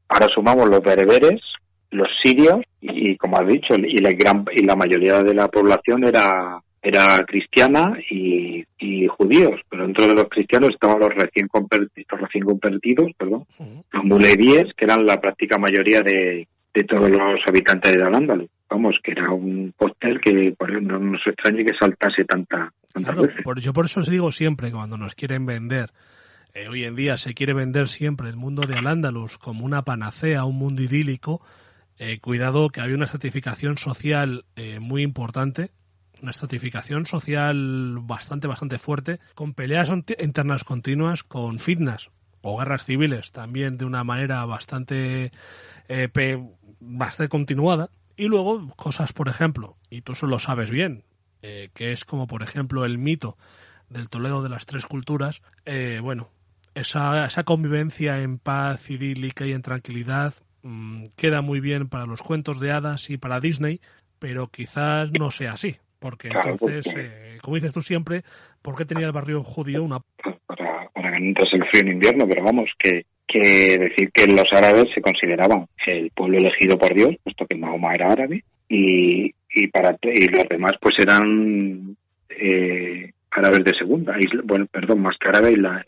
Ahora 0.09 0.27
sumamos 0.33 0.69
los 0.69 0.81
bereberes, 0.81 1.41
los 1.91 2.07
sirios 2.21 2.61
y, 2.81 3.15
como 3.17 3.37
has 3.37 3.47
dicho 3.47 3.75
y 3.75 3.97
la 3.97 4.11
gran 4.11 4.45
y 4.51 4.65
la 4.65 4.75
mayoría 4.75 5.21
de 5.23 5.33
la 5.33 5.47
población 5.47 6.05
era 6.05 6.59
era 6.81 7.23
cristiana 7.25 7.97
y, 8.09 8.63
y 8.77 9.07
judíos 9.07 9.59
pero 9.69 9.83
dentro 9.83 10.07
de 10.07 10.13
los 10.13 10.29
cristianos 10.29 10.69
estaban 10.69 10.99
los 10.99 11.13
recién 11.15 11.47
convertidos, 11.47 12.07
los 12.11 12.21
recién 12.21 12.43
convertidos 12.43 13.11
perdón 13.17 13.45
uh 13.57 13.63
-huh. 13.63 13.83
los 13.91 14.03
mulevíes 14.03 14.73
que 14.75 14.85
eran 14.85 15.05
la 15.05 15.19
práctica 15.19 15.57
mayoría 15.57 16.01
de, 16.01 16.47
de 16.73 16.83
todos 16.83 17.09
los 17.09 17.39
habitantes 17.47 17.93
de 17.93 18.03
Al-Ándalus 18.03 18.49
vamos 18.69 18.95
que 19.03 19.11
era 19.11 19.31
un 19.31 19.73
cóctel 19.77 20.19
que 20.19 20.53
por 20.57 20.69
no 20.81 20.99
nos 20.99 21.21
extrañe 21.25 21.65
que 21.65 21.73
saltase 21.79 22.25
tanta 22.25 22.71
Claro, 23.03 23.29
por, 23.43 23.59
yo 23.59 23.73
por 23.73 23.85
eso 23.85 23.99
os 23.99 24.09
digo 24.09 24.31
siempre, 24.31 24.71
cuando 24.71 24.97
nos 24.97 25.15
quieren 25.15 25.45
vender, 25.45 25.91
eh, 26.53 26.67
hoy 26.67 26.83
en 26.83 26.95
día 26.95 27.17
se 27.17 27.33
quiere 27.33 27.53
vender 27.53 27.87
siempre 27.87 28.29
el 28.29 28.35
mundo 28.35 28.65
de 28.65 28.75
Al-Ándalus 28.75 29.37
como 29.37 29.65
una 29.65 29.83
panacea, 29.83 30.45
un 30.45 30.57
mundo 30.57 30.81
idílico, 30.81 31.41
eh, 31.99 32.19
cuidado 32.19 32.69
que 32.69 32.81
había 32.81 32.95
una 32.95 33.05
estratificación 33.05 33.77
social 33.77 34.45
eh, 34.55 34.79
muy 34.79 35.01
importante, 35.01 35.71
una 36.21 36.31
estratificación 36.31 37.05
social 37.05 37.97
bastante, 38.01 38.47
bastante 38.47 38.79
fuerte, 38.79 39.19
con 39.35 39.53
peleas 39.53 39.91
internas 40.19 40.63
continuas, 40.63 41.23
con 41.23 41.59
fitnas 41.59 42.11
o 42.41 42.57
guerras 42.57 42.85
civiles 42.85 43.31
también 43.31 43.77
de 43.77 43.85
una 43.85 44.03
manera 44.03 44.45
bastante, 44.45 45.31
eh, 45.87 46.47
bastante 46.79 47.29
continuada. 47.29 47.89
Y 48.15 48.27
luego 48.27 48.69
cosas, 48.75 49.13
por 49.13 49.27
ejemplo, 49.27 49.77
y 49.89 50.01
tú 50.01 50.13
eso 50.13 50.27
lo 50.27 50.39
sabes 50.39 50.71
bien, 50.71 51.03
eh, 51.41 51.69
que 51.73 51.91
es 51.91 52.05
como, 52.05 52.27
por 52.27 52.43
ejemplo, 52.43 52.85
el 52.85 52.97
mito 52.97 53.37
del 53.89 54.09
Toledo 54.09 54.41
de 54.41 54.49
las 54.49 54.65
tres 54.65 54.85
culturas. 54.85 55.41
eh, 55.65 55.99
bueno, 56.01 56.29
esa, 56.75 57.25
esa 57.25 57.43
convivencia 57.43 58.21
en 58.21 58.37
paz 58.37 58.89
idílica 58.89 59.45
y 59.45 59.53
en 59.53 59.61
tranquilidad 59.61 60.33
mm, 60.61 61.05
queda 61.15 61.41
muy 61.41 61.59
bien 61.59 61.89
para 61.89 62.05
los 62.05 62.21
cuentos 62.21 62.59
de 62.59 62.71
hadas 62.71 63.09
y 63.09 63.17
para 63.17 63.39
Disney, 63.39 63.81
pero 64.19 64.47
quizás 64.47 65.09
no 65.11 65.31
sea 65.31 65.53
así. 65.53 65.77
Porque 65.99 66.29
Claro, 66.29 66.51
entonces, 66.51 66.93
eh, 66.95 67.37
como 67.41 67.55
dices 67.55 67.73
tú 67.73 67.81
siempre, 67.81 68.23
¿por 68.61 68.75
qué 68.75 68.85
tenía 68.85 69.07
el 69.07 69.11
barrio 69.11 69.41
judío 69.41 69.83
una 69.83 69.99
para, 70.45 70.89
para 70.89 71.11
que 71.11 71.19
no 71.19 71.25
entrase 71.25 71.55
el 71.55 71.65
frío 71.69 71.81
en 71.81 71.93
invierno, 71.93 72.27
pero 72.27 72.43
vamos, 72.43 72.69
que, 72.77 73.05
que 73.27 73.77
decir 73.79 74.11
que 74.13 74.27
los 74.27 74.45
árabes 74.51 74.85
se 74.93 75.01
consideraban 75.01 75.65
el 75.87 76.11
pueblo 76.11 76.37
elegido 76.37 76.77
por 76.77 76.93
Dios, 76.93 77.15
puesto 77.23 77.47
que 77.47 77.57
Mahoma 77.57 77.95
era 77.95 78.11
árabe, 78.11 78.43
y, 78.69 79.33
y 79.63 79.67
para 79.67 79.95
y 80.03 80.27
los 80.27 80.47
demás 80.49 80.73
pues 80.81 80.95
eran 80.99 81.95
eh, 82.29 83.11
árabes 83.31 83.63
de 83.63 83.71
segunda, 83.77 84.15
isla- 84.19 84.41
bueno, 84.45 84.65
perdón, 84.71 85.01
más 85.01 85.15
que 85.19 85.29
árabes, 85.29 85.53
isla- 85.57 85.83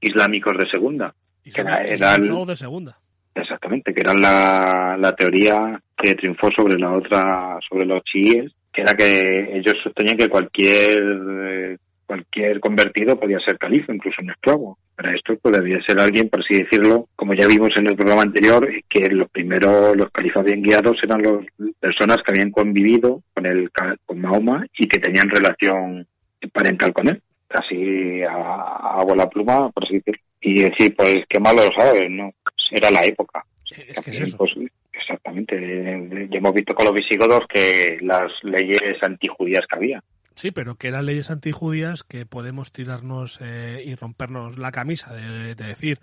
islámicos 0.00 0.54
de 0.58 0.68
segunda, 0.70 1.14
Que 1.44 1.60
era- 1.60 1.82
era 1.82 1.88
el- 1.88 1.94
Islámico 2.24 2.46
de 2.46 2.56
segunda? 2.56 2.98
exactamente, 3.34 3.92
que 3.92 4.00
era 4.00 4.14
la, 4.14 4.96
la 4.98 5.12
teoría 5.14 5.80
que 5.96 6.14
triunfó 6.14 6.50
sobre 6.56 6.78
la 6.78 6.92
otra, 6.92 7.58
sobre 7.68 7.84
los 7.86 8.02
chiíes, 8.04 8.52
que 8.72 8.82
era 8.82 8.94
que 8.94 9.56
ellos 9.58 9.74
sostenían 9.82 10.16
que 10.16 10.28
cualquier 10.28 11.02
eh, 11.40 11.76
cualquier 12.06 12.60
convertido 12.60 13.18
podía 13.18 13.38
ser 13.40 13.56
califa, 13.58 13.94
incluso 13.94 14.20
un 14.22 14.30
esclavo. 14.30 14.78
Para 14.96 15.12
esto 15.14 15.36
pues, 15.42 15.56
debía 15.56 15.80
ser 15.86 15.98
alguien, 15.98 16.28
por 16.28 16.40
así 16.40 16.62
decirlo, 16.62 17.08
como 17.16 17.34
ya 17.34 17.46
vimos 17.48 17.70
en 17.76 17.88
el 17.88 17.96
programa 17.96 18.22
anterior, 18.22 18.68
que 18.88 19.08
los 19.10 19.28
primeros, 19.30 19.96
los 19.96 20.10
califas 20.10 20.44
bien 20.44 20.62
guiados 20.62 20.96
eran 21.02 21.22
las 21.22 21.44
personas 21.80 22.18
que 22.18 22.32
habían 22.32 22.50
convivido 22.52 23.22
con 23.34 23.44
el 23.46 23.70
con 24.06 24.20
Mahoma 24.20 24.64
y 24.78 24.86
que 24.86 24.98
tenían 25.00 25.28
relación 25.28 26.06
parental 26.52 26.92
con 26.92 27.08
él. 27.08 27.20
Casi 27.48 28.22
a, 28.22 29.00
a 29.00 29.04
bola 29.04 29.28
pluma, 29.28 29.70
por 29.70 29.84
así 29.84 29.94
decirlo. 29.94 30.20
Y 30.40 30.62
decir, 30.62 30.94
pues 30.96 31.16
qué 31.28 31.40
malo 31.40 31.62
lo 31.64 31.70
sabes, 31.76 32.10
¿no? 32.10 32.30
Era 32.70 32.90
la 32.90 33.04
época. 33.04 33.44
Es 33.70 33.76
que 33.76 33.90
es 33.90 33.94
También, 33.96 34.22
eso. 34.24 34.36
pues, 34.38 34.50
exactamente. 34.92 35.56
Eh, 35.56 36.28
Ya 36.30 36.38
hemos 36.38 36.52
visto 36.54 36.74
con 36.74 36.84
los 36.86 36.94
visigodos 36.94 37.40
que 37.48 37.98
las 38.02 38.30
leyes 38.42 38.96
antijudías 39.02 39.62
que 39.68 39.76
había. 39.76 40.02
Sí, 40.34 40.50
pero 40.50 40.74
que 40.76 40.88
eran 40.88 41.06
leyes 41.06 41.30
antijudías 41.30 42.02
que 42.02 42.26
podemos 42.26 42.72
tirarnos 42.72 43.38
eh, 43.40 43.82
y 43.86 43.94
rompernos 43.94 44.58
la 44.58 44.72
camisa 44.72 45.14
de, 45.14 45.54
de 45.54 45.64
decir 45.64 46.00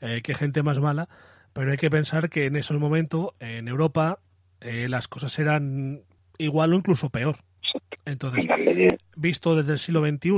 eh, 0.00 0.20
qué 0.22 0.34
gente 0.34 0.62
más 0.62 0.78
mala, 0.78 1.08
pero 1.52 1.70
hay 1.70 1.76
que 1.76 1.90
pensar 1.90 2.30
que 2.30 2.46
en 2.46 2.56
ese 2.56 2.74
momento 2.74 3.34
en 3.40 3.68
Europa 3.68 4.18
eh, 4.60 4.88
las 4.88 5.08
cosas 5.08 5.38
eran 5.38 6.02
igual 6.38 6.72
o 6.72 6.76
incluso 6.76 7.10
peor. 7.10 7.36
Entonces, 8.04 8.46
visto 9.16 9.54
desde 9.54 9.72
el 9.72 9.78
siglo 9.78 10.00
XXI, 10.00 10.30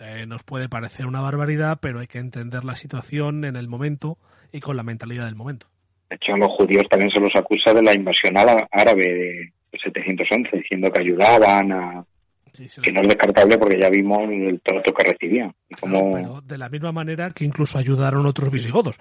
eh, 0.00 0.26
nos 0.26 0.42
puede 0.42 0.68
parecer 0.68 1.06
una 1.06 1.20
barbaridad, 1.20 1.78
pero 1.80 2.00
hay 2.00 2.06
que 2.06 2.18
entender 2.18 2.64
la 2.64 2.74
situación 2.76 3.44
en 3.44 3.56
el 3.56 3.68
momento 3.68 4.18
y 4.52 4.60
con 4.60 4.76
la 4.76 4.82
mentalidad 4.82 5.26
del 5.26 5.36
momento. 5.36 5.66
De 6.08 6.16
hecho, 6.16 6.34
a 6.34 6.38
los 6.38 6.48
judíos 6.48 6.84
también 6.90 7.10
se 7.10 7.20
los 7.20 7.32
acusa 7.36 7.72
de 7.72 7.82
la 7.82 7.94
invasión 7.94 8.36
árabe 8.36 9.52
de 9.72 9.78
711, 9.78 10.56
diciendo 10.56 10.90
que 10.90 11.02
ayudaban 11.02 11.72
a... 11.72 12.04
Sí, 12.52 12.68
sí, 12.68 12.80
que 12.82 12.92
no 12.92 13.00
es 13.02 13.08
descartable 13.08 13.58
porque 13.58 13.78
ya 13.80 13.88
vimos 13.88 14.20
el 14.30 14.60
trato 14.62 14.92
que 14.92 15.12
recibían. 15.12 15.54
Y 15.68 15.74
claro, 15.74 15.98
cómo... 16.00 16.12
pero 16.12 16.40
de 16.42 16.58
la 16.58 16.68
misma 16.68 16.92
manera 16.92 17.30
que 17.30 17.44
incluso 17.44 17.78
ayudaron 17.78 18.26
otros 18.26 18.50
visigodos. 18.50 18.96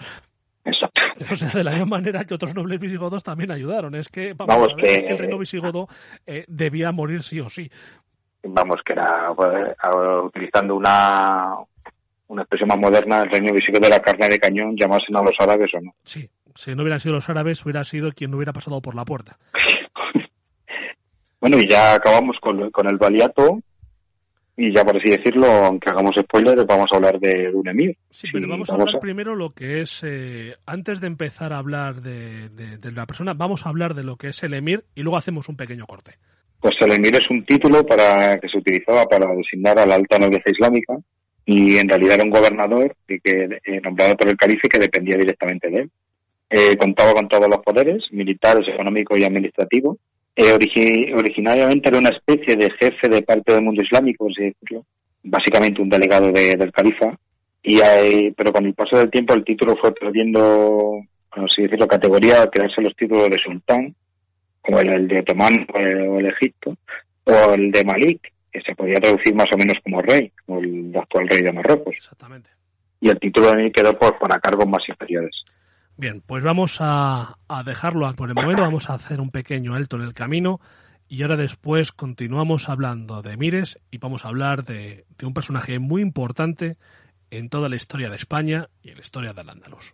Exacto. 0.66 1.02
O 1.32 1.36
sea, 1.36 1.50
de 1.50 1.64
la 1.66 1.72
misma 1.72 1.86
manera 1.97 2.24
que 2.24 2.34
otros 2.34 2.56
nobles 2.56 2.80
visigodos 2.80 3.24
también 3.24 3.52
ayudaron. 3.52 3.93
Es 3.95 4.08
que, 4.08 4.34
vamos, 4.34 4.56
Vamos, 4.56 4.68
ver, 4.78 5.04
que- 5.04 5.12
el 5.12 5.18
reino 5.18 5.38
visigodo 5.38 5.88
eh, 6.26 6.45
debía 6.47 6.91
morir 6.93 7.24
sí 7.24 7.39
o 7.41 7.50
sí. 7.50 7.70
Vamos, 8.43 8.78
que 8.86 8.93
era, 8.93 9.34
pues, 9.36 9.76
utilizando 10.24 10.76
una, 10.78 11.56
una 12.28 12.41
expresión 12.43 12.70
más 12.70 12.80
moderna, 12.80 13.20
el 13.24 13.30
reino 13.30 13.54
visigodo 13.54 13.82
de 13.82 13.89
la 13.89 14.00
carne 14.00 14.30
de 14.30 14.39
cañón, 14.39 14.76
llamasen 14.80 15.18
a 15.18 15.22
los 15.22 15.34
árabes 15.39 15.70
o 15.74 15.82
no. 15.82 15.91
Sí, 16.06 16.30
si 16.56 16.74
no 16.74 16.84
hubieran 16.84 17.02
sido 17.02 17.16
los 17.16 17.28
árabes, 17.30 17.64
hubiera 17.66 17.84
sido 17.84 18.14
quien 18.14 18.32
no 18.32 18.38
hubiera 18.38 18.54
pasado 18.54 18.82
por 18.82 18.95
la 18.95 19.04
puerta. 19.04 19.38
Bueno, 21.42 21.58
y 21.60 21.68
ya 21.70 21.94
acabamos 21.96 22.38
con, 22.42 22.70
con 22.72 22.88
el 22.90 22.98
baliato. 22.98 23.60
Y 24.62 24.76
ya 24.76 24.84
por 24.84 24.98
así 24.98 25.10
decirlo, 25.10 25.46
aunque 25.48 25.90
hagamos 25.90 26.14
spoilers, 26.20 26.66
vamos 26.68 26.88
a 26.92 26.98
hablar 26.98 27.18
de 27.18 27.50
un 27.54 27.66
emir. 27.70 27.96
Sí, 28.10 28.28
pero 28.34 28.44
Sí, 28.44 28.50
vamos 28.52 28.70
a 28.70 28.74
hablar 28.74 28.96
a- 28.96 29.00
primero 29.00 29.34
lo 29.34 29.52
que 29.52 29.80
es, 29.80 30.04
eh, 30.06 30.54
antes 30.66 31.00
de 31.00 31.08
empezar 31.08 31.54
a 31.54 31.60
hablar 31.60 32.02
de, 32.02 32.50
de- 32.50 32.78
de 32.78 32.92
la 32.92 33.06
persona, 33.06 33.34
vamos 33.34 33.66
a 33.66 33.70
hablar 33.70 33.94
de 33.94 34.04
lo 34.04 34.18
que 34.18 34.28
es 34.30 34.44
el 34.44 34.54
emir 34.54 34.84
y 34.96 35.02
luego 35.02 35.16
hacemos 35.16 35.48
un 35.48 35.56
pequeño 35.56 35.86
corte. 35.86 36.16
Pues 36.60 36.76
el 36.82 36.92
emir 36.92 37.14
es 37.16 37.30
un 37.30 37.46
título 37.46 37.86
para 37.86 38.38
que 38.38 38.50
se 38.50 38.58
utilizaba 38.58 39.06
para 39.06 39.34
designar 39.34 39.80
a 39.80 39.86
la 39.86 39.96
alta 39.96 40.18
nobleza 40.20 40.52
islámica 40.52 40.98
y 41.46 41.78
en 41.78 41.88
realidad 41.88 42.16
era 42.16 42.26
un 42.26 42.30
gobernador 42.30 42.94
y 43.08 43.18
que 43.22 43.60
eh, 43.64 43.80
nombrado 43.82 44.18
por 44.18 44.28
el 44.28 44.36
calife 44.36 44.68
que 44.68 44.80
dependía 44.80 45.16
directamente 45.18 45.70
de 45.70 45.78
él. 45.84 45.92
Eh, 46.50 46.76
contaba 46.76 47.14
con 47.14 47.30
todos 47.30 47.48
los 47.48 47.60
poderes, 47.60 48.04
militares, 48.12 48.68
económicos 48.68 49.18
y 49.18 49.24
administrativos. 49.24 49.98
Eh, 50.42 50.54
origi- 50.54 51.14
originariamente 51.14 51.90
era 51.90 51.98
una 51.98 52.12
especie 52.12 52.56
de 52.56 52.70
jefe 52.80 53.10
de 53.10 53.22
parte 53.24 53.54
del 53.54 53.62
mundo 53.64 53.82
islámico, 53.84 54.24
por 54.26 54.32
así 54.32 54.44
decirlo. 54.54 54.86
Básicamente 55.24 55.82
un 55.82 55.90
delegado 55.90 56.32
de- 56.32 56.56
del 56.56 56.72
califa. 56.72 57.14
Y 57.62 57.82
hay- 57.82 58.32
pero 58.32 58.54
con 58.54 58.66
el 58.66 58.74
paso 58.74 58.98
del 58.98 59.10
tiempo 59.12 59.34
el 59.34 59.44
título 59.44 59.76
fue 59.76 59.94
perdiendo, 59.94 61.02
por 61.30 61.44
así 61.44 61.64
decirlo, 61.64 61.86
categoría 61.88 62.44
al 62.44 62.50
quedarse 62.50 62.82
los 62.82 62.96
títulos 62.96 63.30
de 63.30 63.38
sultán 63.44 63.94
como 64.62 64.80
el, 64.80 64.90
el 64.94 65.08
de 65.10 65.20
Otomán 65.20 65.68
o 65.74 65.78
el, 65.78 65.98
o 66.08 66.20
el 66.20 66.28
Egipto, 66.28 66.78
o 67.26 67.54
el 67.54 67.70
de 67.72 67.84
Malik, 67.84 68.32
que 68.52 68.62
se 68.62 68.76
podía 68.76 68.96
traducir 69.02 69.36
más 69.36 69.48
o 69.54 69.58
menos 69.58 69.76
como 69.84 70.00
rey, 70.00 70.32
o 70.48 70.60
el 70.60 70.94
actual 70.96 71.28
rey 71.28 71.42
de 71.42 71.52
Marruecos. 71.52 71.96
Exactamente. 71.98 72.50
Y 73.02 73.10
el 73.10 73.20
título 73.20 73.52
de 73.52 73.64
mí 73.64 73.72
quedó 73.72 73.98
por, 74.00 74.18
para 74.18 74.40
cargos 74.40 74.68
más 74.68 74.84
inferiores. 74.88 75.36
Bien, 76.00 76.22
pues 76.26 76.41
vamos 76.45 76.78
a, 76.80 77.36
dejarlo 77.66 78.10
por 78.16 78.30
el 78.30 78.36
momento, 78.36 78.62
vamos 78.62 78.89
a 78.89 78.93
hacer 78.93 79.20
un 79.20 79.32
pequeño 79.32 79.76
alto 79.76 79.97
en 79.97 80.04
el 80.04 80.14
camino 80.14 80.62
y 81.10 81.24
ahora 81.24 81.36
después 81.36 81.91
continuamos 81.91 82.70
hablando 82.70 83.22
de 83.22 83.36
Mires 83.36 83.80
y 83.91 83.97
vamos 83.97 84.24
a 84.24 84.30
hablar 84.30 84.64
de, 84.64 85.06
de 85.18 85.26
un 85.26 85.34
personaje 85.34 85.78
muy 85.78 86.02
importante 86.02 86.78
en 87.32 87.50
toda 87.50 87.68
la 87.68 87.76
historia 87.76 88.10
de 88.10 88.16
España 88.16 88.70
y 88.82 88.91
en 88.91 88.95
la 88.95 89.02
historia 89.02 89.34
del 89.34 89.50
Andaluz. 89.50 89.93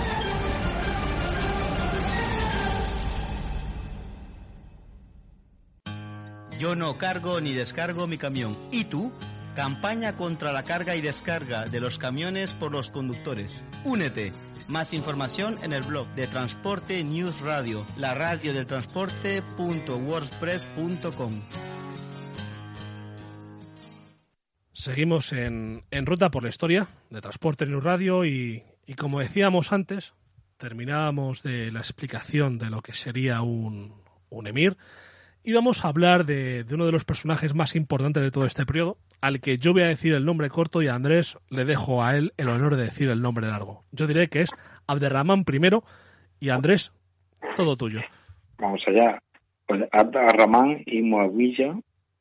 Yo 6.61 6.75
no 6.75 6.97
cargo 6.99 7.41
ni 7.41 7.55
descargo 7.55 8.05
mi 8.05 8.19
camión. 8.19 8.55
¿Y 8.71 8.83
tú? 8.83 9.11
Campaña 9.55 10.15
contra 10.15 10.53
la 10.53 10.61
carga 10.61 10.95
y 10.95 11.01
descarga 11.01 11.65
de 11.65 11.79
los 11.79 11.97
camiones 11.97 12.53
por 12.53 12.71
los 12.71 12.91
conductores. 12.91 13.59
Únete. 13.83 14.31
Más 14.67 14.93
información 14.93 15.57
en 15.63 15.73
el 15.73 15.81
blog 15.81 16.07
de 16.09 16.27
Transporte 16.27 17.03
News 17.03 17.41
Radio, 17.41 17.83
la 17.97 18.13
radio 18.13 18.53
del 18.53 18.67
transporte.wordpress.com. 18.67 21.41
Seguimos 24.71 25.33
en, 25.33 25.83
en 25.89 26.05
ruta 26.05 26.29
por 26.29 26.43
la 26.43 26.49
historia 26.49 26.89
de 27.09 27.21
Transporte 27.21 27.65
News 27.65 27.83
Radio 27.83 28.23
y, 28.23 28.63
y 28.85 28.93
como 28.93 29.19
decíamos 29.19 29.71
antes, 29.71 30.13
terminábamos 30.57 31.41
de 31.41 31.71
la 31.71 31.79
explicación 31.79 32.59
de 32.59 32.69
lo 32.69 32.83
que 32.83 32.93
sería 32.93 33.41
un, 33.41 33.95
un 34.29 34.45
emir 34.45 34.77
y 35.43 35.53
vamos 35.53 35.83
a 35.83 35.87
hablar 35.87 36.25
de, 36.25 36.63
de 36.63 36.75
uno 36.75 36.85
de 36.85 36.91
los 36.91 37.05
personajes 37.05 37.55
más 37.55 37.75
importantes 37.75 38.21
de 38.21 38.31
todo 38.31 38.45
este 38.45 38.65
periodo, 38.65 38.97
al 39.21 39.39
que 39.39 39.57
yo 39.57 39.73
voy 39.73 39.83
a 39.83 39.87
decir 39.87 40.13
el 40.13 40.25
nombre 40.25 40.49
corto 40.49 40.81
y 40.81 40.87
a 40.87 40.95
Andrés 40.95 41.37
le 41.49 41.65
dejo 41.65 42.03
a 42.03 42.17
él 42.17 42.33
el 42.37 42.49
honor 42.49 42.75
de 42.75 42.83
decir 42.83 43.09
el 43.09 43.21
nombre 43.21 43.47
largo. 43.47 43.83
Yo 43.91 44.07
diré 44.07 44.27
que 44.27 44.41
es 44.41 44.49
Abderrahman 44.87 45.43
I 45.47 45.69
y 46.39 46.49
Andrés, 46.49 46.91
todo 47.55 47.75
tuyo. 47.75 48.01
Vamos 48.57 48.81
allá. 48.87 49.21
Pues 49.67 49.81
Abd-Rahman 49.91 50.83
y 50.85 51.01
Muawiyah 51.01 51.79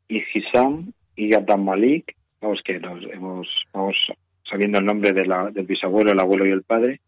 y 0.08 0.22
Hisam 0.32 0.92
y 1.16 1.34
Abdal 1.34 1.62
Malik, 1.62 2.16
vamos 2.40 2.60
que 2.64 2.78
nos 2.78 3.02
hemos, 3.12 3.48
vamos 3.72 3.96
sabiendo 4.44 4.78
el 4.78 4.86
nombre 4.86 5.12
de 5.12 5.26
la, 5.26 5.50
del 5.50 5.66
bisabuelo, 5.66 6.12
el 6.12 6.20
abuelo 6.20 6.46
y 6.46 6.50
el 6.50 6.62
padre, 6.62 7.00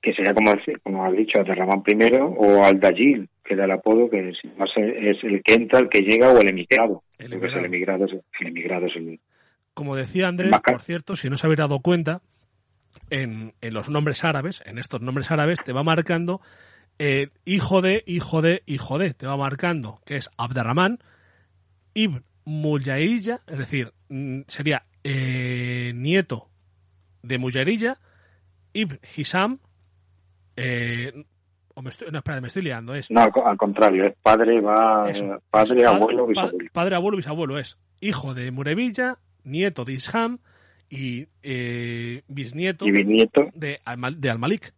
que 0.00 0.12
sería 0.14 0.34
como, 0.34 0.52
como 0.82 1.04
has 1.04 1.16
dicho, 1.16 1.40
Abderrahman 1.40 1.82
I 1.86 2.16
o 2.20 2.64
Al-Dajil, 2.64 3.28
que 3.46 3.54
era 3.54 3.64
el 3.64 3.70
apodo 3.70 4.10
que 4.10 4.30
es, 4.30 4.38
más 4.56 4.70
es 4.76 5.22
el 5.22 5.42
que 5.42 5.54
entra, 5.54 5.78
el 5.80 5.88
que 5.88 6.00
llega 6.00 6.30
o 6.30 6.38
el 6.38 6.50
emigrado. 6.50 7.02
El 7.18 7.30
Porque 7.30 7.46
es 7.46 7.54
el 7.54 7.64
emigrado, 7.64 8.04
es 8.04 8.12
el 8.40 8.46
emigrado 8.48 8.86
es 8.86 8.96
el, 8.96 9.20
Como 9.74 9.96
decía 9.96 10.28
Andrés, 10.28 10.50
Maca. 10.50 10.72
por 10.72 10.82
cierto, 10.82 11.16
si 11.16 11.30
no 11.30 11.36
se 11.36 11.46
habéis 11.46 11.58
dado 11.58 11.80
cuenta, 11.80 12.20
en, 13.10 13.52
en 13.60 13.74
los 13.74 13.88
nombres 13.88 14.24
árabes, 14.24 14.62
en 14.66 14.78
estos 14.78 15.00
nombres 15.00 15.30
árabes, 15.30 15.58
te 15.64 15.72
va 15.72 15.82
marcando 15.82 16.40
eh, 16.98 17.28
hijo 17.44 17.82
de, 17.82 18.02
hijo 18.06 18.40
de, 18.40 18.62
hijo 18.66 18.98
de. 18.98 19.14
Te 19.14 19.26
va 19.26 19.36
marcando 19.36 20.00
que 20.04 20.16
es 20.16 20.30
Abderrahman, 20.36 20.98
Ibn 21.94 22.24
Muyahilla, 22.44 23.40
es 23.46 23.58
decir, 23.58 23.92
mm, 24.08 24.42
sería 24.46 24.84
eh, 25.04 25.92
nieto 25.94 26.48
de 27.22 27.38
Muyahilla, 27.38 27.98
Ibn 28.72 28.98
Hisam, 29.16 29.58
eh, 30.56 31.24
o 31.78 31.82
me 31.82 31.90
estoy, 31.90 32.08
no, 32.10 32.18
espera, 32.18 32.40
me 32.40 32.48
estoy 32.48 32.62
liando, 32.62 32.94
es 32.94 33.10
No, 33.10 33.20
al, 33.20 33.30
co- 33.30 33.46
al 33.46 33.56
contrario, 33.58 34.06
es 34.06 34.14
padre, 34.22 34.60
va, 34.62 35.10
eh, 35.10 35.38
padre, 35.50 35.82
Pa- 35.84 35.90
abuelo, 35.94 36.26
bisabuelo. 36.26 36.70
padre, 36.72 36.94
abuelo, 36.96 37.16
bisabuelo. 37.18 37.58
Es 37.58 37.78
hijo 38.00 38.32
de 38.32 38.50
Murevilla, 38.50 39.18
nieto 39.44 39.84
de 39.84 39.92
Isham 39.92 40.38
y 40.88 41.26
eh, 41.42 42.22
bisnieto 42.28 42.86
Y 42.86 42.92
bisnieto, 42.92 43.48
de, 43.54 43.80
Al- 43.84 44.20
de 44.20 44.30
Al-Malik. 44.30 44.72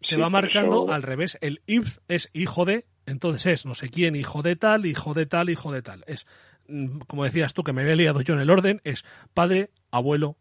Se 0.00 0.14
Sí, 0.14 0.20
va 0.20 0.30
marcando 0.30 0.84
eso- 0.84 0.92
al 0.92 1.02
revés. 1.02 1.36
El 1.42 1.60
Ibn 1.66 1.90
es 2.08 2.30
hijo 2.32 2.64
de, 2.64 2.86
entonces 3.04 3.44
es 3.46 3.66
no 3.66 3.74
sé 3.74 3.90
quién, 3.90 4.16
hijo 4.16 4.40
de 4.42 4.56
tal, 4.56 4.86
hijo 4.86 5.12
de 5.12 5.26
tal, 5.26 5.50
hijo 5.50 5.72
de 5.72 5.82
tal. 5.82 6.04
Es, 6.06 6.26
mm, 6.68 7.00
como 7.06 7.24
decías 7.24 7.52
tú, 7.52 7.62
que 7.64 7.74
me 7.74 7.82
había 7.82 7.96
liado 7.96 8.22
yo 8.22 8.32
en 8.32 8.40
el 8.40 8.48
orden, 8.48 8.80
es 8.84 9.04
padre, 9.34 9.68
abuelo, 9.90 10.36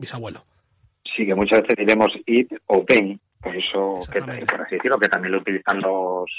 bisabuelo. 0.00 0.44
sí 1.16 1.26
que 1.26 1.34
muchas 1.34 1.60
veces 1.62 1.76
diremos 1.76 2.08
Id 2.26 2.46
o 2.66 2.84
Ben, 2.88 3.20
por 3.42 3.56
eso, 3.56 3.94
que, 4.10 4.18
Exactamente. 4.18 4.46
por 4.46 4.60
así 4.62 4.74
decirlo, 4.76 4.98
que 4.98 5.08
también 5.08 5.32
lo 5.32 5.38
utilizan 5.40 5.80
los 5.80 6.30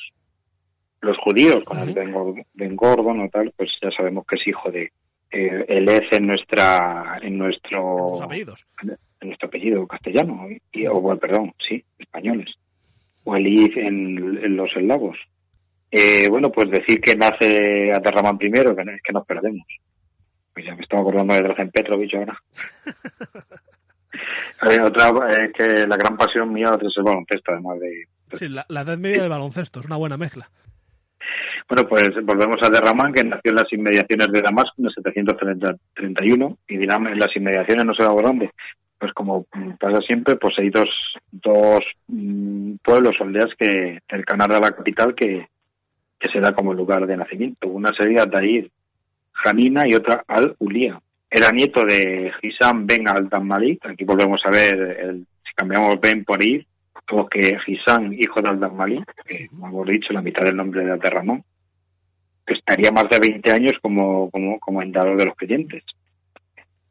los 1.01 1.17
judíos, 1.17 1.63
con 1.65 1.79
el. 1.79 1.93
Ben, 1.93 2.13
Ben 2.53 2.75
Gordon 2.77 3.19
o 3.21 3.29
tal, 3.29 3.51
pues 3.57 3.69
ya 3.81 3.89
sabemos 3.91 4.25
que 4.25 4.39
es 4.39 4.47
hijo 4.47 4.71
de. 4.71 4.91
Eh, 5.35 5.65
el 5.67 5.89
es 5.89 6.03
en 6.11 6.27
nuestra 6.27 7.17
en 7.21 7.37
nuestro 7.39 8.23
apellidos. 8.23 8.65
en 8.83 9.27
nuestro 9.27 9.47
apellido 9.47 9.85
castellano 9.87 10.47
y, 10.71 10.85
o 10.85 11.01
bueno, 11.01 11.19
perdón 11.19 11.53
sí 11.67 11.83
españoles 11.97 12.53
o 13.23 13.35
el 13.35 13.47
if 13.47 13.75
en, 13.75 14.37
en 14.45 14.55
los 14.55 14.69
eslavos 14.75 15.17
eh, 15.89 16.27
bueno 16.29 16.51
pues 16.51 16.69
decir 16.69 17.01
que 17.01 17.15
nace 17.15 17.91
Aterraman 17.91 18.37
primero 18.37 18.75
que 18.75 18.85
no- 18.85 18.91
es 18.91 19.01
que 19.01 19.11
nos 19.11 19.25
perdemos 19.25 19.65
pues 20.53 20.67
ya 20.67 20.75
me 20.75 20.83
estaba 20.83 21.01
acordando 21.01 21.33
de 21.33 21.41
Drazen 21.41 21.71
Petrovich 21.71 22.13
ahora 22.13 22.37
Eh, 24.61 24.79
otra 24.79 25.11
es 25.31 25.51
que 25.51 25.87
la 25.87 25.97
gran 25.97 26.15
pasión 26.15 26.53
mía 26.53 26.77
es 26.79 26.93
el 26.95 27.03
baloncesto 27.03 27.51
además 27.51 27.79
de 27.79 28.07
Sí, 28.33 28.47
la, 28.47 28.65
la 28.69 28.81
edad 28.81 28.97
media 28.97 29.21
del 29.21 29.29
baloncesto, 29.29 29.79
es 29.79 29.85
una 29.85 29.97
buena 29.97 30.17
mezcla. 30.17 30.49
Bueno, 31.69 31.87
pues 31.87 32.09
volvemos 32.23 32.57
a 32.61 32.69
Derramán, 32.69 33.13
que 33.13 33.23
nació 33.23 33.51
en 33.51 33.55
las 33.55 33.71
inmediaciones 33.71 34.31
de 34.31 34.41
Damasco 34.41 34.73
en 34.77 34.85
el 34.85 34.93
731, 34.93 36.57
y 36.67 36.77
dirán, 36.77 37.07
en 37.07 37.19
las 37.19 37.35
inmediaciones 37.35 37.85
no 37.85 37.93
sé 37.93 38.03
dónde. 38.03 38.51
Pues 38.99 39.13
como 39.13 39.45
pasa 39.79 39.99
siempre, 40.01 40.35
pues 40.35 40.57
hay 40.59 40.69
dos, 40.69 40.89
dos 41.31 41.83
mm, 42.07 42.75
pueblos 42.83 43.15
o 43.19 43.23
aldeas 43.23 43.49
que 43.57 43.99
cercanas 44.09 44.49
a 44.49 44.59
la 44.59 44.71
capital 44.71 45.13
que, 45.13 45.47
que 46.19 46.31
se 46.31 46.39
da 46.39 46.53
como 46.53 46.73
lugar 46.73 47.05
de 47.05 47.17
nacimiento. 47.17 47.67
Una 47.67 47.91
sería 47.97 48.25
Dair 48.25 48.69
Janina 49.33 49.83
y 49.87 49.95
otra 49.95 50.23
Al-Ulía. 50.27 51.01
Era 51.35 51.51
nieto 51.51 51.83
de 51.83 52.31
Hisam 52.43 52.85
Ben 52.85 53.09
al-Malik. 53.09 53.87
Aquí 53.87 54.03
volvemos 54.03 54.39
a 54.45 54.51
ver, 54.51 55.17
si 55.43 55.53
cambiamos 55.55 55.99
Ben 55.99 56.23
por 56.23 56.43
Ir, 56.45 56.63
como 57.09 57.27
que 57.27 57.57
hijo 58.19 58.39
de 58.39 58.49
al-Malik, 58.49 59.11
que 59.25 59.47
como 59.47 59.67
hemos 59.67 59.87
dicho, 59.87 60.13
la 60.13 60.21
mitad 60.21 60.45
del 60.45 60.55
nombre 60.55 60.85
de 60.85 60.91
Abderramán, 60.91 61.43
que 62.45 62.53
estaría 62.53 62.91
más 62.91 63.05
de 63.09 63.17
20 63.17 63.51
años 63.51 63.73
como, 63.81 64.29
como 64.29 64.59
comendador 64.59 65.17
de 65.17 65.25
los 65.25 65.35
creyentes. 65.35 65.83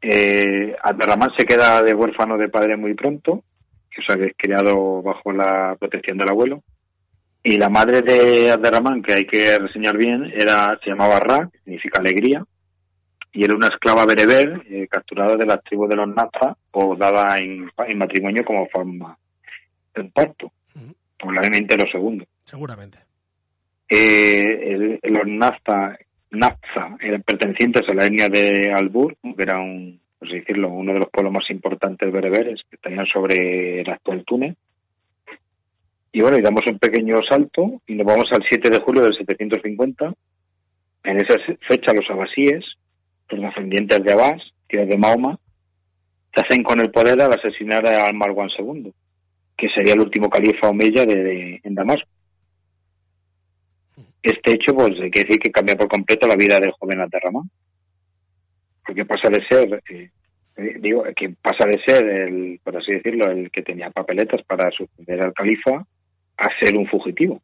Eh, 0.01 0.75
Abderramán 0.83 1.31
se 1.37 1.45
queda 1.45 1.81
de 1.81 1.93
huérfano 1.93 2.37
de 2.37 2.49
padre 2.49 2.75
muy 2.75 2.95
pronto, 2.95 3.31
o 3.35 4.01
sea 4.05 4.17
que 4.17 4.25
es 4.25 4.33
criado 4.35 5.01
bajo 5.01 5.31
la 5.31 5.77
protección 5.79 6.17
del 6.17 6.29
abuelo. 6.29 6.63
Y 7.41 7.55
la 7.55 7.69
madre 7.69 8.01
de 8.01 8.51
Abderramán, 8.51 9.01
que 9.03 9.13
hay 9.13 9.25
que 9.25 9.57
reseñar 9.57 9.95
bien, 9.97 10.25
era 10.35 10.77
se 10.83 10.89
llamaba 10.89 11.21
Ra, 11.21 11.49
que 11.49 11.59
significa 11.59 12.01
alegría, 12.01 12.43
y 13.33 13.43
era 13.43 13.55
una 13.55 13.67
esclava 13.67 14.05
bereber 14.05 14.61
eh, 14.69 14.87
capturada 14.87 15.35
de 15.35 15.45
las 15.45 15.61
tribus 15.63 15.89
de 15.89 15.95
los 15.95 16.07
Nazca 16.07 16.55
o 16.71 16.95
dada 16.95 17.37
en, 17.37 17.69
en 17.87 17.97
matrimonio 17.97 18.43
como 18.45 18.67
forma 18.69 19.17
de 19.95 20.03
parto, 20.05 20.51
Ujú. 20.75 20.93
probablemente 21.19 21.75
lo 21.77 21.85
segundo 21.91 22.25
Seguramente. 22.43 22.99
eh, 23.89 24.73
el- 24.73 24.99
los 25.13 25.27
Nazca 25.27 25.97
Nafza, 26.31 26.97
eran 26.99 27.21
pertenecientes 27.21 27.83
a 27.87 27.93
la 27.93 28.05
etnia 28.07 28.27
de 28.27 28.71
Albur, 28.73 29.15
que 29.21 29.35
era 29.43 29.59
un, 29.59 29.99
por 30.17 30.27
así 30.27 30.39
decirlo, 30.39 30.69
uno 30.69 30.93
de 30.93 30.99
los 30.99 31.09
pueblos 31.09 31.31
más 31.33 31.49
importantes 31.51 32.11
bereberes 32.11 32.59
que 32.69 32.75
estarían 32.75 33.05
sobre 33.05 33.81
el 33.81 33.89
actual 33.89 34.23
Túnez. 34.25 34.55
Y 36.11 36.21
bueno, 36.21 36.37
y 36.37 36.41
damos 36.41 36.61
un 36.67 36.79
pequeño 36.79 37.19
salto 37.29 37.81
y 37.87 37.93
nos 37.95 38.05
vamos 38.07 38.25
al 38.31 38.43
7 38.49 38.69
de 38.69 38.79
julio 38.81 39.03
del 39.03 39.13
750. 39.15 40.13
En 41.03 41.17
esa 41.17 41.35
fecha 41.67 41.93
los 41.93 42.09
abasíes, 42.09 42.63
los 43.29 43.41
descendientes 43.41 44.03
de 44.03 44.13
Abbas, 44.13 44.41
que 44.67 44.83
es 44.83 44.87
de 44.89 44.97
Mahoma, 44.97 45.39
se 46.33 46.41
hacen 46.41 46.63
con 46.63 46.79
el 46.79 46.91
poder 46.91 47.21
al 47.21 47.33
asesinar 47.33 47.85
a 47.87 48.11
Marwan 48.11 48.49
II, 48.57 48.91
que 49.57 49.67
sería 49.69 49.93
el 49.93 50.01
último 50.01 50.29
califa 50.29 50.69
omeya 50.69 51.05
de, 51.05 51.15
de- 51.23 51.61
en 51.63 51.75
Damasco. 51.75 52.07
Este 54.21 54.53
hecho, 54.53 54.73
pues, 54.73 54.91
hay 55.01 55.11
que 55.11 55.21
decir 55.21 55.37
que 55.39 55.51
cambia 55.51 55.75
por 55.75 55.87
completo 55.87 56.27
la 56.27 56.35
vida 56.35 56.59
del 56.59 56.71
joven 56.71 57.01
Abderramán, 57.01 57.49
porque 58.85 59.05
pasa 59.05 59.29
de 59.29 59.45
ser, 59.47 59.83
eh, 59.89 60.09
eh, 60.57 60.77
digo, 60.79 61.03
que 61.15 61.29
pasa 61.41 61.65
de 61.65 61.79
ser, 61.85 62.05
el, 62.07 62.59
por 62.63 62.77
así 62.77 62.93
decirlo, 62.93 63.29
el 63.29 63.51
que 63.51 63.61
tenía 63.63 63.89
papeletas 63.91 64.41
para 64.45 64.71
suceder 64.71 65.21
al 65.21 65.33
califa, 65.33 65.85
a 66.37 66.47
ser 66.59 66.77
un 66.77 66.87
fugitivo. 66.87 67.41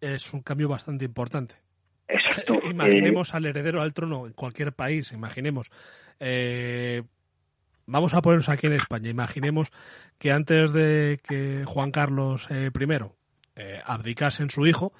Es 0.00 0.32
un 0.34 0.42
cambio 0.42 0.68
bastante 0.68 1.04
importante. 1.04 1.54
Exacto. 2.12 2.54
Eh, 2.54 2.70
Imaginemos 2.70 3.34
al 3.34 3.46
heredero 3.46 3.82
al 3.82 3.92
trono 3.94 4.26
en 4.26 4.32
cualquier 4.32 4.72
país, 4.72 5.12
imaginemos. 5.12 5.70
eh, 6.20 7.02
vamos 7.86 8.14
a 8.14 8.22
ponernos 8.22 8.48
aquí 8.48 8.66
en 8.66 8.74
España. 8.74 9.10
Imaginemos 9.10 9.70
que 10.18 10.30
antes 10.30 10.72
de 10.72 11.20
que 11.26 11.64
Juan 11.66 11.90
Carlos 11.90 12.46
eh, 12.50 12.70
I 12.74 13.80
abdicase 13.84 14.42
en 14.42 14.50
su 14.50 14.66
hijo, 14.66 14.92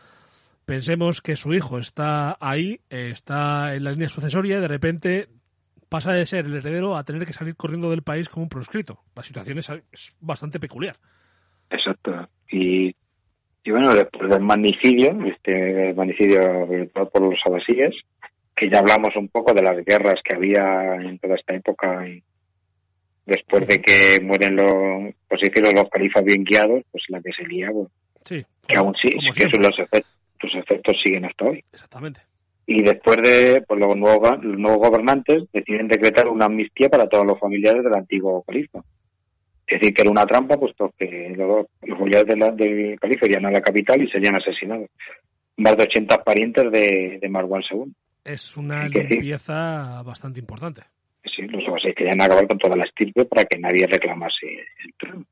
pensemos 0.65 1.21
que 1.23 1.37
su 1.37 1.55
hijo 1.55 1.79
está 1.79 2.37
ahí, 2.41 2.81
está 2.91 3.75
en 3.75 3.85
la 3.85 3.93
línea 3.93 4.09
sucesoria 4.09 4.59
y 4.59 4.61
de 4.61 4.69
repente 4.69 5.29
pasa 5.89 6.13
de 6.13 6.27
ser 6.27 6.47
el 6.47 6.57
heredero 6.57 6.97
a 6.97 7.05
tener 7.05 7.27
que 7.27 7.33
salir 7.33 7.55
corriendo 7.55 7.91
del 7.91 8.03
país 8.03 8.29
como 8.29 8.45
un 8.45 8.49
proscrito. 8.49 9.05
La 9.15 9.23
situación 9.23 9.59
es, 9.59 9.69
es 9.91 10.17
bastante 10.21 10.59
peculiar. 10.59 10.97
Exacto. 11.71 12.29
Y, 12.51 12.95
y 13.65 13.71
bueno, 13.71 13.95
después 13.95 14.31
del 14.31 14.41
magnicidio, 14.41 15.17
este 15.27 15.95
magnicidio 15.95 16.41
por 16.95 17.23
los 17.23 17.41
abasíes, 17.45 17.95
que 18.57 18.69
ya 18.71 18.81
hablamos 18.81 19.15
un 19.17 19.29
poco 19.29 19.53
de 19.55 19.63
las 19.63 19.85
guerras 19.85 20.21
que 20.25 20.35
había 20.35 20.95
en 20.97 21.19
toda 21.19 21.37
esta 21.37 21.55
época 21.55 22.07
y 22.09 22.23
después 23.27 23.67
de 23.67 23.81
que 23.81 24.21
mueren 24.23 24.57
los, 24.57 25.15
decirlo, 25.41 25.71
los 25.71 25.89
califas 25.91 26.25
bien 26.25 26.45
guiados, 26.45 26.83
pues 26.91 27.05
la 27.09 27.21
que 27.21 27.33
se 27.33 27.45
lía, 27.47 27.71
pues, 27.73 27.89
Sí, 28.25 28.45
que 28.69 28.77
aún 28.77 28.95
sí, 29.03 29.09
que 29.09 29.51
son 29.51 29.63
los 29.63 29.77
efectos, 29.79 30.17
los 30.43 30.55
efectos 30.55 30.97
siguen 31.03 31.25
hasta 31.25 31.45
hoy. 31.45 31.65
exactamente. 31.73 32.21
Y 32.67 32.83
después 32.83 33.17
de, 33.17 33.63
pues 33.67 33.81
los 33.81 33.97
nuevos, 33.97 34.45
los 34.45 34.59
nuevos 34.59 34.89
gobernantes 34.89 35.43
deciden 35.53 35.89
decretar 35.89 36.29
una 36.29 36.47
amnistía 36.47 36.89
para 36.89 37.09
todos 37.09 37.27
los 37.27 37.39
familiares 37.39 37.83
del 37.83 37.95
antiguo 37.95 38.43
califa. 38.43 38.81
Es 39.75 39.81
decir, 39.81 39.95
que 39.95 40.03
era 40.03 40.11
una 40.11 40.27
trampa, 40.27 40.57
puesto 40.59 40.93
que 40.99 41.33
los, 41.37 41.67
los 41.83 41.99
familiares 41.99 42.27
de 42.29 42.37
la- 42.37 42.51
del 42.51 42.99
califa 43.01 43.27
irían 43.27 43.47
a 43.47 43.51
la 43.51 43.61
capital 43.61 44.03
y 44.03 44.09
serían 44.11 44.35
asesinados. 44.37 44.89
Más 45.57 45.77
de 45.77 45.85
80 45.85 46.23
parientes 46.25 46.71
de, 46.71 47.19
de 47.21 47.29
Marwan 47.29 47.63
II. 47.71 47.93
Es 48.25 48.57
una 48.57 48.89
que 48.91 49.03
limpieza 49.05 50.03
bastante 50.03 50.41
importante. 50.41 50.83
Sí, 51.25 51.43
los 51.43 51.67
abasíes 51.69 51.95
querían 51.95 52.21
acabar 52.21 52.47
con 52.47 52.59
toda 52.59 52.77
la 52.77 52.85
estirpe 52.85 53.25
para 53.25 53.45
que 53.45 53.59
nadie 53.59 53.87
reclamase 53.87 54.47
el 54.85 54.95
trono. 54.99 55.25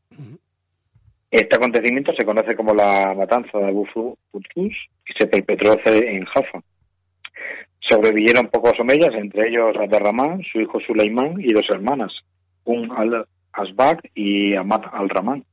Este 1.30 1.56
acontecimiento 1.56 2.12
se 2.18 2.24
conoce 2.24 2.56
como 2.56 2.74
la 2.74 3.14
matanza 3.16 3.58
de 3.58 3.66
Abu 3.68 3.86
Fu- 3.86 4.18
Futrus 4.32 4.74
y 5.06 5.12
se 5.18 5.26
perpetró 5.26 5.78
en 5.84 6.24
Jaffa. 6.24 6.60
Sobrevivieron 7.88 8.48
pocos 8.48 8.78
omeyas, 8.78 9.14
entre 9.14 9.48
ellos 9.48 9.76
Abderramán, 9.76 10.42
su 10.50 10.60
hijo 10.60 10.80
Suleimán 10.80 11.34
y 11.38 11.52
dos 11.52 11.64
hermanas, 11.70 12.12
un 12.64 12.90
al-Asbaq 13.52 14.10
y 14.14 14.56
Amat 14.56 14.84
al-Rahman. 14.92 15.44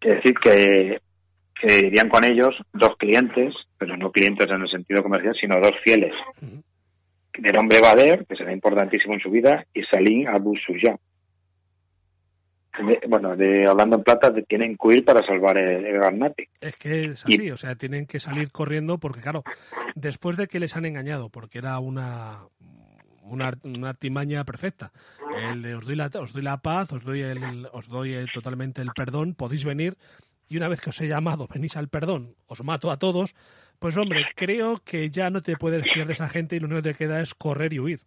Es 0.00 0.14
decir, 0.16 0.34
que, 0.42 1.00
que 1.60 1.86
irían 1.86 2.08
con 2.08 2.24
ellos 2.24 2.54
dos 2.72 2.96
clientes, 2.98 3.54
pero 3.78 3.96
no 3.96 4.10
clientes 4.10 4.46
en 4.50 4.62
el 4.62 4.68
sentido 4.70 5.02
comercial, 5.02 5.34
sino 5.40 5.60
dos 5.60 5.74
fieles, 5.84 6.12
Ujú. 6.40 6.62
de 7.38 7.52
nombre 7.52 7.80
Bader, 7.80 8.24
que 8.26 8.36
será 8.36 8.52
importantísimo 8.52 9.14
en 9.14 9.20
su 9.20 9.30
vida, 9.30 9.64
y 9.74 9.82
Salim 9.84 10.26
Abu 10.28 10.56
Suya. 10.56 10.96
Bueno, 13.08 13.36
de, 13.36 13.66
hablando 13.66 13.96
en 13.96 14.04
plata, 14.04 14.32
tienen 14.48 14.76
que 14.76 14.86
huir 14.86 15.04
para 15.04 15.26
salvar 15.26 15.58
el, 15.58 15.84
el 15.84 15.98
Garnate. 15.98 16.48
Es 16.60 16.76
que 16.76 17.04
es 17.06 17.24
Y- 17.26 17.34
así, 17.34 17.50
o 17.50 17.56
sea, 17.56 17.74
tienen 17.74 18.06
que 18.06 18.20
salir 18.20 18.50
corriendo 18.52 18.96
porque, 18.98 19.20
claro, 19.20 19.42
después 19.96 20.36
de 20.36 20.46
que 20.46 20.60
les 20.60 20.76
han 20.76 20.86
engañado, 20.86 21.28
porque 21.28 21.58
era 21.58 21.78
una, 21.80 22.38
una, 23.32 23.52
una 23.64 23.88
artimaña 23.90 24.44
perfecta, 24.44 24.92
el 25.50 25.62
de 25.62 25.74
os 25.74 25.84
doy, 25.86 25.96
la, 25.96 26.10
os 26.20 26.32
doy 26.32 26.42
la 26.42 26.58
paz, 26.58 26.92
os 26.92 27.04
doy, 27.04 27.20
el, 27.22 27.68
os 27.72 27.88
doy 27.88 28.12
el- 28.14 28.30
totalmente 28.32 28.82
el 28.82 28.90
perdón, 28.94 29.34
podéis 29.34 29.64
venir 29.64 29.96
y 30.48 30.56
una 30.56 30.68
vez 30.68 30.80
que 30.80 30.90
os 30.90 31.00
he 31.00 31.06
llamado, 31.08 31.46
venís 31.52 31.76
al 31.76 31.88
perdón, 31.88 32.34
os 32.48 32.62
mato 32.64 32.90
a 32.90 32.98
todos, 32.98 33.34
pues 33.78 33.96
hombre, 33.96 34.26
creo 34.34 34.80
que 34.84 35.08
ya 35.10 35.30
no 35.30 35.42
te 35.42 35.56
puedes 35.56 35.90
fiar 35.90 36.06
de 36.06 36.12
esa 36.14 36.28
gente 36.28 36.56
y 36.56 36.60
lo 36.60 36.66
único 36.66 36.82
que 36.82 36.90
te 36.92 36.98
queda 36.98 37.20
es 37.20 37.34
correr 37.34 37.72
y 37.72 37.78
huir. 37.80 38.00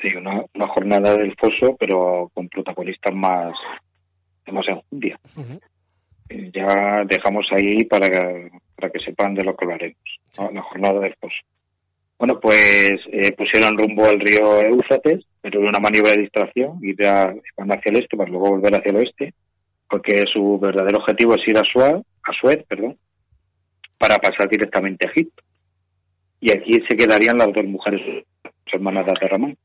Sí, 0.00 0.08
una, 0.14 0.42
una 0.54 0.68
jornada 0.68 1.16
del 1.16 1.34
foso, 1.36 1.74
pero 1.78 2.30
con 2.34 2.48
protagonistas 2.50 3.14
más, 3.14 3.54
más 4.52 4.68
enjundia. 4.68 5.18
Eh, 6.28 6.50
Ya 6.54 7.02
dejamos 7.06 7.46
ahí 7.52 7.84
para 7.84 8.10
que, 8.10 8.50
para 8.74 8.90
que 8.90 9.00
sepan 9.00 9.34
de 9.34 9.44
lo 9.44 9.56
que 9.56 9.64
hablaremos. 9.64 9.98
¿no? 10.38 10.50
La 10.50 10.62
jornada 10.62 11.00
del 11.00 11.14
foso. 11.14 11.36
Bueno, 12.18 12.40
pues 12.40 12.92
eh, 13.12 13.32
pusieron 13.32 13.76
rumbo 13.76 14.06
al 14.06 14.18
río 14.18 14.60
Éufrates, 14.62 15.24
pero 15.42 15.60
de 15.60 15.66
una 15.66 15.78
maniobra 15.78 16.12
de 16.12 16.22
distracción, 16.22 16.80
van 16.98 17.72
hacia 17.72 17.90
el 17.90 17.96
este 17.96 18.16
para 18.16 18.30
luego 18.30 18.50
volver 18.50 18.74
hacia 18.74 18.90
el 18.90 18.96
oeste, 18.96 19.34
porque 19.88 20.24
su 20.32 20.58
verdadero 20.58 20.98
objetivo 20.98 21.34
es 21.34 21.46
ir 21.46 21.58
a 21.58 21.62
Suez, 21.70 22.02
a 22.22 22.32
Suez 22.40 22.64
perdón, 22.66 22.96
para 23.98 24.16
pasar 24.16 24.48
directamente 24.48 25.06
a 25.06 25.10
Egipto. 25.10 25.42
Y 26.40 26.52
aquí 26.52 26.80
se 26.88 26.96
quedarían 26.96 27.38
las 27.38 27.52
dos 27.52 27.64
mujeres 27.64 28.00
sus 28.64 28.74
hermanas 28.74 29.04
de 29.06 29.12
Aterramán. 29.12 29.56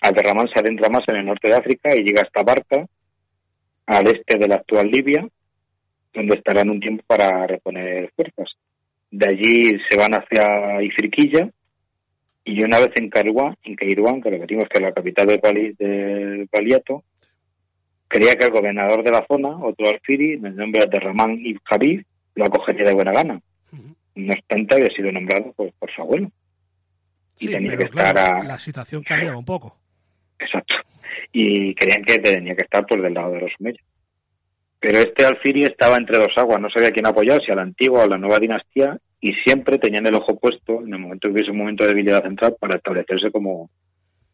Aterramán 0.00 0.48
se 0.48 0.60
adentra 0.60 0.88
más 0.88 1.04
en 1.08 1.16
el 1.16 1.26
norte 1.26 1.48
de 1.48 1.54
África 1.54 1.94
y 1.94 2.02
llega 2.02 2.22
hasta 2.22 2.42
Barca, 2.42 2.84
al 3.86 4.06
este 4.08 4.38
de 4.38 4.48
la 4.48 4.56
actual 4.56 4.88
Libia, 4.88 5.26
donde 6.12 6.36
estarán 6.36 6.70
un 6.70 6.80
tiempo 6.80 7.04
para 7.06 7.46
reponer 7.46 8.10
fuerzas. 8.14 8.56
De 9.16 9.28
allí 9.28 9.78
se 9.88 9.96
van 9.96 10.12
hacia 10.12 10.82
Ifriquilla 10.82 11.48
y 12.44 12.64
una 12.64 12.80
vez 12.80 12.90
en 12.96 13.08
Kairouán, 13.08 13.56
en 13.62 13.76
Kairouán, 13.76 14.20
que 14.20 14.28
repetimos 14.30 14.64
que 14.68 14.78
es 14.78 14.82
la 14.82 14.92
capital 14.92 15.28
del, 15.28 15.38
Bali, 15.40 15.72
del 15.78 16.48
Baliato, 16.52 17.04
creía 18.08 18.34
que 18.34 18.46
el 18.46 18.52
gobernador 18.52 19.04
de 19.04 19.12
la 19.12 19.24
zona, 19.30 19.50
otro 19.56 19.88
alfiri, 19.88 20.36
de 20.36 20.50
nombre 20.50 20.86
de 20.86 20.98
Ramán 21.00 21.38
Ibn 21.38 21.60
Javid, 21.64 22.02
lo 22.34 22.44
acogería 22.44 22.86
de 22.88 22.94
buena 22.94 23.12
gana. 23.12 23.40
Ujú. 23.72 23.94
No 24.16 24.32
obstante, 24.32 24.74
había 24.74 24.88
sido 24.96 25.12
nombrado 25.12 25.52
por, 25.52 25.72
por 25.74 25.90
su 25.92 26.02
abuelo. 26.02 26.30
Y 27.38 27.46
tenía 27.46 27.70
pero 27.70 27.78
que 27.78 27.84
estar 27.86 28.14
claro, 28.14 28.36
a- 28.42 28.44
la 28.44 28.58
situación 28.58 29.02
cambiaba 29.04 29.36
un 29.38 29.44
poco. 29.44 29.76
Exacto. 30.40 30.74
Y 31.32 31.72
creían 31.76 32.02
que 32.04 32.18
tenía 32.18 32.54
que 32.56 32.64
estar 32.64 32.84
por 32.84 33.00
del 33.00 33.14
lado 33.14 33.32
de 33.32 33.40
los 33.42 33.52
umeyas. 33.60 33.84
Pero 34.86 34.98
este 34.98 35.24
alfiri 35.24 35.64
estaba 35.64 35.96
entre 35.96 36.18
dos 36.18 36.32
aguas, 36.36 36.60
no 36.60 36.68
sabía 36.68 36.90
quién 36.90 37.06
apoyar, 37.06 37.40
si 37.42 37.50
a 37.50 37.54
la 37.54 37.62
antigua 37.62 38.00
o 38.00 38.02
a 38.02 38.06
la 38.06 38.18
nueva 38.18 38.38
dinastía, 38.38 38.98
y 39.18 39.32
siempre 39.46 39.78
tenían 39.78 40.06
el 40.06 40.14
ojo 40.14 40.38
puesto, 40.38 40.82
en 40.82 40.92
el 40.92 40.98
momento 40.98 41.28
que 41.28 41.32
hubiese 41.32 41.50
un 41.52 41.56
momento 41.56 41.84
de 41.84 41.88
debilidad 41.94 42.22
central, 42.22 42.56
para 42.60 42.76
establecerse 42.76 43.30
como, 43.30 43.70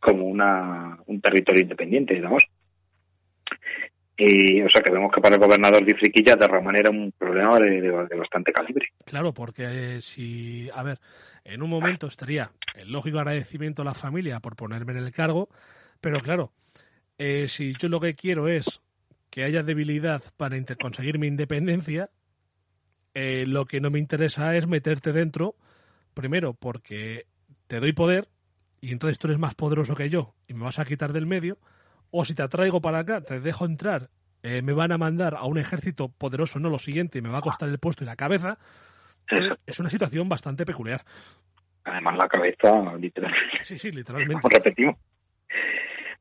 como 0.01 0.25
una, 0.27 0.99
un 1.07 1.21
territorio 1.21 1.63
independiente, 1.63 2.15
digamos. 2.15 2.43
Y, 4.17 4.61
o 4.63 4.69
sea, 4.69 4.83
que 4.83 4.93
vemos 4.93 5.13
que 5.15 5.21
para 5.21 5.37
el 5.37 5.41
gobernador 5.41 5.85
de 5.85 5.93
Ifriquilla, 5.93 6.35
Derramán 6.35 6.75
era 6.75 6.91
un 6.91 7.13
problema 7.17 7.57
de, 7.61 7.81
de- 7.81 8.07
de 8.11 8.17
bastante 8.17 8.53
calibre. 8.53 8.89
Claro, 9.07 9.33
porque 9.33 9.67
eh, 9.69 10.01
si, 10.01 10.69
a 10.75 10.83
ver, 10.83 10.99
en 11.45 11.63
un 11.63 11.71
momento 11.71 12.09
estaría 12.09 12.51
el 12.75 12.91
lógico 12.91 13.19
agradecimiento 13.19 13.83
a 13.83 13.85
la 13.85 13.95
familia 13.95 14.41
por 14.41 14.57
ponerme 14.57 14.93
en 14.93 14.99
el 14.99 15.13
cargo, 15.13 15.49
pero 16.01 16.19
claro, 16.19 16.51
eh, 17.19 17.47
si 17.47 17.73
yo 17.79 17.89
lo 17.89 18.01
que 18.01 18.15
quiero 18.17 18.49
es 18.49 18.81
que 19.31 19.45
haya 19.45 19.63
debilidad 19.63 20.23
para 20.37 20.57
conseguir 20.81 21.19
mi 21.19 21.29
independencia, 21.29 22.11
eh, 23.15 23.45
lo 23.47 23.65
que 23.65 23.81
no 23.81 23.91
me 23.91 23.99
interesa 23.99 24.55
es 24.57 24.67
meterte 24.67 25.13
dentro, 25.13 25.55
primero 26.15 26.55
porque 26.55 27.27
te 27.67 27.81
doy 27.81 27.93
poder 27.93 28.29
y 28.81 28.93
entonces 28.93 29.19
tú 29.19 29.29
eres 29.29 29.39
más 29.39 29.55
poderoso 29.55 29.95
que 29.95 30.11
yo 30.11 30.35
y 30.49 30.55
me 30.55 30.65
vas 30.65 30.79
a 30.79 30.85
quitar 30.85 31.13
del 31.13 31.27
medio, 31.27 31.59
o 32.11 32.25
si 32.25 32.35
te 32.35 32.43
atraigo 32.43 32.81
para 32.81 33.01
acá, 33.01 33.21
te 33.21 33.41
dejo 33.41 33.65
entrar, 33.65 34.11
eh, 34.43 34.63
me 34.63 34.73
van 34.73 34.91
a 34.93 34.99
mandar 34.99 35.35
a 35.35 35.45
un 35.45 35.59
ejército 35.59 36.09
poderoso, 36.09 36.59
no 36.59 36.71
lo 36.71 36.79
siguiente, 36.79 37.19
y 37.19 37.23
me 37.23 37.29
va 37.29 37.39
a 37.39 37.43
costar 37.43 37.69
el 37.69 37.79
puesto 37.79 38.05
y 38.05 38.07
la 38.07 38.17
cabeza. 38.17 38.59
Entonces, 39.29 39.59
es 39.67 39.79
una 39.79 39.91
situación 39.91 40.29
bastante 40.29 40.65
peculiar. 40.65 41.03
Además, 41.85 42.17
la 42.17 42.29
cabeza, 42.29 42.97
literalmente. 42.97 43.59
Sí, 43.63 43.79
sí, 43.79 43.93
literalmente. 43.93 44.49
Repetimos. 44.49 44.97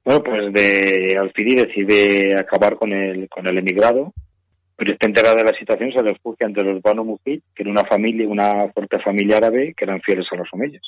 Bueno, 0.10 0.24
pues 0.24 0.52
de 0.54 1.18
Alfiri 1.20 1.54
decide 1.54 2.36
acabar 2.36 2.78
con 2.78 2.92
el, 2.92 3.30
con 3.30 3.48
el 3.48 3.60
emigrado, 3.60 4.12
pero 4.76 4.92
está 4.94 5.06
enterada 5.06 5.36
de 5.36 5.44
la 5.44 5.54
situación, 5.60 5.92
se 5.92 6.02
refugia 6.02 6.48
entre 6.48 6.64
los 6.64 6.82
Banu 6.82 7.04
Mujid, 7.06 7.42
que 7.54 7.62
era 7.62 7.70
una 7.70 7.86
familia, 7.86 8.28
una 8.28 8.70
fuerte 8.74 9.00
familia 9.04 9.38
árabe 9.38 9.76
que 9.78 9.86
eran 9.86 10.02
fieles 10.02 10.26
a 10.32 10.36
los 10.38 10.48
omeyas. 10.52 10.82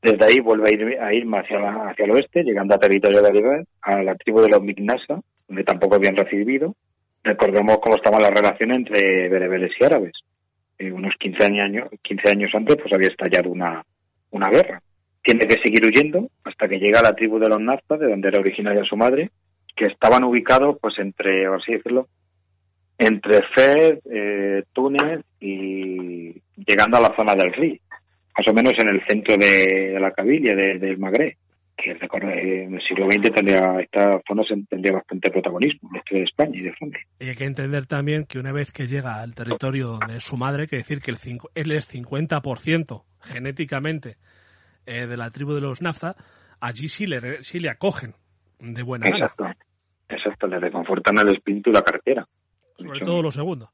Desde 0.00 0.24
ahí 0.24 0.40
vuelve 0.40 0.70
a 0.70 1.12
ir, 1.12 1.26
a 1.28 1.38
hacia, 1.40 1.58
la- 1.58 1.90
hacia 1.90 2.06
el 2.06 2.12
oeste, 2.12 2.44
llegando 2.44 2.74
a 2.74 2.78
territorio 2.78 3.20
de 3.20 3.28
Aribet, 3.28 3.68
a 3.82 4.02
la 4.02 4.14
tribu 4.14 4.40
de 4.40 4.48
los 4.48 4.62
Mignasa, 4.62 5.20
donde 5.46 5.62
tampoco 5.62 5.96
habían 5.96 6.16
recibido. 6.16 6.74
Recordemos 7.24 7.76
cómo 7.82 7.96
estaban 7.96 8.22
las 8.22 8.30
relaciones 8.30 8.78
entre 8.78 9.28
bereberes 9.28 9.72
y 9.78 9.84
árabes. 9.84 10.12
Eh, 10.78 10.90
unos 10.92 11.12
15 11.18 11.44
años, 11.44 11.90
15 12.00 12.30
años 12.30 12.50
antes 12.54 12.76
pues 12.76 12.90
había 12.94 13.08
estallado 13.08 13.50
una, 13.50 13.84
una 14.30 14.48
guerra. 14.48 14.80
Tiene 15.26 15.46
que 15.48 15.60
seguir 15.60 15.84
huyendo 15.84 16.30
hasta 16.44 16.68
que 16.68 16.78
llega 16.78 17.00
a 17.00 17.02
la 17.02 17.14
tribu 17.16 17.40
de 17.40 17.48
los 17.48 17.60
Nazca, 17.60 17.96
de 17.96 18.08
donde 18.08 18.28
era 18.28 18.38
originaria 18.38 18.84
su 18.84 18.96
madre, 18.96 19.30
que 19.74 19.86
estaban 19.86 20.22
ubicados 20.22 20.76
pues 20.80 20.94
entre, 21.00 21.46
por 21.48 21.60
así 21.60 21.72
decirlo, 21.72 22.06
entre 22.96 23.40
Fez, 23.54 23.98
eh, 24.08 24.62
Túnez 24.72 25.24
y 25.40 26.32
llegando 26.64 26.96
a 26.96 27.00
la 27.00 27.16
zona 27.16 27.34
del 27.34 27.52
Ri, 27.52 27.80
más 28.38 28.48
o 28.48 28.54
menos 28.54 28.74
en 28.78 28.88
el 28.88 29.02
centro 29.08 29.36
de, 29.36 29.90
de 29.94 30.00
la 30.00 30.12
Cabilia, 30.12 30.54
de- 30.54 30.78
del 30.78 30.96
Magreb, 30.98 31.34
que 31.76 31.90
eh, 31.90 32.62
en 32.64 32.74
el 32.74 32.80
siglo 32.88 33.06
XX 33.10 33.32
tendría, 33.34 33.80
esta 33.80 34.20
zona 34.28 34.42
tendría 34.70 34.92
bastante 34.92 35.28
protagonismo, 35.30 35.88
en 35.88 35.94
la 35.94 35.98
historia 35.98 36.20
de 36.20 36.24
España 36.24 36.52
y 36.54 36.62
de 36.62 36.72
Francia. 36.72 37.00
Y 37.18 37.28
hay 37.30 37.34
que 37.34 37.44
entender 37.44 37.86
también 37.86 38.24
que 38.26 38.38
una 38.38 38.52
vez 38.52 38.72
que 38.72 38.86
llega 38.86 39.20
al 39.20 39.34
territorio 39.34 39.98
de 40.06 40.20
su 40.20 40.36
madre, 40.36 40.68
que 40.68 40.76
decir 40.76 41.00
que 41.00 41.10
el 41.10 41.18
cincu- 41.18 41.50
él 41.56 41.72
es 41.72 41.92
50% 41.92 43.02
genéticamente 43.20 44.16
eh, 44.86 45.06
de 45.06 45.16
la 45.16 45.30
tribu 45.30 45.52
de 45.54 45.60
los 45.60 45.82
Nafta, 45.82 46.16
allí 46.60 46.88
sí 46.88 47.06
le, 47.06 47.42
sí 47.44 47.58
le 47.58 47.68
acogen 47.68 48.14
de 48.58 48.82
buena 48.82 49.06
gana. 49.10 49.26
Exacto, 49.26 49.44
exacto, 50.08 50.46
le 50.46 50.58
reconfortan 50.60 51.18
el 51.18 51.34
espíritu 51.34 51.70
y 51.70 51.74
la 51.74 51.82
cartera. 51.82 52.26
Sobre 52.78 53.00
todo 53.00 53.22
lo 53.22 53.30
segundo. 53.30 53.70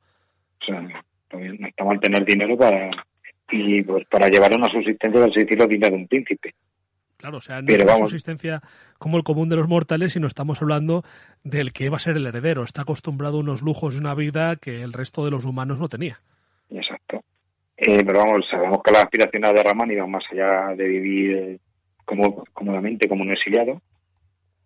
O 0.60 0.64
sea, 0.64 0.80
no 0.80 1.66
está 1.66 1.84
mal 1.84 2.00
tener 2.00 2.24
dinero 2.24 2.56
para 2.56 2.90
y 3.50 3.82
pues 3.82 4.06
para 4.08 4.28
llevar 4.28 4.56
una 4.56 4.70
subsistencia 4.72 5.20
del 5.20 5.30
decirlo 5.30 5.66
digna 5.66 5.88
de 5.88 5.96
un 5.96 6.08
príncipe. 6.08 6.54
Claro, 7.18 7.38
o 7.38 7.40
sea, 7.40 7.60
no 7.60 7.66
Pero 7.66 7.78
es 7.78 7.84
una 7.84 7.92
vamos. 7.92 8.10
subsistencia 8.10 8.62
como 8.98 9.16
el 9.16 9.22
común 9.22 9.48
de 9.48 9.56
los 9.56 9.68
mortales, 9.68 10.14
sino 10.14 10.26
estamos 10.26 10.60
hablando 10.60 11.04
del 11.44 11.72
que 11.72 11.88
va 11.88 11.96
a 11.98 12.00
ser 12.00 12.16
el 12.16 12.26
heredero. 12.26 12.64
Está 12.64 12.82
acostumbrado 12.82 13.36
a 13.36 13.40
unos 13.40 13.62
lujos 13.62 13.94
y 13.94 13.98
una 13.98 14.14
vida 14.14 14.56
que 14.56 14.82
el 14.82 14.92
resto 14.92 15.24
de 15.24 15.30
los 15.30 15.44
humanos 15.44 15.78
no 15.78 15.88
tenía. 15.88 16.20
Eh, 17.84 18.04
pero 18.06 18.20
vamos, 18.20 18.46
sabemos 18.48 18.80
que 18.80 18.92
las 18.92 19.02
aspiraciones 19.02 19.54
de 19.54 19.62
Ramán 19.64 19.90
iban 19.90 20.08
más 20.08 20.22
allá 20.30 20.72
de 20.76 20.86
vivir 20.86 21.36
eh, 21.36 21.58
como, 22.04 22.44
cómodamente 22.52 23.08
como 23.08 23.22
un 23.22 23.32
exiliado. 23.32 23.82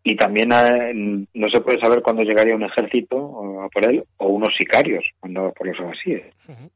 Y 0.02 0.16
también 0.16 0.52
eh, 0.52 1.26
no 1.32 1.48
se 1.48 1.62
puede 1.62 1.80
saber 1.80 2.02
cuándo 2.02 2.22
llegaría 2.22 2.55
un 2.55 2.64
ejército 2.64 3.16
o 3.16 3.62
a 3.62 3.70
por 3.70 3.86
él 3.86 4.05
o 4.18 4.26
unos 4.26 4.51
sicarios 4.59 5.02
cuando 5.18 5.51
por 5.52 5.66
los 5.66 5.80
abasíes. 5.80 6.26
Ujú. 6.47 6.70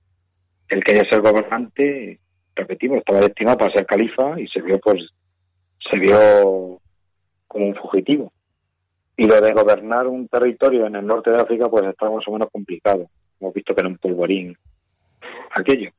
Él 0.71 0.83
quería 0.83 1.05
ser 1.11 1.21
gobernante, 1.21 2.19
repetimos, 2.57 2.99
estaba 2.99 3.21
destinado 3.21 3.59
para 3.59 3.75
ser 3.75 3.85
califa 3.85 4.41
y 4.41 4.49
se 4.49 4.63
vio 4.63 4.79
pues 4.81 5.11
se 5.91 5.99
vio 5.99 6.81
como 7.47 7.67
un 7.67 7.75
fugitivo. 7.75 8.33
Y 9.15 9.27
lo 9.27 9.39
de 9.39 9.53
gobernar 9.53 10.07
un 10.07 10.27
territorio 10.27 10.87
en 10.87 10.97
el 10.97 11.07
norte 11.07 11.31
de 11.31 11.43
África 11.43 11.69
pues 11.69 11.85
está 11.85 12.09
más 12.09 12.27
o 12.27 12.33
menos 12.33 12.49
complicado. 12.51 13.11
Hemos 13.39 13.53
visto 13.53 13.75
que 13.75 13.81
era 13.83 13.91
un 13.91 13.99
polvorín 13.99 14.57
aquello. 15.51 15.91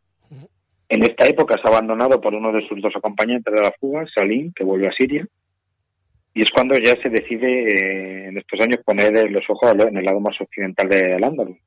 En 0.94 1.04
esta 1.04 1.26
época 1.26 1.56
es 1.56 1.66
abandonado 1.66 2.20
por 2.20 2.34
uno 2.36 2.52
de 2.52 2.68
sus 2.68 2.82
dos 2.82 2.94
acompañantes 2.96 3.54
de 3.54 3.62
la 3.62 3.72
fuga, 3.80 4.06
Salim, 4.14 4.52
que 4.54 4.66
vuelve 4.66 4.88
a 4.88 4.92
Siria. 4.92 5.26
Y 6.34 6.42
es 6.44 6.52
cuando 6.52 6.76
ya 6.78 6.94
se 7.02 7.08
decide 7.10 7.48
eh, 7.48 8.28
en 8.28 8.38
estos 8.38 8.60
años 8.60 8.80
poner 8.86 9.32
los 9.32 9.44
ojos 9.50 9.74
en 9.88 9.96
el 9.98 10.04
lado 10.04 10.20
más 10.20 10.36
occidental 10.42 10.90
de 10.90 11.16
Al-Ándalus, 11.16 11.58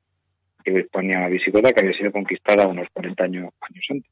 que 0.63 0.77
España 0.79 1.27
visigoda, 1.27 1.73
que 1.73 1.81
había 1.81 1.97
sido 1.97 2.11
conquistada 2.11 2.67
unos 2.67 2.87
40 2.93 3.23
años, 3.23 3.49
años 3.61 3.85
antes. 3.89 4.11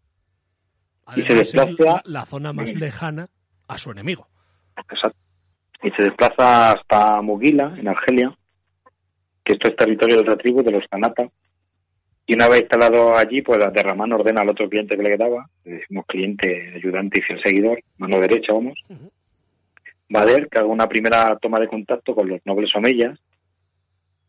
Y 1.15 1.21
se 1.27 1.35
desplaza- 1.35 1.83
la, 1.85 2.01
la 2.05 2.25
zona 2.25 2.51
más 2.53 2.73
lejana 2.73 3.29
a 3.67 3.77
su 3.77 3.91
enemigo. 3.91 4.27
Exacto. 4.77 5.17
Y 5.83 5.91
se 5.91 6.03
desplaza 6.03 6.71
hasta 6.71 7.21
Mugila, 7.21 7.75
en 7.77 7.87
Argelia, 7.87 8.35
que 9.43 9.53
esto 9.53 9.69
es 9.69 9.75
territorio 9.75 10.15
de 10.15 10.21
otra 10.21 10.37
tribu, 10.37 10.63
de 10.63 10.71
los 10.71 10.87
Kanata. 10.89 11.27
Y 12.25 12.35
una 12.35 12.47
vez 12.47 12.61
instalado 12.61 13.17
allí, 13.17 13.41
pues 13.41 13.59
Derramán 13.73 14.13
ordena 14.13 14.41
al 14.41 14.49
otro 14.49 14.69
cliente 14.69 14.95
que 14.95 15.03
le 15.03 15.17
quedaba, 15.17 15.45
le 15.65 15.73
decimos 15.73 16.05
cliente, 16.07 16.73
ayudante 16.75 17.19
y 17.19 17.23
fiel 17.23 17.41
seguidor, 17.43 17.79
mano 17.97 18.19
derecha, 18.19 18.53
vamos, 18.53 18.79
Ujú. 18.87 19.11
Bader, 20.09 20.47
que 20.47 20.59
haga 20.59 20.67
una 20.67 20.87
primera 20.87 21.37
toma 21.41 21.59
de 21.59 21.67
contacto 21.67 22.13
con 22.15 22.29
los 22.29 22.39
nobles 22.45 22.73
omeyas 22.75 23.19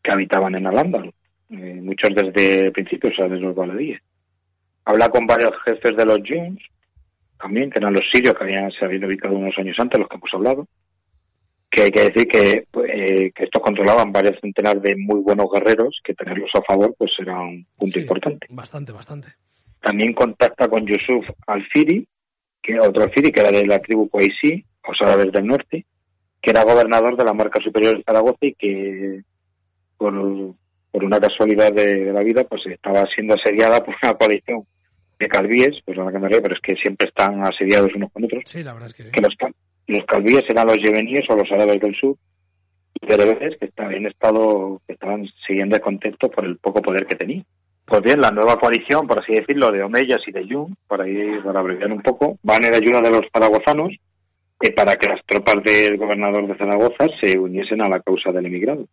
que 0.03 0.11
habitaban 0.11 0.55
en 0.55 0.67
Al-Ándalus, 0.67 1.13
eh, 1.51 1.79
muchos 1.81 2.09
desde 2.13 2.65
el 2.65 2.71
principio, 2.71 3.09
o 3.11 3.13
sea, 3.13 3.27
desde 3.27 3.41
los 3.45 3.55
baladíes. 3.55 4.01
Habla 4.83 5.09
con 5.09 5.25
varios 5.25 5.53
jefes 5.63 5.95
de 5.95 6.05
los 6.05 6.19
Yuns, 6.23 6.61
también, 7.39 7.69
que 7.69 7.79
eran 7.79 7.93
los 7.93 8.03
sirios 8.11 8.35
que 8.35 8.43
habían, 8.43 8.71
se 8.71 8.85
habían 8.85 9.05
ubicado 9.05 9.35
unos 9.35 9.57
años 9.57 9.75
antes, 9.79 9.99
los 9.99 10.09
que 10.09 10.17
hemos 10.17 10.33
hablado, 10.33 10.67
que 11.75 11.83
hay 11.83 11.91
que 11.91 12.03
decir 12.09 12.27
que, 12.27 12.63
pues, 12.71 12.89
eh, 12.93 13.31
que 13.35 13.43
estos 13.43 13.61
controlaban 13.61 14.11
varios 14.11 14.39
centenares 14.41 14.81
de 14.81 14.95
muy 14.95 15.19
buenos 15.19 15.47
guerreros, 15.53 15.99
que 16.03 16.13
tenerlos 16.13 16.49
a 16.55 16.61
favor 16.61 16.95
pues 16.97 17.11
era 17.19 17.39
un 17.39 17.65
punto 17.77 17.95
Sí, 17.95 18.01
importante. 18.01 18.47
Bastante, 18.49 18.91
bastante. 18.91 19.27
También 19.81 20.13
contacta 20.13 20.67
con 20.69 20.85
Yusuf 20.87 21.25
al-Firi, 21.47 22.07
que 22.63 22.79
otro 22.79 23.03
al-Firi, 23.03 23.31
que 23.31 23.41
era 23.41 23.51
de 23.51 23.67
la 23.67 23.79
tribu 23.79 24.09
Qaisí, 24.09 24.65
los 24.87 24.97
árabes 25.01 25.31
del 25.31 25.45
norte, 25.45 25.85
que 26.41 26.51
era 26.51 26.63
gobernador 26.63 27.17
de 27.17 27.25
la 27.25 27.33
marca 27.33 27.61
superior 27.61 27.97
de 27.97 28.03
Zaragoza 28.03 28.37
y 28.41 28.53
que 28.55 29.21
por, 29.97 30.13
por 30.91 31.03
una 31.03 31.19
casualidad 31.19 31.71
de, 31.73 32.05
de 32.05 32.13
la 32.13 32.21
vida 32.21 32.43
pues 32.45 32.61
estaba 32.67 33.03
siendo 33.13 33.35
asediada 33.35 33.83
por 33.83 33.95
una 34.01 34.13
coalición 34.15 34.63
de 35.19 35.27
calvíes, 35.27 35.77
pues 35.85 35.97
la 35.97 36.11
que 36.11 36.19
me 36.19 36.27
río, 36.29 36.41
pero 36.41 36.55
es 36.55 36.61
que 36.61 36.75
siempre 36.75 37.07
están 37.07 37.41
asediados 37.45 37.93
unos 37.95 38.11
con 38.11 38.25
otros, 38.25 38.43
Sí, 38.45 38.63
la 38.63 38.73
verdad 38.73 38.89
es 38.89 38.93
que 38.95 39.03
sí. 39.03 39.11
que 39.11 39.21
los, 39.21 39.33
los 39.87 40.05
calvíes 40.05 40.43
eran 40.49 40.67
los 40.67 40.77
yemeníes 40.77 41.25
o 41.29 41.35
los 41.35 41.51
árabes 41.51 41.79
del 41.79 41.95
sur, 41.95 42.15
y 43.01 43.05
bereberes 43.05 43.57
que 43.59 43.69
en 43.77 44.07
estado, 44.07 44.81
que 44.87 44.93
estaban 44.93 45.25
siguiendo 45.45 45.75
descontentos 45.75 46.31
por 46.31 46.45
el 46.45 46.57
poco 46.57 46.81
poder 46.81 47.05
que 47.05 47.17
tenían. 47.17 47.45
Pues 47.85 48.01
bien, 48.01 48.19
la 48.19 48.31
nueva 48.31 48.57
coalición, 48.57 49.05
por 49.05 49.21
así 49.21 49.33
decirlo, 49.33 49.71
de 49.71 49.83
Omeyas 49.83 50.21
y 50.25 50.31
de 50.31 50.47
Yun, 50.47 50.75
para 50.87 51.07
ir, 51.07 51.43
para 51.43 51.59
abreviar 51.59 51.91
un 51.91 52.01
poco, 52.01 52.39
van 52.41 52.65
en 52.65 52.73
ayuda 52.73 52.99
de 53.01 53.11
los 53.11 53.25
zaragozanos 53.31 53.91
eh, 54.61 54.71
para 54.71 54.95
que 54.95 55.09
las 55.09 55.23
tropas 55.25 55.57
del 55.63 55.97
gobernador 55.97 56.47
de 56.47 56.57
Zaragoza 56.57 57.07
se 57.21 57.37
uniesen 57.37 57.81
a 57.81 57.89
la 57.89 57.99
causa 57.99 58.31
del 58.31 58.47
emigrado. 58.47 58.87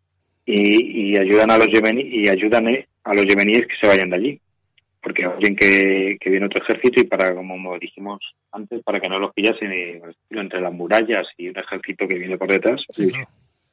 Y, 0.45 1.13
y 1.13 1.17
ayudan 1.17 1.53
a 1.53 1.59
los 1.59 1.69
yemení, 1.69 2.03
y 2.03 2.29
ayudan 2.29 2.69
eh, 2.69 2.87
a 3.05 3.15
los 3.15 3.25
yemeníes 3.25 3.63
que 3.63 3.77
se 3.81 3.87
vayan 3.87 4.11
de 4.11 4.17
allí. 4.17 4.41
Porque 5.03 5.27
oyen 5.27 5.57
que, 5.57 6.17
que 6.21 6.31
viene 6.31 6.47
otro 6.47 6.63
ejército 6.63 7.01
y 7.01 7.05
para, 7.05 7.35
como 7.35 7.77
dijimos 7.79 8.21
antes, 8.53 8.83
para 8.85 9.01
que 9.01 9.09
no 9.09 9.19
los 9.19 9.33
pillasen 9.35 9.73
eh, 9.73 10.01
entre 10.31 10.61
las 10.61 10.73
murallas 10.73 11.27
y 11.37 11.49
un 11.49 11.59
ejército 11.59 12.07
que 12.07 12.19
viene 12.19 12.39
por 12.39 12.49
detrás. 12.49 12.81
Sí, 12.91 13.09
claro. 13.09 13.27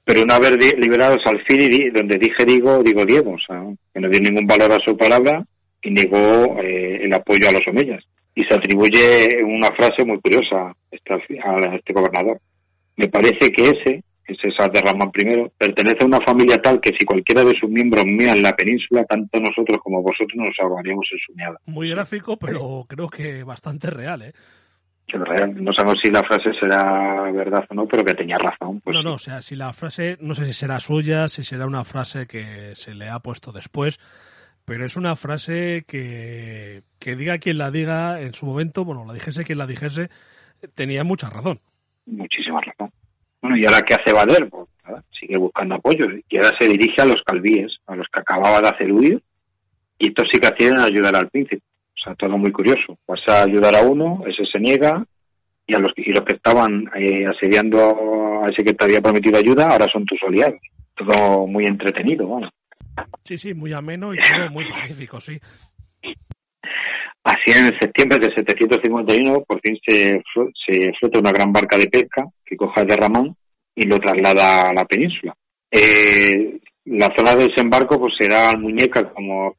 Pero 0.03 0.23
una 0.23 0.39
vez 0.39 0.57
liberados 0.79 1.19
al 1.25 1.39
fin 1.45 1.61
y 1.61 1.67
di- 1.69 1.89
donde 1.91 2.17
dije 2.17 2.43
digo, 2.45 2.81
digo 2.81 3.05
Diego, 3.05 3.33
o 3.33 3.39
sea, 3.39 3.63
que 3.93 3.99
no 3.99 4.09
dio 4.09 4.19
ningún 4.21 4.47
valor 4.47 4.71
a 4.71 4.79
su 4.83 4.97
palabra 4.97 5.45
y 5.83 5.91
negó 5.91 6.59
eh, 6.61 7.01
el 7.03 7.13
apoyo 7.13 7.47
a 7.47 7.51
los 7.51 7.67
omeyas. 7.67 8.03
Y 8.33 8.43
se 8.45 8.55
atribuye 8.55 9.43
una 9.43 9.67
frase 9.75 10.03
muy 10.05 10.19
curiosa 10.19 10.69
a 10.69 10.75
este, 10.89 11.13
a 11.13 11.75
este 11.75 11.93
gobernador. 11.93 12.39
Me 12.95 13.07
parece 13.07 13.51
que 13.51 13.63
ese, 13.63 14.03
ese 14.33 14.47
es 14.47 14.73
de 14.73 14.81
Ramón 14.81 15.11
I, 15.15 15.49
pertenece 15.57 15.97
a 16.01 16.05
una 16.05 16.19
familia 16.21 16.61
tal 16.61 16.79
que 16.79 16.91
si 16.97 17.05
cualquiera 17.05 17.43
de 17.43 17.55
sus 17.59 17.69
miembros 17.69 18.05
mea 18.05 18.33
en 18.33 18.43
la 18.43 18.51
península, 18.51 19.03
tanto 19.05 19.39
nosotros 19.39 19.79
como 19.83 20.01
vosotros 20.01 20.35
nos 20.35 20.55
ahogaríamos 20.59 21.07
en 21.11 21.19
su 21.19 21.33
meada. 21.33 21.59
Muy 21.65 21.89
gráfico, 21.89 22.37
pero 22.37 22.85
creo 22.87 23.09
que 23.09 23.43
bastante 23.43 23.89
real, 23.89 24.21
¿eh? 24.21 24.33
No 25.11 25.73
sabemos 25.73 25.95
si 26.03 26.11
la 26.11 26.23
frase 26.23 26.51
será 26.59 27.31
verdad 27.31 27.65
o 27.69 27.73
no, 27.73 27.87
pero 27.87 28.05
que 28.05 28.13
tenía 28.13 28.37
razón. 28.37 28.79
Pues 28.81 28.93
no, 28.93 29.01
sí. 29.01 29.05
no, 29.07 29.13
o 29.13 29.19
sea, 29.19 29.41
si 29.41 29.55
la 29.55 29.73
frase, 29.73 30.17
no 30.21 30.35
sé 30.35 30.45
si 30.45 30.53
será 30.53 30.79
suya, 30.79 31.27
si 31.27 31.43
será 31.43 31.65
una 31.65 31.83
frase 31.83 32.27
que 32.27 32.75
se 32.75 32.93
le 32.93 33.09
ha 33.09 33.19
puesto 33.19 33.51
después, 33.51 33.99
pero 34.65 34.85
es 34.85 34.97
una 34.97 35.15
frase 35.15 35.83
que, 35.87 36.83
que 36.99 37.15
diga 37.15 37.39
quien 37.39 37.57
la 37.57 37.71
diga 37.71 38.21
en 38.21 38.35
su 38.35 38.45
momento, 38.45 38.85
bueno, 38.85 39.03
la 39.05 39.13
dijese 39.13 39.43
quien 39.43 39.57
la 39.57 39.65
dijese, 39.65 40.09
tenía 40.75 41.03
mucha 41.03 41.29
razón. 41.29 41.59
muchísima 42.05 42.61
razón. 42.61 42.91
Bueno, 43.41 43.57
¿y 43.57 43.65
ahora 43.65 43.81
qué 43.81 43.93
hace 43.93 44.13
Valer? 44.13 44.49
Pues 44.49 44.67
sigue 45.19 45.37
buscando 45.37 45.75
apoyo 45.75 46.05
y 46.29 46.37
ahora 46.37 46.51
se 46.59 46.67
dirige 46.67 47.01
a 47.01 47.05
los 47.05 47.21
calvíes, 47.25 47.71
a 47.87 47.95
los 47.95 48.07
que 48.11 48.21
acababa 48.21 48.61
de 48.61 48.69
hacer 48.69 48.91
huir, 48.91 49.21
y 49.97 50.07
estos 50.07 50.27
sí 50.31 50.39
que 50.39 50.49
quieren 50.49 50.79
ayudar 50.79 51.15
al 51.15 51.29
príncipe. 51.29 51.61
O 51.99 52.01
sea, 52.01 52.15
todo 52.15 52.37
muy 52.37 52.51
curioso. 52.51 52.97
Vas 53.07 53.19
a 53.27 53.43
ayudar 53.43 53.75
a 53.75 53.81
uno, 53.81 54.23
ese 54.25 54.45
se 54.49 54.59
niega, 54.59 55.05
y, 55.67 55.75
a 55.75 55.79
los, 55.79 55.91
y 55.97 56.11
los 56.11 56.23
que 56.23 56.35
estaban 56.35 56.89
eh, 56.95 57.25
asediando 57.27 58.43
a 58.43 58.49
ese 58.49 58.63
que 58.63 58.73
te 58.73 58.85
había 58.85 59.01
prometido 59.01 59.37
ayuda, 59.37 59.67
ahora 59.69 59.85
son 59.91 60.05
tus 60.05 60.19
aliados. 60.25 60.59
Todo 60.95 61.45
muy 61.45 61.65
entretenido. 61.65 62.39
Sí, 63.23 63.37
sí, 63.37 63.53
muy 63.53 63.73
ameno 63.73 64.13
y 64.13 64.17
todo 64.17 64.49
muy 64.51 64.67
pacífico, 64.67 65.19
sí. 65.19 65.39
Así 67.29 67.51
en 67.55 67.79
septiembre 67.79 68.17
de 68.17 68.33
751 68.33 69.41
por 69.41 69.61
fin 69.61 69.77
se, 69.85 70.19
se 70.65 70.91
flota 70.99 71.19
una 71.19 71.31
gran 71.31 71.53
barca 71.53 71.77
de 71.77 71.87
pesca 71.87 72.25
que 72.43 72.57
coja 72.57 72.83
de 72.83 72.95
Ramón 72.95 73.35
y 73.75 73.85
lo 73.85 73.99
traslada 73.99 74.69
a 74.69 74.73
la 74.73 74.83
península. 74.85 75.35
Eh, 75.69 76.59
la 76.85 77.13
zona 77.15 77.35
de 77.35 77.47
desembarco 77.49 77.99
pues 77.99 78.13
será 78.19 78.53
Muñeca 78.57 79.13
como, 79.13 79.55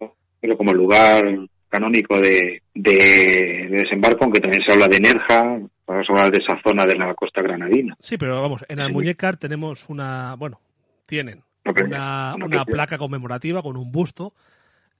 como 0.59 0.73
lugar 0.75 1.23
canónico 1.69 2.19
de, 2.19 2.61
de, 2.75 3.69
de 3.71 3.83
desembarco, 3.85 4.25
aunque 4.25 4.41
también 4.41 4.65
se 4.67 4.73
habla 4.73 4.89
de 4.89 4.99
Nerja, 4.99 5.61
Vamos 5.87 6.05
a 6.09 6.13
hablar 6.13 6.31
de 6.31 6.39
esa 6.39 6.57
zona 6.65 6.87
de 6.87 6.95
la 6.95 7.13
costa 7.15 7.43
granadina. 7.43 7.97
Sí, 7.99 8.17
pero 8.17 8.41
vamos, 8.41 8.65
en. 8.69 8.79
Almuñécar 8.79 9.37
tenemos 9.39 9.89
una, 9.89 10.37
bueno, 10.37 10.61
tienen 11.05 11.43
una, 11.65 12.37
una 12.37 12.65
placa 12.65 12.97
conmemorativa 12.97 13.61
con 13.61 13.77
un 13.77 13.91
busto 13.91 14.33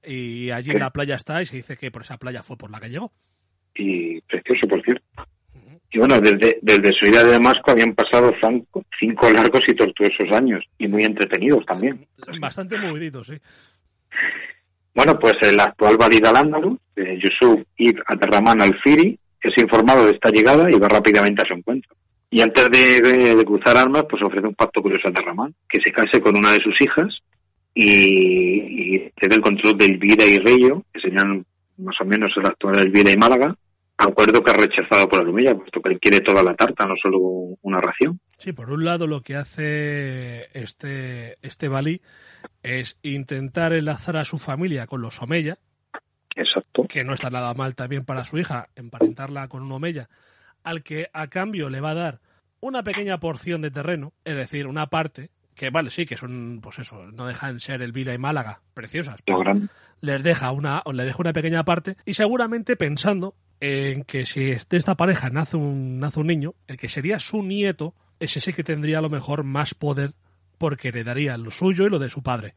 y 0.05 0.49
allí 0.51 0.71
en 0.71 0.79
la 0.79 0.89
playa 0.91 1.15
está 1.15 1.41
y 1.41 1.45
se 1.45 1.57
dice 1.57 1.77
que 1.77 1.91
por 1.91 2.01
esa 2.03 2.17
playa 2.17 2.43
fue 2.43 2.57
por 2.57 2.71
la 2.71 2.79
que 2.79 2.89
llegó. 2.89 3.11
y 3.75 4.19
precioso, 4.21 4.67
por 4.67 4.81
cierto. 4.83 5.03
Y 5.93 5.99
bueno, 5.99 6.19
desde, 6.21 6.57
desde 6.61 6.91
su 6.93 7.05
ida 7.07 7.21
de 7.23 7.31
Damasco 7.31 7.71
habían 7.71 7.93
pasado 7.93 8.31
cinco, 8.41 8.83
cinco 8.99 9.29
largos 9.31 9.61
y 9.67 9.73
tortuosos 9.73 10.31
años, 10.31 10.63
y 10.77 10.87
muy 10.87 11.03
entretenidos 11.03 11.65
también. 11.65 12.07
Bastante 12.39 12.77
movidito, 12.77 13.23
sí. 13.23 13.33
Bueno, 14.93 15.17
pues 15.19 15.33
el 15.41 15.59
actual 15.59 15.97
Valid 15.97 16.25
al-Ándalus, 16.25 16.77
eh, 16.95 17.17
Yusuf 17.21 17.61
Ibn 17.77 18.01
Aterrahman 18.05 18.61
al-Firi, 18.61 19.17
es 19.41 19.51
informado 19.61 20.03
de 20.05 20.11
esta 20.11 20.29
llegada 20.29 20.69
y 20.69 20.77
va 20.79 20.87
rápidamente 20.89 21.41
a 21.43 21.47
su 21.47 21.53
encuentro. 21.53 21.95
Y 22.29 22.41
antes 22.41 22.69
de, 22.69 23.01
de- 23.01 23.35
de 23.35 23.45
cruzar 23.45 23.77
armas, 23.77 24.03
pues 24.09 24.21
ofrece 24.23 24.47
un 24.47 24.55
pacto 24.55 24.81
curioso 24.81 25.07
a 25.07 25.11
Aterrahman, 25.11 25.53
que 25.67 25.79
se 25.83 25.91
case 25.91 26.21
con 26.21 26.37
una 26.37 26.51
de 26.51 26.59
sus 26.59 26.79
hijas 26.81 27.07
y, 27.73 28.95
y 28.95 29.11
cede 29.19 29.35
el 29.35 29.41
control 29.41 29.77
de 29.77 29.85
Elvira 29.85 30.25
y 30.25 30.37
Reyo, 30.37 30.83
que 30.93 31.01
serían 31.01 31.45
más 31.77 31.95
o 32.01 32.05
menos 32.05 32.31
el 32.35 32.45
actual 32.45 32.79
Elvira 32.79 33.11
y 33.11 33.17
Málaga, 33.17 33.55
acuerdo 34.07 34.43
que 34.43 34.51
ha 34.51 34.55
rechazado 34.55 35.07
por 35.07 35.21
Alumilla, 35.21 35.55
puesto 35.55 35.81
que 35.81 35.89
él 35.89 35.99
quiere 35.99 36.21
toda 36.21 36.43
la 36.43 36.55
tarta, 36.55 36.85
no 36.85 36.95
solo 37.01 37.19
una 37.61 37.79
ración. 37.79 38.19
Sí, 38.37 38.53
por 38.53 38.71
un 38.71 38.83
lado 38.85 39.07
lo 39.07 39.21
que 39.21 39.35
hace 39.35 40.49
este, 40.53 41.37
este 41.41 41.67
Bali 41.67 42.01
es 42.63 42.97
intentar 43.03 43.73
enlazar 43.73 44.17
a 44.17 44.25
su 44.25 44.37
familia 44.37 44.87
con 44.87 45.01
los 45.01 45.21
Omeya, 45.21 45.59
Exacto. 46.35 46.87
que 46.87 47.03
no 47.03 47.13
está 47.13 47.29
nada 47.29 47.53
mal 47.53 47.75
también 47.75 48.05
para 48.05 48.25
su 48.25 48.37
hija, 48.37 48.69
emparentarla 48.75 49.47
con 49.47 49.63
un 49.63 49.71
Omeya, 49.71 50.09
al 50.63 50.83
que 50.83 51.07
a 51.13 51.27
cambio 51.27 51.69
le 51.69 51.81
va 51.81 51.91
a 51.91 51.95
dar 51.95 52.19
una 52.59 52.83
pequeña 52.83 53.19
porción 53.19 53.61
de 53.61 53.71
terreno, 53.71 54.13
es 54.23 54.35
decir, 54.35 54.67
una 54.67 54.87
parte, 54.87 55.29
que 55.55 55.69
vale, 55.69 55.89
sí, 55.89 56.05
que 56.05 56.17
son, 56.17 56.59
pues 56.61 56.79
eso, 56.79 57.11
no 57.11 57.25
dejan 57.25 57.59
ser 57.59 57.81
Elvira 57.81 58.13
y 58.13 58.17
Málaga, 58.17 58.61
preciosas, 58.73 59.21
les 60.01 60.23
deja 60.23 60.51
una, 60.51 60.81
o 60.85 60.93
le 60.93 61.03
deja 61.03 61.17
una 61.19 61.33
pequeña 61.33 61.63
parte, 61.63 61.95
y 62.05 62.13
seguramente 62.13 62.75
pensando 62.75 63.35
en 63.59 64.03
que 64.03 64.25
si 64.25 64.41
de 64.45 64.77
esta 64.77 64.95
pareja 64.95 65.29
nace 65.29 65.57
un, 65.57 65.99
nace 65.99 66.19
un 66.19 66.27
niño, 66.27 66.53
el 66.67 66.77
que 66.77 66.87
sería 66.87 67.19
su 67.19 67.43
nieto, 67.43 67.93
ese 68.19 68.39
sí 68.39 68.53
que 68.53 68.63
tendría 68.63 68.99
a 68.99 69.01
lo 69.01 69.09
mejor 69.09 69.43
más 69.43 69.73
poder 69.73 70.11
porque 70.57 70.89
heredaría 70.89 71.37
lo 71.37 71.51
suyo 71.51 71.85
y 71.85 71.89
lo 71.89 71.99
de 71.99 72.09
su 72.09 72.21
padre. 72.21 72.53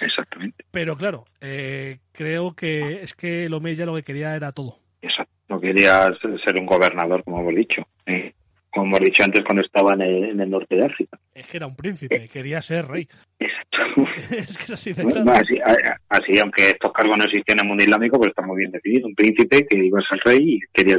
Exactamente. 0.00 0.64
Pero 0.70 0.96
claro, 0.96 1.24
eh, 1.40 1.98
creo 2.12 2.54
que 2.54 3.02
es 3.02 3.14
que 3.14 3.44
el 3.44 3.54
Omeya 3.54 3.86
lo 3.86 3.94
que 3.94 4.02
quería 4.02 4.34
era 4.34 4.52
todo. 4.52 4.78
Exacto. 5.00 5.32
No 5.48 5.60
quería 5.60 6.10
ser 6.44 6.56
un 6.56 6.66
gobernador, 6.66 7.22
como 7.24 7.40
hemos 7.40 7.54
dicho. 7.54 7.82
Eh, 8.06 8.32
como 8.72 8.86
hemos 8.86 9.00
dicho 9.00 9.22
antes 9.22 9.42
cuando 9.42 9.62
estaba 9.62 9.92
en 9.94 10.00
el, 10.00 10.24
en 10.30 10.40
el 10.40 10.50
norte 10.50 10.76
de 10.76 10.86
África. 10.86 11.18
Es 11.34 11.46
que 11.46 11.58
era 11.58 11.66
un 11.66 11.76
príncipe, 11.76 12.26
quería 12.28 12.62
ser 12.62 12.88
rey. 12.88 13.06
Exacto. 13.38 14.06
es 14.36 14.56
que 14.56 14.64
es 14.64 14.70
así 14.70 14.92
de 14.94 15.02
Bueno, 15.02 15.30
así, 15.30 16.38
aunque 16.40 16.68
estos 16.68 16.92
cargos 16.92 17.18
no 17.18 17.24
existían 17.24 17.58
en 17.58 17.64
el 17.64 17.68
mundo 17.68 17.84
islámico, 17.84 18.18
pero 18.18 18.30
está 18.30 18.42
muy 18.42 18.56
bien 18.56 18.70
definido. 18.70 19.06
Un 19.06 19.14
príncipe 19.14 19.66
que 19.66 19.78
iba 19.78 19.98
a 19.98 20.08
ser 20.08 20.20
rey 20.24 20.54
y, 20.54 20.60
quería, 20.72 20.96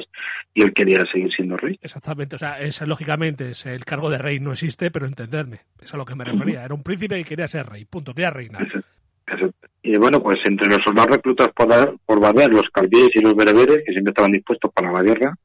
y 0.54 0.62
él 0.62 0.74
quería 0.74 1.04
seguir 1.12 1.32
siendo 1.36 1.58
rey. 1.58 1.80
Exactamente, 1.82 2.36
o 2.36 2.40
sea, 2.40 2.60
es, 2.60 2.80
lógicamente 2.82 3.50
es, 3.50 3.66
el 3.66 3.86
cargo 3.86 4.10
de 4.12 4.20
rey 4.20 4.40
no 4.40 4.54
existe, 4.54 4.92
pero 4.92 5.08
entenderme, 5.08 5.62
es 5.82 5.94
a 5.94 5.98
lo 5.98 6.06
que 6.06 6.16
me 6.16 6.26
refería. 6.26 6.64
Era 6.64 6.76
un 6.76 6.84
príncipe 6.84 7.16
que 7.18 7.24
quería 7.24 7.48
ser 7.48 7.68
rey, 7.68 7.86
punto, 7.86 8.14
quería 8.14 8.30
reinar. 8.30 8.62
Exacto. 8.62 9.68
Y 9.82 9.98
bueno, 9.98 10.22
pues 10.22 10.38
entre 10.46 10.68
los 10.68 10.80
soldados 10.84 11.18
reclutados 11.18 11.54
por, 11.54 11.68
por 12.06 12.52
los 12.52 12.70
calvíes 12.72 13.10
y 13.16 13.22
los 13.22 13.36
bereberes, 13.36 13.84
que 13.86 13.92
siempre 13.92 14.12
estaban 14.12 14.32
dispuestos 14.32 14.72
para 14.72 14.92
la 14.92 15.02
guerra, 15.02 15.36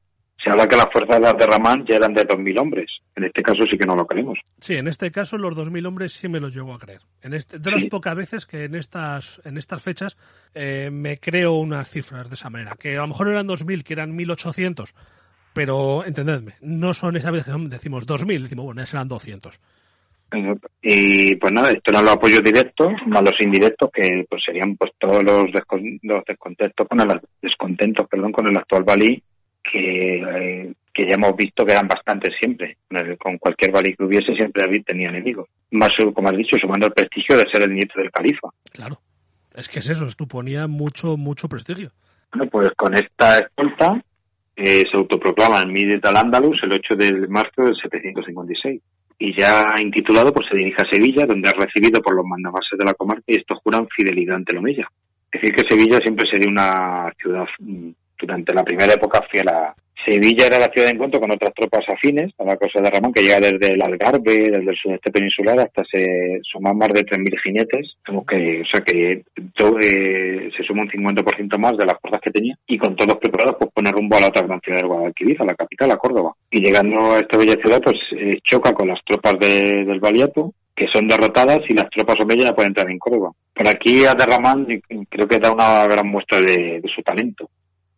se 0.42 0.50
habla 0.50 0.66
que 0.66 0.76
las 0.76 0.86
fuerzas 0.92 1.20
de 1.20 1.26
Abderramán 1.28 1.84
ya 1.86 1.96
eran 1.96 2.14
de 2.14 2.26
2.000 2.26 2.60
hombres. 2.60 2.90
En 3.16 3.24
este 3.24 3.42
caso 3.42 3.64
sí 3.70 3.76
que 3.76 3.86
no 3.86 3.96
lo 3.96 4.06
creemos. 4.06 4.38
Sí, 4.60 4.74
en 4.76 4.86
este 4.86 5.10
caso 5.10 5.36
los 5.36 5.56
2.000 5.56 5.86
hombres 5.86 6.12
sí 6.12 6.28
me 6.28 6.38
los 6.40 6.54
llego 6.54 6.72
a 6.74 6.78
creer. 6.78 7.00
En 7.22 7.34
este, 7.34 7.58
de 7.58 7.70
las 7.72 7.82
Sí. 7.82 7.88
pocas 7.88 8.14
veces 8.14 8.46
que 8.46 8.64
en 8.64 8.74
estas, 8.76 9.40
en 9.44 9.56
estas 9.58 9.82
fechas 9.82 10.16
eh, 10.54 10.90
me 10.92 11.18
creo 11.18 11.54
unas 11.54 11.88
cifras 11.90 12.28
de 12.28 12.34
esa 12.34 12.50
manera, 12.50 12.76
que 12.78 12.96
a 12.96 13.00
lo 13.00 13.08
mejor 13.08 13.28
eran 13.28 13.48
2.000, 13.48 13.82
que 13.82 13.92
eran 13.94 14.16
1.800, 14.16 14.94
pero 15.52 16.04
entendedme, 16.04 16.54
no 16.60 16.94
son 16.94 17.16
esas 17.16 17.32
veces 17.32 17.52
que 17.54 17.60
decimos 17.68 18.06
2.000, 18.06 18.42
decimos, 18.42 18.64
bueno, 18.66 18.80
ya 18.82 18.86
serán 18.86 19.08
200. 19.08 19.60
Exacto. 20.30 20.68
Y 20.82 21.34
pues 21.36 21.52
nada, 21.52 21.70
esto 21.70 21.90
eran 21.90 22.04
los 22.04 22.14
apoyos 22.14 22.44
directos, 22.44 22.88
más 23.06 23.22
los 23.22 23.32
indirectos, 23.40 23.90
que 23.92 24.26
pues 24.28 24.42
serían 24.44 24.76
pues 24.76 24.92
todos 24.98 25.24
los, 25.24 25.44
descon- 25.46 25.98
los 26.02 26.22
descontentos 26.26 26.86
con 26.86 27.00
el 27.00 27.20
descontentos, 27.42 28.06
perdón, 28.08 28.32
con 28.32 28.46
el 28.46 28.56
actual 28.56 28.84
Bali, 28.84 29.22
que, 29.70 30.16
eh, 30.20 30.72
que 30.92 31.04
ya 31.04 31.14
hemos 31.14 31.36
visto 31.36 31.64
que 31.64 31.72
eran 31.72 31.88
bastantes 31.88 32.34
siempre. 32.40 32.76
Con 33.18 33.38
cualquier 33.38 33.72
Bali 33.72 33.94
que 33.94 34.04
hubiese 34.04 34.34
siempre 34.34 34.64
David 34.64 34.84
tenía 34.84 35.08
enemigos. 35.08 35.48
Más, 35.70 35.90
como 36.14 36.28
has 36.28 36.36
dicho, 36.36 36.56
sumando 36.60 36.86
el 36.86 36.92
prestigio 36.92 37.36
de 37.36 37.46
ser 37.52 37.62
el 37.62 37.74
nieto 37.74 38.00
del 38.00 38.10
califa. 38.10 38.48
Claro, 38.72 38.98
es 39.54 39.68
que 39.68 39.78
es 39.80 39.88
eso, 39.88 40.08
suponía 40.08 40.66
mucho, 40.66 41.16
mucho 41.16 41.48
prestigio. 41.48 41.90
Bueno, 42.32 42.50
pues 42.50 42.70
con 42.76 42.94
esta 42.94 43.38
escolta 43.38 44.02
eh, 44.56 44.82
se 44.90 44.98
autoproclama 44.98 45.60
el 45.60 45.70
Midet 45.70 46.04
al-Ándalus 46.04 46.58
el 46.64 46.72
8 46.72 46.96
de 46.96 47.28
marzo 47.28 47.62
del 47.62 47.76
756. 47.76 48.82
Y 49.20 49.36
ya 49.36 49.74
intitulado, 49.80 50.32
pues 50.32 50.48
se 50.50 50.56
dirige 50.56 50.82
a 50.82 50.90
Sevilla, 50.90 51.26
donde 51.26 51.48
es 51.48 51.54
recibido 51.54 52.00
por 52.00 52.14
los 52.14 52.24
mandamases 52.24 52.78
de 52.78 52.84
la 52.84 52.94
comarca 52.94 53.24
y 53.26 53.38
estos 53.38 53.58
juran 53.64 53.88
fidelidad 53.88 54.36
ante 54.36 54.52
el 54.52 54.58
Omeya. 54.58 54.88
Es 55.30 55.40
decir, 55.40 55.54
que 55.54 55.68
Sevilla 55.68 55.98
siempre 55.98 56.28
sería 56.30 56.50
una 56.50 57.12
ciudad, 57.20 57.46
mm, 57.58 57.90
durante 58.18 58.54
la 58.54 58.62
primera 58.64 58.92
época, 58.94 59.20
fiel 59.30 59.48
a... 59.48 59.74
Sevilla 60.06 60.46
era 60.46 60.60
la 60.60 60.70
ciudad 60.72 60.86
de 60.86 60.94
encuentro 60.94 61.20
con 61.20 61.30
otras 61.32 61.52
tropas 61.54 61.84
afines 61.88 62.32
a 62.38 62.44
la 62.44 62.56
cosa 62.56 62.80
de 62.80 62.88
Ramón, 62.88 63.12
que 63.12 63.20
llega 63.20 63.40
desde 63.40 63.74
el 63.74 63.82
Algarve, 63.82 64.48
desde 64.48 64.70
el 64.70 64.76
sudeste 64.80 65.10
peninsular, 65.10 65.58
hasta 65.58 65.82
se 65.90 66.38
suman 66.50 66.78
más 66.78 66.88
de 66.94 67.04
3.000 67.04 67.40
jinetes, 67.42 67.94
como 68.06 68.24
que, 68.24 68.62
o 68.62 68.64
sea 68.72 68.80
que 68.80 69.22
eh, 69.80 70.50
se 70.56 70.62
suma 70.64 70.82
un 70.82 70.88
50% 70.90 71.58
más 71.58 71.76
de 71.76 71.84
las 71.84 71.96
fuerzas 72.00 72.20
que 72.22 72.30
tenía, 72.30 72.54
y 72.66 72.78
con 72.78 72.94
todos 72.96 73.16
preparados, 73.16 73.56
pues 73.58 73.70
pone 73.74 73.90
rumbo 73.90 74.16
a 74.16 74.20
la 74.20 74.26
otra 74.28 74.46
gran 74.46 74.60
ciudad 74.60 74.80
de 74.82 74.86
Guadalquivir, 74.88 75.36
a 75.42 75.44
la 75.46 75.54
capital, 75.54 75.90
a 75.90 75.96
Córdoba. 75.96 76.32
Y 76.50 76.60
llegando 76.64 77.12
a 77.12 77.18
esta 77.18 77.36
bella 77.36 77.56
ciudad, 77.60 77.80
pues 77.82 77.96
eh, 78.16 78.38
choca 78.44 78.72
con 78.72 78.88
las 78.88 79.00
tropas 79.04 79.34
de- 79.40 79.84
del 79.84 80.00
Baliato, 80.00 80.54
que 80.74 80.86
son 80.94 81.08
derrotadas 81.08 81.60
y 81.68 81.74
las 81.74 81.90
tropas 81.90 82.16
omeyas 82.20 82.52
pueden 82.54 82.70
entrar 82.70 82.88
en 82.88 82.98
Córdoba. 83.00 83.32
Por 83.52 83.66
aquí 83.68 84.04
a 84.04 84.14
Derramán 84.14 84.64
creo 85.10 85.26
que 85.26 85.38
da 85.38 85.50
una 85.52 85.84
gran 85.86 86.06
muestra 86.08 86.40
de 86.40 86.80
su 86.94 87.02
talento, 87.02 87.50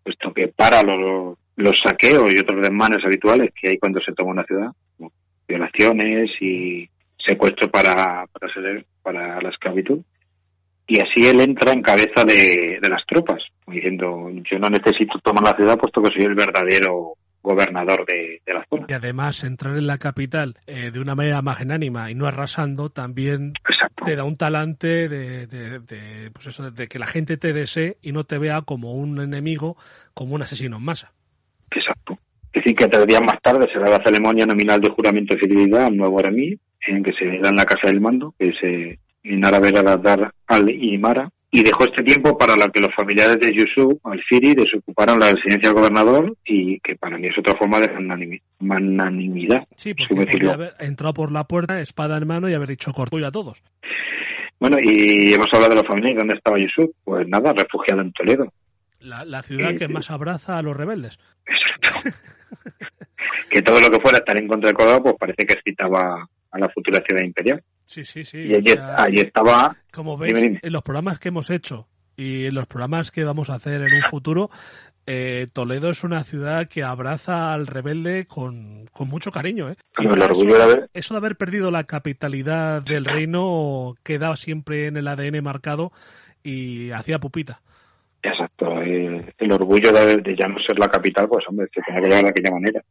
puesto 0.02 0.32
que 0.32 0.48
para 0.48 0.82
los, 0.82 1.36
los 1.56 1.80
saqueos 1.84 2.32
y 2.34 2.38
otros 2.38 2.60
desmanes 2.62 3.04
habituales 3.04 3.50
que 3.60 3.70
hay 3.70 3.78
cuando 3.78 4.00
se 4.00 4.12
toma 4.12 4.30
una 4.32 4.44
ciudad, 4.44 4.68
como 4.96 5.12
violaciones 5.48 6.30
y 6.40 6.88
secuestro 7.18 7.70
para, 7.70 8.26
para, 8.26 8.52
ser- 8.52 8.86
para 9.02 9.40
la 9.40 9.48
esclavitud. 9.50 10.00
Y 10.86 10.98
así 11.00 11.28
él 11.28 11.40
entra 11.40 11.72
en 11.72 11.82
cabeza 11.82 12.24
de, 12.24 12.78
de 12.82 12.88
las 12.88 13.04
tropas, 13.06 13.42
diciendo, 13.66 14.28
yo 14.50 14.58
no 14.58 14.68
necesito 14.68 15.18
tomar 15.20 15.44
la 15.44 15.54
ciudad 15.56 15.78
puesto 15.78 16.02
que 16.02 16.10
soy 16.12 16.24
el 16.24 16.34
verdadero 16.34 17.12
gobernador 17.42 18.04
de, 18.06 18.42
de 18.44 18.54
la 18.54 18.64
zona. 18.68 18.86
Y 18.88 18.92
además 18.92 19.44
entrar 19.44 19.76
en 19.76 19.86
la 19.86 19.98
capital 19.98 20.56
eh, 20.66 20.90
de 20.90 20.98
una 21.00 21.14
manera 21.14 21.40
magnánima 21.42 22.10
y 22.10 22.14
no 22.14 22.26
arrasando 22.26 22.90
también 22.90 23.52
Exacto. 23.68 23.89
Te 24.04 24.16
da 24.16 24.24
un 24.24 24.36
talante 24.36 25.08
de, 25.08 26.30
pues 26.32 26.46
eso, 26.46 26.70
de 26.70 26.88
que 26.88 26.98
la 26.98 27.06
gente 27.06 27.36
te 27.36 27.52
desee 27.52 27.96
y 28.02 28.12
no 28.12 28.24
te 28.24 28.38
vea 28.38 28.62
como 28.62 28.94
un 28.94 29.20
enemigo, 29.20 29.76
como 30.14 30.34
un 30.34 30.42
asesino 30.42 30.78
en 30.78 30.82
masa. 30.82 31.12
Exacto. 31.70 32.18
Es 32.52 32.64
decir, 32.64 32.74
que 32.74 32.88
tres 32.88 33.06
días 33.06 33.22
más 33.22 33.40
tarde 33.42 33.68
se 33.72 33.78
da 33.78 33.98
la 33.98 34.04
ceremonia 34.04 34.44
nominal 34.46 34.80
de 34.80 34.90
juramento 34.90 35.34
de 35.34 35.40
fidelidad 35.40 35.86
al 35.86 35.96
nuevo 35.96 36.18
Aremí, 36.18 36.58
en 36.86 37.02
que 37.02 37.12
se 37.12 37.26
da 37.38 37.50
en 37.50 37.56
la 37.56 37.64
Casa 37.64 37.86
del 37.86 38.00
Mando, 38.00 38.34
que 38.38 38.46
es 38.46 38.56
eh, 38.62 38.98
en 39.22 39.44
árabe 39.44 39.70
Dar 39.70 40.32
al-Imara, 40.46 41.30
y 41.50 41.62
dejó 41.64 41.84
este 41.84 42.04
tiempo 42.04 42.38
para 42.38 42.54
lo 42.56 42.70
que 42.70 42.80
los 42.80 42.94
familiares 42.94 43.38
de 43.40 43.52
Yusuf 43.52 43.94
al-Firi 44.04 44.54
desocuparon 44.54 45.18
la 45.18 45.26
residencia 45.32 45.70
del 45.70 45.74
gobernador 45.74 46.36
y 46.44 46.78
que 46.80 46.94
para 46.96 47.18
mí 47.18 47.26
es 47.26 47.38
otra 47.38 47.56
forma 47.56 47.80
de 47.80 47.88
magnanimi- 47.92 48.42
magnanimidad. 48.60 49.66
Sí, 49.76 49.94
porque 49.94 50.14
podría 50.14 50.54
haber 50.54 50.74
entrado 50.78 51.12
por 51.14 51.32
la 51.32 51.44
puerta, 51.44 51.80
espada 51.80 52.18
en 52.18 52.26
mano 52.28 52.48
y 52.48 52.54
haber 52.54 52.68
dicho 52.68 52.92
corto 52.92 53.16
a 53.24 53.32
todos. 53.32 53.62
Bueno, 54.60 54.76
y 54.80 55.32
hemos 55.32 55.46
hablado 55.52 55.70
de 55.70 55.80
los 55.80 55.86
familiares. 55.86 56.18
¿Dónde 56.18 56.36
estaba 56.36 56.58
Yusuf? 56.58 56.94
Pues 57.02 57.26
nada, 57.26 57.52
refugiado 57.52 58.02
en 58.02 58.12
Toledo. 58.12 58.52
La, 59.00 59.24
la 59.24 59.42
ciudad 59.42 59.70
que 59.76 59.86
sí. 59.86 59.92
más 59.92 60.10
abraza 60.10 60.58
a 60.58 60.62
los 60.62 60.76
rebeldes. 60.76 61.18
Exacto. 61.46 62.10
que 63.50 63.62
todo 63.62 63.80
lo 63.80 63.90
que 63.90 64.00
fuera 64.00 64.18
estar 64.18 64.38
en 64.38 64.46
contra 64.46 64.68
de 64.68 64.74
Córdoba, 64.74 65.02
pues 65.02 65.14
parece 65.18 65.46
que 65.46 65.54
excitaba 65.54 66.28
a 66.52 66.58
la 66.58 66.68
futura 66.68 67.02
ciudad 67.06 67.24
imperial. 67.24 67.62
Sí, 67.90 68.04
sí, 68.04 68.24
sí. 68.24 68.38
Y 68.38 68.54
allí, 68.54 68.70
sea, 68.70 69.02
allí 69.02 69.20
estaba 69.20 69.76
como 69.92 70.16
veis, 70.16 70.32
Dime, 70.34 70.46
dime. 70.46 70.60
en 70.62 70.72
los 70.72 70.82
programas 70.82 71.18
que 71.18 71.28
hemos 71.28 71.50
hecho 71.50 71.88
y 72.16 72.46
en 72.46 72.54
los 72.54 72.66
programas 72.66 73.10
que 73.10 73.24
vamos 73.24 73.50
a 73.50 73.54
hacer 73.54 73.80
en 73.82 73.92
un 73.94 74.02
futuro, 74.08 74.48
eh, 75.06 75.48
Toledo 75.52 75.90
es 75.90 76.04
una 76.04 76.22
ciudad 76.22 76.68
que 76.68 76.84
abraza 76.84 77.52
al 77.52 77.66
rebelde 77.66 78.26
con, 78.26 78.86
con 78.92 79.08
mucho 79.08 79.32
cariño. 79.32 79.70
¿eh? 79.70 79.74
el 79.98 80.06
Eso- 80.06 80.24
orgullo 80.26 80.56
de 80.56 80.62
haber 80.62 80.90
Eso 80.94 81.14
de 81.14 81.18
haber 81.18 81.36
perdido 81.36 81.70
la 81.72 81.82
capitalidad 81.82 82.80
del 82.82 83.04
reino 83.06 83.94
quedaba 84.04 84.36
siempre 84.36 84.86
en 84.86 84.96
el 84.96 85.08
ADN 85.08 85.42
marcado 85.42 85.90
y 86.44 86.90
hacía 86.92 87.18
pupita. 87.18 87.60
Exacto, 88.22 88.80
el 88.82 89.52
orgullo 89.52 89.90
de, 89.92 90.18
de 90.18 90.36
ya 90.36 90.46
no 90.46 90.58
ser 90.60 90.78
la 90.78 90.88
capital, 90.88 91.26
pues 91.26 91.42
hombre, 91.48 91.66
se 91.74 91.80
tenía 91.80 92.00
que 92.02 92.06
llevar 92.08 92.22
de 92.24 92.30
aquella 92.30 92.50
manera. 92.52 92.84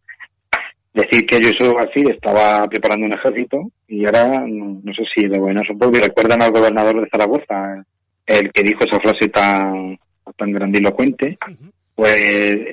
Decir 0.93 1.25
que 1.25 1.39
Yusuf 1.39 1.77
Alfir 1.79 2.11
estaba 2.11 2.67
preparando 2.67 3.05
un 3.05 3.13
ejército 3.13 3.57
y 3.87 4.05
ahora, 4.05 4.43
no, 4.47 4.81
no 4.83 4.93
sé 4.93 5.03
si 5.13 5.25
lo 5.25 5.39
poco, 5.77 5.97
y 5.97 6.01
recuerdan 6.01 6.41
al 6.41 6.51
gobernador 6.51 7.01
de 7.01 7.09
Zaragoza, 7.09 7.85
el 8.25 8.51
que 8.51 8.63
dijo 8.63 8.83
esa 8.83 8.99
frase 8.99 9.29
tan, 9.29 9.97
tan 10.35 10.51
grandilocuente, 10.51 11.37
pues 11.95 12.15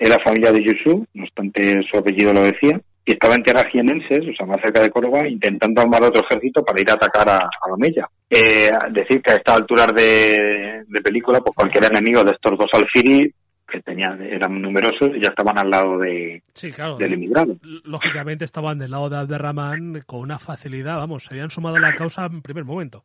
era 0.01 0.17
familia 0.25 0.51
de 0.51 0.63
Yusuf, 0.63 1.07
no 1.15 1.25
obstante 1.25 1.81
su 1.91 1.99
apellido 1.99 2.33
lo 2.33 2.43
decía, 2.43 2.81
y 3.05 3.13
estaba 3.13 3.35
en 3.37 3.43
tierras 3.43 3.67
jienenses, 3.71 4.21
o 4.21 4.35
sea, 4.37 4.47
más 4.47 4.61
cerca 4.63 4.83
de 4.83 4.91
Córdoba, 4.91 5.29
intentando 5.29 5.81
armar 5.81 6.03
otro 6.03 6.23
ejército 6.29 6.65
para 6.65 6.81
ir 6.81 6.91
a 6.91 6.95
atacar 6.95 7.29
a, 7.29 7.37
a 7.37 7.71
la 7.71 7.77
Mella. 7.77 8.09
Eh, 8.29 8.69
decir 8.91 9.23
que 9.23 9.33
a 9.33 9.37
esta 9.37 9.55
altura 9.55 9.87
de, 9.95 10.83
de 10.89 11.03
película, 11.03 11.41
pues 11.41 11.55
cualquier 11.55 11.85
enemigo 11.85 12.25
de 12.25 12.33
estos 12.33 12.59
dos 12.59 12.69
alfiris, 12.73 13.33
que 13.67 13.81
tenían, 13.83 14.23
eran 14.23 14.61
numerosos, 14.63 15.11
ya 15.23 15.31
estaban 15.31 15.59
al 15.59 15.69
lado 15.71 15.99
de, 15.99 16.43
Sí, 16.55 16.71
claro. 16.73 16.97
del 16.97 17.15
emigrado. 17.15 17.57
Lógicamente 17.85 18.45
estaban 18.45 18.79
del 18.79 18.91
lado 18.93 19.09
de 19.11 19.17
Abderramán 19.19 20.03
con 20.07 20.21
una 20.21 20.39
facilidad, 20.39 20.97
vamos, 20.97 21.25
se 21.25 21.35
habían 21.35 21.51
sumado 21.51 21.77
a 21.77 21.81
la 21.81 21.95
causa 21.95 22.27
en 22.27 22.43
primer 22.43 22.65
momento. 22.65 23.03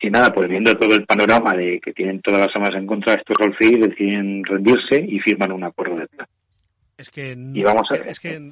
Y 0.00 0.10
nada, 0.10 0.32
pues 0.34 0.48
viendo 0.48 0.74
todo 0.74 0.94
el 0.94 1.06
panorama 1.06 1.54
de 1.54 1.80
que 1.82 1.92
tienen 1.94 2.20
todas 2.20 2.40
las 2.40 2.50
armas 2.54 2.74
en 2.74 2.86
contra 2.86 3.14
de 3.14 3.20
estos 3.20 3.36
alfiris, 3.40 3.88
deciden 3.88 4.44
rendirse 4.44 5.02
y 5.08 5.18
firman 5.20 5.50
un 5.52 5.64
acuerdo 5.64 5.96
de 5.96 6.08
paz. 6.08 6.28
Es 6.98 7.08
que, 7.10 7.32
Y 7.32 7.62
vamos 7.62 7.90
a- 7.90 7.96
es 7.96 8.20
que, 8.20 8.50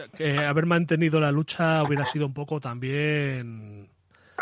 haber 0.49 0.67
mantenido 0.67 1.21
la 1.21 1.31
lucha 1.31 1.83
hubiera 1.83 2.07
sido 2.07 2.27
un 2.27 2.35
poco 2.35 2.59
también 2.61 3.87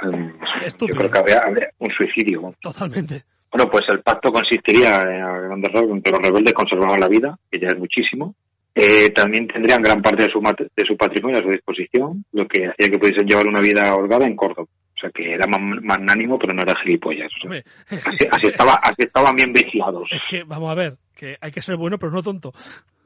Um, 0.02 0.32
Yo 0.62 0.66
Estúpido. 0.66 0.96
creo 0.98 1.10
que 1.10 1.18
habría, 1.18 1.40
habría 1.44 1.68
un 1.78 1.90
suicidio. 1.90 2.54
totalmente. 2.62 3.24
Bueno, 3.52 3.70
pues 3.70 3.82
el 3.88 4.00
pacto 4.02 4.30
consistiría, 4.32 5.02
eh, 5.02 5.20
a 5.20 5.40
grandes 5.40 5.72
rasgos, 5.72 5.90
en 5.96 6.02
que 6.02 6.10
los 6.10 6.20
rebeldes 6.20 6.52
conservaban 6.52 7.00
la 7.00 7.08
vida, 7.08 7.36
que 7.50 7.58
ya 7.58 7.68
es 7.68 7.78
muchísimo. 7.78 8.34
Eh, 8.74 9.10
también 9.10 9.48
tendrían 9.48 9.82
gran 9.82 10.00
parte 10.00 10.22
de 10.24 10.30
su, 10.30 10.40
mat- 10.40 10.60
de 10.76 10.84
su 10.86 10.96
patrimonio 10.96 11.38
a 11.40 11.42
su 11.42 11.48
disposición, 11.50 12.24
lo 12.32 12.46
que 12.46 12.68
hacía 12.68 12.88
que 12.88 12.98
pudiesen 12.98 13.26
llevar 13.26 13.46
una 13.48 13.60
vida 13.60 13.94
holgada 13.94 14.24
en 14.26 14.36
Córdoba. 14.36 14.68
O 14.96 15.00
sea, 15.00 15.10
que 15.10 15.32
era 15.32 15.46
magnánimo, 15.48 16.38
pero 16.38 16.52
no 16.54 16.62
era 16.62 16.74
gilipollas. 16.84 17.26
O 17.26 17.40
sea, 17.40 17.44
Hombre, 17.44 17.64
así, 17.90 18.26
así 18.30 18.46
estaba, 18.48 18.74
así 18.74 18.96
estaban 18.98 19.34
bien 19.34 19.52
vigilados. 19.52 20.08
es 20.12 20.22
que, 20.28 20.44
vamos 20.44 20.70
a 20.70 20.74
ver, 20.74 20.96
que 21.16 21.36
hay 21.40 21.50
que 21.50 21.62
ser 21.62 21.76
bueno 21.76 21.98
pero 21.98 22.12
no 22.12 22.22
tonto. 22.22 22.52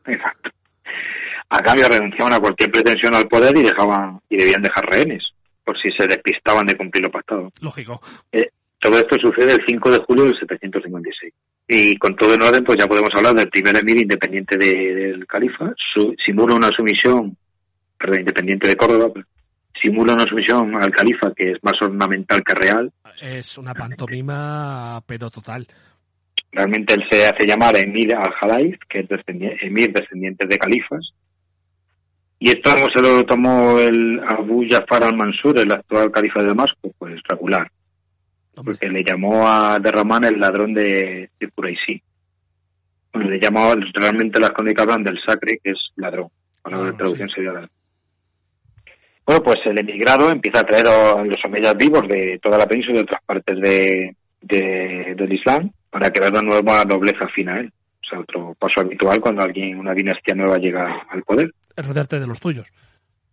Exacto. 0.07 0.51
A 1.51 1.61
cambio 1.63 1.89
renunciaban 1.89 2.33
a 2.35 2.41
cualquier 2.41 2.71
pretensión 2.71 3.15
al 3.15 3.29
poder 3.29 3.57
y 3.57 3.63
dejaban 3.63 4.19
y 4.29 4.37
debían 4.37 4.63
dejar 4.63 4.85
rehenes, 4.87 5.23
por 5.65 5.81
si 5.81 5.91
se 5.93 6.07
despistaban 6.09 6.67
de 6.67 6.75
cumplir 6.77 7.05
lo 7.05 7.11
pactado. 7.11 7.53
Lógico. 7.61 8.01
Eh, 8.33 8.51
todo 8.85 8.99
esto 8.99 9.17
sucede 9.19 9.55
el 9.55 9.61
5 9.67 9.91
de 9.91 9.99
julio 10.01 10.25
del 10.25 10.39
756. 10.39 11.33
Y 11.67 11.97
con 11.97 12.15
todo 12.17 12.35
en 12.35 12.43
orden, 12.43 12.63
pues 12.65 12.77
ya 12.79 12.87
podemos 12.87 13.09
hablar 13.17 13.35
del 13.35 13.49
primer 13.49 13.75
emir 13.77 13.97
independiente 14.03 14.59
de- 14.59 14.95
del 14.95 15.27
califa. 15.27 15.73
Su- 15.95 16.15
simula 16.23 16.55
una 16.55 16.69
sumisión, 16.69 17.35
perdón, 17.99 18.21
independiente 18.21 18.69
de 18.69 18.77
Córdoba, 18.77 19.11
simula 19.83 20.13
una 20.13 20.27
sumisión 20.27 20.75
al 20.77 20.91
califa 20.91 21.33
que 21.35 21.53
es 21.53 21.59
más 21.63 21.73
ornamental 21.81 22.43
que 22.45 22.55
real. 22.55 22.93
Es 23.23 23.57
una 23.57 23.73
pantomima, 23.73 25.01
pero 25.07 25.31
total. 25.31 25.67
Realmente 26.53 26.93
él 26.95 27.05
se 27.11 27.25
hace 27.27 27.47
llamar 27.47 27.75
emir 27.79 28.15
al-Jalais, 28.15 28.77
que 28.89 29.01
es 29.01 29.09
emir 29.63 29.93
descendiente 29.95 30.47
de 30.47 30.59
califas. 30.59 31.11
Y 32.39 32.51
esto 32.51 32.71
como 32.73 32.87
se 32.95 33.01
lo 33.01 33.25
tomó 33.25 33.79
el 33.79 34.21
Abu 34.29 34.65
Jafar 34.69 35.05
al-Mansur, 35.05 35.59
el 35.59 35.73
actual 35.73 36.11
califa 36.13 36.43
de 36.43 36.49
Damasco, 36.49 36.93
pues 36.99 37.15
regular. 37.31 37.71
Porque 38.55 38.89
le 38.89 39.03
llamó 39.05 39.47
a 39.49 39.79
Derramán 39.79 40.25
el 40.25 40.39
ladrón 40.39 40.73
de, 40.75 41.31
de. 41.41 41.51
Bueno, 43.13 43.31
le 43.31 43.39
llamó, 43.41 43.75
realmente 43.95 44.41
las 44.41 44.51
crónicas 44.51 44.85
hablan 44.85 45.05
del 45.05 45.19
sacre, 45.25 45.59
que 45.63 45.71
es 45.71 45.79
ladrón. 45.97 46.29
Bueno, 46.63 46.85
Ah, 46.85 46.97
traducción 46.97 47.29
sería 47.31 47.53
ladrón. 47.53 47.71
Bueno, 49.27 49.43
pues 49.43 49.57
el 49.65 49.79
emigrado 49.79 50.31
empieza 50.31 50.61
a 50.61 50.67
traer 50.67 50.87
a 50.87 51.23
los 51.25 51.37
omeyas 51.47 51.77
vivos 51.77 52.07
de 52.09 52.39
toda 52.43 52.59
la 52.59 52.67
península 52.67 52.95
y 52.95 52.99
de 52.99 53.05
otras 53.05 53.23
partes 53.25 53.59
de, 53.61 54.17
de- 54.43 55.15
del 55.17 55.33
Islam 55.33 55.71
para 55.91 56.11
crear 56.13 56.31
una 56.33 56.43
nueva 56.43 56.85
nobleza 56.85 57.25
afín 57.25 57.49
a 57.49 57.61
él. 57.61 57.73
O 58.03 58.07
sea, 58.09 58.21
otro 58.21 58.55
paso 58.59 58.81
habitual 58.81 59.21
cuando 59.21 59.43
alguien, 59.43 59.79
una 59.79 59.95
dinastía 59.95 60.35
nueva 60.35 60.59
llega 60.59 61.07
al 61.09 61.23
poder. 61.23 61.51
es 61.75 61.87
rodearte 61.87 62.21
de 62.21 62.27
los 62.27 62.39
tuyos. 62.41 62.71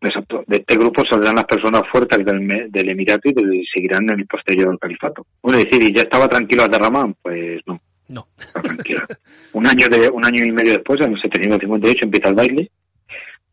Exacto. 0.01 0.43
De 0.47 0.57
este 0.57 0.75
grupo 0.75 1.03
saldrán 1.09 1.35
las 1.35 1.45
personas 1.45 1.83
fuertes 1.91 2.25
del, 2.25 2.71
del 2.71 2.89
Emirato 2.89 3.29
y 3.29 3.65
seguirán 3.73 4.09
en 4.09 4.19
el 4.21 4.25
posterior 4.25 4.77
califato. 4.79 5.25
Bueno, 5.41 5.59
es 5.59 5.65
decir, 5.65 5.83
¿y 5.83 5.95
ya 5.95 6.01
estaba 6.01 6.27
tranquilo 6.27 6.63
Abderramán? 6.63 7.15
Pues 7.21 7.61
no, 7.67 7.79
No. 8.09 8.27
está 8.39 8.61
tranquilo. 8.61 9.01
un 9.53 9.67
año 9.67 9.87
de 9.87 10.09
un 10.09 10.25
año 10.25 10.41
y 10.43 10.51
medio 10.51 10.73
después, 10.73 10.99
en 11.01 11.13
el 11.13 11.21
758, 11.21 12.05
empieza 12.05 12.29
el 12.29 12.35
baile. 12.35 12.71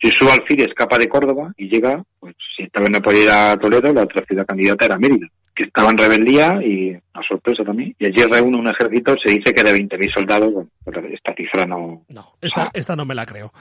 Yusuf 0.00 0.30
Alfiri 0.32 0.62
escapa 0.62 0.96
de 0.96 1.08
Córdoba 1.08 1.52
y 1.56 1.68
llega, 1.68 2.02
pues 2.20 2.34
si 2.56 2.62
esta 2.62 2.80
vez 2.80 2.90
no 2.90 3.00
podía 3.02 3.22
ir 3.24 3.30
a 3.30 3.56
Toledo, 3.56 3.92
la 3.92 4.02
otra 4.04 4.22
ciudad 4.24 4.46
candidata 4.46 4.84
era 4.86 4.96
Mérida, 4.96 5.26
que 5.56 5.64
estaba 5.64 5.90
en 5.90 5.98
rebeldía 5.98 6.60
y 6.64 6.92
a 6.94 7.20
sorpresa 7.28 7.64
también. 7.64 7.94
Y 7.98 8.06
allí 8.06 8.22
reúne 8.22 8.58
un 8.60 8.68
ejército, 8.68 9.14
se 9.22 9.32
dice 9.32 9.52
que 9.52 9.62
de 9.64 9.72
20.000 9.72 10.14
soldados, 10.14 10.52
bueno, 10.52 10.70
pero 10.84 11.04
esta 11.08 11.34
cifra 11.34 11.66
no, 11.66 12.04
No, 12.08 12.32
esta, 12.40 12.70
esta 12.72 12.94
no 12.94 13.04
me 13.04 13.16
la 13.16 13.26
creo. 13.26 13.52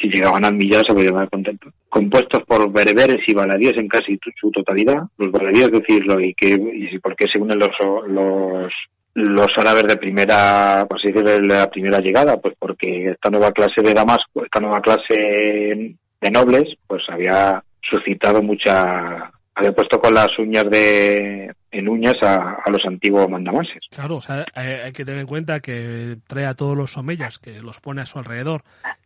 Si 0.00 0.08
llegaban 0.08 0.44
al 0.44 0.54
millar 0.54 0.82
se 0.86 0.94
podían 0.94 1.14
dar 1.14 1.30
contentos. 1.30 1.72
Compuestos 1.88 2.42
por 2.44 2.70
bereberes 2.72 3.20
y 3.26 3.34
baladíes 3.34 3.76
en 3.76 3.88
casi 3.88 4.18
su 4.40 4.50
totalidad. 4.50 5.02
Los 5.18 5.30
baladíes, 5.30 5.70
decirlo, 5.70 6.20
y 6.20 6.34
que 6.34 6.50
y 6.50 6.98
por 6.98 7.14
qué 7.14 7.26
se 7.32 7.40
unen 7.40 7.58
los, 7.58 7.70
los, 8.08 8.72
los 9.14 9.46
árabes 9.56 9.84
de 9.84 9.96
primera, 9.96 10.86
por 10.88 11.00
de 11.00 11.40
la 11.42 11.70
primera 11.70 12.00
llegada, 12.00 12.36
pues 12.40 12.54
porque 12.58 13.10
esta 13.10 13.30
nueva 13.30 13.52
clase 13.52 13.82
de 13.82 13.94
Damasco, 13.94 14.44
esta 14.44 14.60
nueva 14.60 14.80
clase 14.80 15.96
de 16.20 16.30
nobles, 16.30 16.74
pues 16.86 17.02
había 17.08 17.62
suscitado 17.88 18.42
mucha, 18.42 19.30
había 19.54 19.72
puesto 19.72 20.00
con 20.00 20.14
las 20.14 20.36
uñas 20.38 20.64
de, 20.68 21.52
en 21.70 21.88
uñas 21.88 22.14
a, 22.22 22.56
a 22.64 22.70
los 22.70 22.84
antiguos 22.86 23.28
mandamases. 23.28 23.84
Claro, 23.94 24.16
o 24.16 24.20
sea, 24.20 24.44
hay, 24.54 24.68
hay 24.86 24.92
que 24.92 25.04
tener 25.04 25.20
en 25.20 25.26
cuenta 25.26 25.60
que 25.60 26.16
trae 26.26 26.46
a 26.46 26.54
todos 26.54 26.76
los 26.76 26.96
omeyas, 26.96 27.38
que 27.38 27.60
los 27.60 27.80
pone 27.80 28.00
a 28.02 28.06
su 28.06 28.18
alrededor, 28.18 28.64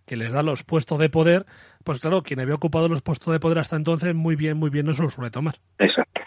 que 0.09 0.17
les 0.17 0.33
da 0.33 0.43
los 0.43 0.65
puestos 0.65 0.99
de 0.99 1.11
poder, 1.11 1.45
pues 1.85 2.01
claro, 2.01 2.23
quien 2.23 2.41
había 2.41 2.55
ocupado 2.55 2.89
los 2.89 3.03
puestos 3.03 3.33
de 3.33 3.39
poder 3.39 3.59
hasta 3.59 3.77
entonces, 3.77 4.15
muy 4.15 4.35
bien, 4.35 4.57
muy 4.57 4.71
bien, 4.71 4.87
no 4.87 4.95
se 4.95 5.03
los 5.03 5.15
suele 5.15 5.31
tomar. 5.31 5.55
Exacto. 5.79 6.21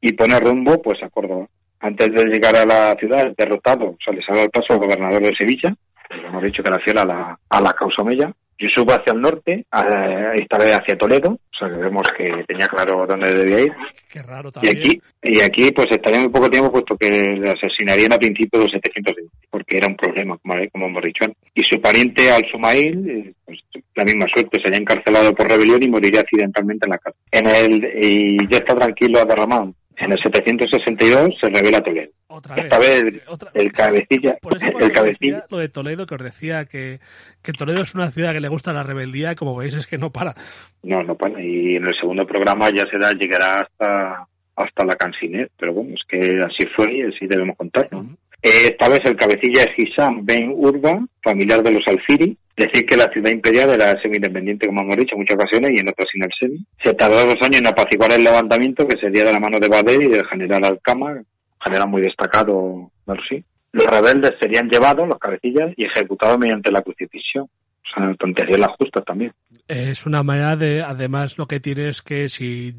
Y 0.00 0.12
pone 0.14 0.40
rumbo 0.40 0.82
pues 0.82 1.02
a 1.02 1.08
Córdoba. 1.10 1.46
Antes 1.80 2.12
de 2.12 2.24
llegar 2.24 2.56
a 2.56 2.64
la 2.64 2.96
ciudad, 2.98 3.32
derrotado, 3.36 3.90
o 3.90 3.98
sea, 4.02 4.14
le 4.14 4.24
sale 4.24 4.40
al 4.40 4.50
paso 4.50 4.72
al 4.72 4.78
gobernador 4.78 5.22
de 5.22 5.36
Sevilla, 5.38 5.76
hemos 6.10 6.42
dicho 6.42 6.62
que 6.62 6.68
era 6.68 6.78
fiel 6.80 6.96
la, 6.96 7.38
a 7.48 7.60
la 7.60 7.72
causa 7.74 8.02
Mella. 8.02 8.32
Yusuf 8.58 8.88
hacia 8.90 9.12
el 9.12 9.20
norte, 9.20 9.64
a- 9.70 10.32
esta 10.34 10.58
vez 10.58 10.74
hacia 10.74 10.96
Toledo, 10.96 11.30
o 11.32 11.56
sea 11.58 11.68
que 11.68 11.76
vemos 11.82 12.06
que 12.16 12.24
tenía 12.46 12.66
claro 12.66 13.06
dónde 13.06 13.34
debía 13.34 13.60
ir. 13.60 13.72
Qué 14.10 14.22
raro 14.22 14.48
Y 14.48 14.52
también. 14.52 14.78
aquí, 14.78 15.00
y 15.22 15.40
aquí 15.40 15.70
pues 15.72 15.88
estaría 15.90 16.20
muy 16.20 16.28
poco 16.30 16.48
tiempo 16.50 16.70
puesto 16.70 16.96
que 16.96 17.08
le 17.10 17.50
asesinarían 17.50 18.12
a 18.12 18.18
principios 18.18 18.64
del 18.64 18.72
720, 18.72 19.30
porque 19.50 19.76
era 19.78 19.88
un 19.88 19.96
problema, 19.96 20.38
como, 20.38 20.54
como 20.72 20.86
hemos 20.86 21.02
dicho 21.02 21.24
antes. 21.24 21.38
Y 21.54 21.62
su 21.64 21.80
pariente 21.80 22.30
Al-Sumail, 22.30 23.10
eh, 23.10 23.32
pues 23.44 23.58
la 23.94 24.04
misma 24.04 24.26
suerte, 24.32 24.60
sería 24.62 24.78
encarcelado 24.78 25.34
por 25.34 25.48
rebelión 25.48 25.82
y 25.82 25.88
moriría 25.88 26.20
accidentalmente 26.20 26.86
en 26.86 26.90
la 26.90 26.98
cárcel. 26.98 27.22
En 27.32 27.46
el, 27.48 28.04
y 28.04 28.36
ya 28.48 28.58
está 28.58 28.74
tranquilo 28.76 29.20
Abderramán. 29.20 29.74
En 29.96 30.10
el 30.10 30.18
762 30.22 31.30
se 31.40 31.48
revela 31.50 31.80
Toledo. 31.80 32.10
Otra 32.36 32.56
Esta 32.56 32.78
vez 32.78 33.04
Otra- 33.26 33.50
el 33.54 33.72
cabecilla, 33.72 34.36
Por 34.40 34.56
eso 34.56 34.66
el 34.78 34.92
cabecilla, 34.92 35.36
decía 35.36 35.46
lo 35.50 35.58
de 35.58 35.68
Toledo, 35.68 36.06
que 36.06 36.14
os 36.16 36.22
decía 36.22 36.64
que, 36.64 36.98
que 37.42 37.52
Toledo 37.52 37.82
es 37.82 37.94
una 37.94 38.10
ciudad 38.10 38.32
que 38.32 38.40
le 38.40 38.48
gusta 38.48 38.72
la 38.72 38.82
rebeldía, 38.82 39.34
como 39.34 39.56
veis 39.56 39.74
es 39.74 39.86
que 39.86 39.98
no 39.98 40.10
para. 40.10 40.34
no, 40.82 41.02
no 41.02 41.14
para. 41.16 41.40
Y 41.42 41.76
en 41.76 41.84
el 41.84 41.94
segundo 42.00 42.26
programa 42.26 42.68
ya 42.70 42.84
será, 42.90 43.12
llegará 43.12 43.60
hasta, 43.60 44.26
hasta 44.56 44.84
la 44.84 44.96
Cansinet, 44.96 45.50
pero 45.58 45.72
bueno, 45.74 45.94
es 45.94 46.02
que 46.08 46.18
así 46.44 46.66
fue 46.76 46.92
y 46.98 47.02
así 47.02 47.26
debemos 47.26 47.56
contarlo. 47.56 48.02
¿no? 48.02 48.16
Eh, 48.42 48.70
Esta 48.72 48.88
vez 48.88 49.00
el 49.04 49.16
cabecilla 49.16 49.62
es 49.62 49.72
Hisham 49.78 50.24
Ben 50.26 50.52
Urba, 50.54 50.98
familiar 51.22 51.62
de 51.62 51.72
los 51.72 51.82
Alfiri. 51.86 52.36
Decir 52.56 52.86
que 52.86 52.96
la 52.96 53.10
ciudad 53.12 53.32
imperial 53.32 53.70
era 53.70 54.00
semi-independiente, 54.00 54.68
como 54.68 54.82
hemos 54.82 54.96
dicho, 54.96 55.14
en 55.16 55.22
muchas 55.22 55.34
ocasiones 55.34 55.70
y 55.74 55.80
en 55.80 55.88
otras 55.88 56.06
sin 56.12 56.22
el 56.22 56.30
semi. 56.38 56.64
Se 56.84 56.94
tardó 56.94 57.26
dos 57.26 57.34
años 57.42 57.58
en 57.58 57.66
apaciguar 57.66 58.12
el 58.12 58.22
levantamiento, 58.22 58.86
que 58.86 58.96
sería 58.96 59.24
de 59.24 59.32
la 59.32 59.40
mano 59.40 59.58
de 59.58 59.66
Bader 59.66 60.00
y 60.00 60.08
del 60.08 60.24
general 60.28 60.64
Alcama, 60.64 61.20
general 61.64 61.88
muy 61.88 62.02
destacado. 62.02 62.90
Los 63.06 63.86
rebeldes 63.86 64.32
serían 64.40 64.68
llevados, 64.68 65.08
los 65.08 65.18
cabecillas, 65.18 65.72
y 65.76 65.84
ejecutados 65.84 66.38
mediante 66.38 66.70
la 66.70 66.82
crucifixión. 66.82 67.44
O 67.44 68.00
sea, 68.00 68.14
tonterías 68.14 68.60
las 68.60 68.76
justas 68.78 69.04
también. 69.04 69.32
Es 69.66 70.06
una 70.06 70.22
manera 70.22 70.56
de, 70.56 70.82
además, 70.82 71.36
lo 71.38 71.46
que 71.46 71.60
tienes 71.60 72.00
que 72.02 72.28
si, 72.28 72.74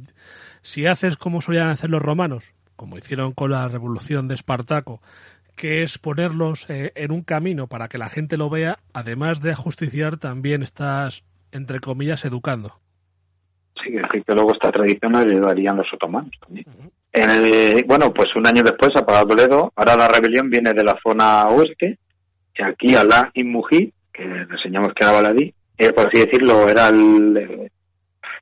si 0.61 0.85
haces 0.85 1.17
como 1.17 1.41
solían 1.41 1.67
hacer 1.67 1.89
los 1.89 2.01
romanos, 2.01 2.53
como 2.75 2.97
hicieron 2.97 3.33
con 3.33 3.51
la 3.51 3.67
revolución 3.67 4.27
de 4.27 4.35
Espartaco, 4.35 5.01
que 5.55 5.83
es 5.83 5.97
ponerlos 5.97 6.69
eh, 6.69 6.91
en 6.95 7.11
un 7.11 7.23
camino 7.23 7.67
para 7.67 7.87
que 7.87 7.97
la 7.97 8.09
gente 8.09 8.37
lo 8.37 8.49
vea, 8.49 8.79
además 8.93 9.41
de 9.41 9.51
ajusticiar, 9.51 10.17
también 10.17 10.63
estás, 10.63 11.23
entre 11.51 11.79
comillas, 11.79 12.25
educando. 12.25 12.79
Sí, 13.83 13.91
que, 13.91 14.01
decir 14.01 14.23
que 14.23 14.33
luego 14.33 14.53
esta 14.53 14.71
tradición 14.71 15.13
la 15.13 15.21
heredarían 15.21 15.77
los 15.77 15.93
otomanos 15.93 16.31
también. 16.39 16.65
Bueno, 17.87 18.13
pues 18.13 18.35
un 18.35 18.47
año 18.47 18.63
después, 18.63 18.91
apagado 18.95 19.27
Toledo, 19.27 19.71
ahora 19.75 19.95
la 19.95 20.07
rebelión 20.07 20.49
viene 20.49 20.73
de 20.73 20.83
la 20.83 20.97
zona 21.01 21.47
oeste, 21.47 21.97
y 22.57 22.63
aquí 22.63 22.95
Alá 22.95 23.31
ibn 23.33 23.51
Mují, 23.51 23.93
que 24.13 24.23
enseñamos 24.23 24.93
que 24.93 25.03
era 25.03 25.13
baladí, 25.13 25.53
eh, 25.77 25.91
por 25.91 26.07
así 26.07 26.25
decirlo, 26.25 26.67
era 26.69 26.87
el, 26.87 27.37
eh, 27.37 27.69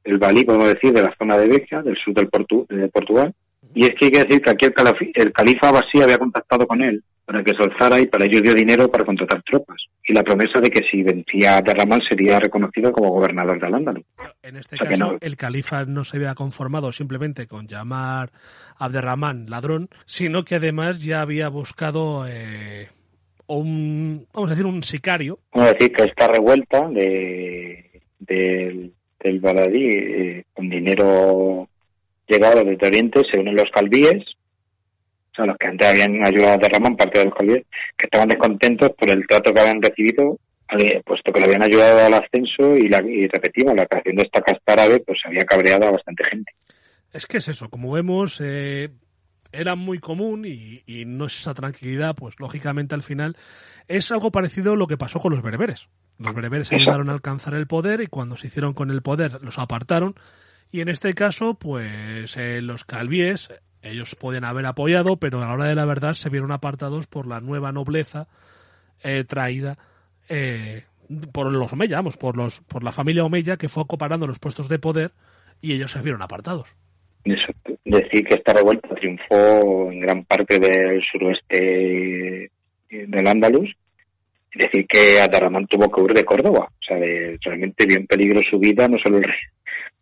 el 0.04 0.18
Balí, 0.18 0.44
podemos 0.44 0.68
decir, 0.68 0.94
de 0.94 1.02
la 1.02 1.16
zona 1.18 1.38
de 1.38 1.48
Beja, 1.48 1.82
del 1.82 1.98
sur 1.98 2.14
del 2.14 2.30
de 2.70 2.88
Portugal. 2.90 3.34
Y 3.74 3.86
es 3.86 3.92
que 3.92 4.06
hay 4.06 4.12
que 4.12 4.24
decir 4.24 4.42
que 4.42 4.52
aquí 4.52 4.66
el, 5.16 5.34
califa 5.34 5.70
Abasí 5.70 6.02
había 6.02 6.18
contactado 6.18 6.68
con 6.68 6.82
él 6.84 7.04
para 7.26 7.44
que 7.44 7.56
se 7.56 7.64
alzara 7.64 8.00
y 8.00 8.06
para 8.06 8.26
ello 8.26 8.42
dio 8.42 8.54
dinero 8.54 8.90
para 8.90 9.06
contratar 9.06 9.42
tropas. 9.44 9.78
Y 10.06 10.14
la 10.14 10.24
promesa 10.24 10.60
de 10.60 10.70
que 10.70 10.82
si 10.92 11.02
vencía 11.02 11.58
a 11.58 11.62
Derramán 11.62 12.02
sería 12.08 12.38
reconocido 12.38 12.92
como 12.92 13.12
gobernador 13.12 13.60
de 13.60 13.68
al 13.68 14.06
En 14.44 14.58
este 14.58 14.76
caso, 14.76 15.18
el 15.22 15.38
califa 15.38 15.86
no 15.86 16.04
se 16.04 16.18
había 16.18 16.36
conformado 16.36 16.92
simplemente 16.92 17.48
con 17.48 17.68
llamar 17.68 18.32
a 18.78 18.86
Abderramán 18.86 19.50
ladrón, 19.50 19.90
sino 20.06 20.44
que 20.44 20.56
además 20.56 21.04
ya 21.04 21.22
había 21.22 21.48
buscado 21.48 22.28
eh, 22.28 22.90
un, 23.48 24.28
vamos 24.34 24.50
a 24.50 24.56
decir, 24.56 24.66
un 24.66 24.84
sicario. 24.84 25.40
Vamos 25.54 25.70
a 25.70 25.74
decir 25.74 25.94
que 25.94 26.04
esta 26.04 26.28
revuelta 26.28 26.90
de, 26.90 28.02
del 28.20 29.40
Baladí 29.40 29.90
eh, 29.90 30.44
con 30.54 30.70
dinero 30.70 31.70
llegado 32.28 32.66
desde 32.66 32.88
Oriente 32.88 33.22
se 33.32 33.40
unen 33.40 33.56
los 33.56 33.70
calvíes 33.72 34.24
sea, 35.36 35.46
los 35.46 35.58
que 35.58 35.68
antes 35.68 35.88
habían 35.88 36.26
ayudado 36.26 36.60
a 36.66 36.70
Ramón, 36.70 36.96
parte 36.96 37.20
de 37.20 37.26
los 37.26 37.34
que 37.36 38.06
estaban 38.06 38.30
descontentos 38.30 38.90
por 38.92 39.10
el 39.10 39.26
trato 39.28 39.54
que 39.54 39.62
habían 39.62 39.82
recibido, 39.82 40.38
puesto 41.06 41.32
que 41.32 41.40
le 41.40 41.46
habían 41.46 41.64
ayudado 41.64 42.06
al 42.06 42.14
ascenso 42.14 42.76
y, 42.76 42.88
la, 42.88 43.02
y 43.06 43.28
repetimos, 43.28 43.76
la 43.76 43.86
creación 43.86 44.16
de 44.16 44.24
esta 44.24 44.42
casta 44.42 44.74
árabe, 44.74 45.00
pues 45.06 45.20
había 45.26 45.42
cabreado 45.42 45.88
a 45.88 45.92
bastante 45.92 46.24
gente. 46.30 46.52
Es 47.12 47.28
que 47.28 47.38
es 47.38 47.48
eso, 47.48 47.70
como 47.70 47.92
vemos, 47.92 48.42
eh, 48.44 48.90
era 49.52 49.76
muy 49.76 50.00
común 50.00 50.46
y, 50.46 50.82
no 51.06 51.26
es 51.28 51.40
esa 51.40 51.54
tranquilidad, 51.54 52.16
pues 52.16 52.40
lógicamente 52.40 52.96
al 52.96 53.04
final 53.04 53.38
es 53.88 54.12
algo 54.12 54.32
parecido 54.32 54.74
a 54.74 54.76
lo 54.76 54.88
que 54.88 54.98
pasó 54.98 55.20
con 55.20 55.32
los 55.32 55.44
bereberes. 55.44 55.90
Los 56.18 56.34
bereberes 56.34 56.72
ayudaron 56.72 57.10
a 57.10 57.14
alcanzar 57.14 57.54
el 57.54 57.68
poder 57.68 58.02
y 58.02 58.08
cuando 58.08 58.36
se 58.36 58.48
hicieron 58.48 58.74
con 58.74 58.90
el 58.90 59.02
poder 59.02 59.42
los 59.42 59.60
apartaron. 59.60 60.16
Y 60.72 60.82
en 60.82 60.90
este 60.90 61.14
caso, 61.14 61.54
pues 61.54 62.36
eh, 62.36 62.62
los 62.62 62.84
calvíes 62.84 63.50
ellos 63.84 64.16
podían 64.16 64.46
haber 64.46 64.66
apoyado, 64.66 65.18
pero 65.18 65.42
a 65.42 65.46
la 65.46 65.54
hora 65.54 65.66
de 65.66 65.76
la 65.76 65.86
verdad 65.86 66.14
se 66.14 66.30
vieron 66.30 66.52
apartados 66.52 67.06
por 67.08 67.28
la 67.28 67.42
nueva 67.42 67.72
nobleza 67.72 68.28
eh, 69.04 69.26
traída 69.26 69.78
eh, 70.30 70.84
por 71.32 71.52
los 71.52 71.74
Omeya, 71.74 71.98
vamos, 71.98 72.18
por, 72.18 72.38
los, 72.38 72.62
por 72.62 72.84
la 72.84 72.92
familia 72.92 73.26
Omeya 73.26 73.58
que 73.58 73.70
fue 73.70 73.84
acoparando 73.84 74.26
los 74.26 74.40
puestos 74.40 74.70
de 74.70 74.80
poder 74.80 75.12
y 75.62 75.74
ellos 75.74 75.92
se 75.92 76.02
vieron 76.02 76.22
apartados. 76.22 76.74
Decir 77.24 78.26
que 78.26 78.36
esta 78.36 78.54
revuelta 78.54 78.96
triunfó 78.96 79.92
en 79.92 80.00
gran 80.00 80.26
parte 80.26 80.60
del 80.60 81.02
suroeste 81.12 82.50
del 82.90 83.28
Andaluz. 83.28 83.70
Decir 84.54 84.86
que 84.88 85.20
Ataramán 85.22 85.68
tuvo 85.68 85.92
que 85.92 86.02
huir 86.02 86.14
de 86.14 86.26
Córdoba. 86.26 86.70
O 86.70 86.86
sea, 86.86 86.98
realmente 86.98 87.86
vio 87.88 87.98
en 87.98 88.08
peligro 88.08 88.40
su 88.50 88.60
vida, 88.60 88.88
no 88.88 88.98
solo 89.04 89.18
el 89.18 89.24
rey, 89.24 89.36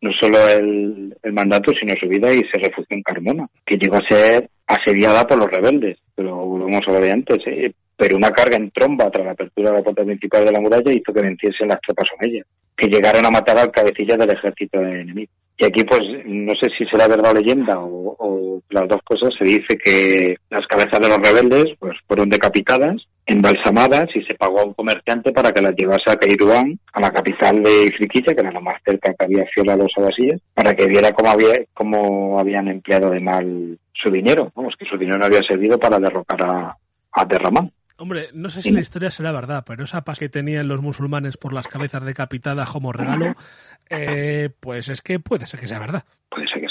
no 0.02 0.12
solo 0.20 0.38
el, 0.50 1.16
mandato, 1.32 1.72
sino 1.80 1.94
su 2.00 2.08
vida 2.08 2.34
y 2.34 2.42
se 2.52 2.60
refugió 2.60 2.98
en 2.98 3.04
Carmona, 3.04 3.48
que 3.66 3.78
llegó 3.78 3.96
a 3.96 4.08
ser 4.08 4.50
asediada 4.68 5.26
por 5.26 5.38
los 5.38 5.52
rebeldes, 5.52 5.98
pero 6.16 6.36
volvemos 6.36 6.82
a 6.88 7.00
ver 7.00 7.12
antes, 7.12 7.38
¿eh? 7.46 7.72
pero 7.96 8.18
una 8.18 8.32
carga 8.32 8.58
en 8.58 8.72
tromba 8.72 9.12
tras 9.12 9.26
la 9.26 9.32
apertura 9.34 9.70
de 9.70 9.78
la 9.78 9.84
puerta 9.84 10.04
principal 10.04 10.44
de 10.44 10.52
la 10.52 10.60
muralla 10.60 10.92
hizo 10.92 11.14
que 11.14 11.22
venciesen 11.22 11.68
las 11.68 11.80
tropas 11.82 12.08
omeyas, 12.18 12.48
que 12.76 12.88
llegaron 12.88 13.26
a 13.26 13.30
matar 13.30 13.60
al 13.60 13.72
cabecilla 13.72 14.18
del 14.18 14.32
ejército 14.32 14.82
enemigo. 14.82 15.32
Y 15.58 15.66
aquí, 15.66 15.84
pues, 15.84 16.02
no 16.26 16.54
sé 16.60 16.70
si 16.76 16.86
será 16.86 17.08
verdad 17.08 17.32
o 17.32 17.36
leyenda 17.36 17.78
o, 17.80 18.60
las 18.72 18.88
dos 18.88 19.02
cosas, 19.04 19.30
se 19.38 19.46
dice 19.46 19.78
que 19.78 20.36
las 20.50 20.66
cabezas 20.66 21.00
de 21.00 21.10
los 21.10 21.18
rebeldes 21.18 21.76
pues 21.78 21.94
fueron 22.08 22.30
decapitadas, 22.30 23.06
embalsamadas 23.32 24.10
y 24.16 24.22
se 24.24 24.36
pagó 24.36 24.60
a 24.60 24.66
un 24.66 24.74
comerciante 24.74 25.32
para 25.32 25.52
que 25.52 25.62
las 25.62 25.76
llevase 25.76 26.12
a 26.12 26.16
Cairuán, 26.16 26.80
a 26.94 27.02
la 27.02 27.12
capital 27.12 27.64
de 27.64 27.86
Ifriquilla, 27.86 28.34
que 28.34 28.42
era 28.42 28.52
lo 28.52 28.62
más 28.62 28.82
cerca 28.86 29.14
que 29.14 29.26
había 29.26 29.46
fiel 29.54 29.70
a 29.70 29.76
los 29.76 29.92
abasíes, 29.98 30.42
para 30.54 30.74
que 30.74 30.88
viera 30.88 31.12
cómo, 31.12 31.30
había, 31.30 31.54
cómo 31.74 32.40
habían 32.40 32.68
empleado 32.68 33.12
de 33.12 33.20
mal 33.20 33.78
su 33.94 34.12
dinero. 34.12 34.52
Vamos, 34.56 34.76
que 34.78 34.86
su 34.86 34.98
dinero 34.98 35.20
no 35.20 35.26
había 35.26 35.42
servido 35.48 35.78
para 35.78 36.00
derrocar 36.00 36.44
a, 36.44 36.78
a 37.12 37.26
Derramán. 37.26 37.72
Hombre, 38.02 38.30
no 38.34 38.50
sé 38.50 38.64
si 38.64 38.72
la 38.72 38.82
historia 38.82 39.12
será 39.12 39.32
verdad, 39.32 39.64
pero 39.66 39.84
esa 39.84 40.02
paz 40.02 40.18
que 40.18 40.28
tenían 40.28 40.68
los 40.68 40.82
musulmanes 40.82 41.38
por 41.38 41.54
las 41.54 41.68
cabezas 41.68 42.04
decapitadas 42.04 42.68
como 42.72 42.92
regalo, 42.92 43.36
eh, 43.92 44.50
pues 44.60 44.90
es 44.90 45.04
que 45.04 45.20
puede 45.20 45.46
ser 45.46 45.60
que 45.60 45.68
sea 45.68 45.78
verdad. 45.78 46.04
Puede 46.28 46.48
ser 46.48 46.62
que 46.62 46.68
sea 46.68 46.71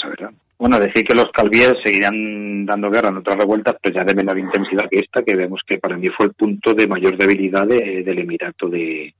Bueno, 0.61 0.77
decir 0.77 1.03
que 1.03 1.15
los 1.15 1.31
calvíes 1.31 1.73
seguirán 1.83 2.67
dando 2.67 2.91
guerra 2.91 3.09
en 3.09 3.17
otras 3.17 3.35
revueltas, 3.35 3.77
pues 3.81 3.95
ya 3.95 4.03
de 4.03 4.13
menor 4.13 4.37
intensidad 4.37 4.87
que 4.91 4.99
esta, 4.99 5.23
que 5.23 5.35
vemos 5.35 5.59
que 5.65 5.79
para 5.79 5.97
mí 5.97 6.07
fue 6.15 6.27
el 6.27 6.33
punto 6.33 6.75
de 6.75 6.87
mayor 6.87 7.17
debilidad 7.17 7.65
del 7.65 8.19
Emirato 8.19 8.69
de, 8.69 9.11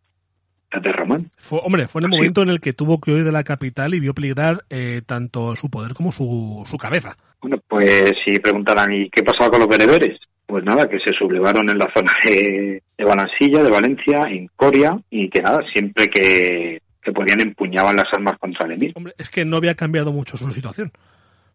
de 0.71 1.25
Fue, 1.37 1.59
hombre, 1.63 1.87
fue 1.87 2.01
en 2.01 2.05
el 2.05 2.11
momento 2.11 2.43
en 2.43 2.49
el 2.49 2.61
que 2.61 2.73
tuvo 2.73 3.01
que 3.01 3.11
huir 3.11 3.23
de 3.23 3.31
la 3.31 3.43
capital 3.43 3.95
y 3.95 3.99
vio 3.99 4.13
peligrar 4.13 4.65
eh, 4.69 5.01
tanto 5.03 5.55
su 5.55 5.67
poder 5.71 5.95
como 5.95 6.11
su, 6.11 6.63
su 6.67 6.77
cabeza. 6.77 7.17
Bueno, 7.41 7.57
pues 7.67 8.11
si 8.23 8.37
preguntarán, 8.37 8.93
¿y 8.93 9.09
qué 9.09 9.23
pasaba 9.23 9.49
con 9.49 9.61
los 9.61 9.67
bereberes? 9.67 10.19
pues 10.45 10.65
nada, 10.65 10.87
que 10.87 10.99
se 10.99 11.13
sublevaron 11.17 11.69
en 11.69 11.77
la 11.77 11.89
zona 11.95 12.11
de, 12.25 12.83
de 12.97 13.05
Balansilla, 13.05 13.63
de 13.63 13.71
Valencia, 13.71 14.27
en 14.29 14.47
Coria, 14.53 14.99
y 15.09 15.29
que 15.29 15.41
nada, 15.41 15.61
siempre 15.73 16.07
que, 16.07 16.81
podían 17.15 17.39
empuñaban 17.39 17.95
las 17.95 18.07
armas 18.11 18.37
contra 18.37 18.65
el 18.65 18.73
emir. 18.73 18.91
Hombre, 18.95 19.13
es 19.17 19.29
que 19.29 19.45
no 19.45 19.55
había 19.55 19.75
cambiado 19.75 20.11
mucho 20.11 20.35
su 20.35 20.51
situación. 20.51 20.91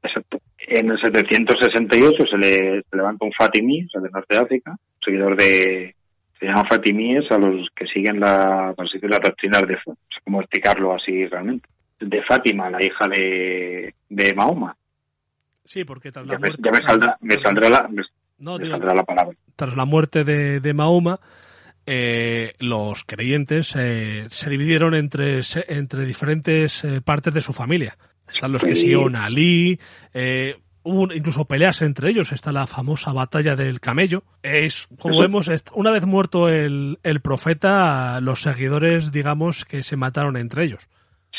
Exacto. 0.06 0.38
En 0.58 0.90
el 0.90 0.98
768 1.00 2.24
se 2.30 2.38
le 2.38 2.82
levanta 2.92 3.24
un 3.24 3.32
Fatimí, 3.32 3.84
o 3.84 3.88
sea, 3.88 4.00
de 4.00 4.10
Norte 4.10 4.36
de 4.36 4.42
África, 4.42 4.76
seguidor 5.04 5.36
de, 5.36 5.94
se 6.38 6.46
llaman 6.46 6.66
Fatimíes 6.68 7.30
a 7.30 7.38
los 7.38 7.68
que 7.74 7.86
siguen 7.86 8.20
la, 8.20 8.74
la 8.76 9.18
doctrina 9.18 9.60
de, 9.60 9.78
cómo 10.24 10.40
explicarlo 10.40 10.94
así 10.94 11.26
realmente, 11.26 11.68
de 12.00 12.22
Fátima, 12.22 12.70
la 12.70 12.84
hija 12.84 13.08
de, 13.08 13.94
de 14.08 14.34
Mahoma. 14.34 14.76
Sí, 15.64 15.84
porque 15.84 16.12
tras 16.12 16.26
la 16.26 16.38
muerte, 16.38 16.62
ya 16.62 16.70
me, 16.70 16.82
saldrá, 16.82 17.16
me 17.20 17.34
saldrá 17.42 17.68
la, 17.68 17.90
no, 18.38 18.58
la 18.58 19.02
palabra. 19.02 19.36
Tras 19.56 19.76
la 19.76 19.84
muerte 19.84 20.24
de, 20.24 20.74
Mahoma, 20.74 21.18
eh, 21.86 22.52
los 22.60 23.04
creyentes 23.04 23.74
eh, 23.76 24.26
se 24.28 24.50
dividieron 24.50 24.94
entre, 24.94 25.40
entre 25.68 26.04
diferentes 26.04 26.84
eh, 26.84 27.00
partes 27.00 27.32
de 27.32 27.40
su 27.40 27.52
familia. 27.52 27.96
Están 28.28 28.52
los 28.52 28.62
que 28.62 28.74
siguieron 28.74 29.16
a 29.16 29.24
Ali, 29.26 29.78
hubo 30.82 31.12
incluso 31.12 31.44
peleas 31.44 31.82
entre 31.82 32.10
ellos. 32.10 32.32
Está 32.32 32.52
la 32.52 32.66
famosa 32.66 33.12
batalla 33.12 33.56
del 33.56 33.80
camello. 33.80 34.24
Es, 34.42 34.88
como 35.00 35.20
vemos, 35.20 35.50
una 35.74 35.90
vez 35.90 36.06
muerto 36.06 36.48
el, 36.48 36.98
el 37.02 37.20
profeta, 37.20 38.20
los 38.20 38.42
seguidores, 38.42 39.12
digamos, 39.12 39.64
que 39.64 39.82
se 39.82 39.96
mataron 39.96 40.36
entre 40.36 40.64
ellos. 40.64 40.88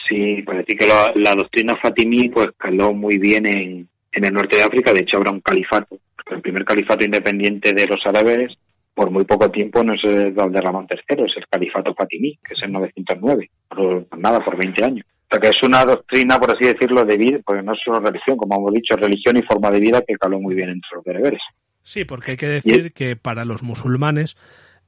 Sí, 0.07 0.41
pues 0.45 0.59
decir 0.59 0.77
que 0.77 0.87
la, 0.87 1.11
la, 1.15 1.35
doctrina 1.35 1.75
fatimí 1.81 2.29
pues 2.29 2.47
caló 2.57 2.93
muy 2.93 3.17
bien 3.17 3.45
en, 3.45 3.89
en 4.11 4.25
el 4.25 4.33
norte 4.33 4.55
de 4.55 4.63
África. 4.63 4.93
De 4.93 5.01
hecho, 5.01 5.17
habrá 5.17 5.31
un 5.31 5.41
califato 5.41 5.99
el 6.31 6.41
primer 6.41 6.65
califato 6.65 7.05
independiente 7.05 7.73
de 7.73 7.85
los 7.87 7.99
árabes 8.05 8.57
por 8.93 9.11
muy 9.11 9.25
poco 9.25 9.51
tiempo 9.51 9.83
no 9.83 9.93
es 9.93 10.03
el 10.03 10.33
de 10.33 10.61
Ramón 10.61 10.87
III, 10.89 11.25
es 11.25 11.37
el 11.37 11.47
califato 11.47 11.93
fatimí, 11.93 12.35
que 12.43 12.55
es 12.55 12.63
en 12.63 12.71
909, 12.71 13.51
por, 13.69 14.07
nada, 14.17 14.43
por 14.43 14.57
20 14.57 14.83
años. 14.83 15.05
Que 15.29 15.49
es 15.49 15.57
una 15.61 15.83
doctrina, 15.83 16.37
por 16.37 16.51
así 16.51 16.65
decirlo, 16.65 17.03
de 17.03 17.17
vida, 17.17 17.39
porque 17.45 17.61
no 17.61 17.73
es 17.73 17.79
solo 17.83 17.99
religión, 17.99 18.37
como 18.37 18.55
hemos 18.55 18.73
dicho, 18.73 18.95
religión 18.95 19.37
y 19.37 19.43
forma 19.43 19.69
de 19.69 19.79
vida 19.79 20.01
que 20.07 20.15
caló 20.15 20.39
muy 20.39 20.55
bien 20.55 20.69
entre 20.69 20.89
los 20.95 21.03
bereberes. 21.03 21.41
Sí, 21.83 22.05
porque 22.05 22.31
hay 22.31 22.37
que 22.37 22.47
decir 22.47 22.93
que 22.93 23.15
para 23.15 23.45
los 23.45 23.61
musulmanes, 23.61 24.37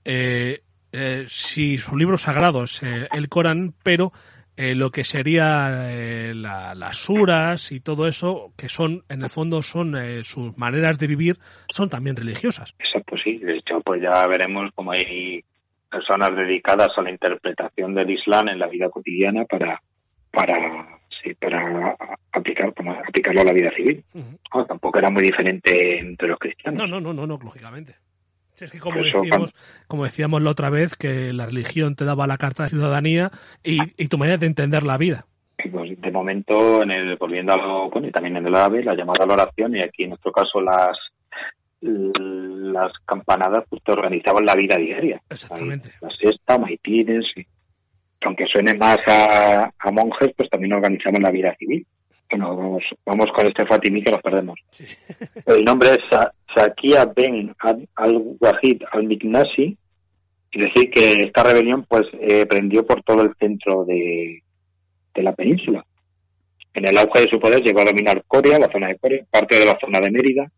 eh, 0.05 0.61
eh, 0.91 1.25
si 1.27 1.77
su 1.77 1.97
libro 1.97 2.17
sagrado 2.17 2.63
es 2.63 2.81
eh, 2.83 3.07
el 3.11 3.27
Corán, 3.29 3.73
pero 3.83 4.11
eh, 4.55 4.75
lo 4.75 4.89
que 4.89 5.05
sería 5.05 5.89
eh, 5.89 6.33
las 6.33 6.97
suras 6.97 7.71
y 7.71 7.79
todo 7.79 8.07
eso, 8.07 8.51
que 8.57 8.67
son, 8.67 9.03
en 9.07 9.21
el 9.21 9.29
fondo, 9.29 9.61
son 9.61 9.95
eh, 9.95 10.23
sus 10.23 10.57
maneras 10.57 10.99
de 10.99 11.07
vivir, 11.07 11.37
son 11.69 11.89
también 11.89 12.15
religiosas. 12.17 12.75
Exacto, 12.79 13.15
sí. 13.23 13.37
De 13.37 13.57
hecho, 13.57 13.79
pues 13.81 14.01
ya 14.01 14.27
veremos 14.27 14.69
cómo 14.75 14.91
hay 14.91 15.41
personas 15.89 16.35
dedicadas 16.35 16.89
a 16.97 17.01
la 17.01 17.11
interpretación 17.11 17.93
del 17.93 18.09
Islam 18.09 18.49
en 18.49 18.59
la 18.59 18.67
vida 18.67 18.89
cotidiana 18.89 19.45
para, 19.45 19.81
para, 20.31 20.99
sí, 21.23 21.33
para 21.35 21.95
aplicar, 22.31 22.73
aplicarlo 23.07 23.41
a 23.41 23.45
la 23.45 23.53
vida 23.53 23.71
civil. 23.75 24.03
tampoco 24.67 24.99
era 24.99 25.09
muy 25.09 25.23
diferente 25.23 25.99
entre 25.99 26.27
los 26.27 26.39
cristianos. 26.39 26.89
No, 26.89 26.99
no, 26.99 27.13
no, 27.13 27.27
no, 27.27 27.37
lógicamente 27.37 27.95
es 28.65 28.71
que 28.71 28.79
como 28.79 29.01
decíamos, 29.01 29.55
como 29.87 30.03
decíamos 30.03 30.41
la 30.41 30.51
otra 30.51 30.69
vez, 30.69 30.95
que 30.95 31.33
la 31.33 31.45
religión 31.45 31.95
te 31.95 32.05
daba 32.05 32.27
la 32.27 32.37
carta 32.37 32.63
de 32.63 32.69
ciudadanía 32.69 33.31
y, 33.63 33.79
y 33.97 34.07
tu 34.07 34.17
manera 34.17 34.37
de 34.37 34.47
entender 34.47 34.83
la 34.83 34.97
vida. 34.97 35.25
Pues 35.71 35.99
de 35.99 36.11
momento, 36.11 36.83
en 36.83 36.91
el, 36.91 37.17
volviendo 37.17 37.53
a 37.53 37.57
lo, 37.57 37.89
bueno, 37.89 38.07
y 38.07 38.11
también 38.11 38.37
en 38.37 38.47
el 38.47 38.55
AVE, 38.55 38.83
la 38.83 38.95
llamada 38.95 39.25
a 39.25 39.27
la 39.27 39.33
oración, 39.33 39.75
y 39.75 39.81
aquí 39.81 40.03
en 40.03 40.09
nuestro 40.09 40.31
caso 40.31 40.61
las 40.61 40.97
las 41.81 42.91
campanadas 43.05 43.63
pues 43.69 43.81
te 43.83 43.93
organizaban 43.93 44.45
la 44.45 44.53
vida 44.53 44.75
diaria. 44.75 45.21
Exactamente. 45.29 45.91
La 46.01 46.09
sexta, 46.09 46.57
maitines, 46.57 47.25
y, 47.37 47.45
aunque 48.21 48.45
suene 48.45 48.73
más 48.75 48.99
a, 49.07 49.71
a 49.77 49.91
monjes, 49.91 50.31
pues 50.35 50.49
también 50.49 50.73
organizaban 50.73 51.21
la 51.21 51.31
vida 51.31 51.55
civil 51.57 51.85
bueno, 52.29 52.55
vamos, 52.55 52.83
vamos 53.05 53.27
con 53.35 53.45
este 53.45 53.65
Fatimí 53.65 54.03
que 54.03 54.11
nos 54.11 54.21
perdemos. 54.21 54.59
El 55.45 55.63
nombre 55.63 55.89
es 55.89 55.99
Sakia 56.53 57.05
Ben 57.05 57.55
al-Wahid 57.95 58.83
al-Miknasi, 58.91 59.77
y 60.51 60.59
decir 60.59 60.89
que 60.91 61.13
esta 61.23 61.43
rebelión 61.43 61.85
pues 61.87 62.07
eh, 62.19 62.45
prendió 62.45 62.85
por 62.85 63.03
todo 63.03 63.21
el 63.21 63.35
centro 63.39 63.85
de, 63.85 64.41
de 65.13 65.23
la 65.23 65.33
península. 65.33 65.85
En 66.73 66.87
el 66.87 66.97
auge 66.97 67.21
de 67.21 67.29
su 67.31 67.39
poder 67.39 67.61
llegó 67.61 67.81
a 67.81 67.85
dominar 67.85 68.23
Coria, 68.27 68.59
la 68.59 68.71
zona 68.71 68.87
de 68.87 68.97
Coria, 68.97 69.25
parte 69.29 69.59
de 69.59 69.65
la 69.65 69.77
zona 69.79 69.99
de 69.99 70.11
Mérida, 70.11 70.51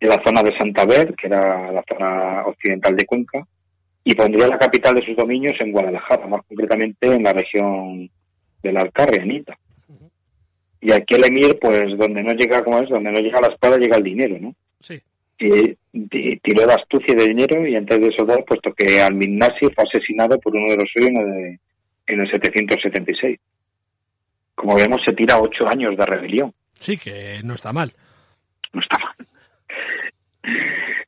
de 0.00 0.08
la 0.08 0.20
zona 0.24 0.42
de 0.42 0.56
Santander, 0.56 1.14
que 1.14 1.26
era 1.26 1.72
la 1.72 1.84
zona 1.88 2.46
occidental 2.46 2.96
de 2.96 3.06
Cuenca, 3.06 3.46
y 4.04 4.14
pondría 4.14 4.46
la 4.46 4.58
capital 4.58 4.94
de 4.94 5.06
sus 5.06 5.16
dominios 5.16 5.54
en 5.60 5.72
Guadalajara, 5.72 6.26
más 6.26 6.42
concretamente 6.46 7.06
en 7.06 7.22
la 7.22 7.32
región 7.32 8.10
del 8.62 8.76
Alcarria, 8.76 9.22
Anita. 9.22 9.58
Y 10.80 10.92
aquí 10.92 11.14
el 11.14 11.24
emir, 11.24 11.58
pues 11.58 11.96
donde 11.96 12.22
no 12.22 12.34
llega, 12.34 12.62
como 12.62 12.78
es, 12.80 12.90
donde 12.90 13.10
no 13.10 13.18
llega 13.18 13.40
la 13.40 13.48
espada, 13.48 13.78
llega 13.78 13.96
el 13.96 14.02
dinero, 14.02 14.36
¿no? 14.38 14.54
Sí. 14.80 15.00
Y, 15.38 15.76
y 15.92 16.36
tiró 16.40 16.66
la 16.66 16.74
astucia 16.74 17.14
de 17.14 17.28
dinero 17.28 17.66
y 17.66 17.74
antes 17.74 17.98
de 17.98 18.08
eso 18.08 18.26
dar, 18.26 18.44
puesto 18.44 18.74
que 18.74 19.00
Al-Minnasi 19.00 19.70
fue 19.74 19.84
asesinado 19.84 20.38
por 20.38 20.54
uno 20.54 20.68
de 20.68 20.76
los 20.76 20.90
suyos 20.92 21.10
en 21.10 21.16
el, 21.16 21.60
en 22.06 22.20
el 22.20 22.30
776. 22.30 23.40
Como 24.54 24.76
vemos, 24.76 25.00
se 25.06 25.14
tira 25.14 25.40
ocho 25.40 25.66
años 25.66 25.96
de 25.96 26.04
rebelión. 26.04 26.52
Sí, 26.78 26.98
que 26.98 27.40
no 27.42 27.54
está 27.54 27.72
mal. 27.72 27.94
No 28.74 28.80
está 28.82 28.98
mal. 28.98 29.26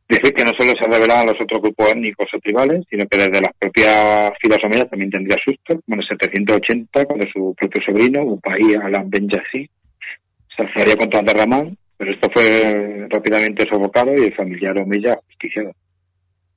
Decir 0.08 0.32
que 0.34 0.44
no 0.44 0.52
solo 0.56 0.72
se 0.78 0.86
revelaban 0.86 1.26
los 1.26 1.34
otros 1.40 1.60
grupos 1.60 1.90
étnicos 1.90 2.26
o 2.32 2.38
tribales, 2.38 2.84
sino 2.88 3.04
que 3.06 3.18
desde 3.18 3.40
las 3.40 3.52
propias 3.58 4.30
filas 4.40 4.58
omeyas 4.64 4.88
también 4.88 5.10
tendría 5.10 5.36
susto, 5.44 5.80
como 5.82 5.96
en 5.96 6.00
el 6.00 6.06
780, 6.08 7.04
cuando 7.06 7.26
su 7.32 7.54
propio 7.58 7.82
sobrino, 7.84 8.22
Upaí 8.22 8.74
Alan 8.80 9.10
Ben 9.10 9.28
Yassi, 9.28 9.68
se 10.56 10.62
alzaría 10.62 10.96
contra 10.96 11.22
Derramán, 11.22 11.76
pero 11.96 12.12
esto 12.12 12.28
fue 12.32 13.06
rápidamente 13.08 13.64
sofocado 13.68 14.12
y 14.16 14.26
el 14.26 14.34
familiar 14.34 14.78
omeya 14.78 15.18
justiciado. 15.26 15.72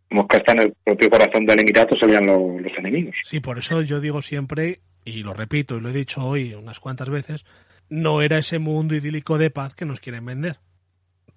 Como 0.10 0.28
que 0.28 0.38
hasta 0.38 0.54
en 0.54 0.60
el 0.60 0.74
propio 0.84 1.10
corazón 1.10 1.46
del 1.46 1.60
Emirato 1.60 1.96
salían 2.00 2.26
los 2.28 2.78
enemigos. 2.78 3.16
Sí, 3.24 3.40
por 3.40 3.58
eso 3.58 3.82
yo 3.82 4.00
digo 4.00 4.22
siempre, 4.22 4.80
y 5.06 5.24
lo 5.24 5.34
repito 5.34 5.78
y 5.78 5.82
lo 5.82 5.90
he 5.90 5.94
dicho 5.94 6.24
hoy 6.24 6.54
unas 6.54 6.80
cuantas 6.80 7.10
veces, 7.10 7.46
no 7.90 8.22
era 8.22 8.38
ese 8.38 8.60
mundo 8.60 8.96
idílico 8.96 9.38
de 9.38 9.50
paz 9.50 9.76
que 9.76 9.86
nos 9.86 10.00
quieren 10.00 10.26
vender. 10.26 10.58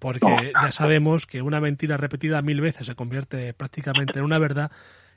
Porque 0.03 0.51
No. 0.53 0.61
ya 0.61 0.71
sabemos 0.73 1.25
que 1.25 1.41
una 1.41 1.61
mentira 1.61 1.95
repetida 1.95 2.41
mil 2.41 2.59
veces 2.59 2.87
se 2.87 2.93
convierte 2.95 3.53
prácticamente 3.53 4.19
en 4.19 4.25
una 4.25 4.37
verdad 4.37 4.69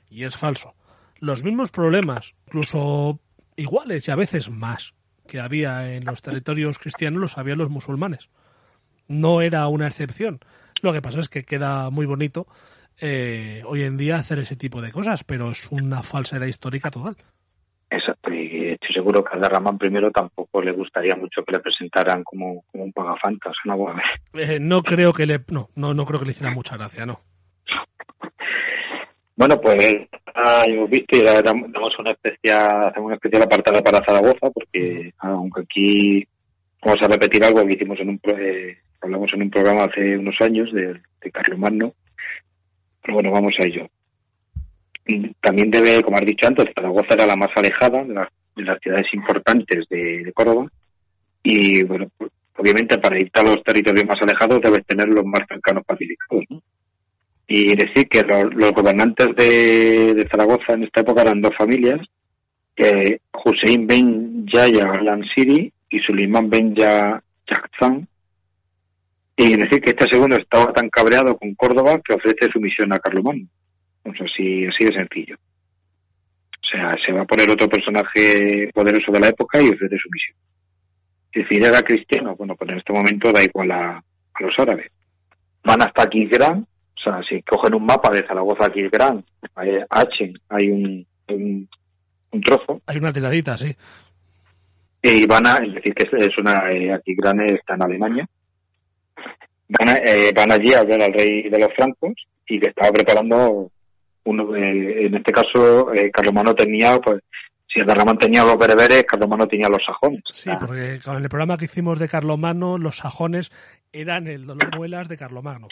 y 0.09 0.23
es 0.23 0.37
falso. 0.37 0.75
Los 1.19 1.43
mismos 1.43 1.71
problemas, 1.71 2.35
incluso 2.47 3.19
iguales 3.57 4.07
y 4.07 4.11
a 4.11 4.15
veces 4.15 4.49
más, 4.49 4.93
que 5.27 5.41
había 5.41 5.93
en 5.93 6.05
los 6.05 6.21
territorios 6.21 6.79
cristianos 6.79 7.19
los 7.19 7.37
había 7.37 7.55
los 7.57 7.69
musulmanes. 7.69 8.29
No 9.09 9.41
era 9.41 9.67
una 9.67 9.87
excepción. 9.87 10.39
Lo 10.81 10.93
que 10.93 11.01
pasa 11.01 11.19
es 11.19 11.27
que 11.27 11.43
queda 11.43 11.89
muy 11.89 12.05
bonito 12.05 12.47
eh, 13.01 13.63
hoy 13.65 13.83
en 13.83 13.97
día 13.97 14.15
hacer 14.15 14.39
ese 14.39 14.55
tipo 14.55 14.81
de 14.81 14.91
cosas, 14.91 15.25
pero 15.25 15.51
es 15.51 15.67
una 15.69 16.01
falsedad 16.01 16.45
histórica 16.47 16.89
total. 16.91 17.17
Exacto, 17.89 18.31
seguro 18.97 19.23
que 19.23 19.37
a 19.37 19.39
Derramán 19.39 19.77
primero 19.77 20.09
tampoco 20.09 20.59
le 20.59 20.71
gustaría 20.71 21.15
mucho 21.15 21.43
que 21.43 21.51
le 21.51 21.59
presentaran 21.59 22.23
como, 22.23 22.63
como 22.71 22.85
un 22.85 22.91
pagafantas, 22.91 23.53
¿no? 23.65 23.77
Bueno, 23.85 24.01
Eh, 24.33 24.59
no 24.59 24.81
creo 24.81 25.13
que 25.13 25.27
le 25.27 25.39
no, 25.51 25.69
no 25.75 25.93
no 25.93 26.03
creo 26.03 26.19
que 26.19 26.25
le 26.25 26.31
hiciera 26.31 26.51
mucha 26.51 26.77
gracia, 26.77 27.05
no. 27.05 27.19
Bueno, 29.35 29.61
pues 29.61 29.77
ah, 30.33 30.63
hemos 30.65 30.89
visto 30.89 31.15
y 31.15 31.23
damos 31.23 31.99
una 31.99 32.11
especial, 32.11 32.87
hacemos 32.87 33.05
una 33.05 33.15
especial 33.15 33.43
apartada 33.43 33.81
para 33.83 34.03
Zaragoza, 34.03 34.49
porque 34.51 35.13
aunque 35.19 35.61
aquí 35.61 36.27
vamos 36.83 36.97
a 37.03 37.07
repetir 37.07 37.43
algo 37.43 37.63
que 37.63 37.75
hicimos 37.75 37.99
en 37.99 38.09
un 38.09 38.19
eh, 38.35 38.77
hablamos 38.99 39.31
en 39.33 39.43
un 39.43 39.51
programa 39.51 39.83
hace 39.83 40.17
unos 40.17 40.35
años 40.41 40.73
de, 40.73 40.99
de 41.21 41.31
Carlomagno, 41.31 41.93
pero 43.03 43.13
bueno, 43.13 43.31
vamos 43.31 43.53
a 43.59 43.65
ello. 43.65 43.87
Y 45.05 45.31
También 45.35 45.69
debe, 45.69 46.01
como 46.01 46.17
has 46.17 46.25
dicho 46.25 46.47
antes, 46.47 46.65
Zaragoza 46.73 47.13
era 47.13 47.27
la 47.27 47.35
más 47.35 47.51
alejada 47.55 48.03
de 48.03 48.15
las, 48.15 48.29
de 48.57 48.63
las 48.63 48.79
ciudades 48.79 49.07
importantes 49.13 49.87
de, 49.89 50.31
Córdoba, 50.33 50.69
y 51.43 51.83
bueno, 51.83 52.07
pues, 52.17 52.31
obviamente 52.57 52.97
para 52.97 53.17
irte 53.19 53.39
a 53.39 53.43
los 53.43 53.63
territorios 53.63 54.05
más 54.05 54.21
alejados 54.21 54.61
debes 54.61 54.85
tener 54.85 55.07
los 55.07 55.25
más 55.25 55.41
cercanos 55.47 55.85
pacificados, 55.85 56.43
y 57.47 57.75
decir 57.75 58.09
que 58.09 58.21
los, 58.23 58.71
gobernantes 58.73 59.27
de, 59.37 60.27
Zaragoza 60.29 60.73
en 60.73 60.83
esta 60.83 61.01
época 61.01 61.21
eran 61.21 61.41
dos 61.41 61.55
familias, 61.57 62.01
Hussein 63.45 63.87
ben 63.87 64.45
Yaya 64.45 64.91
al-Ansiri 64.91 65.71
y 65.89 65.99
Suleiman 65.99 66.49
ben 66.49 66.75
Ya- 66.75 67.21
Yakzan, 67.49 68.07
y 69.37 69.55
decir 69.55 69.81
que 69.81 69.91
este 69.91 70.05
segundo 70.11 70.35
estaba 70.35 70.73
tan 70.73 70.89
cabreado 70.89 71.37
con 71.37 71.53
Córdoba 71.53 72.01
que 72.03 72.15
ofrece 72.15 72.51
su 72.51 72.59
misión 72.59 72.91
a 72.91 72.99
Carlomagno. 72.99 73.47
O 74.03 74.13
sea, 74.13 74.25
así, 74.25 74.65
así 74.65 74.85
de 74.85 74.93
sencillo. 74.93 75.37
O 76.67 76.69
sea, 76.69 76.91
se 77.05 77.13
va 77.13 77.21
a 77.21 77.25
poner 77.25 77.49
otro 77.49 77.69
personaje 77.69 78.69
poderoso 78.73 79.09
de 79.11 79.19
la 79.21 79.27
época 79.27 79.59
y 79.61 79.65
ofrece 79.69 79.95
su 79.97 80.09
misión. 80.11 80.37
Decir, 81.33 81.65
era 81.65 81.81
cristiano, 81.81 82.35
bueno, 82.35 82.55
pues 82.55 82.69
en 82.71 82.77
este 82.79 82.91
momento 82.91 83.31
da 83.31 83.41
igual 83.41 83.71
a, 83.71 83.97
a 83.97 84.41
los 84.43 84.53
árabes. 84.57 84.91
Van 85.63 85.81
hasta 85.81 86.03
Aquisgrán, 86.03 86.59
o 86.59 86.99
sea, 86.99 87.21
si 87.29 87.41
cogen 87.43 87.73
un 87.75 87.85
mapa 87.85 88.09
de 88.11 88.25
Zaragoza 88.27 88.65
a 88.65 88.67
Aquisgrán, 88.67 89.23
hay 89.55 89.77
H, 89.89 90.33
hay 90.49 90.69
un, 90.71 91.07
un, 91.29 91.69
un 92.31 92.41
trozo, 92.41 92.81
Hay 92.85 92.97
una 92.97 93.13
tiradita, 93.13 93.55
sí. 93.55 93.73
y 95.03 95.25
van 95.25 95.47
a, 95.47 95.55
es 95.65 95.73
decir, 95.75 95.93
que 95.93 96.03
es- 96.17 96.37
una, 96.37 96.69
eh, 96.71 96.91
Aquisgrán 96.93 97.39
está 97.41 97.75
en 97.75 97.83
Alemania, 97.83 98.27
van, 99.69 99.89
a- 99.89 99.97
eh, 99.97 100.31
van 100.35 100.51
allí 100.51 100.73
a 100.73 100.83
ver 100.83 101.01
al 101.01 101.13
rey 101.13 101.49
de 101.49 101.59
los 101.59 101.73
francos 101.75 102.13
y 102.47 102.59
que 102.59 102.69
estaba 102.69 102.91
preparando 102.91 103.71
uno, 104.27 104.55
eh, 104.55 105.05
en 105.07 105.15
este 105.15 105.31
caso, 105.31 105.93
eh, 105.93 106.11
Carlomagno 106.11 106.53
tenía, 106.55 106.99
pues, 106.99 107.21
si 107.67 107.81
Carlomagno 107.85 108.19
tenía 108.19 108.43
los 108.43 108.57
bereberes, 108.57 109.03
Carlomagno 109.03 109.47
tenía 109.47 109.69
los 109.69 109.83
sajones. 109.85 110.21
Sí, 110.31 110.49
porque 110.59 110.99
con 111.03 111.21
el 111.21 111.29
programa 111.29 111.57
que 111.57 111.65
hicimos 111.65 111.99
de 111.99 112.07
Carlomagno, 112.07 112.77
los 112.77 112.97
sajones 112.97 113.51
eran 113.91 114.27
el 114.27 114.45
dolor 114.45 114.75
muelas 114.75 115.07
de 115.09 115.17
Carlomagno. 115.17 115.67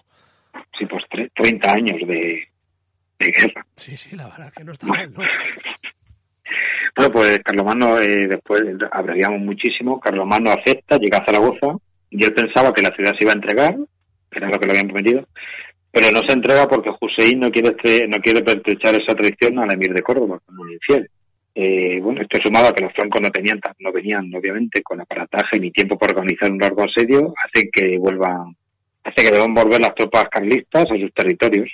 sí, 0.78 0.86
pues 0.86 1.04
tre- 1.10 1.32
30 1.36 1.72
años 1.72 2.08
de, 2.08 2.48
de 3.20 3.32
guerra. 3.32 3.66
Sí, 3.76 3.96
sí, 3.98 4.16
la 4.16 4.28
verdad 4.28 4.52
que 4.56 4.64
no 4.64 4.72
está 4.72 4.88
mal, 4.88 5.14
¿no? 5.14 5.22
Bueno, 6.96 7.12
pues 7.12 7.40
Carlomagno, 7.40 8.00
eh, 8.00 8.28
después 8.30 8.62
abreviamos 8.92 9.42
muchísimo, 9.42 10.00
Carlomagno 10.00 10.52
acepta, 10.52 10.98
llega 10.98 11.18
a 11.18 11.26
Zaragoza, 11.26 11.76
y 12.10 12.24
él 12.24 12.34
pensaba 12.34 12.72
que 12.74 12.82
la 12.82 12.96
ciudad 12.96 13.12
se 13.18 13.26
iba 13.26 13.32
a 13.32 13.36
entregar, 13.36 13.76
que 14.32 14.38
era 14.40 14.48
lo 14.50 14.58
que 14.60 14.66
le 14.66 14.72
habían 14.72 14.88
prometido, 14.88 15.28
pero 15.96 16.12
no 16.12 16.20
se 16.28 16.34
entrega 16.34 16.68
porque 16.68 16.90
Hussein 17.00 17.40
no 17.40 17.50
quiere 17.50 17.70
este- 17.70 18.06
no 18.06 18.18
quiere 18.20 18.42
pertrechar 18.44 18.96
esa 18.96 19.16
traición 19.16 19.58
al 19.60 19.74
emir 19.74 19.94
de 19.94 20.02
Córdoba 20.02 20.42
como 20.46 20.64
un 20.64 20.74
infiel. 20.74 21.10
Eh, 21.56 22.02
bueno, 22.02 22.22
esto 22.22 22.38
sumado 22.44 22.68
a 22.68 22.74
que 22.74 22.84
los 22.84 22.92
francos 22.92 23.22
no 23.22 23.30
tenían, 23.32 23.62
no 23.80 23.94
venían 23.94 24.30
obviamente 24.36 24.84
con 24.84 25.00
aparataje 25.00 25.58
ni 25.58 25.72
tiempo 25.72 25.98
para 25.98 26.12
organizar 26.12 26.52
un 26.52 26.58
largo 26.58 26.84
asedio, 26.84 27.34
hace 27.46 27.70
que 27.72 27.98
vuelvan, 27.98 28.54
hace 29.06 29.24
que 29.24 29.32
deban 29.32 29.54
volver 29.54 29.80
las 29.80 29.96
tropas 29.96 30.26
carlistas 30.30 30.84
a 30.84 30.98
sus 31.00 31.14
territorios 31.14 31.72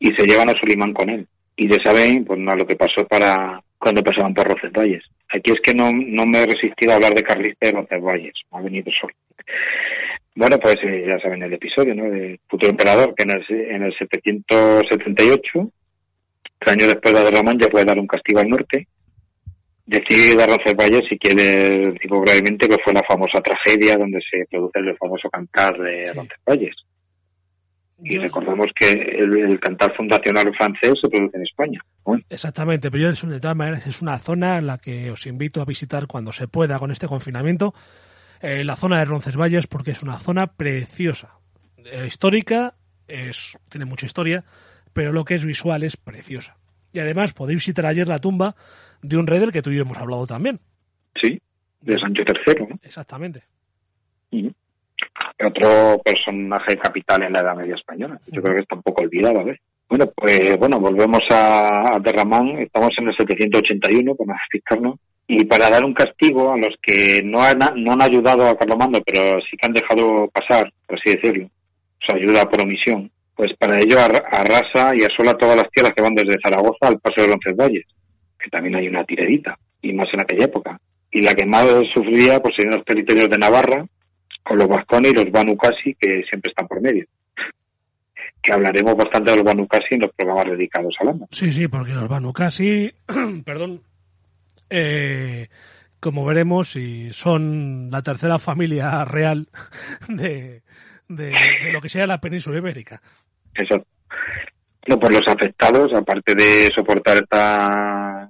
y 0.00 0.08
se 0.16 0.26
llevan 0.26 0.50
a 0.50 0.58
Sulimán 0.58 0.92
con 0.92 1.08
él. 1.08 1.28
Y 1.54 1.68
ya 1.70 1.76
saben, 1.84 2.24
pues 2.24 2.40
no, 2.40 2.56
lo 2.56 2.66
que 2.66 2.74
pasó 2.74 3.06
para 3.06 3.62
cuando 3.78 4.02
pasaban 4.02 4.34
por 4.34 4.48
Roncesvalles. 4.48 5.04
Aquí 5.28 5.52
es 5.52 5.60
que 5.62 5.74
no, 5.74 5.92
no 5.92 6.26
me 6.26 6.42
he 6.42 6.46
resistido 6.46 6.90
a 6.90 6.96
hablar 6.96 7.14
de 7.14 7.22
Carlista 7.22 7.68
y 7.68 7.72
Roncesvalles, 7.72 8.34
me 8.50 8.58
ha 8.58 8.62
venido 8.62 8.90
solo. 9.00 9.14
Bueno, 10.40 10.58
pues 10.58 10.76
eh, 10.82 11.04
ya 11.06 11.18
saben 11.20 11.42
el 11.42 11.52
episodio, 11.52 11.94
¿no? 11.94 12.04
Del 12.10 12.40
futuro 12.48 12.70
emperador, 12.70 13.14
que 13.14 13.24
en 13.24 13.30
el, 13.32 13.44
en 13.76 13.82
el 13.82 13.92
778, 13.98 15.70
tres 16.58 16.72
años 16.74 16.88
después 16.88 17.12
de 17.14 17.30
Román, 17.30 17.58
ya 17.60 17.68
puede 17.68 17.84
dar 17.84 17.98
un 17.98 18.06
castigo 18.06 18.40
al 18.40 18.48
norte. 18.48 18.88
Decide 19.84 20.42
a 20.42 20.46
Roncesvalles, 20.46 21.02
si 21.10 21.18
quiere, 21.18 21.92
digo 22.02 22.20
brevemente, 22.22 22.68
que 22.68 22.78
fue 22.82 22.94
la 22.94 23.02
famosa 23.06 23.40
tragedia 23.42 23.98
donde 23.98 24.20
se 24.30 24.46
produce 24.50 24.78
el 24.78 24.96
famoso 24.96 25.28
cantar 25.28 25.76
de 25.78 26.06
Sí. 26.06 26.12
Roncesvalles. 26.14 26.74
Y 28.02 28.14
Yo- 28.14 28.22
recordemos 28.22 28.66
que 28.74 28.88
el, 28.92 29.36
el 29.36 29.60
cantar 29.60 29.94
fundacional 29.94 30.50
francés 30.56 30.94
se 31.02 31.08
produce 31.10 31.36
en 31.36 31.42
España. 31.42 31.80
Bueno, 32.04 32.22
Exactamente, 32.30 32.90
pero 32.90 33.12
yo 33.12 33.28
de 33.28 33.40
todas 33.40 33.56
maneras 33.56 33.86
es 33.86 34.00
una 34.00 34.18
zona 34.18 34.56
en 34.56 34.66
la 34.68 34.78
que 34.78 35.10
os 35.10 35.26
invito 35.26 35.60
a 35.60 35.66
visitar 35.66 36.06
cuando 36.06 36.32
se 36.32 36.48
pueda 36.48 36.78
con 36.78 36.90
este 36.92 37.06
confinamiento, 37.08 37.74
eh, 38.40 38.64
la 38.64 38.76
zona 38.76 38.98
de 38.98 39.04
Roncesvalles, 39.04 39.66
porque 39.66 39.92
es 39.92 40.02
una 40.02 40.18
zona 40.18 40.46
preciosa, 40.48 41.38
Eh, 41.84 42.04
histórica, 42.06 42.74
es, 43.08 43.56
tiene 43.68 43.86
mucha 43.86 44.06
historia, 44.06 44.44
pero 44.92 45.12
lo 45.12 45.24
que 45.24 45.34
es 45.34 45.44
visual 45.44 45.82
es 45.82 45.96
preciosa. 45.96 46.56
Y 46.92 46.98
además 47.00 47.32
podéis 47.32 47.56
visitar 47.58 47.86
ayer 47.86 48.06
la 48.06 48.18
tumba 48.18 48.54
de 49.02 49.16
un 49.16 49.26
rey 49.26 49.38
del 49.40 49.50
que 49.52 49.62
tú 49.62 49.70
y 49.70 49.76
yo 49.76 49.82
hemos 49.82 49.98
hablado 49.98 50.26
también. 50.26 50.60
sí, 51.20 51.40
de 51.80 51.98
Sancho 51.98 52.22
III, 52.26 52.66
¿no? 52.68 52.78
Exactamente. 52.82 53.42
Y 54.30 54.50
otro 55.42 55.98
personaje 56.04 56.76
capital 56.76 57.22
en 57.22 57.32
la 57.32 57.40
Edad 57.40 57.56
Media 57.56 57.74
española. 57.74 58.20
Yo 58.26 58.42
creo 58.42 58.56
que 58.56 58.62
está 58.62 58.74
un 58.76 58.82
poco 58.82 59.02
olvidado, 59.02 59.42
¿ves? 59.44 59.58
Bueno, 59.88 60.04
pues 60.14 60.58
bueno, 60.58 60.78
volvemos 60.78 61.20
a, 61.30 61.96
a 61.96 62.00
Terramán. 62.02 62.58
Estamos 62.58 62.90
en 62.98 63.08
el 63.08 63.16
781, 63.16 64.14
para 64.14 64.36
explicarnos. 64.36 64.96
Y 65.32 65.44
para 65.44 65.70
dar 65.70 65.84
un 65.84 65.94
castigo 65.94 66.52
a 66.52 66.58
los 66.58 66.74
que 66.82 67.20
no 67.22 67.40
han, 67.40 67.58
no 67.76 67.92
han 67.92 68.02
ayudado 68.02 68.46
a 68.48 68.56
Carlomagno, 68.58 68.98
pero 69.06 69.38
sí 69.48 69.56
que 69.56 69.66
han 69.66 69.72
dejado 69.72 70.28
pasar, 70.30 70.72
por 70.88 70.98
así 70.98 71.14
decirlo, 71.14 71.48
su 72.00 72.16
ayuda 72.16 72.48
por 72.50 72.62
omisión, 72.62 73.08
pues 73.36 73.50
para 73.58 73.78
ello 73.78 73.96
arra- 74.00 74.24
arrasa 74.30 74.92
y 74.96 75.04
asola 75.04 75.34
todas 75.34 75.56
las 75.56 75.70
tierras 75.70 75.92
que 75.94 76.02
van 76.02 76.14
desde 76.16 76.40
Zaragoza 76.42 76.88
al 76.88 76.98
paso 76.98 77.20
de 77.22 77.28
Roncesvalles, 77.28 77.84
que 78.42 78.50
también 78.50 78.74
hay 78.74 78.88
una 78.88 79.04
tiradita, 79.04 79.56
y 79.82 79.92
más 79.92 80.08
en 80.12 80.20
aquella 80.22 80.46
época. 80.46 80.80
y 81.12 81.22
la 81.22 81.34
que 81.34 81.46
más 81.46 81.66
sufriría 81.94 82.40
pues 82.40 82.54
serían 82.56 82.76
los 82.76 82.84
territorios 82.84 83.28
de 83.30 83.38
Navarra, 83.38 83.86
con 84.42 84.58
los 84.58 84.66
vascones 84.68 85.12
y 85.12 85.14
los 85.16 85.30
Banucasi, 85.30 85.94
que 86.00 86.22
siempre 86.28 86.50
están 86.50 86.66
por 86.66 86.80
medio. 86.80 87.04
Que 88.42 88.52
hablaremos 88.52 88.96
bastante 88.96 89.30
de 89.30 89.36
los 89.36 89.44
Banucasi 89.44 89.94
en 89.96 90.00
los 90.00 90.12
programas 90.16 90.46
dedicados 90.46 90.94
a 90.98 91.04
Lama. 91.04 91.26
Sí, 91.30 91.52
sí, 91.52 91.68
porque 91.68 91.92
los 91.92 92.08
Banucasi, 92.08 92.90
perdón, 93.44 93.82
eh, 94.70 95.48
como 95.98 96.24
veremos, 96.24 96.76
y 96.76 97.12
son 97.12 97.90
la 97.90 98.02
tercera 98.02 98.38
familia 98.38 99.04
real 99.04 99.48
de, 100.08 100.62
lo 101.72 101.80
que 101.80 101.88
sea 101.88 102.06
la 102.06 102.20
península 102.20 102.58
ibérica. 102.58 103.02
Exacto. 103.54 103.86
No, 104.88 104.98
por 104.98 105.12
los 105.12 105.22
afectados, 105.28 105.92
aparte 105.94 106.34
de 106.34 106.68
soportar 106.74 107.18
esta, 107.18 108.28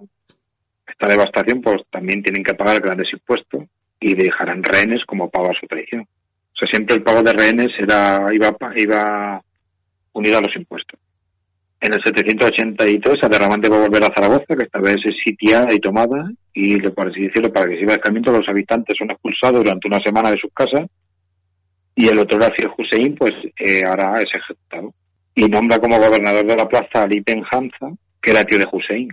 esta 0.87 1.09
devastación, 1.09 1.62
pues 1.62 1.83
también 1.91 2.23
tienen 2.23 2.43
que 2.43 2.55
pagar 2.55 2.83
grandes 2.83 3.12
impuestos 3.12 3.65
y 4.01 4.15
dejarán 4.15 4.62
rehenes 4.62 5.05
como 5.07 5.31
pago 5.31 5.51
a 5.51 5.61
su 5.61 5.67
traición. 5.67 6.03
O 6.03 6.57
sea, 6.59 6.69
siempre 6.73 6.97
el 6.97 7.03
pago 7.03 7.23
de 7.23 7.33
rehenes 7.33 7.69
era, 7.79 8.27
iba, 8.33 8.57
iba 8.77 9.43
unido 10.12 10.39
a 10.39 10.41
los 10.41 10.57
impuestos. 10.57 10.99
En 11.81 11.94
el 11.94 12.01
783, 12.05 13.16
Aderramante 13.23 13.70
va 13.70 13.77
a 13.77 13.81
volver 13.81 14.05
a 14.05 14.12
Zaragoza, 14.15 14.55
que 14.55 14.66
esta 14.66 14.81
vez 14.81 14.97
es 15.02 15.15
sitiada 15.24 15.73
y 15.73 15.78
tomada, 15.78 16.31
y 16.52 16.74
así 16.74 17.23
decirlo, 17.23 17.51
para 17.51 17.70
que 17.70 17.78
siga 17.78 17.94
el 17.94 18.01
camino, 18.01 18.32
los 18.32 18.48
habitantes 18.48 18.94
son 18.98 19.11
expulsados 19.11 19.65
durante 19.65 19.89
una 19.89 19.98
semana 20.05 20.31
de 20.31 20.36
sus 20.36 20.52
casas, 20.52 20.90
y 21.94 22.09
el 22.09 22.19
otro 22.19 22.36
Horacio 22.36 22.74
Hussein, 22.77 23.15
pues 23.15 23.32
eh, 23.59 23.82
ahora 23.86 24.20
es 24.20 24.28
ejecutado. 24.35 24.94
Y 25.35 25.44
nombra 25.44 25.78
como 25.78 25.98
gobernador 25.98 26.47
de 26.47 26.57
la 26.57 26.69
plaza 26.69 27.01
a 27.01 27.02
Ali 27.05 27.23
Hamza, 27.51 27.89
que 28.23 28.31
era 28.31 28.44
tío 28.44 28.59
de 28.59 28.66
Hussein. 28.70 29.09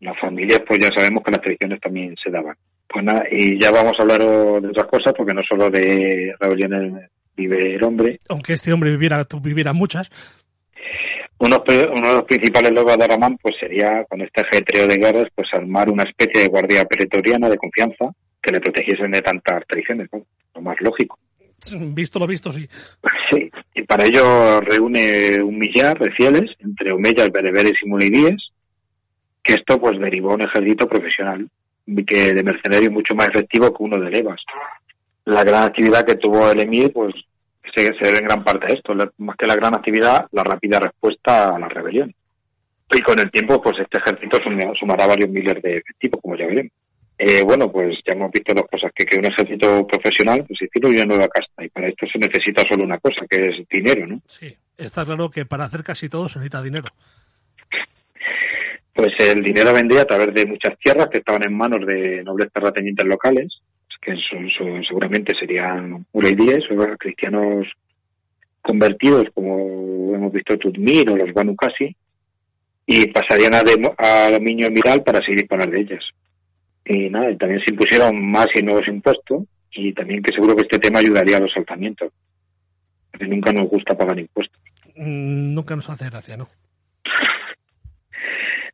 Las 0.00 0.18
familias, 0.20 0.60
pues 0.66 0.78
ya 0.80 0.88
sabemos 0.94 1.22
que 1.24 1.30
las 1.30 1.40
tradiciones 1.40 1.80
también 1.80 2.14
se 2.22 2.30
daban. 2.30 2.56
Pues 2.88 3.04
nada, 3.04 3.24
y 3.30 3.60
ya 3.60 3.70
vamos 3.70 3.92
a 3.98 4.02
hablar 4.02 4.20
de 4.20 4.68
otras 4.68 4.86
cosas, 4.86 5.14
porque 5.16 5.34
no 5.34 5.40
solo 5.48 5.70
de 5.70 6.34
rebeliones 6.38 7.10
vive 7.36 7.74
el 7.76 7.82
hombre. 7.82 8.20
Aunque 8.28 8.52
este 8.52 8.72
hombre 8.72 8.90
viviera, 8.90 9.26
viviera 9.40 9.72
muchas. 9.72 10.10
Uno, 11.38 11.62
uno, 11.66 12.08
de 12.08 12.14
los 12.14 12.24
principales 12.24 12.72
logros 12.72 12.96
de 12.96 13.06
Ramán 13.06 13.36
pues 13.42 13.56
sería, 13.58 14.04
con 14.08 14.20
este 14.20 14.40
ajetreo 14.40 14.86
de 14.86 14.96
guerras, 14.96 15.28
pues 15.34 15.48
armar 15.52 15.90
una 15.90 16.04
especie 16.04 16.42
de 16.42 16.48
guardia 16.48 16.84
pretoriana 16.84 17.48
de 17.48 17.56
confianza 17.56 18.06
que 18.40 18.52
le 18.52 18.60
protegiesen 18.60 19.10
de 19.10 19.22
tantas 19.22 19.66
traiciones, 19.66 20.08
¿no? 20.12 20.22
lo 20.54 20.60
más 20.60 20.76
lógico. 20.80 21.18
Visto 21.94 22.18
lo 22.18 22.26
visto, 22.26 22.52
sí. 22.52 22.68
Sí, 23.30 23.50
y 23.74 23.82
para 23.82 24.04
ello 24.04 24.60
reúne 24.60 25.42
un 25.42 25.58
millar 25.58 25.98
de 25.98 26.10
fieles 26.12 26.50
entre 26.60 26.92
omeyas, 26.92 27.32
bereberes 27.32 27.72
y 27.82 27.88
mulidíes, 27.88 28.36
que 29.42 29.54
esto 29.54 29.80
pues 29.80 29.98
derivó 29.98 30.34
un 30.34 30.42
ejército 30.42 30.86
profesional 30.86 31.48
que 32.06 32.32
de 32.32 32.42
mercenarios 32.42 32.92
mucho 32.92 33.14
más 33.14 33.28
efectivo 33.28 33.72
que 33.72 33.82
uno 33.82 33.98
de 33.98 34.10
levas. 34.10 34.40
La 35.24 35.42
gran 35.42 35.64
actividad 35.64 36.04
que 36.04 36.16
tuvo 36.16 36.50
el 36.50 36.60
emir 36.60 36.92
pues 36.92 37.14
se, 37.74 37.84
se 37.84 38.04
debe 38.04 38.18
en 38.18 38.26
gran 38.26 38.44
parte 38.44 38.66
a 38.66 38.74
esto, 38.74 38.94
más 39.18 39.36
que 39.36 39.46
la 39.46 39.56
gran 39.56 39.74
actividad, 39.74 40.26
la 40.32 40.44
rápida 40.44 40.80
respuesta 40.80 41.54
a 41.54 41.58
la 41.58 41.68
rebelión. 41.68 42.14
Y 42.90 43.00
con 43.00 43.18
el 43.18 43.30
tiempo, 43.30 43.60
pues 43.60 43.76
este 43.80 43.98
ejército 43.98 44.38
sumará 44.78 45.06
varios 45.06 45.30
miles 45.30 45.60
de 45.62 45.78
efectivos, 45.78 46.20
como 46.22 46.36
ya 46.36 46.46
veremos. 46.46 46.72
Eh, 47.16 47.42
bueno, 47.44 47.70
pues 47.70 47.96
ya 48.06 48.14
hemos 48.14 48.30
visto 48.30 48.52
dos 48.52 48.66
cosas, 48.70 48.90
que 48.94 49.04
que 49.04 49.18
un 49.18 49.24
ejército 49.24 49.86
profesional, 49.86 50.44
pues 50.46 50.62
hicieron 50.62 50.92
una 50.92 51.04
nueva 51.04 51.28
casta, 51.28 51.64
y 51.64 51.68
para 51.68 51.88
esto 51.88 52.06
se 52.12 52.18
necesita 52.18 52.62
solo 52.68 52.84
una 52.84 52.98
cosa, 52.98 53.24
que 53.28 53.36
es 53.36 53.68
dinero, 53.70 54.06
¿no? 54.06 54.20
Sí, 54.26 54.54
está 54.76 55.04
claro 55.04 55.30
que 55.30 55.46
para 55.46 55.64
hacer 55.64 55.84
casi 55.84 56.08
todo 56.08 56.28
se 56.28 56.38
necesita 56.38 56.62
dinero. 56.62 56.88
Pues 58.92 59.12
el 59.18 59.42
dinero 59.42 59.72
vendría 59.72 60.02
a 60.02 60.06
través 60.06 60.32
de 60.34 60.46
muchas 60.46 60.78
tierras 60.78 61.08
que 61.10 61.18
estaban 61.18 61.42
en 61.46 61.56
manos 61.56 61.86
de 61.86 62.22
nobles 62.22 62.52
terratenientes 62.52 63.06
locales, 63.06 63.60
que 64.04 64.14
son, 64.30 64.48
son, 64.50 64.84
seguramente 64.84 65.32
serían 65.38 66.04
uleidíes 66.12 66.64
o 66.70 66.96
cristianos 66.98 67.66
convertidos, 68.60 69.26
como 69.34 70.14
hemos 70.14 70.32
visto 70.32 70.56
Tudmir 70.58 71.10
o 71.10 71.16
los 71.16 71.32
Banukasi, 71.32 71.94
y 72.86 73.06
pasarían 73.08 73.54
a, 73.54 73.62
a 73.98 74.30
dominio 74.30 74.68
emiral 74.68 75.02
para 75.02 75.18
así 75.18 75.34
disponer 75.34 75.70
de 75.70 75.80
ellas. 75.80 76.04
Y 76.84 77.08
nada, 77.08 77.30
y 77.30 77.36
también 77.36 77.62
se 77.64 77.72
impusieron 77.72 78.30
más 78.30 78.46
y 78.54 78.62
nuevos 78.62 78.86
impuestos, 78.88 79.44
y 79.72 79.92
también 79.92 80.22
que 80.22 80.34
seguro 80.34 80.54
que 80.54 80.62
este 80.62 80.78
tema 80.78 80.98
ayudaría 80.98 81.38
a 81.38 81.40
los 81.40 81.52
saltamientos, 81.52 82.12
porque 83.10 83.26
nunca 83.26 83.52
nos 83.52 83.68
gusta 83.68 83.96
pagar 83.96 84.18
impuestos. 84.18 84.60
Mm, 84.96 85.54
nunca 85.54 85.76
nos 85.76 85.88
hace 85.88 86.10
gracia, 86.10 86.36
¿no? 86.36 86.48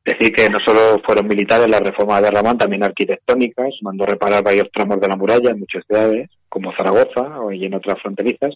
Decir 0.04 0.32
que 0.32 0.48
no 0.48 0.58
solo 0.64 1.00
fueron 1.04 1.28
militares 1.28 1.68
las 1.68 1.80
reformas 1.80 2.22
de 2.22 2.30
Ramán, 2.30 2.56
también 2.56 2.82
arquitectónicas, 2.82 3.68
mandó 3.82 4.06
reparar 4.06 4.42
varios 4.42 4.70
tramos 4.72 4.98
de 5.00 5.08
la 5.08 5.16
muralla 5.16 5.50
en 5.50 5.60
muchas 5.60 5.84
ciudades, 5.86 6.30
como 6.48 6.72
Zaragoza 6.74 7.38
y 7.52 7.66
en 7.66 7.74
otras 7.74 8.00
fronterizas, 8.00 8.54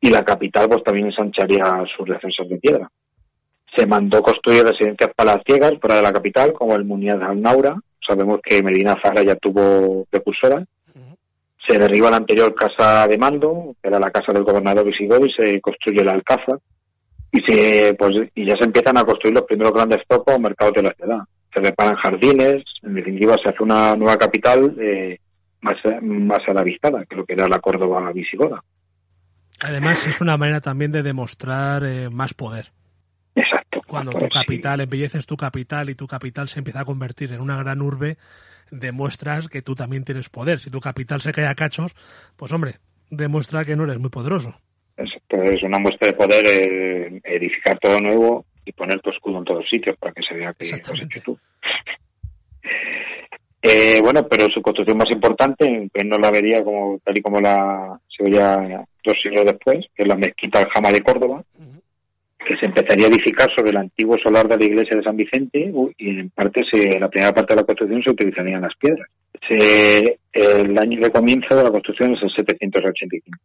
y 0.00 0.10
la 0.10 0.24
capital 0.24 0.68
pues 0.68 0.84
también 0.84 1.06
ensancharía 1.06 1.84
sus 1.96 2.06
defensas 2.06 2.48
de 2.48 2.58
piedra. 2.58 2.88
Se 3.76 3.86
mandó 3.86 4.22
construir 4.22 4.62
residencias 4.62 5.10
palaciegas 5.14 5.74
fuera 5.80 5.96
de 5.96 6.02
la 6.02 6.12
capital, 6.12 6.52
como 6.52 6.74
el 6.76 6.84
Muniaz 6.84 7.20
al 7.20 7.42
Naura, 7.42 7.76
sabemos 8.08 8.40
que 8.42 8.62
Medina 8.62 8.96
Zara 9.02 9.22
ya 9.22 9.34
tuvo 9.36 10.06
precursora. 10.08 10.64
Se 11.66 11.78
derriba 11.78 12.10
la 12.10 12.16
anterior 12.16 12.54
casa 12.54 13.06
de 13.06 13.18
mando, 13.18 13.74
que 13.82 13.88
era 13.88 14.00
la 14.00 14.10
casa 14.10 14.32
del 14.32 14.44
gobernador 14.44 14.86
visigodo, 14.86 15.26
y 15.26 15.32
se 15.32 15.60
construye 15.60 16.00
el 16.00 16.08
Alcázar, 16.08 16.58
y 17.30 17.40
se 17.40 17.94
pues 17.94 18.12
y 18.34 18.46
ya 18.46 18.56
se 18.56 18.64
empiezan 18.64 18.96
a 18.96 19.04
construir 19.04 19.34
los 19.34 19.44
primeros 19.44 19.72
grandes 19.72 20.00
focos 20.08 20.34
o 20.34 20.40
mercados 20.40 20.74
de 20.74 20.82
la 20.82 20.94
ciudad. 20.94 21.18
Se 21.54 21.60
reparan 21.60 21.96
jardines 21.96 22.62
en 22.82 22.94
definitiva 22.94 23.36
se 23.42 23.50
hace 23.50 23.62
una 23.62 23.94
nueva 23.94 24.16
capital 24.16 24.74
eh, 24.80 25.18
más 25.60 25.76
más 26.02 26.40
a 26.46 26.54
la 26.54 26.62
vistada 26.62 27.04
que 27.04 27.16
lo 27.16 27.24
que 27.24 27.34
era 27.34 27.48
la 27.48 27.58
Córdoba 27.58 28.10
visigoda. 28.12 28.62
Además 29.60 30.06
es 30.06 30.20
una 30.20 30.36
manera 30.36 30.60
también 30.60 30.92
de 30.92 31.02
demostrar 31.02 31.84
eh, 31.84 32.08
más 32.10 32.32
poder. 32.32 32.70
Exacto. 33.34 33.80
Cuando 33.86 34.12
tu 34.12 34.28
capital 34.28 34.78
sí. 34.78 34.84
embelleces 34.84 35.26
tu 35.26 35.36
capital 35.36 35.90
y 35.90 35.94
tu 35.94 36.06
capital 36.06 36.48
se 36.48 36.60
empieza 36.60 36.80
a 36.80 36.84
convertir 36.84 37.32
en 37.32 37.40
una 37.40 37.56
gran 37.56 37.82
urbe 37.82 38.18
demuestras 38.70 39.48
que 39.48 39.62
tú 39.62 39.74
también 39.74 40.04
tienes 40.04 40.28
poder. 40.28 40.60
Si 40.60 40.70
tu 40.70 40.80
capital 40.80 41.20
se 41.20 41.32
cae 41.32 41.46
a 41.46 41.54
cachos 41.54 41.94
pues 42.36 42.52
hombre 42.52 42.76
demuestra 43.10 43.64
que 43.64 43.74
no 43.74 43.84
eres 43.84 43.98
muy 43.98 44.10
poderoso 44.10 44.54
es 44.98 45.10
pues 45.28 45.62
una 45.62 45.78
muestra 45.78 46.08
de 46.08 46.14
poder 46.14 46.44
eh, 46.46 47.20
edificar 47.24 47.78
todo 47.78 47.96
nuevo 47.98 48.44
y 48.64 48.72
poner 48.72 49.00
tu 49.00 49.10
escudo 49.10 49.38
en 49.38 49.44
todos 49.44 49.68
sitios 49.68 49.96
para 49.96 50.12
que 50.12 50.22
se 50.28 50.34
vea 50.34 50.52
que 50.52 50.64
has 50.64 51.02
hecho 51.02 51.22
tú. 51.24 51.38
Eh, 53.60 54.00
bueno, 54.00 54.24
pero 54.28 54.46
su 54.54 54.62
construcción 54.62 54.96
más 54.96 55.10
importante, 55.10 55.90
que 55.92 56.04
no 56.04 56.16
la 56.16 56.30
vería 56.30 56.62
como 56.62 57.00
tal 57.02 57.18
y 57.18 57.20
como 57.20 57.40
la 57.40 57.98
se 58.08 58.22
veía 58.22 58.84
dos 59.02 59.16
siglos 59.20 59.44
después, 59.44 59.84
que 59.96 60.04
es 60.04 60.08
la 60.08 60.14
mezquita 60.14 60.60
Aljama 60.60 60.92
de 60.92 61.00
Córdoba, 61.02 61.42
uh 61.58 61.62
-huh. 61.62 62.46
que 62.46 62.56
se 62.56 62.66
empezaría 62.66 63.06
a 63.06 63.10
edificar 63.10 63.48
sobre 63.56 63.70
el 63.70 63.78
antiguo 63.78 64.16
solar 64.22 64.46
de 64.46 64.58
la 64.58 64.64
iglesia 64.64 64.96
de 64.96 65.02
San 65.02 65.16
Vicente 65.16 65.72
y 65.98 66.08
en 66.08 66.30
parte 66.30 66.62
se, 66.70 67.00
la 67.00 67.08
primera 67.08 67.34
parte 67.34 67.54
de 67.54 67.60
la 67.60 67.66
construcción 67.66 68.00
se 68.04 68.10
utilizarían 68.10 68.62
las 68.62 68.76
piedras. 68.76 69.08
Se, 69.48 70.18
el 70.32 70.78
año 70.78 71.00
de 71.00 71.10
comienzo 71.10 71.56
de 71.56 71.64
la 71.64 71.72
construcción 71.72 72.14
es 72.14 72.22
el 72.22 72.30
785. 72.30 73.38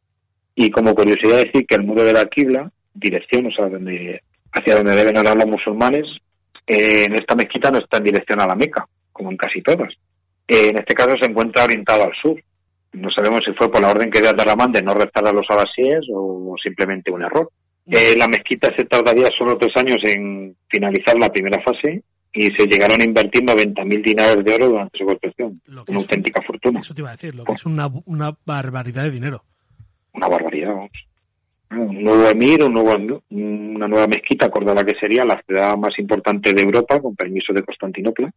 Y 0.55 0.69
como 0.69 0.93
curiosidad 0.93 1.37
decir 1.37 1.65
que 1.65 1.75
el 1.75 1.83
muro 1.83 2.03
de 2.03 2.13
la 2.13 2.25
Qibla, 2.25 2.71
dirección, 2.93 3.47
o 3.47 3.51
sea, 3.51 3.67
donde, 3.67 4.21
hacia 4.51 4.75
donde 4.75 4.95
deben 4.95 5.17
orar 5.17 5.35
los 5.35 5.47
musulmanes, 5.47 6.05
eh, 6.67 7.05
en 7.05 7.15
esta 7.15 7.35
mezquita 7.35 7.71
no 7.71 7.79
está 7.79 7.97
en 7.97 8.03
dirección 8.03 8.39
a 8.39 8.47
la 8.47 8.55
Meca, 8.55 8.87
como 9.11 9.31
en 9.31 9.37
casi 9.37 9.61
todas. 9.61 9.91
Eh, 10.47 10.67
en 10.67 10.77
este 10.77 10.93
caso 10.93 11.15
se 11.19 11.29
encuentra 11.29 11.63
orientado 11.63 12.03
al 12.03 12.13
sur. 12.21 12.41
No 12.93 13.09
sabemos 13.09 13.41
si 13.45 13.53
fue 13.53 13.71
por 13.71 13.81
la 13.81 13.89
orden 13.89 14.11
que 14.11 14.21
dio 14.21 14.29
Abderramán 14.29 14.71
de 14.71 14.83
no 14.83 14.93
restar 14.93 15.27
a 15.27 15.33
los 15.33 15.45
abasíes 15.49 16.05
o 16.13 16.55
simplemente 16.61 17.11
un 17.11 17.23
error. 17.23 17.49
Eh, 17.87 18.15
la 18.15 18.27
mezquita 18.27 18.71
se 18.77 18.85
tardaría 18.85 19.29
solo 19.37 19.57
tres 19.57 19.75
años 19.75 19.97
en 20.03 20.55
finalizar 20.69 21.17
la 21.17 21.29
primera 21.29 21.61
fase 21.63 22.03
y 22.31 22.43
se 22.43 22.65
llegaron 22.67 23.01
a 23.01 23.03
invertir 23.03 23.43
90.000 23.43 24.03
dinarios 24.03 24.45
de 24.45 24.55
oro 24.55 24.67
durante 24.69 24.97
su 24.97 25.05
construcción. 25.05 25.59
Una 25.87 25.97
auténtica 25.97 26.39
un, 26.39 26.45
fortuna. 26.45 26.79
Eso 26.79 26.93
te 26.93 27.01
iba 27.01 27.09
a 27.09 27.13
decir, 27.13 27.33
lo 27.33 27.43
que 27.43 27.53
es 27.53 27.65
una, 27.65 27.89
una 28.05 28.37
barbaridad 28.45 29.03
de 29.03 29.11
dinero 29.11 29.43
una 30.13 30.27
barbaridad. 30.27 30.73
Vamos. 30.75 30.91
Un 31.71 32.03
nuevo 32.03 32.27
emir, 32.29 32.63
un 32.63 32.73
nuevo, 32.73 33.23
una 33.31 33.87
nueva 33.87 34.07
mezquita, 34.07 34.49
Córdoba 34.49 34.85
que 34.85 34.95
sería 34.99 35.25
la 35.25 35.41
ciudad 35.41 35.75
más 35.75 35.97
importante 35.97 36.53
de 36.53 36.61
Europa, 36.61 36.99
con 37.01 37.15
permiso 37.15 37.51
de 37.51 37.63
Constantinopla, 37.63 38.31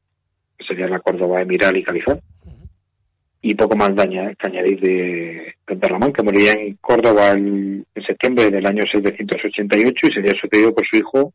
que 0.56 0.64
sería 0.64 0.88
la 0.88 1.00
Córdoba 1.00 1.42
emiral 1.42 1.76
y 1.76 1.82
califat. 1.82 2.18
Y 3.42 3.54
poco 3.54 3.76
más 3.76 3.94
daña, 3.94 4.32
añadir 4.38 4.80
de, 4.80 5.54
de 5.66 6.12
que 6.12 6.22
moriría 6.22 6.52
en 6.52 6.76
Córdoba 6.76 7.32
en, 7.32 7.84
en, 7.94 8.02
septiembre 8.04 8.50
del 8.50 8.66
año 8.66 8.82
788 8.90 9.94
y 10.02 10.14
sería 10.14 10.32
sucedido 10.40 10.74
por 10.74 10.86
su 10.86 10.96
hijo 10.96 11.32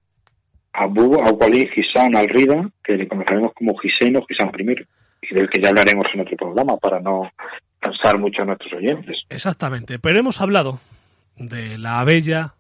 Abu 0.74 1.16
Awali 1.22 1.70
Hisan 1.76 2.16
al-Rida, 2.16 2.70
que 2.84 2.98
le 2.98 3.08
conoceremos 3.08 3.54
como 3.54 3.76
Hisen 3.82 4.18
o 4.18 4.26
Hisan 4.28 4.52
I, 4.58 4.76
y 5.22 5.36
del 5.36 5.50
que 5.50 5.62
ya 5.62 5.70
hablaremos 5.70 6.06
en 6.14 6.22
otro 6.22 6.36
programa 6.36 6.78
para 6.78 7.00
no 7.00 7.30
cansar 7.82 8.20
mucho 8.20 8.44
a 8.44 8.46
nuestros 8.46 8.72
oyentes. 8.74 9.18
Exactamente, 9.30 10.00
pero 10.00 10.20
hemos 10.20 10.40
hablado 10.40 10.80
de 11.36 11.78
la 11.78 12.04
bella 12.04 12.54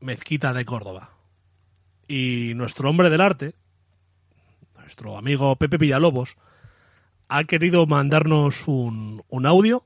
mezquita 0.00 0.52
de 0.52 0.64
Córdoba. 0.64 1.10
Y 2.06 2.52
nuestro 2.54 2.88
hombre 2.88 3.10
del 3.10 3.20
arte, 3.20 3.54
nuestro 4.78 5.18
amigo 5.18 5.56
Pepe 5.56 5.76
Villalobos, 5.76 6.36
ha 7.28 7.44
querido 7.44 7.86
mandarnos 7.86 8.68
un, 8.68 9.22
un 9.28 9.46
audio 9.46 9.84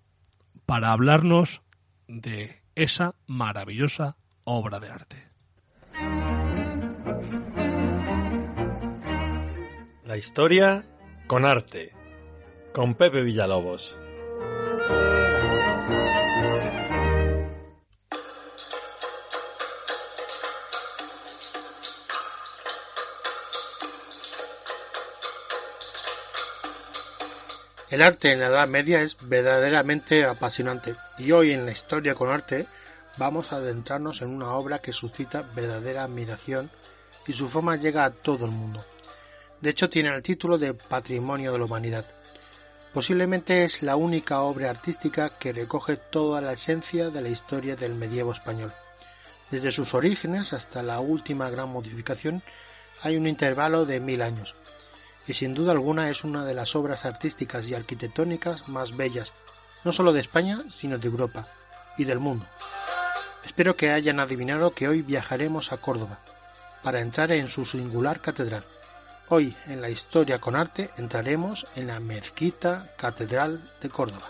para 0.66 0.92
hablarnos 0.92 1.62
de 2.06 2.60
esa 2.74 3.14
maravillosa 3.26 4.16
obra 4.44 4.80
de 4.80 4.90
arte. 4.90 5.28
La 10.04 10.16
historia 10.16 10.84
con 11.26 11.44
arte, 11.44 11.92
con 12.72 12.94
Pepe 12.94 13.22
Villalobos. 13.22 13.98
El 27.90 28.02
arte 28.02 28.32
en 28.32 28.40
la 28.40 28.48
Edad 28.48 28.68
Media 28.68 29.00
es 29.00 29.16
verdaderamente 29.18 30.26
apasionante 30.26 30.94
y 31.16 31.32
hoy 31.32 31.52
en 31.52 31.64
la 31.64 31.72
historia 31.72 32.14
con 32.14 32.30
arte 32.30 32.66
vamos 33.16 33.50
a 33.50 33.56
adentrarnos 33.56 34.20
en 34.20 34.28
una 34.28 34.52
obra 34.52 34.80
que 34.80 34.92
suscita 34.92 35.40
verdadera 35.56 36.04
admiración 36.04 36.70
y 37.26 37.32
su 37.32 37.48
fama 37.48 37.76
llega 37.76 38.04
a 38.04 38.10
todo 38.10 38.44
el 38.44 38.50
mundo. 38.50 38.84
De 39.62 39.70
hecho 39.70 39.88
tiene 39.88 40.10
el 40.10 40.22
título 40.22 40.58
de 40.58 40.74
Patrimonio 40.74 41.50
de 41.50 41.60
la 41.60 41.64
Humanidad. 41.64 42.04
Posiblemente 42.92 43.64
es 43.64 43.82
la 43.82 43.96
única 43.96 44.42
obra 44.42 44.68
artística 44.68 45.30
que 45.30 45.54
recoge 45.54 45.96
toda 45.96 46.42
la 46.42 46.52
esencia 46.52 47.08
de 47.08 47.22
la 47.22 47.30
historia 47.30 47.74
del 47.74 47.94
medievo 47.94 48.32
español. 48.32 48.70
Desde 49.50 49.72
sus 49.72 49.94
orígenes 49.94 50.52
hasta 50.52 50.82
la 50.82 51.00
última 51.00 51.48
gran 51.48 51.70
modificación 51.70 52.42
hay 53.02 53.16
un 53.16 53.26
intervalo 53.26 53.86
de 53.86 54.00
mil 54.00 54.20
años, 54.20 54.56
y 55.28 55.34
sin 55.34 55.54
duda 55.54 55.72
alguna 55.72 56.08
es 56.08 56.24
una 56.24 56.44
de 56.44 56.54
las 56.54 56.74
obras 56.74 57.04
artísticas 57.04 57.68
y 57.68 57.74
arquitectónicas 57.74 58.68
más 58.68 58.96
bellas, 58.96 59.34
no 59.84 59.92
solo 59.92 60.12
de 60.12 60.20
España, 60.20 60.62
sino 60.70 60.96
de 60.96 61.06
Europa 61.06 61.46
y 61.98 62.04
del 62.04 62.18
mundo. 62.18 62.46
Espero 63.44 63.76
que 63.76 63.90
hayan 63.90 64.20
adivinado 64.20 64.72
que 64.72 64.88
hoy 64.88 65.02
viajaremos 65.02 65.72
a 65.72 65.76
Córdoba, 65.76 66.18
para 66.82 67.00
entrar 67.00 67.30
en 67.32 67.48
su 67.48 67.66
singular 67.66 68.20
catedral. 68.20 68.64
Hoy, 69.28 69.54
en 69.66 69.82
la 69.82 69.90
historia 69.90 70.38
con 70.38 70.56
arte, 70.56 70.90
entraremos 70.96 71.66
en 71.76 71.88
la 71.88 72.00
mezquita 72.00 72.94
Catedral 72.96 73.60
de 73.82 73.90
Córdoba. 73.90 74.26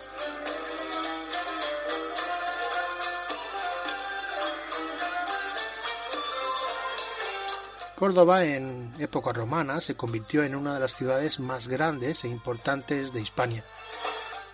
Córdoba 7.98 8.44
en 8.44 8.92
época 9.00 9.32
romana 9.32 9.80
se 9.80 9.96
convirtió 9.96 10.44
en 10.44 10.54
una 10.54 10.72
de 10.74 10.78
las 10.78 10.94
ciudades 10.94 11.40
más 11.40 11.66
grandes 11.66 12.22
e 12.22 12.28
importantes 12.28 13.12
de 13.12 13.20
Hispania. 13.20 13.64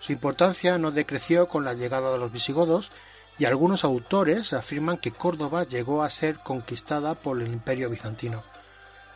Su 0.00 0.12
importancia 0.12 0.78
no 0.78 0.92
decreció 0.92 1.46
con 1.46 1.62
la 1.62 1.74
llegada 1.74 2.10
de 2.10 2.18
los 2.18 2.32
visigodos 2.32 2.90
y 3.36 3.44
algunos 3.44 3.84
autores 3.84 4.54
afirman 4.54 4.96
que 4.96 5.10
Córdoba 5.10 5.64
llegó 5.64 6.02
a 6.02 6.08
ser 6.08 6.38
conquistada 6.38 7.14
por 7.14 7.38
el 7.38 7.48
imperio 7.48 7.90
bizantino. 7.90 8.42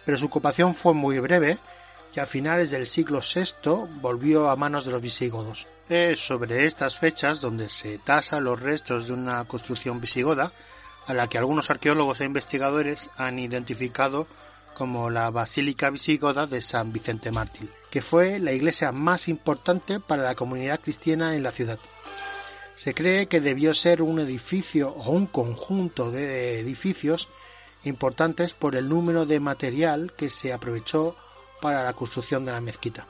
Pero 0.05 0.19
su 0.19 0.27
ocupación 0.27 0.75
fue 0.75 0.93
muy 0.93 1.19
breve 1.21 1.57
y 2.15 2.21
a 2.21 2.27
finales 2.27 2.71
del 2.71 2.85
siglo 2.85 3.21
VI 3.21 3.89
volvió 4.03 4.51
a 4.51 4.57
manos 4.57 4.85
de 4.85 4.91
los 4.91 5.01
visigodos. 5.01 5.67
Es 5.89 6.21
sobre 6.21 6.67
estas 6.67 6.99
fechas 6.99 7.41
donde 7.41 7.71
se 7.71 7.97
tasa 7.97 8.41
los 8.41 8.61
restos 8.61 9.07
de 9.07 9.15
una 9.15 9.43
construcción 9.47 10.03
visigoda 10.03 10.53
a 11.09 11.15
la 11.15 11.27
que 11.27 11.39
algunos 11.39 11.71
arqueólogos 11.71 12.21
e 12.21 12.27
investigadores 12.27 13.11
han 13.17 13.39
identificado 13.39 14.27
como 14.75 15.11
la 15.11 15.31
Basílica 15.31 15.91
Visigoda 15.91 16.47
de 16.47 16.61
San 16.61 16.93
Vicente 16.93 17.33
Mártir, 17.33 17.69
que 17.91 18.03
fue 18.03 18.39
la 18.39 18.53
iglesia 18.53 18.93
más 18.93 19.27
importante 19.27 20.01
para 20.01 20.23
la 20.23 20.35
comunidad 20.35 20.81
cristiana 20.81 21.35
en 21.35 21.43
la 21.43 21.51
ciudad. 21.51 21.79
Se 22.77 22.95
cree 22.95 23.27
que 23.27 23.41
debió 23.41 23.75
ser 23.75 24.03
un 24.03 24.21
edificio 24.21 24.91
o 24.91 25.11
un 25.11 25.27
conjunto 25.27 26.11
de 26.13 26.61
edificios 26.61 27.29
importantes 27.85 28.53
por 28.53 28.77
el 28.77 28.89
número 28.89 29.25
de 29.25 29.41
material 29.41 30.13
que 30.15 30.29
se 30.29 30.53
aprovechó 30.53 31.17
para 31.63 31.83
la 31.85 31.95
construcción 31.95 32.45
de 32.45 32.53
la 32.53 32.61
mezquita. 32.61 33.07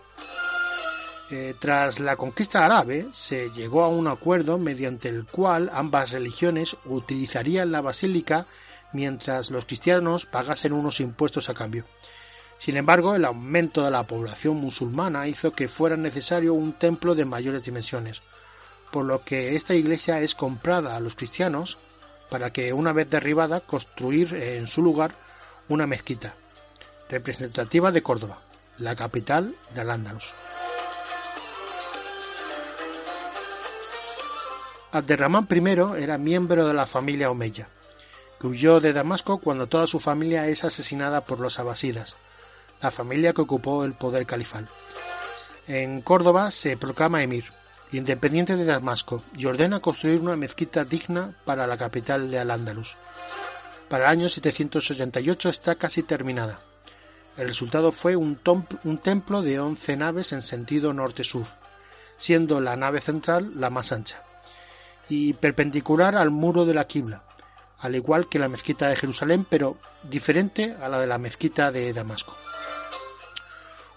Eh, 1.30 1.54
tras 1.58 2.00
la 2.00 2.16
conquista 2.16 2.64
árabe 2.64 3.08
se 3.12 3.50
llegó 3.50 3.84
a 3.84 3.88
un 3.88 4.08
acuerdo 4.08 4.56
mediante 4.56 5.10
el 5.10 5.26
cual 5.26 5.70
ambas 5.74 6.12
religiones 6.12 6.76
utilizarían 6.86 7.70
la 7.70 7.82
basílica 7.82 8.46
mientras 8.94 9.50
los 9.50 9.66
cristianos 9.66 10.24
pagasen 10.24 10.72
unos 10.72 11.00
impuestos 11.00 11.50
a 11.50 11.54
cambio. 11.54 11.84
Sin 12.58 12.78
embargo, 12.78 13.14
el 13.14 13.26
aumento 13.26 13.84
de 13.84 13.90
la 13.90 14.06
población 14.06 14.56
musulmana 14.56 15.28
hizo 15.28 15.52
que 15.52 15.68
fuera 15.68 15.96
necesario 15.98 16.54
un 16.54 16.72
templo 16.72 17.14
de 17.14 17.26
mayores 17.26 17.62
dimensiones, 17.62 18.22
por 18.90 19.04
lo 19.04 19.22
que 19.22 19.54
esta 19.54 19.74
iglesia 19.74 20.20
es 20.20 20.34
comprada 20.34 20.96
a 20.96 21.00
los 21.00 21.14
cristianos 21.14 21.76
para 22.30 22.52
que, 22.52 22.72
una 22.72 22.92
vez 22.92 23.08
derribada, 23.08 23.60
construir 23.60 24.34
en 24.34 24.66
su 24.66 24.82
lugar 24.82 25.14
una 25.68 25.86
mezquita, 25.86 26.34
representativa 27.08 27.92
de 27.92 28.02
Córdoba, 28.02 28.38
la 28.78 28.96
capital 28.96 29.54
de 29.74 29.80
Al-Ándalus. 29.82 30.32
Abderramán 34.90 35.46
I 35.50 36.02
era 36.02 36.16
miembro 36.16 36.66
de 36.66 36.72
la 36.72 36.86
familia 36.86 37.30
Omeya, 37.30 37.68
que 38.40 38.46
huyó 38.46 38.80
de 38.80 38.94
Damasco 38.94 39.36
cuando 39.36 39.66
toda 39.66 39.86
su 39.86 40.00
familia 40.00 40.46
es 40.46 40.64
asesinada 40.64 41.26
por 41.26 41.40
los 41.40 41.58
abasidas, 41.58 42.14
la 42.80 42.90
familia 42.90 43.34
que 43.34 43.42
ocupó 43.42 43.84
el 43.84 43.92
poder 43.92 44.24
califal. 44.24 44.66
En 45.66 46.00
Córdoba 46.00 46.50
se 46.50 46.78
proclama 46.78 47.22
emir, 47.22 47.52
independiente 47.92 48.56
de 48.56 48.64
Damasco, 48.64 49.22
y 49.36 49.44
ordena 49.44 49.80
construir 49.80 50.20
una 50.20 50.36
mezquita 50.36 50.86
digna 50.86 51.34
para 51.44 51.66
la 51.66 51.76
capital 51.76 52.30
de 52.30 52.38
Al-Ándalus. 52.38 52.96
Para 53.90 54.04
el 54.04 54.10
año 54.10 54.28
788 54.30 55.50
está 55.50 55.74
casi 55.74 56.02
terminada. 56.02 56.60
El 57.36 57.48
resultado 57.48 57.92
fue 57.92 58.16
un, 58.16 58.40
un 58.84 58.98
templo 58.98 59.42
de 59.42 59.60
once 59.60 59.98
naves 59.98 60.32
en 60.32 60.40
sentido 60.40 60.94
norte-sur, 60.94 61.46
siendo 62.16 62.58
la 62.62 62.74
nave 62.76 63.02
central 63.02 63.52
la 63.54 63.68
más 63.68 63.92
ancha 63.92 64.22
y 65.08 65.32
perpendicular 65.34 66.16
al 66.16 66.30
muro 66.30 66.64
de 66.64 66.74
la 66.74 66.86
Qibla, 66.86 67.22
al 67.80 67.94
igual 67.94 68.28
que 68.28 68.38
la 68.38 68.48
mezquita 68.48 68.88
de 68.88 68.96
Jerusalén, 68.96 69.46
pero 69.48 69.76
diferente 70.02 70.76
a 70.80 70.88
la 70.88 71.00
de 71.00 71.06
la 71.06 71.18
mezquita 71.18 71.72
de 71.72 71.92
Damasco. 71.92 72.36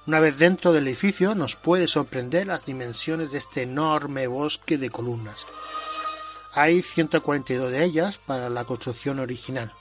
Una 0.07 0.19
vez 0.19 0.39
dentro 0.39 0.73
del 0.73 0.87
edificio 0.87 1.35
nos 1.35 1.55
puede 1.55 1.87
sorprender 1.87 2.47
las 2.47 2.65
dimensiones 2.65 3.31
de 3.31 3.37
este 3.37 3.63
enorme 3.63 4.25
bosque 4.27 4.77
de 4.77 4.89
columnas. 4.89 5.45
Hay 6.53 6.81
142 6.81 7.71
de 7.71 7.83
ellas 7.83 8.17
para 8.17 8.49
la 8.49 8.63
construcción 8.65 9.19
original. 9.19 9.71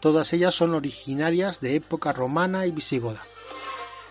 Todas 0.00 0.32
ellas 0.32 0.54
son 0.54 0.74
originarias 0.74 1.60
de 1.60 1.76
época 1.76 2.12
romana 2.12 2.66
y 2.66 2.72
visigoda. 2.72 3.22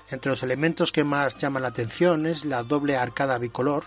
Entre 0.09 0.30
los 0.30 0.43
elementos 0.43 0.91
que 0.91 1.03
más 1.03 1.38
llaman 1.38 1.63
la 1.63 1.69
atención 1.69 2.25
es 2.25 2.45
la 2.45 2.63
doble 2.63 2.95
arcada 2.95 3.38
bicolor, 3.38 3.84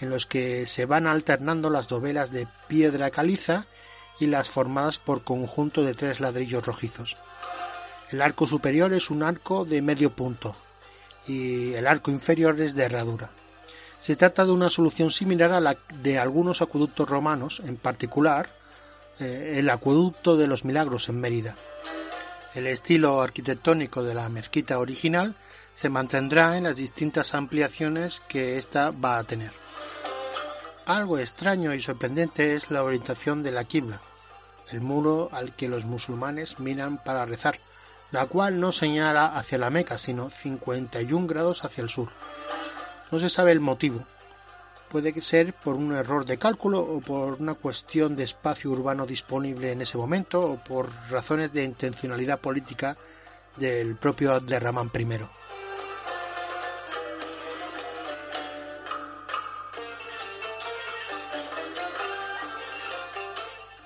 en 0.00 0.10
los 0.10 0.26
que 0.26 0.66
se 0.66 0.86
van 0.86 1.06
alternando 1.06 1.70
las 1.70 1.88
dovelas 1.88 2.30
de 2.30 2.46
piedra 2.68 3.10
caliza 3.10 3.66
y 4.20 4.26
las 4.26 4.48
formadas 4.48 4.98
por 4.98 5.22
conjunto 5.22 5.84
de 5.84 5.94
tres 5.94 6.20
ladrillos 6.20 6.66
rojizos. 6.66 7.16
El 8.10 8.22
arco 8.22 8.46
superior 8.46 8.92
es 8.92 9.10
un 9.10 9.22
arco 9.22 9.64
de 9.64 9.82
medio 9.82 10.10
punto 10.10 10.56
y 11.26 11.74
el 11.74 11.86
arco 11.86 12.10
inferior 12.10 12.60
es 12.60 12.74
de 12.74 12.84
herradura. 12.84 13.30
Se 14.00 14.16
trata 14.16 14.44
de 14.44 14.52
una 14.52 14.70
solución 14.70 15.10
similar 15.10 15.52
a 15.52 15.60
la 15.60 15.76
de 16.02 16.18
algunos 16.18 16.62
acueductos 16.62 17.08
romanos, 17.08 17.60
en 17.64 17.76
particular 17.76 18.48
eh, 19.18 19.56
el 19.56 19.68
acueducto 19.68 20.36
de 20.36 20.46
los 20.46 20.64
Milagros 20.64 21.08
en 21.08 21.20
Mérida. 21.20 21.54
El 22.54 22.66
estilo 22.66 23.20
arquitectónico 23.20 24.02
de 24.02 24.14
la 24.14 24.28
mezquita 24.28 24.78
original 24.78 25.34
se 25.74 25.90
mantendrá 25.90 26.56
en 26.56 26.64
las 26.64 26.76
distintas 26.76 27.34
ampliaciones 27.34 28.22
que 28.26 28.56
ésta 28.56 28.90
va 28.90 29.18
a 29.18 29.24
tener. 29.24 29.52
Algo 30.88 31.18
extraño 31.18 31.74
y 31.74 31.82
sorprendente 31.82 32.54
es 32.54 32.70
la 32.70 32.82
orientación 32.82 33.42
de 33.42 33.52
la 33.52 33.64
Qibla, 33.64 34.00
el 34.70 34.80
muro 34.80 35.28
al 35.32 35.54
que 35.54 35.68
los 35.68 35.84
musulmanes 35.84 36.60
miran 36.60 36.96
para 37.04 37.26
rezar, 37.26 37.60
la 38.10 38.24
cual 38.24 38.58
no 38.58 38.72
señala 38.72 39.26
hacia 39.26 39.58
la 39.58 39.68
Meca, 39.68 39.98
sino 39.98 40.30
51 40.30 41.26
grados 41.26 41.66
hacia 41.66 41.82
el 41.82 41.90
sur. 41.90 42.08
No 43.10 43.18
se 43.18 43.28
sabe 43.28 43.52
el 43.52 43.60
motivo. 43.60 44.02
Puede 44.88 45.20
ser 45.20 45.52
por 45.52 45.74
un 45.74 45.92
error 45.92 46.24
de 46.24 46.38
cálculo 46.38 46.80
o 46.80 47.02
por 47.02 47.34
una 47.34 47.52
cuestión 47.52 48.16
de 48.16 48.24
espacio 48.24 48.70
urbano 48.70 49.04
disponible 49.04 49.72
en 49.72 49.82
ese 49.82 49.98
momento 49.98 50.40
o 50.40 50.56
por 50.56 50.88
razones 51.10 51.52
de 51.52 51.64
intencionalidad 51.64 52.40
política 52.40 52.96
del 53.58 53.96
propio 53.96 54.32
Abderramán 54.32 54.90
I. 54.94 55.06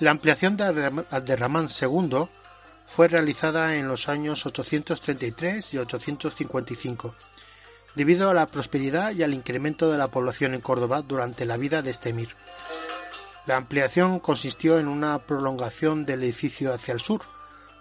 La 0.02 0.10
ampliación 0.10 0.56
de 0.56 0.64
Abderramán 1.12 1.68
II 1.80 2.26
fue 2.88 3.06
realizada 3.06 3.76
en 3.76 3.86
los 3.86 4.08
años 4.08 4.44
833 4.44 5.74
y 5.74 5.78
855 5.78 7.14
debido 7.94 8.28
a 8.28 8.34
la 8.34 8.48
prosperidad 8.48 9.12
y 9.12 9.22
al 9.22 9.32
incremento 9.32 9.92
de 9.92 9.98
la 9.98 10.08
población 10.08 10.54
en 10.54 10.60
Córdoba 10.60 11.02
durante 11.02 11.46
la 11.46 11.56
vida 11.56 11.82
de 11.82 11.92
este 11.92 12.08
emir. 12.08 12.30
La 13.46 13.56
ampliación 13.56 14.18
consistió 14.18 14.80
en 14.80 14.88
una 14.88 15.20
prolongación 15.20 16.04
del 16.04 16.24
edificio 16.24 16.74
hacia 16.74 16.94
el 16.94 17.00
sur, 17.00 17.20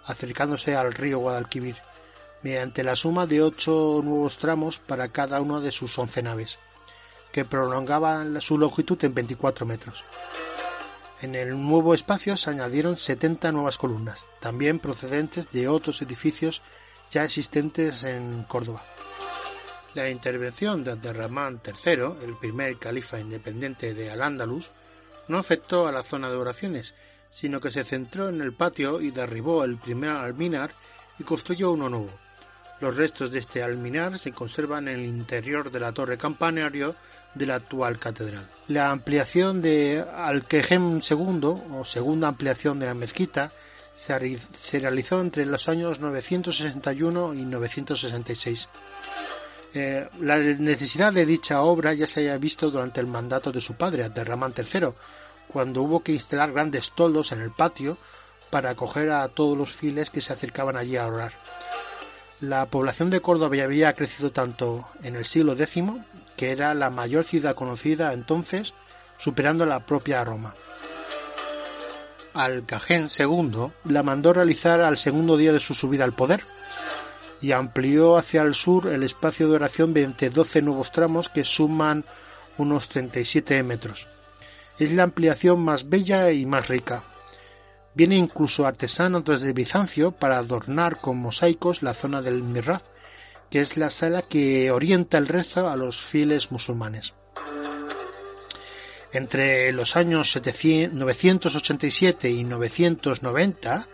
acercándose 0.06 0.76
al 0.76 0.92
río 0.92 1.18
Guadalquivir, 1.18 1.74
mediante 2.44 2.84
la 2.84 2.94
suma 2.94 3.26
de 3.26 3.42
ocho 3.42 4.00
nuevos 4.04 4.38
tramos 4.38 4.78
para 4.78 5.08
cada 5.08 5.40
una 5.40 5.58
de 5.58 5.72
sus 5.72 5.98
once 5.98 6.22
naves, 6.22 6.60
que 7.32 7.44
prolongaban 7.44 8.40
su 8.40 8.58
longitud 8.58 9.04
en 9.04 9.12
24 9.12 9.66
metros. 9.66 10.04
En 11.22 11.36
el 11.36 11.50
nuevo 11.50 11.94
espacio 11.94 12.36
se 12.36 12.50
añadieron 12.50 12.96
70 12.96 13.52
nuevas 13.52 13.78
columnas, 13.78 14.26
también 14.40 14.80
procedentes 14.80 15.52
de 15.52 15.68
otros 15.68 16.02
edificios 16.02 16.62
ya 17.12 17.22
existentes 17.22 18.02
en 18.02 18.42
Córdoba. 18.42 18.82
La 19.94 20.10
intervención 20.10 20.82
de 20.82 20.90
Abderramán 20.90 21.60
III, 21.64 22.24
el 22.24 22.36
primer 22.40 22.76
califa 22.76 23.20
independiente 23.20 23.94
de 23.94 24.10
Al-Ándalus, 24.10 24.72
no 25.28 25.38
afectó 25.38 25.86
a 25.86 25.92
la 25.92 26.02
zona 26.02 26.28
de 26.28 26.36
oraciones, 26.36 26.94
sino 27.30 27.60
que 27.60 27.70
se 27.70 27.84
centró 27.84 28.28
en 28.28 28.40
el 28.40 28.52
patio 28.52 29.00
y 29.00 29.12
derribó 29.12 29.62
el 29.62 29.76
primer 29.76 30.10
alminar 30.10 30.72
y 31.20 31.22
construyó 31.22 31.70
uno 31.70 31.88
nuevo. 31.88 32.10
Los 32.82 32.96
restos 32.96 33.30
de 33.30 33.38
este 33.38 33.62
alminar 33.62 34.18
se 34.18 34.32
conservan 34.32 34.88
en 34.88 34.98
el 34.98 35.06
interior 35.06 35.70
de 35.70 35.78
la 35.78 35.92
torre 35.92 36.18
campanario 36.18 36.96
de 37.32 37.46
la 37.46 37.54
actual 37.54 37.96
catedral. 38.00 38.44
La 38.66 38.90
ampliación 38.90 39.62
de 39.62 40.04
Al-Kejem 40.12 40.98
II, 40.98 41.62
o 41.78 41.84
segunda 41.84 42.26
ampliación 42.26 42.80
de 42.80 42.86
la 42.86 42.94
mezquita, 42.94 43.52
se 43.94 44.80
realizó 44.80 45.20
entre 45.20 45.46
los 45.46 45.68
años 45.68 46.00
961 46.00 47.34
y 47.34 47.44
966. 47.44 48.68
Eh, 49.74 50.08
la 50.18 50.38
necesidad 50.38 51.12
de 51.12 51.24
dicha 51.24 51.62
obra 51.62 51.94
ya 51.94 52.08
se 52.08 52.18
había 52.18 52.36
visto 52.36 52.68
durante 52.68 53.00
el 53.00 53.06
mandato 53.06 53.52
de 53.52 53.60
su 53.60 53.74
padre, 53.74 54.02
Abderramán 54.02 54.54
III, 54.56 54.88
cuando 55.46 55.82
hubo 55.82 56.02
que 56.02 56.14
instalar 56.14 56.50
grandes 56.50 56.90
toldos 56.90 57.30
en 57.30 57.42
el 57.42 57.52
patio 57.52 57.96
para 58.50 58.70
acoger 58.70 59.12
a 59.12 59.28
todos 59.28 59.56
los 59.56 59.70
fieles 59.70 60.10
que 60.10 60.20
se 60.20 60.32
acercaban 60.32 60.76
allí 60.76 60.96
a 60.96 61.06
orar. 61.06 61.32
La 62.42 62.66
población 62.66 63.08
de 63.08 63.20
Córdoba 63.20 63.62
había 63.62 63.92
crecido 63.92 64.32
tanto 64.32 64.84
en 65.04 65.14
el 65.14 65.24
siglo 65.24 65.52
X, 65.52 65.84
que 66.36 66.50
era 66.50 66.74
la 66.74 66.90
mayor 66.90 67.24
ciudad 67.24 67.54
conocida 67.54 68.12
entonces, 68.12 68.74
superando 69.16 69.64
la 69.64 69.86
propia 69.86 70.24
Roma. 70.24 70.52
Al-Cajén 72.34 73.08
II 73.16 73.70
la 73.84 74.02
mandó 74.02 74.32
realizar 74.32 74.80
al 74.80 74.96
segundo 74.98 75.36
día 75.36 75.52
de 75.52 75.60
su 75.60 75.72
subida 75.72 76.02
al 76.02 76.14
poder 76.14 76.42
y 77.40 77.52
amplió 77.52 78.16
hacia 78.16 78.42
el 78.42 78.56
sur 78.56 78.88
el 78.88 79.04
espacio 79.04 79.46
de 79.48 79.54
oración 79.54 79.92
mediante 79.92 80.28
12 80.28 80.62
nuevos 80.62 80.90
tramos 80.90 81.28
que 81.28 81.44
suman 81.44 82.04
unos 82.58 82.88
37 82.88 83.62
metros. 83.62 84.08
Es 84.80 84.90
la 84.90 85.04
ampliación 85.04 85.60
más 85.60 85.88
bella 85.88 86.32
y 86.32 86.44
más 86.44 86.66
rica. 86.66 87.04
Viene 87.94 88.16
incluso 88.16 88.66
artesanos 88.66 89.24
desde 89.24 89.52
Bizancio 89.52 90.12
para 90.12 90.38
adornar 90.38 91.00
con 91.00 91.18
mosaicos 91.18 91.82
la 91.82 91.92
zona 91.92 92.22
del 92.22 92.42
Mihrab, 92.42 92.82
que 93.50 93.60
es 93.60 93.76
la 93.76 93.90
sala 93.90 94.22
que 94.22 94.70
orienta 94.70 95.18
el 95.18 95.28
rezo 95.28 95.68
a 95.68 95.76
los 95.76 96.00
fieles 96.00 96.50
musulmanes. 96.50 97.12
Entre 99.12 99.72
los 99.72 99.96
años 99.96 100.34
987 100.34 102.30
y 102.30 102.44
990 102.44 103.86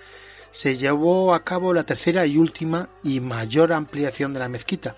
se 0.52 0.76
llevó 0.76 1.34
a 1.34 1.42
cabo 1.44 1.72
la 1.72 1.82
tercera 1.82 2.24
y 2.24 2.38
última 2.38 2.88
y 3.02 3.18
mayor 3.18 3.72
ampliación 3.72 4.32
de 4.32 4.40
la 4.40 4.48
mezquita, 4.48 4.94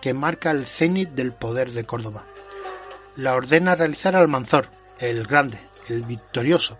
que 0.00 0.14
marca 0.14 0.52
el 0.52 0.64
cenit 0.66 1.10
del 1.10 1.32
poder 1.32 1.72
de 1.72 1.84
Córdoba. 1.84 2.24
La 3.16 3.34
ordena 3.34 3.74
realizar 3.74 4.14
Almanzor, 4.14 4.68
el 5.00 5.26
grande, 5.26 5.58
el 5.88 6.04
victorioso, 6.04 6.78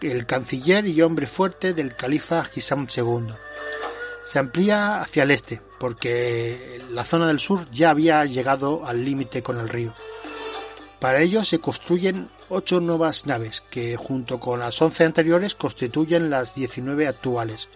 el 0.00 0.26
canciller 0.26 0.86
y 0.86 1.02
hombre 1.02 1.26
fuerte 1.26 1.74
del 1.74 1.96
califa 1.96 2.44
Hisam 2.54 2.86
II. 2.94 3.34
Se 4.24 4.38
amplía 4.38 5.00
hacia 5.00 5.22
el 5.22 5.30
este, 5.30 5.60
porque 5.78 6.82
la 6.90 7.04
zona 7.04 7.26
del 7.26 7.40
sur 7.40 7.68
ya 7.70 7.90
había 7.90 8.24
llegado 8.24 8.86
al 8.86 9.04
límite 9.04 9.42
con 9.42 9.58
el 9.58 9.68
río. 9.68 9.92
Para 11.00 11.20
ello 11.20 11.44
se 11.44 11.60
construyen 11.60 12.28
ocho 12.48 12.80
nuevas 12.80 13.26
naves, 13.26 13.62
que 13.70 13.96
junto 13.96 14.40
con 14.40 14.60
las 14.60 14.80
once 14.82 15.04
anteriores 15.04 15.54
constituyen 15.54 16.30
las 16.30 16.54
diecinueve 16.54 17.08
actuales, 17.08 17.68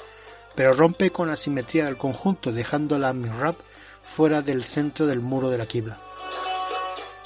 pero 0.55 0.74
rompe 0.74 1.11
con 1.11 1.28
la 1.28 1.36
simetría 1.36 1.86
del 1.86 1.97
conjunto, 1.97 2.53
dejando 2.53 2.99
la 2.99 3.12
mihrab 3.12 3.55
fuera 4.03 4.43
del 4.43 4.62
centro 4.62 5.07
del 5.07 5.20
muro 5.20 5.51
de 5.51 5.59
la 5.59 5.66
quibla. 5.66 6.01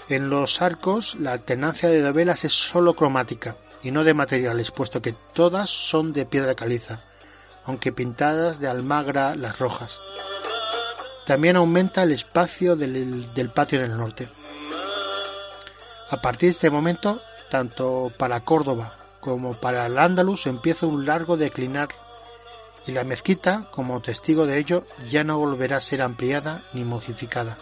En 0.08 0.30
los 0.30 0.62
arcos 0.62 1.16
la 1.16 1.32
alternancia 1.32 1.88
de 1.88 2.00
dovelas 2.00 2.44
es 2.44 2.52
sólo 2.52 2.94
cromática 2.94 3.56
y 3.86 3.92
no 3.92 4.02
de 4.02 4.14
materiales, 4.14 4.72
puesto 4.72 5.00
que 5.00 5.14
todas 5.32 5.70
son 5.70 6.12
de 6.12 6.26
piedra 6.26 6.56
caliza, 6.56 7.04
aunque 7.64 7.92
pintadas 7.92 8.58
de 8.58 8.66
almagra 8.66 9.36
las 9.36 9.60
rojas. 9.60 10.00
También 11.24 11.54
aumenta 11.54 12.02
el 12.02 12.10
espacio 12.10 12.74
del, 12.74 13.32
del 13.32 13.50
patio 13.50 13.78
en 13.78 13.92
el 13.92 13.96
norte. 13.96 14.28
A 16.10 16.20
partir 16.20 16.48
de 16.48 16.50
este 16.54 16.70
momento, 16.70 17.22
tanto 17.48 18.12
para 18.18 18.40
Córdoba 18.40 18.98
como 19.20 19.54
para 19.54 19.86
el 19.86 19.98
Andalus 19.98 20.48
empieza 20.48 20.86
un 20.86 21.06
largo 21.06 21.36
declinar 21.36 21.88
y 22.88 22.92
la 22.92 23.04
mezquita, 23.04 23.68
como 23.70 24.02
testigo 24.02 24.46
de 24.46 24.58
ello, 24.58 24.84
ya 25.08 25.22
no 25.22 25.38
volverá 25.38 25.76
a 25.76 25.80
ser 25.80 26.02
ampliada 26.02 26.64
ni 26.72 26.82
modificada. 26.82 27.56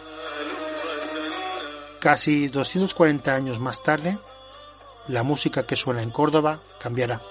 Casi 1.99 2.47
240 2.47 3.35
años 3.35 3.59
más 3.59 3.83
tarde, 3.83 4.17
la 5.07 5.23
música 5.23 5.65
que 5.65 5.75
suena 5.75 6.01
en 6.01 6.11
Córdoba 6.11 6.59
cambiará. 6.79 7.21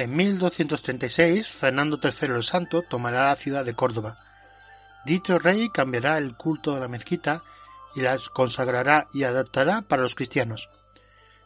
En 0.00 0.16
1236, 0.16 1.48
Fernando 1.48 1.98
III 2.02 2.36
el 2.36 2.42
Santo 2.44 2.82
tomará 2.82 3.26
la 3.26 3.34
ciudad 3.34 3.64
de 3.64 3.74
Córdoba. 3.74 4.18
Dicho 5.04 5.38
rey 5.38 5.68
cambiará 5.68 6.16
el 6.16 6.36
culto 6.36 6.72
de 6.72 6.80
la 6.80 6.88
mezquita 6.88 7.42
y 7.94 8.00
la 8.00 8.16
consagrará 8.32 9.08
y 9.12 9.24
adaptará 9.24 9.82
para 9.82 10.02
los 10.02 10.14
cristianos. 10.14 10.70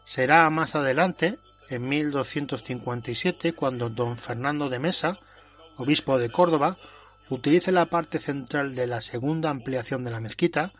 Será 0.03 0.49
más 0.51 0.75
adelante, 0.75 1.39
en 1.69 1.87
1257, 1.87 3.53
cuando 3.53 3.89
don 3.89 4.17
Fernando 4.17 4.69
de 4.69 4.79
Mesa, 4.79 5.19
obispo 5.77 6.17
de 6.17 6.29
Córdoba, 6.29 6.77
utilice 7.29 7.71
la 7.71 7.87
parte 7.87 8.19
central 8.19 8.75
de 8.75 8.87
la 8.87 9.01
segunda 9.01 9.49
ampliación 9.49 10.03
de 10.03 10.11
la 10.11 10.19
mezquita 10.19 10.73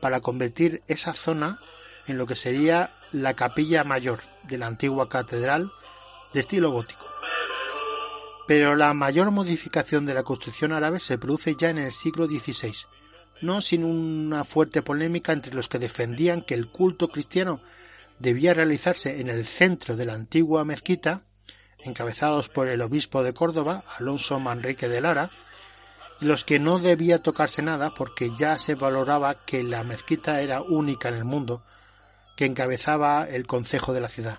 para 0.00 0.20
convertir 0.20 0.82
esa 0.88 1.12
zona 1.14 1.60
en 2.06 2.18
lo 2.18 2.26
que 2.26 2.36
sería 2.36 2.94
la 3.12 3.34
capilla 3.34 3.84
mayor 3.84 4.20
de 4.44 4.58
la 4.58 4.66
antigua 4.66 5.08
catedral 5.08 5.70
de 6.32 6.40
estilo 6.40 6.70
gótico. 6.70 7.06
Pero 8.46 8.74
la 8.74 8.94
mayor 8.94 9.30
modificación 9.30 10.06
de 10.06 10.14
la 10.14 10.22
construcción 10.22 10.72
árabe 10.72 10.98
se 10.98 11.18
produce 11.18 11.54
ya 11.54 11.70
en 11.70 11.78
el 11.78 11.92
siglo 11.92 12.26
XVI, 12.26 12.74
no 13.42 13.60
sin 13.60 13.84
una 13.84 14.44
fuerte 14.44 14.82
polémica 14.82 15.32
entre 15.32 15.54
los 15.54 15.68
que 15.68 15.78
defendían 15.78 16.42
que 16.42 16.54
el 16.54 16.68
culto 16.68 17.08
cristiano 17.08 17.60
debía 18.20 18.54
realizarse 18.54 19.20
en 19.20 19.28
el 19.28 19.44
centro 19.44 19.96
de 19.96 20.04
la 20.04 20.14
antigua 20.14 20.64
mezquita, 20.64 21.22
encabezados 21.78 22.48
por 22.48 22.68
el 22.68 22.82
obispo 22.82 23.22
de 23.22 23.34
Córdoba, 23.34 23.82
Alonso 23.98 24.38
Manrique 24.38 24.88
de 24.88 25.00
Lara, 25.00 25.30
y 26.20 26.26
los 26.26 26.44
que 26.44 26.58
no 26.58 26.78
debía 26.78 27.22
tocarse 27.22 27.62
nada 27.62 27.94
porque 27.94 28.30
ya 28.36 28.58
se 28.58 28.74
valoraba 28.74 29.44
que 29.46 29.62
la 29.62 29.82
mezquita 29.84 30.42
era 30.42 30.60
única 30.60 31.08
en 31.08 31.14
el 31.14 31.24
mundo, 31.24 31.64
que 32.36 32.44
encabezaba 32.44 33.24
el 33.24 33.46
concejo 33.46 33.94
de 33.94 34.02
la 34.02 34.08
ciudad. 34.08 34.38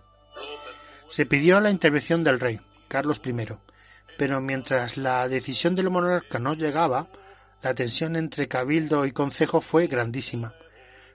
Se 1.10 1.26
pidió 1.26 1.60
la 1.60 1.72
intervención 1.72 2.24
del 2.24 2.40
rey, 2.40 2.62
Carlos 2.88 3.20
I, 3.26 3.34
pero 4.18 4.42
mientras 4.42 4.98
la 4.98 5.28
decisión 5.28 5.76
del 5.76 5.90
monarca 5.90 6.38
no 6.38 6.54
llegaba, 6.54 7.10
la 7.64 7.74
tensión 7.74 8.16
entre 8.16 8.48
cabildo 8.48 9.08
y 9.08 9.12
concejo 9.12 9.60
fue 9.60 9.88
grandísima, 9.88 10.54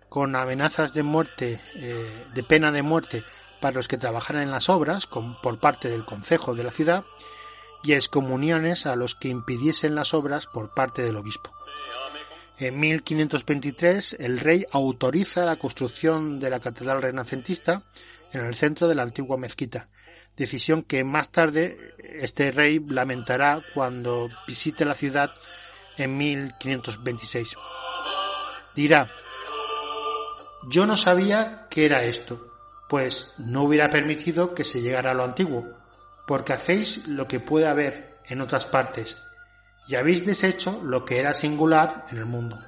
con 0.08 0.36
amenazas 0.36 0.94
de 0.94 1.02
muerte, 1.02 1.60
eh, 1.74 2.26
de 2.34 2.42
pena 2.42 2.70
de 2.70 2.82
muerte 2.82 3.24
para 3.60 3.76
los 3.76 3.88
que 3.88 3.98
trabajaran 3.98 4.42
en 4.42 4.50
las 4.50 4.68
obras 4.68 5.06
por 5.06 5.58
parte 5.58 5.88
del 5.88 6.04
concejo 6.04 6.54
de 6.54 6.64
la 6.64 6.70
ciudad 6.70 7.04
y 7.82 7.92
excomuniones 7.92 8.86
a 8.86 8.96
los 8.96 9.14
que 9.14 9.28
impidiesen 9.28 9.94
las 9.94 10.14
obras 10.14 10.46
por 10.46 10.74
parte 10.74 11.02
del 11.02 11.16
obispo. 11.16 11.52
En 12.58 12.80
1523 12.80 14.16
el 14.18 14.40
rey 14.40 14.64
autoriza 14.72 15.44
la 15.44 15.56
construcción 15.56 16.40
de 16.40 16.50
la 16.50 16.60
catedral 16.60 17.02
renacentista 17.02 17.82
en 18.32 18.44
el 18.44 18.54
centro 18.54 18.88
de 18.88 18.94
la 18.94 19.02
antigua 19.02 19.36
mezquita, 19.36 19.88
decisión 20.36 20.82
que 20.82 21.04
más 21.04 21.30
tarde 21.30 21.94
este 21.98 22.50
rey 22.50 22.84
lamentará 22.88 23.62
cuando 23.74 24.28
visite 24.46 24.84
la 24.84 24.94
ciudad 24.94 25.32
en 25.96 26.16
1526. 26.16 27.56
Dirá, 28.74 29.10
Yo 30.68 30.84
no 30.84 30.96
sabía 30.96 31.68
qué 31.70 31.86
era 31.86 32.02
esto, 32.02 32.52
pues 32.88 33.34
no 33.38 33.62
hubiera 33.62 33.88
permitido 33.88 34.52
que 34.52 34.64
se 34.64 34.82
llegara 34.82 35.12
a 35.12 35.14
lo 35.14 35.22
antiguo, 35.22 35.64
porque 36.26 36.52
hacéis 36.52 37.06
lo 37.06 37.28
que 37.28 37.38
puede 37.38 37.68
haber 37.68 38.18
en 38.26 38.40
otras 38.40 38.66
partes, 38.66 39.22
y 39.86 39.94
habéis 39.94 40.26
deshecho 40.26 40.82
lo 40.82 41.04
que 41.04 41.20
era 41.20 41.34
singular 41.34 42.06
en 42.10 42.18
el 42.18 42.26
mundo. 42.26 42.58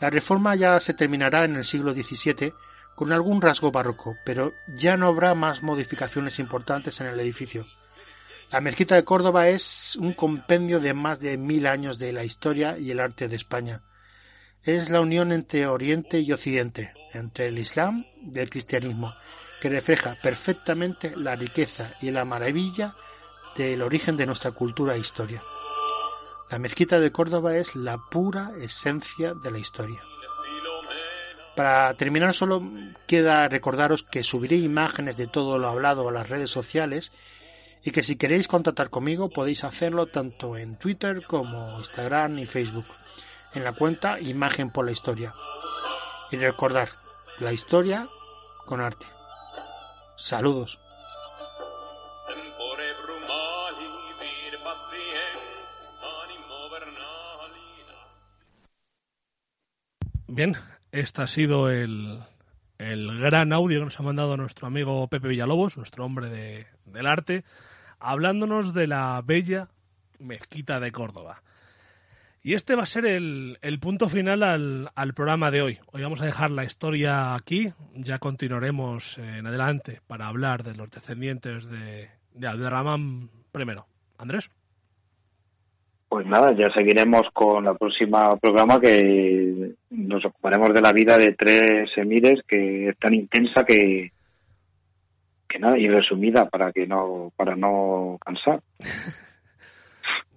La 0.00 0.10
reforma 0.10 0.54
ya 0.54 0.78
se 0.78 0.94
terminará 0.94 1.44
en 1.44 1.56
el 1.56 1.64
siglo 1.64 1.92
XVII 1.92 2.54
con 2.94 3.10
algún 3.10 3.42
rasgo 3.42 3.72
barroco, 3.72 4.14
pero 4.24 4.52
ya 4.68 4.96
no 4.96 5.08
habrá 5.08 5.34
más 5.34 5.64
modificaciones 5.64 6.38
importantes 6.38 7.00
en 7.00 7.08
el 7.08 7.18
edificio. 7.18 7.66
La 8.52 8.60
mezquita 8.60 8.94
de 8.94 9.04
Córdoba 9.04 9.48
es 9.48 9.96
un 9.96 10.12
compendio 10.12 10.78
de 10.78 10.94
más 10.94 11.18
de 11.18 11.36
mil 11.36 11.66
años 11.66 11.98
de 11.98 12.12
la 12.12 12.24
historia 12.24 12.78
y 12.78 12.92
el 12.92 13.00
arte 13.00 13.26
de 13.26 13.34
España. 13.34 13.82
Es 14.64 14.90
la 14.90 15.00
unión 15.00 15.32
entre 15.32 15.66
Oriente 15.66 16.20
y 16.20 16.30
Occidente, 16.30 16.92
entre 17.14 17.48
el 17.48 17.58
Islam 17.58 18.06
y 18.32 18.38
el 18.38 18.48
cristianismo, 18.48 19.12
que 19.60 19.68
refleja 19.68 20.16
perfectamente 20.22 21.16
la 21.16 21.34
riqueza 21.34 21.94
y 22.00 22.12
la 22.12 22.24
maravilla 22.24 22.94
del 23.56 23.82
origen 23.82 24.16
de 24.16 24.24
nuestra 24.24 24.52
cultura 24.52 24.94
e 24.94 25.00
historia. 25.00 25.42
La 26.48 26.60
mezquita 26.60 27.00
de 27.00 27.10
Córdoba 27.10 27.56
es 27.56 27.74
la 27.74 27.98
pura 27.98 28.52
esencia 28.60 29.34
de 29.34 29.50
la 29.50 29.58
historia. 29.58 30.00
Para 31.56 31.92
terminar 31.94 32.32
solo 32.32 32.62
queda 33.08 33.48
recordaros 33.48 34.04
que 34.04 34.22
subiré 34.22 34.58
imágenes 34.58 35.16
de 35.16 35.26
todo 35.26 35.58
lo 35.58 35.66
hablado 35.66 36.08
a 36.08 36.12
las 36.12 36.28
redes 36.28 36.50
sociales 36.50 37.10
y 37.82 37.90
que 37.90 38.04
si 38.04 38.14
queréis 38.14 38.46
contactar 38.46 38.90
conmigo 38.90 39.28
podéis 39.28 39.64
hacerlo 39.64 40.06
tanto 40.06 40.56
en 40.56 40.76
Twitter 40.76 41.24
como 41.26 41.78
Instagram 41.80 42.38
y 42.38 42.46
Facebook 42.46 42.86
en 43.54 43.64
la 43.64 43.72
cuenta 43.72 44.20
Imagen 44.20 44.70
por 44.70 44.84
la 44.84 44.92
Historia. 44.92 45.34
Y 46.30 46.36
recordar, 46.36 46.88
la 47.38 47.52
historia 47.52 48.08
con 48.66 48.80
arte. 48.80 49.06
Saludos. 50.16 50.78
Bien, 60.34 60.56
este 60.92 61.20
ha 61.20 61.26
sido 61.26 61.68
el, 61.68 62.18
el, 62.78 63.20
gran 63.20 63.52
audio 63.52 63.80
que 63.80 63.84
nos 63.84 64.00
ha 64.00 64.02
mandado 64.02 64.38
nuestro 64.38 64.66
amigo 64.66 65.06
Pepe 65.08 65.28
Villalobos, 65.28 65.76
nuestro 65.76 66.06
hombre 66.06 66.30
de, 66.30 66.66
del 66.86 67.06
arte, 67.06 67.44
hablándonos 67.98 68.72
de 68.72 68.86
la 68.86 69.20
bella 69.22 69.68
mezquita 70.18 70.80
de 70.80 70.90
Córdoba. 70.90 71.42
Y 72.44 72.54
este 72.54 72.74
va 72.74 72.82
a 72.82 72.86
ser 72.86 73.06
el, 73.06 73.56
el 73.62 73.78
punto 73.78 74.08
final 74.08 74.42
al, 74.42 74.90
al, 74.96 75.14
programa 75.14 75.52
de 75.52 75.62
hoy. 75.62 75.78
Hoy 75.92 76.02
vamos 76.02 76.20
a 76.20 76.26
dejar 76.26 76.50
la 76.50 76.64
historia 76.64 77.34
aquí, 77.34 77.68
ya 77.94 78.18
continuaremos 78.18 79.16
en 79.18 79.46
adelante 79.46 80.00
para 80.08 80.26
hablar 80.26 80.64
de 80.64 80.74
los 80.74 80.90
descendientes 80.90 81.70
de, 81.70 82.08
de 82.34 82.48
Abderramán 82.48 83.30
I. 83.54 83.64
Andrés. 84.18 84.50
Pues 86.08 86.26
nada, 86.26 86.52
ya 86.52 86.68
seguiremos 86.74 87.22
con 87.32 87.64
la 87.64 87.74
próxima 87.74 88.36
programa 88.36 88.80
que 88.80 89.74
nos 89.90 90.24
ocuparemos 90.24 90.74
de 90.74 90.80
la 90.80 90.92
vida 90.92 91.16
de 91.16 91.34
tres 91.34 91.90
emires 91.96 92.40
que 92.46 92.88
es 92.88 92.98
tan 92.98 93.14
intensa 93.14 93.64
que 93.64 94.10
que 95.48 95.58
nada 95.58 95.78
y 95.78 95.86
resumida 95.86 96.48
para 96.48 96.72
que 96.72 96.86
no 96.86 97.32
para 97.36 97.54
no 97.54 98.18
cansar. 98.20 98.60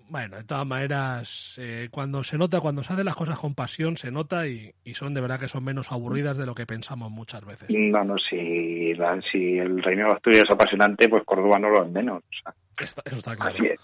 Bueno, 0.08 0.38
de 0.38 0.44
todas 0.44 0.68
maneras, 0.68 1.60
eh, 1.60 1.90
cuando 1.90 2.24
se 2.24 2.38
nota, 2.38 2.62
cuando 2.62 2.84
se 2.84 2.94
hacen 2.94 3.06
las 3.06 3.16
cosas 3.16 3.40
con 3.40 3.56
pasión, 3.56 3.98
se 3.98 4.12
nota 4.12 4.48
y, 4.48 4.72
y, 4.84 4.94
son 4.94 5.14
de 5.14 5.22
verdad 5.22 5.40
que 5.40 5.48
son 5.48 5.64
menos 5.64 5.92
aburridas 5.92 6.38
de 6.38 6.46
lo 6.46 6.54
que 6.54 6.68
pensamos 6.68 7.12
muchas 7.12 7.44
veces. 7.44 7.70
No, 7.70 8.04
no, 8.04 8.16
si, 8.18 8.94
la, 8.94 9.20
si 9.32 9.58
el 9.58 9.82
Reino 9.82 10.08
de 10.08 10.14
Asturias 10.14 10.44
es 10.46 10.52
apasionante, 10.54 11.10
pues 11.10 11.24
Córdoba 11.24 11.58
no 11.58 11.70
lo 11.70 11.86
es 11.86 11.92
menos. 11.92 12.24
O 12.24 12.44
sea, 12.44 12.54
Está, 12.78 13.02
eso 13.06 13.16
está 13.16 13.36
claro. 13.36 13.56
Así 13.56 13.68
es. 13.68 13.80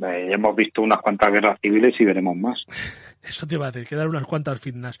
Eh, 0.00 0.28
hemos 0.32 0.54
visto 0.54 0.80
unas 0.80 0.98
cuantas 0.98 1.30
guerras 1.32 1.58
civiles 1.60 1.94
y 1.98 2.04
veremos 2.04 2.36
más. 2.36 2.64
Eso 3.22 3.46
te 3.46 3.56
iba 3.56 3.66
a 3.66 3.70
decir, 3.72 3.88
quedan 3.88 4.08
unas 4.08 4.26
cuantas 4.26 4.60
fitnas. 4.60 5.00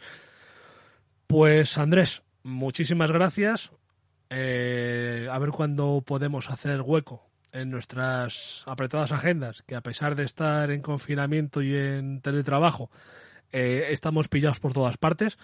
Pues 1.28 1.78
Andrés, 1.78 2.24
muchísimas 2.42 3.12
gracias. 3.12 3.70
Eh, 4.28 5.28
a 5.30 5.38
ver 5.38 5.50
cuándo 5.50 6.02
podemos 6.04 6.50
hacer 6.50 6.82
hueco 6.82 7.27
en 7.52 7.70
nuestras 7.70 8.64
apretadas 8.66 9.12
agendas, 9.12 9.62
que 9.62 9.74
a 9.74 9.80
pesar 9.80 10.14
de 10.14 10.24
estar 10.24 10.70
en 10.70 10.82
confinamiento 10.82 11.62
y 11.62 11.74
en 11.74 12.20
teletrabajo, 12.20 12.90
eh, 13.52 13.88
estamos 13.90 14.28
pillados 14.28 14.60
por 14.60 14.72
todas 14.72 14.96
partes. 14.96 15.38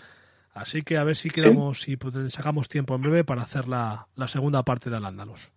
Así 0.52 0.82
que 0.82 0.98
a 0.98 1.04
ver 1.04 1.16
si 1.16 1.30
quedamos, 1.30 1.80
si 1.80 1.98
sacamos 2.28 2.68
tiempo 2.68 2.94
en 2.94 3.02
breve 3.02 3.24
para 3.24 3.42
hacer 3.42 3.66
la, 3.66 4.06
la 4.14 4.28
segunda 4.28 4.62
parte 4.62 4.88
de 4.88 4.96
Al-Ándalus. 4.96 5.50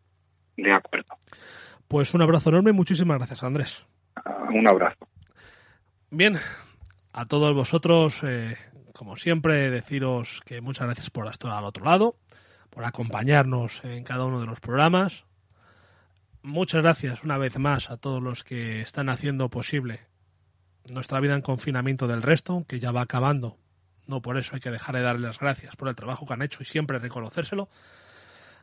De 0.58 0.74
acuerdo. 0.74 1.16
Pues 1.88 2.14
un 2.14 2.22
abrazo 2.22 2.50
enorme 2.50 2.72
y 2.72 2.74
muchísimas 2.74 3.18
gracias, 3.18 3.44
Andrés. 3.44 3.86
Uh, 4.26 4.58
un 4.58 4.68
abrazo. 4.68 5.08
Bien, 6.10 6.38
a 7.14 7.26
todos 7.26 7.54
vosotros, 7.54 8.22
eh, 8.24 8.58
como 8.94 9.18
siempre, 9.18 9.70
deciros 9.70 10.42
que 10.46 10.62
muchas 10.62 10.88
gracias 10.88 11.10
por 11.12 11.28
estar 11.28 11.52
al 11.52 11.66
otro 11.66 11.86
lado, 11.86 12.16
por 12.72 12.84
acompañarnos 12.84 13.84
en 13.86 14.04
cada 14.04 14.26
uno 14.26 14.40
de 14.40 14.48
los 14.48 14.60
programas. 14.60 15.26
Muchas 16.42 16.82
gracias 16.82 17.24
una 17.24 17.38
vez 17.38 17.58
más 17.60 17.90
a 17.90 17.98
todos 17.98 18.22
los 18.22 18.44
que 18.44 18.82
están 18.82 19.10
haciendo 19.10 19.50
posible 19.50 20.02
nuestra 20.86 21.20
vida 21.20 21.36
en 21.36 21.42
confinamiento 21.42 22.08
del 22.08 22.22
resto, 22.22 22.66
que 22.68 22.80
ya 22.80 22.92
va 22.92 23.02
acabando. 23.02 23.58
No 24.06 24.22
por 24.22 24.38
eso 24.38 24.56
hay 24.56 24.62
que 24.62 24.72
dejar 24.72 24.96
de 24.96 25.02
darles 25.02 25.24
las 25.24 25.40
gracias 25.40 25.76
por 25.76 25.90
el 25.90 25.96
trabajo 25.96 26.26
que 26.26 26.34
han 26.34 26.42
hecho 26.42 26.64
y 26.64 26.66
siempre 26.66 27.00
reconocérselo 27.00 27.70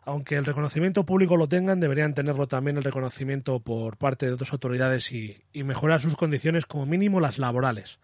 aunque 0.06 0.36
el 0.36 0.44
reconocimiento 0.44 1.04
público 1.04 1.36
lo 1.36 1.48
tengan, 1.48 1.80
deberían 1.80 2.14
tenerlo 2.14 2.46
también 2.46 2.76
el 2.76 2.84
reconocimiento 2.84 3.60
por 3.60 3.96
parte 3.96 4.26
de 4.26 4.32
otras 4.32 4.52
autoridades 4.52 5.10
y, 5.12 5.42
mejorar 5.54 6.00
sus 6.00 6.16
condiciones, 6.16 6.66
como 6.66 6.84
mínimo 6.84 7.20
las 7.20 7.38
laborales. 7.38 7.98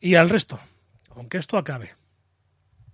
Y 0.00 0.16
al 0.16 0.28
resto, 0.28 0.58
aunque 1.16 1.38
esto 1.38 1.56
acabe, 1.56 1.94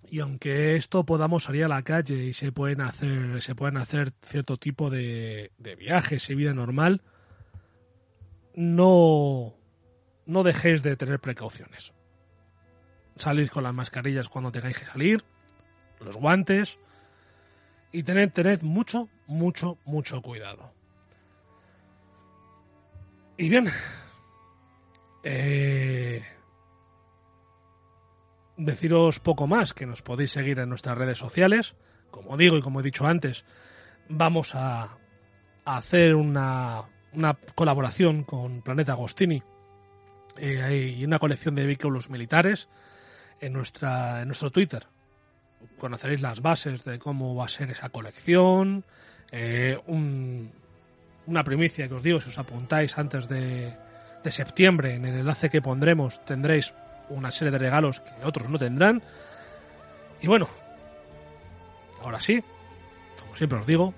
y 0.09 0.19
aunque 0.19 0.75
esto 0.75 1.05
podamos 1.05 1.45
salir 1.45 1.65
a 1.65 1.69
la 1.69 1.83
calle 1.83 2.25
y 2.25 2.33
se 2.33 2.51
pueden 2.51 2.81
hacer, 2.81 3.41
se 3.41 3.55
pueden 3.55 3.77
hacer 3.77 4.13
cierto 4.23 4.57
tipo 4.57 4.89
de, 4.89 5.51
viajes 5.77 6.29
y 6.29 6.35
vida 6.35 6.53
normal, 6.53 7.01
no, 8.55 9.53
no 10.25 10.43
dejéis 10.43 10.83
de 10.83 10.95
tener 10.95 11.19
precauciones. 11.19 11.93
Salid 13.15 13.49
con 13.49 13.63
las 13.63 13.73
mascarillas 13.73 14.27
cuando 14.27 14.51
tengáis 14.51 14.77
que 14.77 14.85
salir, 14.85 15.23
los 15.99 16.17
guantes, 16.17 16.77
y 17.91 18.03
tened, 18.03 18.31
tened 18.31 18.61
mucho, 18.63 19.09
mucho, 19.27 19.77
mucho 19.85 20.21
cuidado. 20.21 20.73
Y 23.37 23.49
bien, 23.49 23.69
eh, 25.23 26.23
deciros 28.65 29.19
poco 29.19 29.47
más, 29.47 29.73
que 29.73 29.85
nos 29.85 30.01
podéis 30.01 30.31
seguir 30.31 30.59
en 30.59 30.69
nuestras 30.69 30.97
redes 30.97 31.17
sociales. 31.17 31.75
Como 32.09 32.37
digo 32.37 32.57
y 32.57 32.61
como 32.61 32.79
he 32.79 32.83
dicho 32.83 33.07
antes, 33.07 33.45
vamos 34.09 34.53
a, 34.55 34.97
hacer 35.65 36.15
una, 36.15 36.83
una, 37.13 37.37
colaboración 37.55 38.23
con 38.23 38.61
Planeta 38.61 38.93
Agostini 38.93 39.41
eh, 40.37 40.95
y 40.97 41.05
una 41.05 41.19
colección 41.19 41.55
de 41.55 41.65
vehículos 41.65 42.09
militares 42.09 42.67
en, 43.39 43.53
nuestra, 43.53 44.21
en 44.21 44.27
nuestro 44.27 44.51
Twitter, 44.51 44.87
conoceréis 45.77 46.21
las 46.21 46.41
bases 46.41 46.83
de 46.83 46.99
cómo 46.99 47.35
va 47.35 47.45
a 47.45 47.49
ser 47.49 47.71
esa 47.71 47.89
colección. 47.89 48.83
Eh, 49.31 49.79
un, 49.87 50.51
una 51.27 51.43
primicia 51.43 51.87
que 51.87 51.93
os 51.93 52.03
digo, 52.03 52.19
si 52.19 52.29
os 52.29 52.37
apuntáis 52.37 52.97
antes 52.97 53.27
de, 53.27 53.73
de, 54.23 54.31
septiembre, 54.31 54.95
en 54.95 55.05
el 55.05 55.19
enlace 55.19 55.49
que 55.49 55.61
pondremos 55.61 56.23
tendréis 56.25 56.73
una 57.11 57.31
serie 57.31 57.51
de 57.51 57.57
regalos 57.57 57.99
que 58.01 58.25
otros 58.25 58.49
no 58.49 58.57
tendrán. 58.57 59.01
Y 60.21 60.27
bueno, 60.27 60.47
ahora 62.03 62.19
sí, 62.19 62.43
como 63.19 63.35
siempre 63.35 63.59
os 63.59 63.65
digo, 63.65 63.93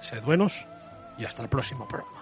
sed 0.00 0.22
buenos 0.22 0.66
y 1.18 1.24
hasta 1.24 1.42
el 1.42 1.48
próximo 1.48 1.86
programa. 1.86 2.13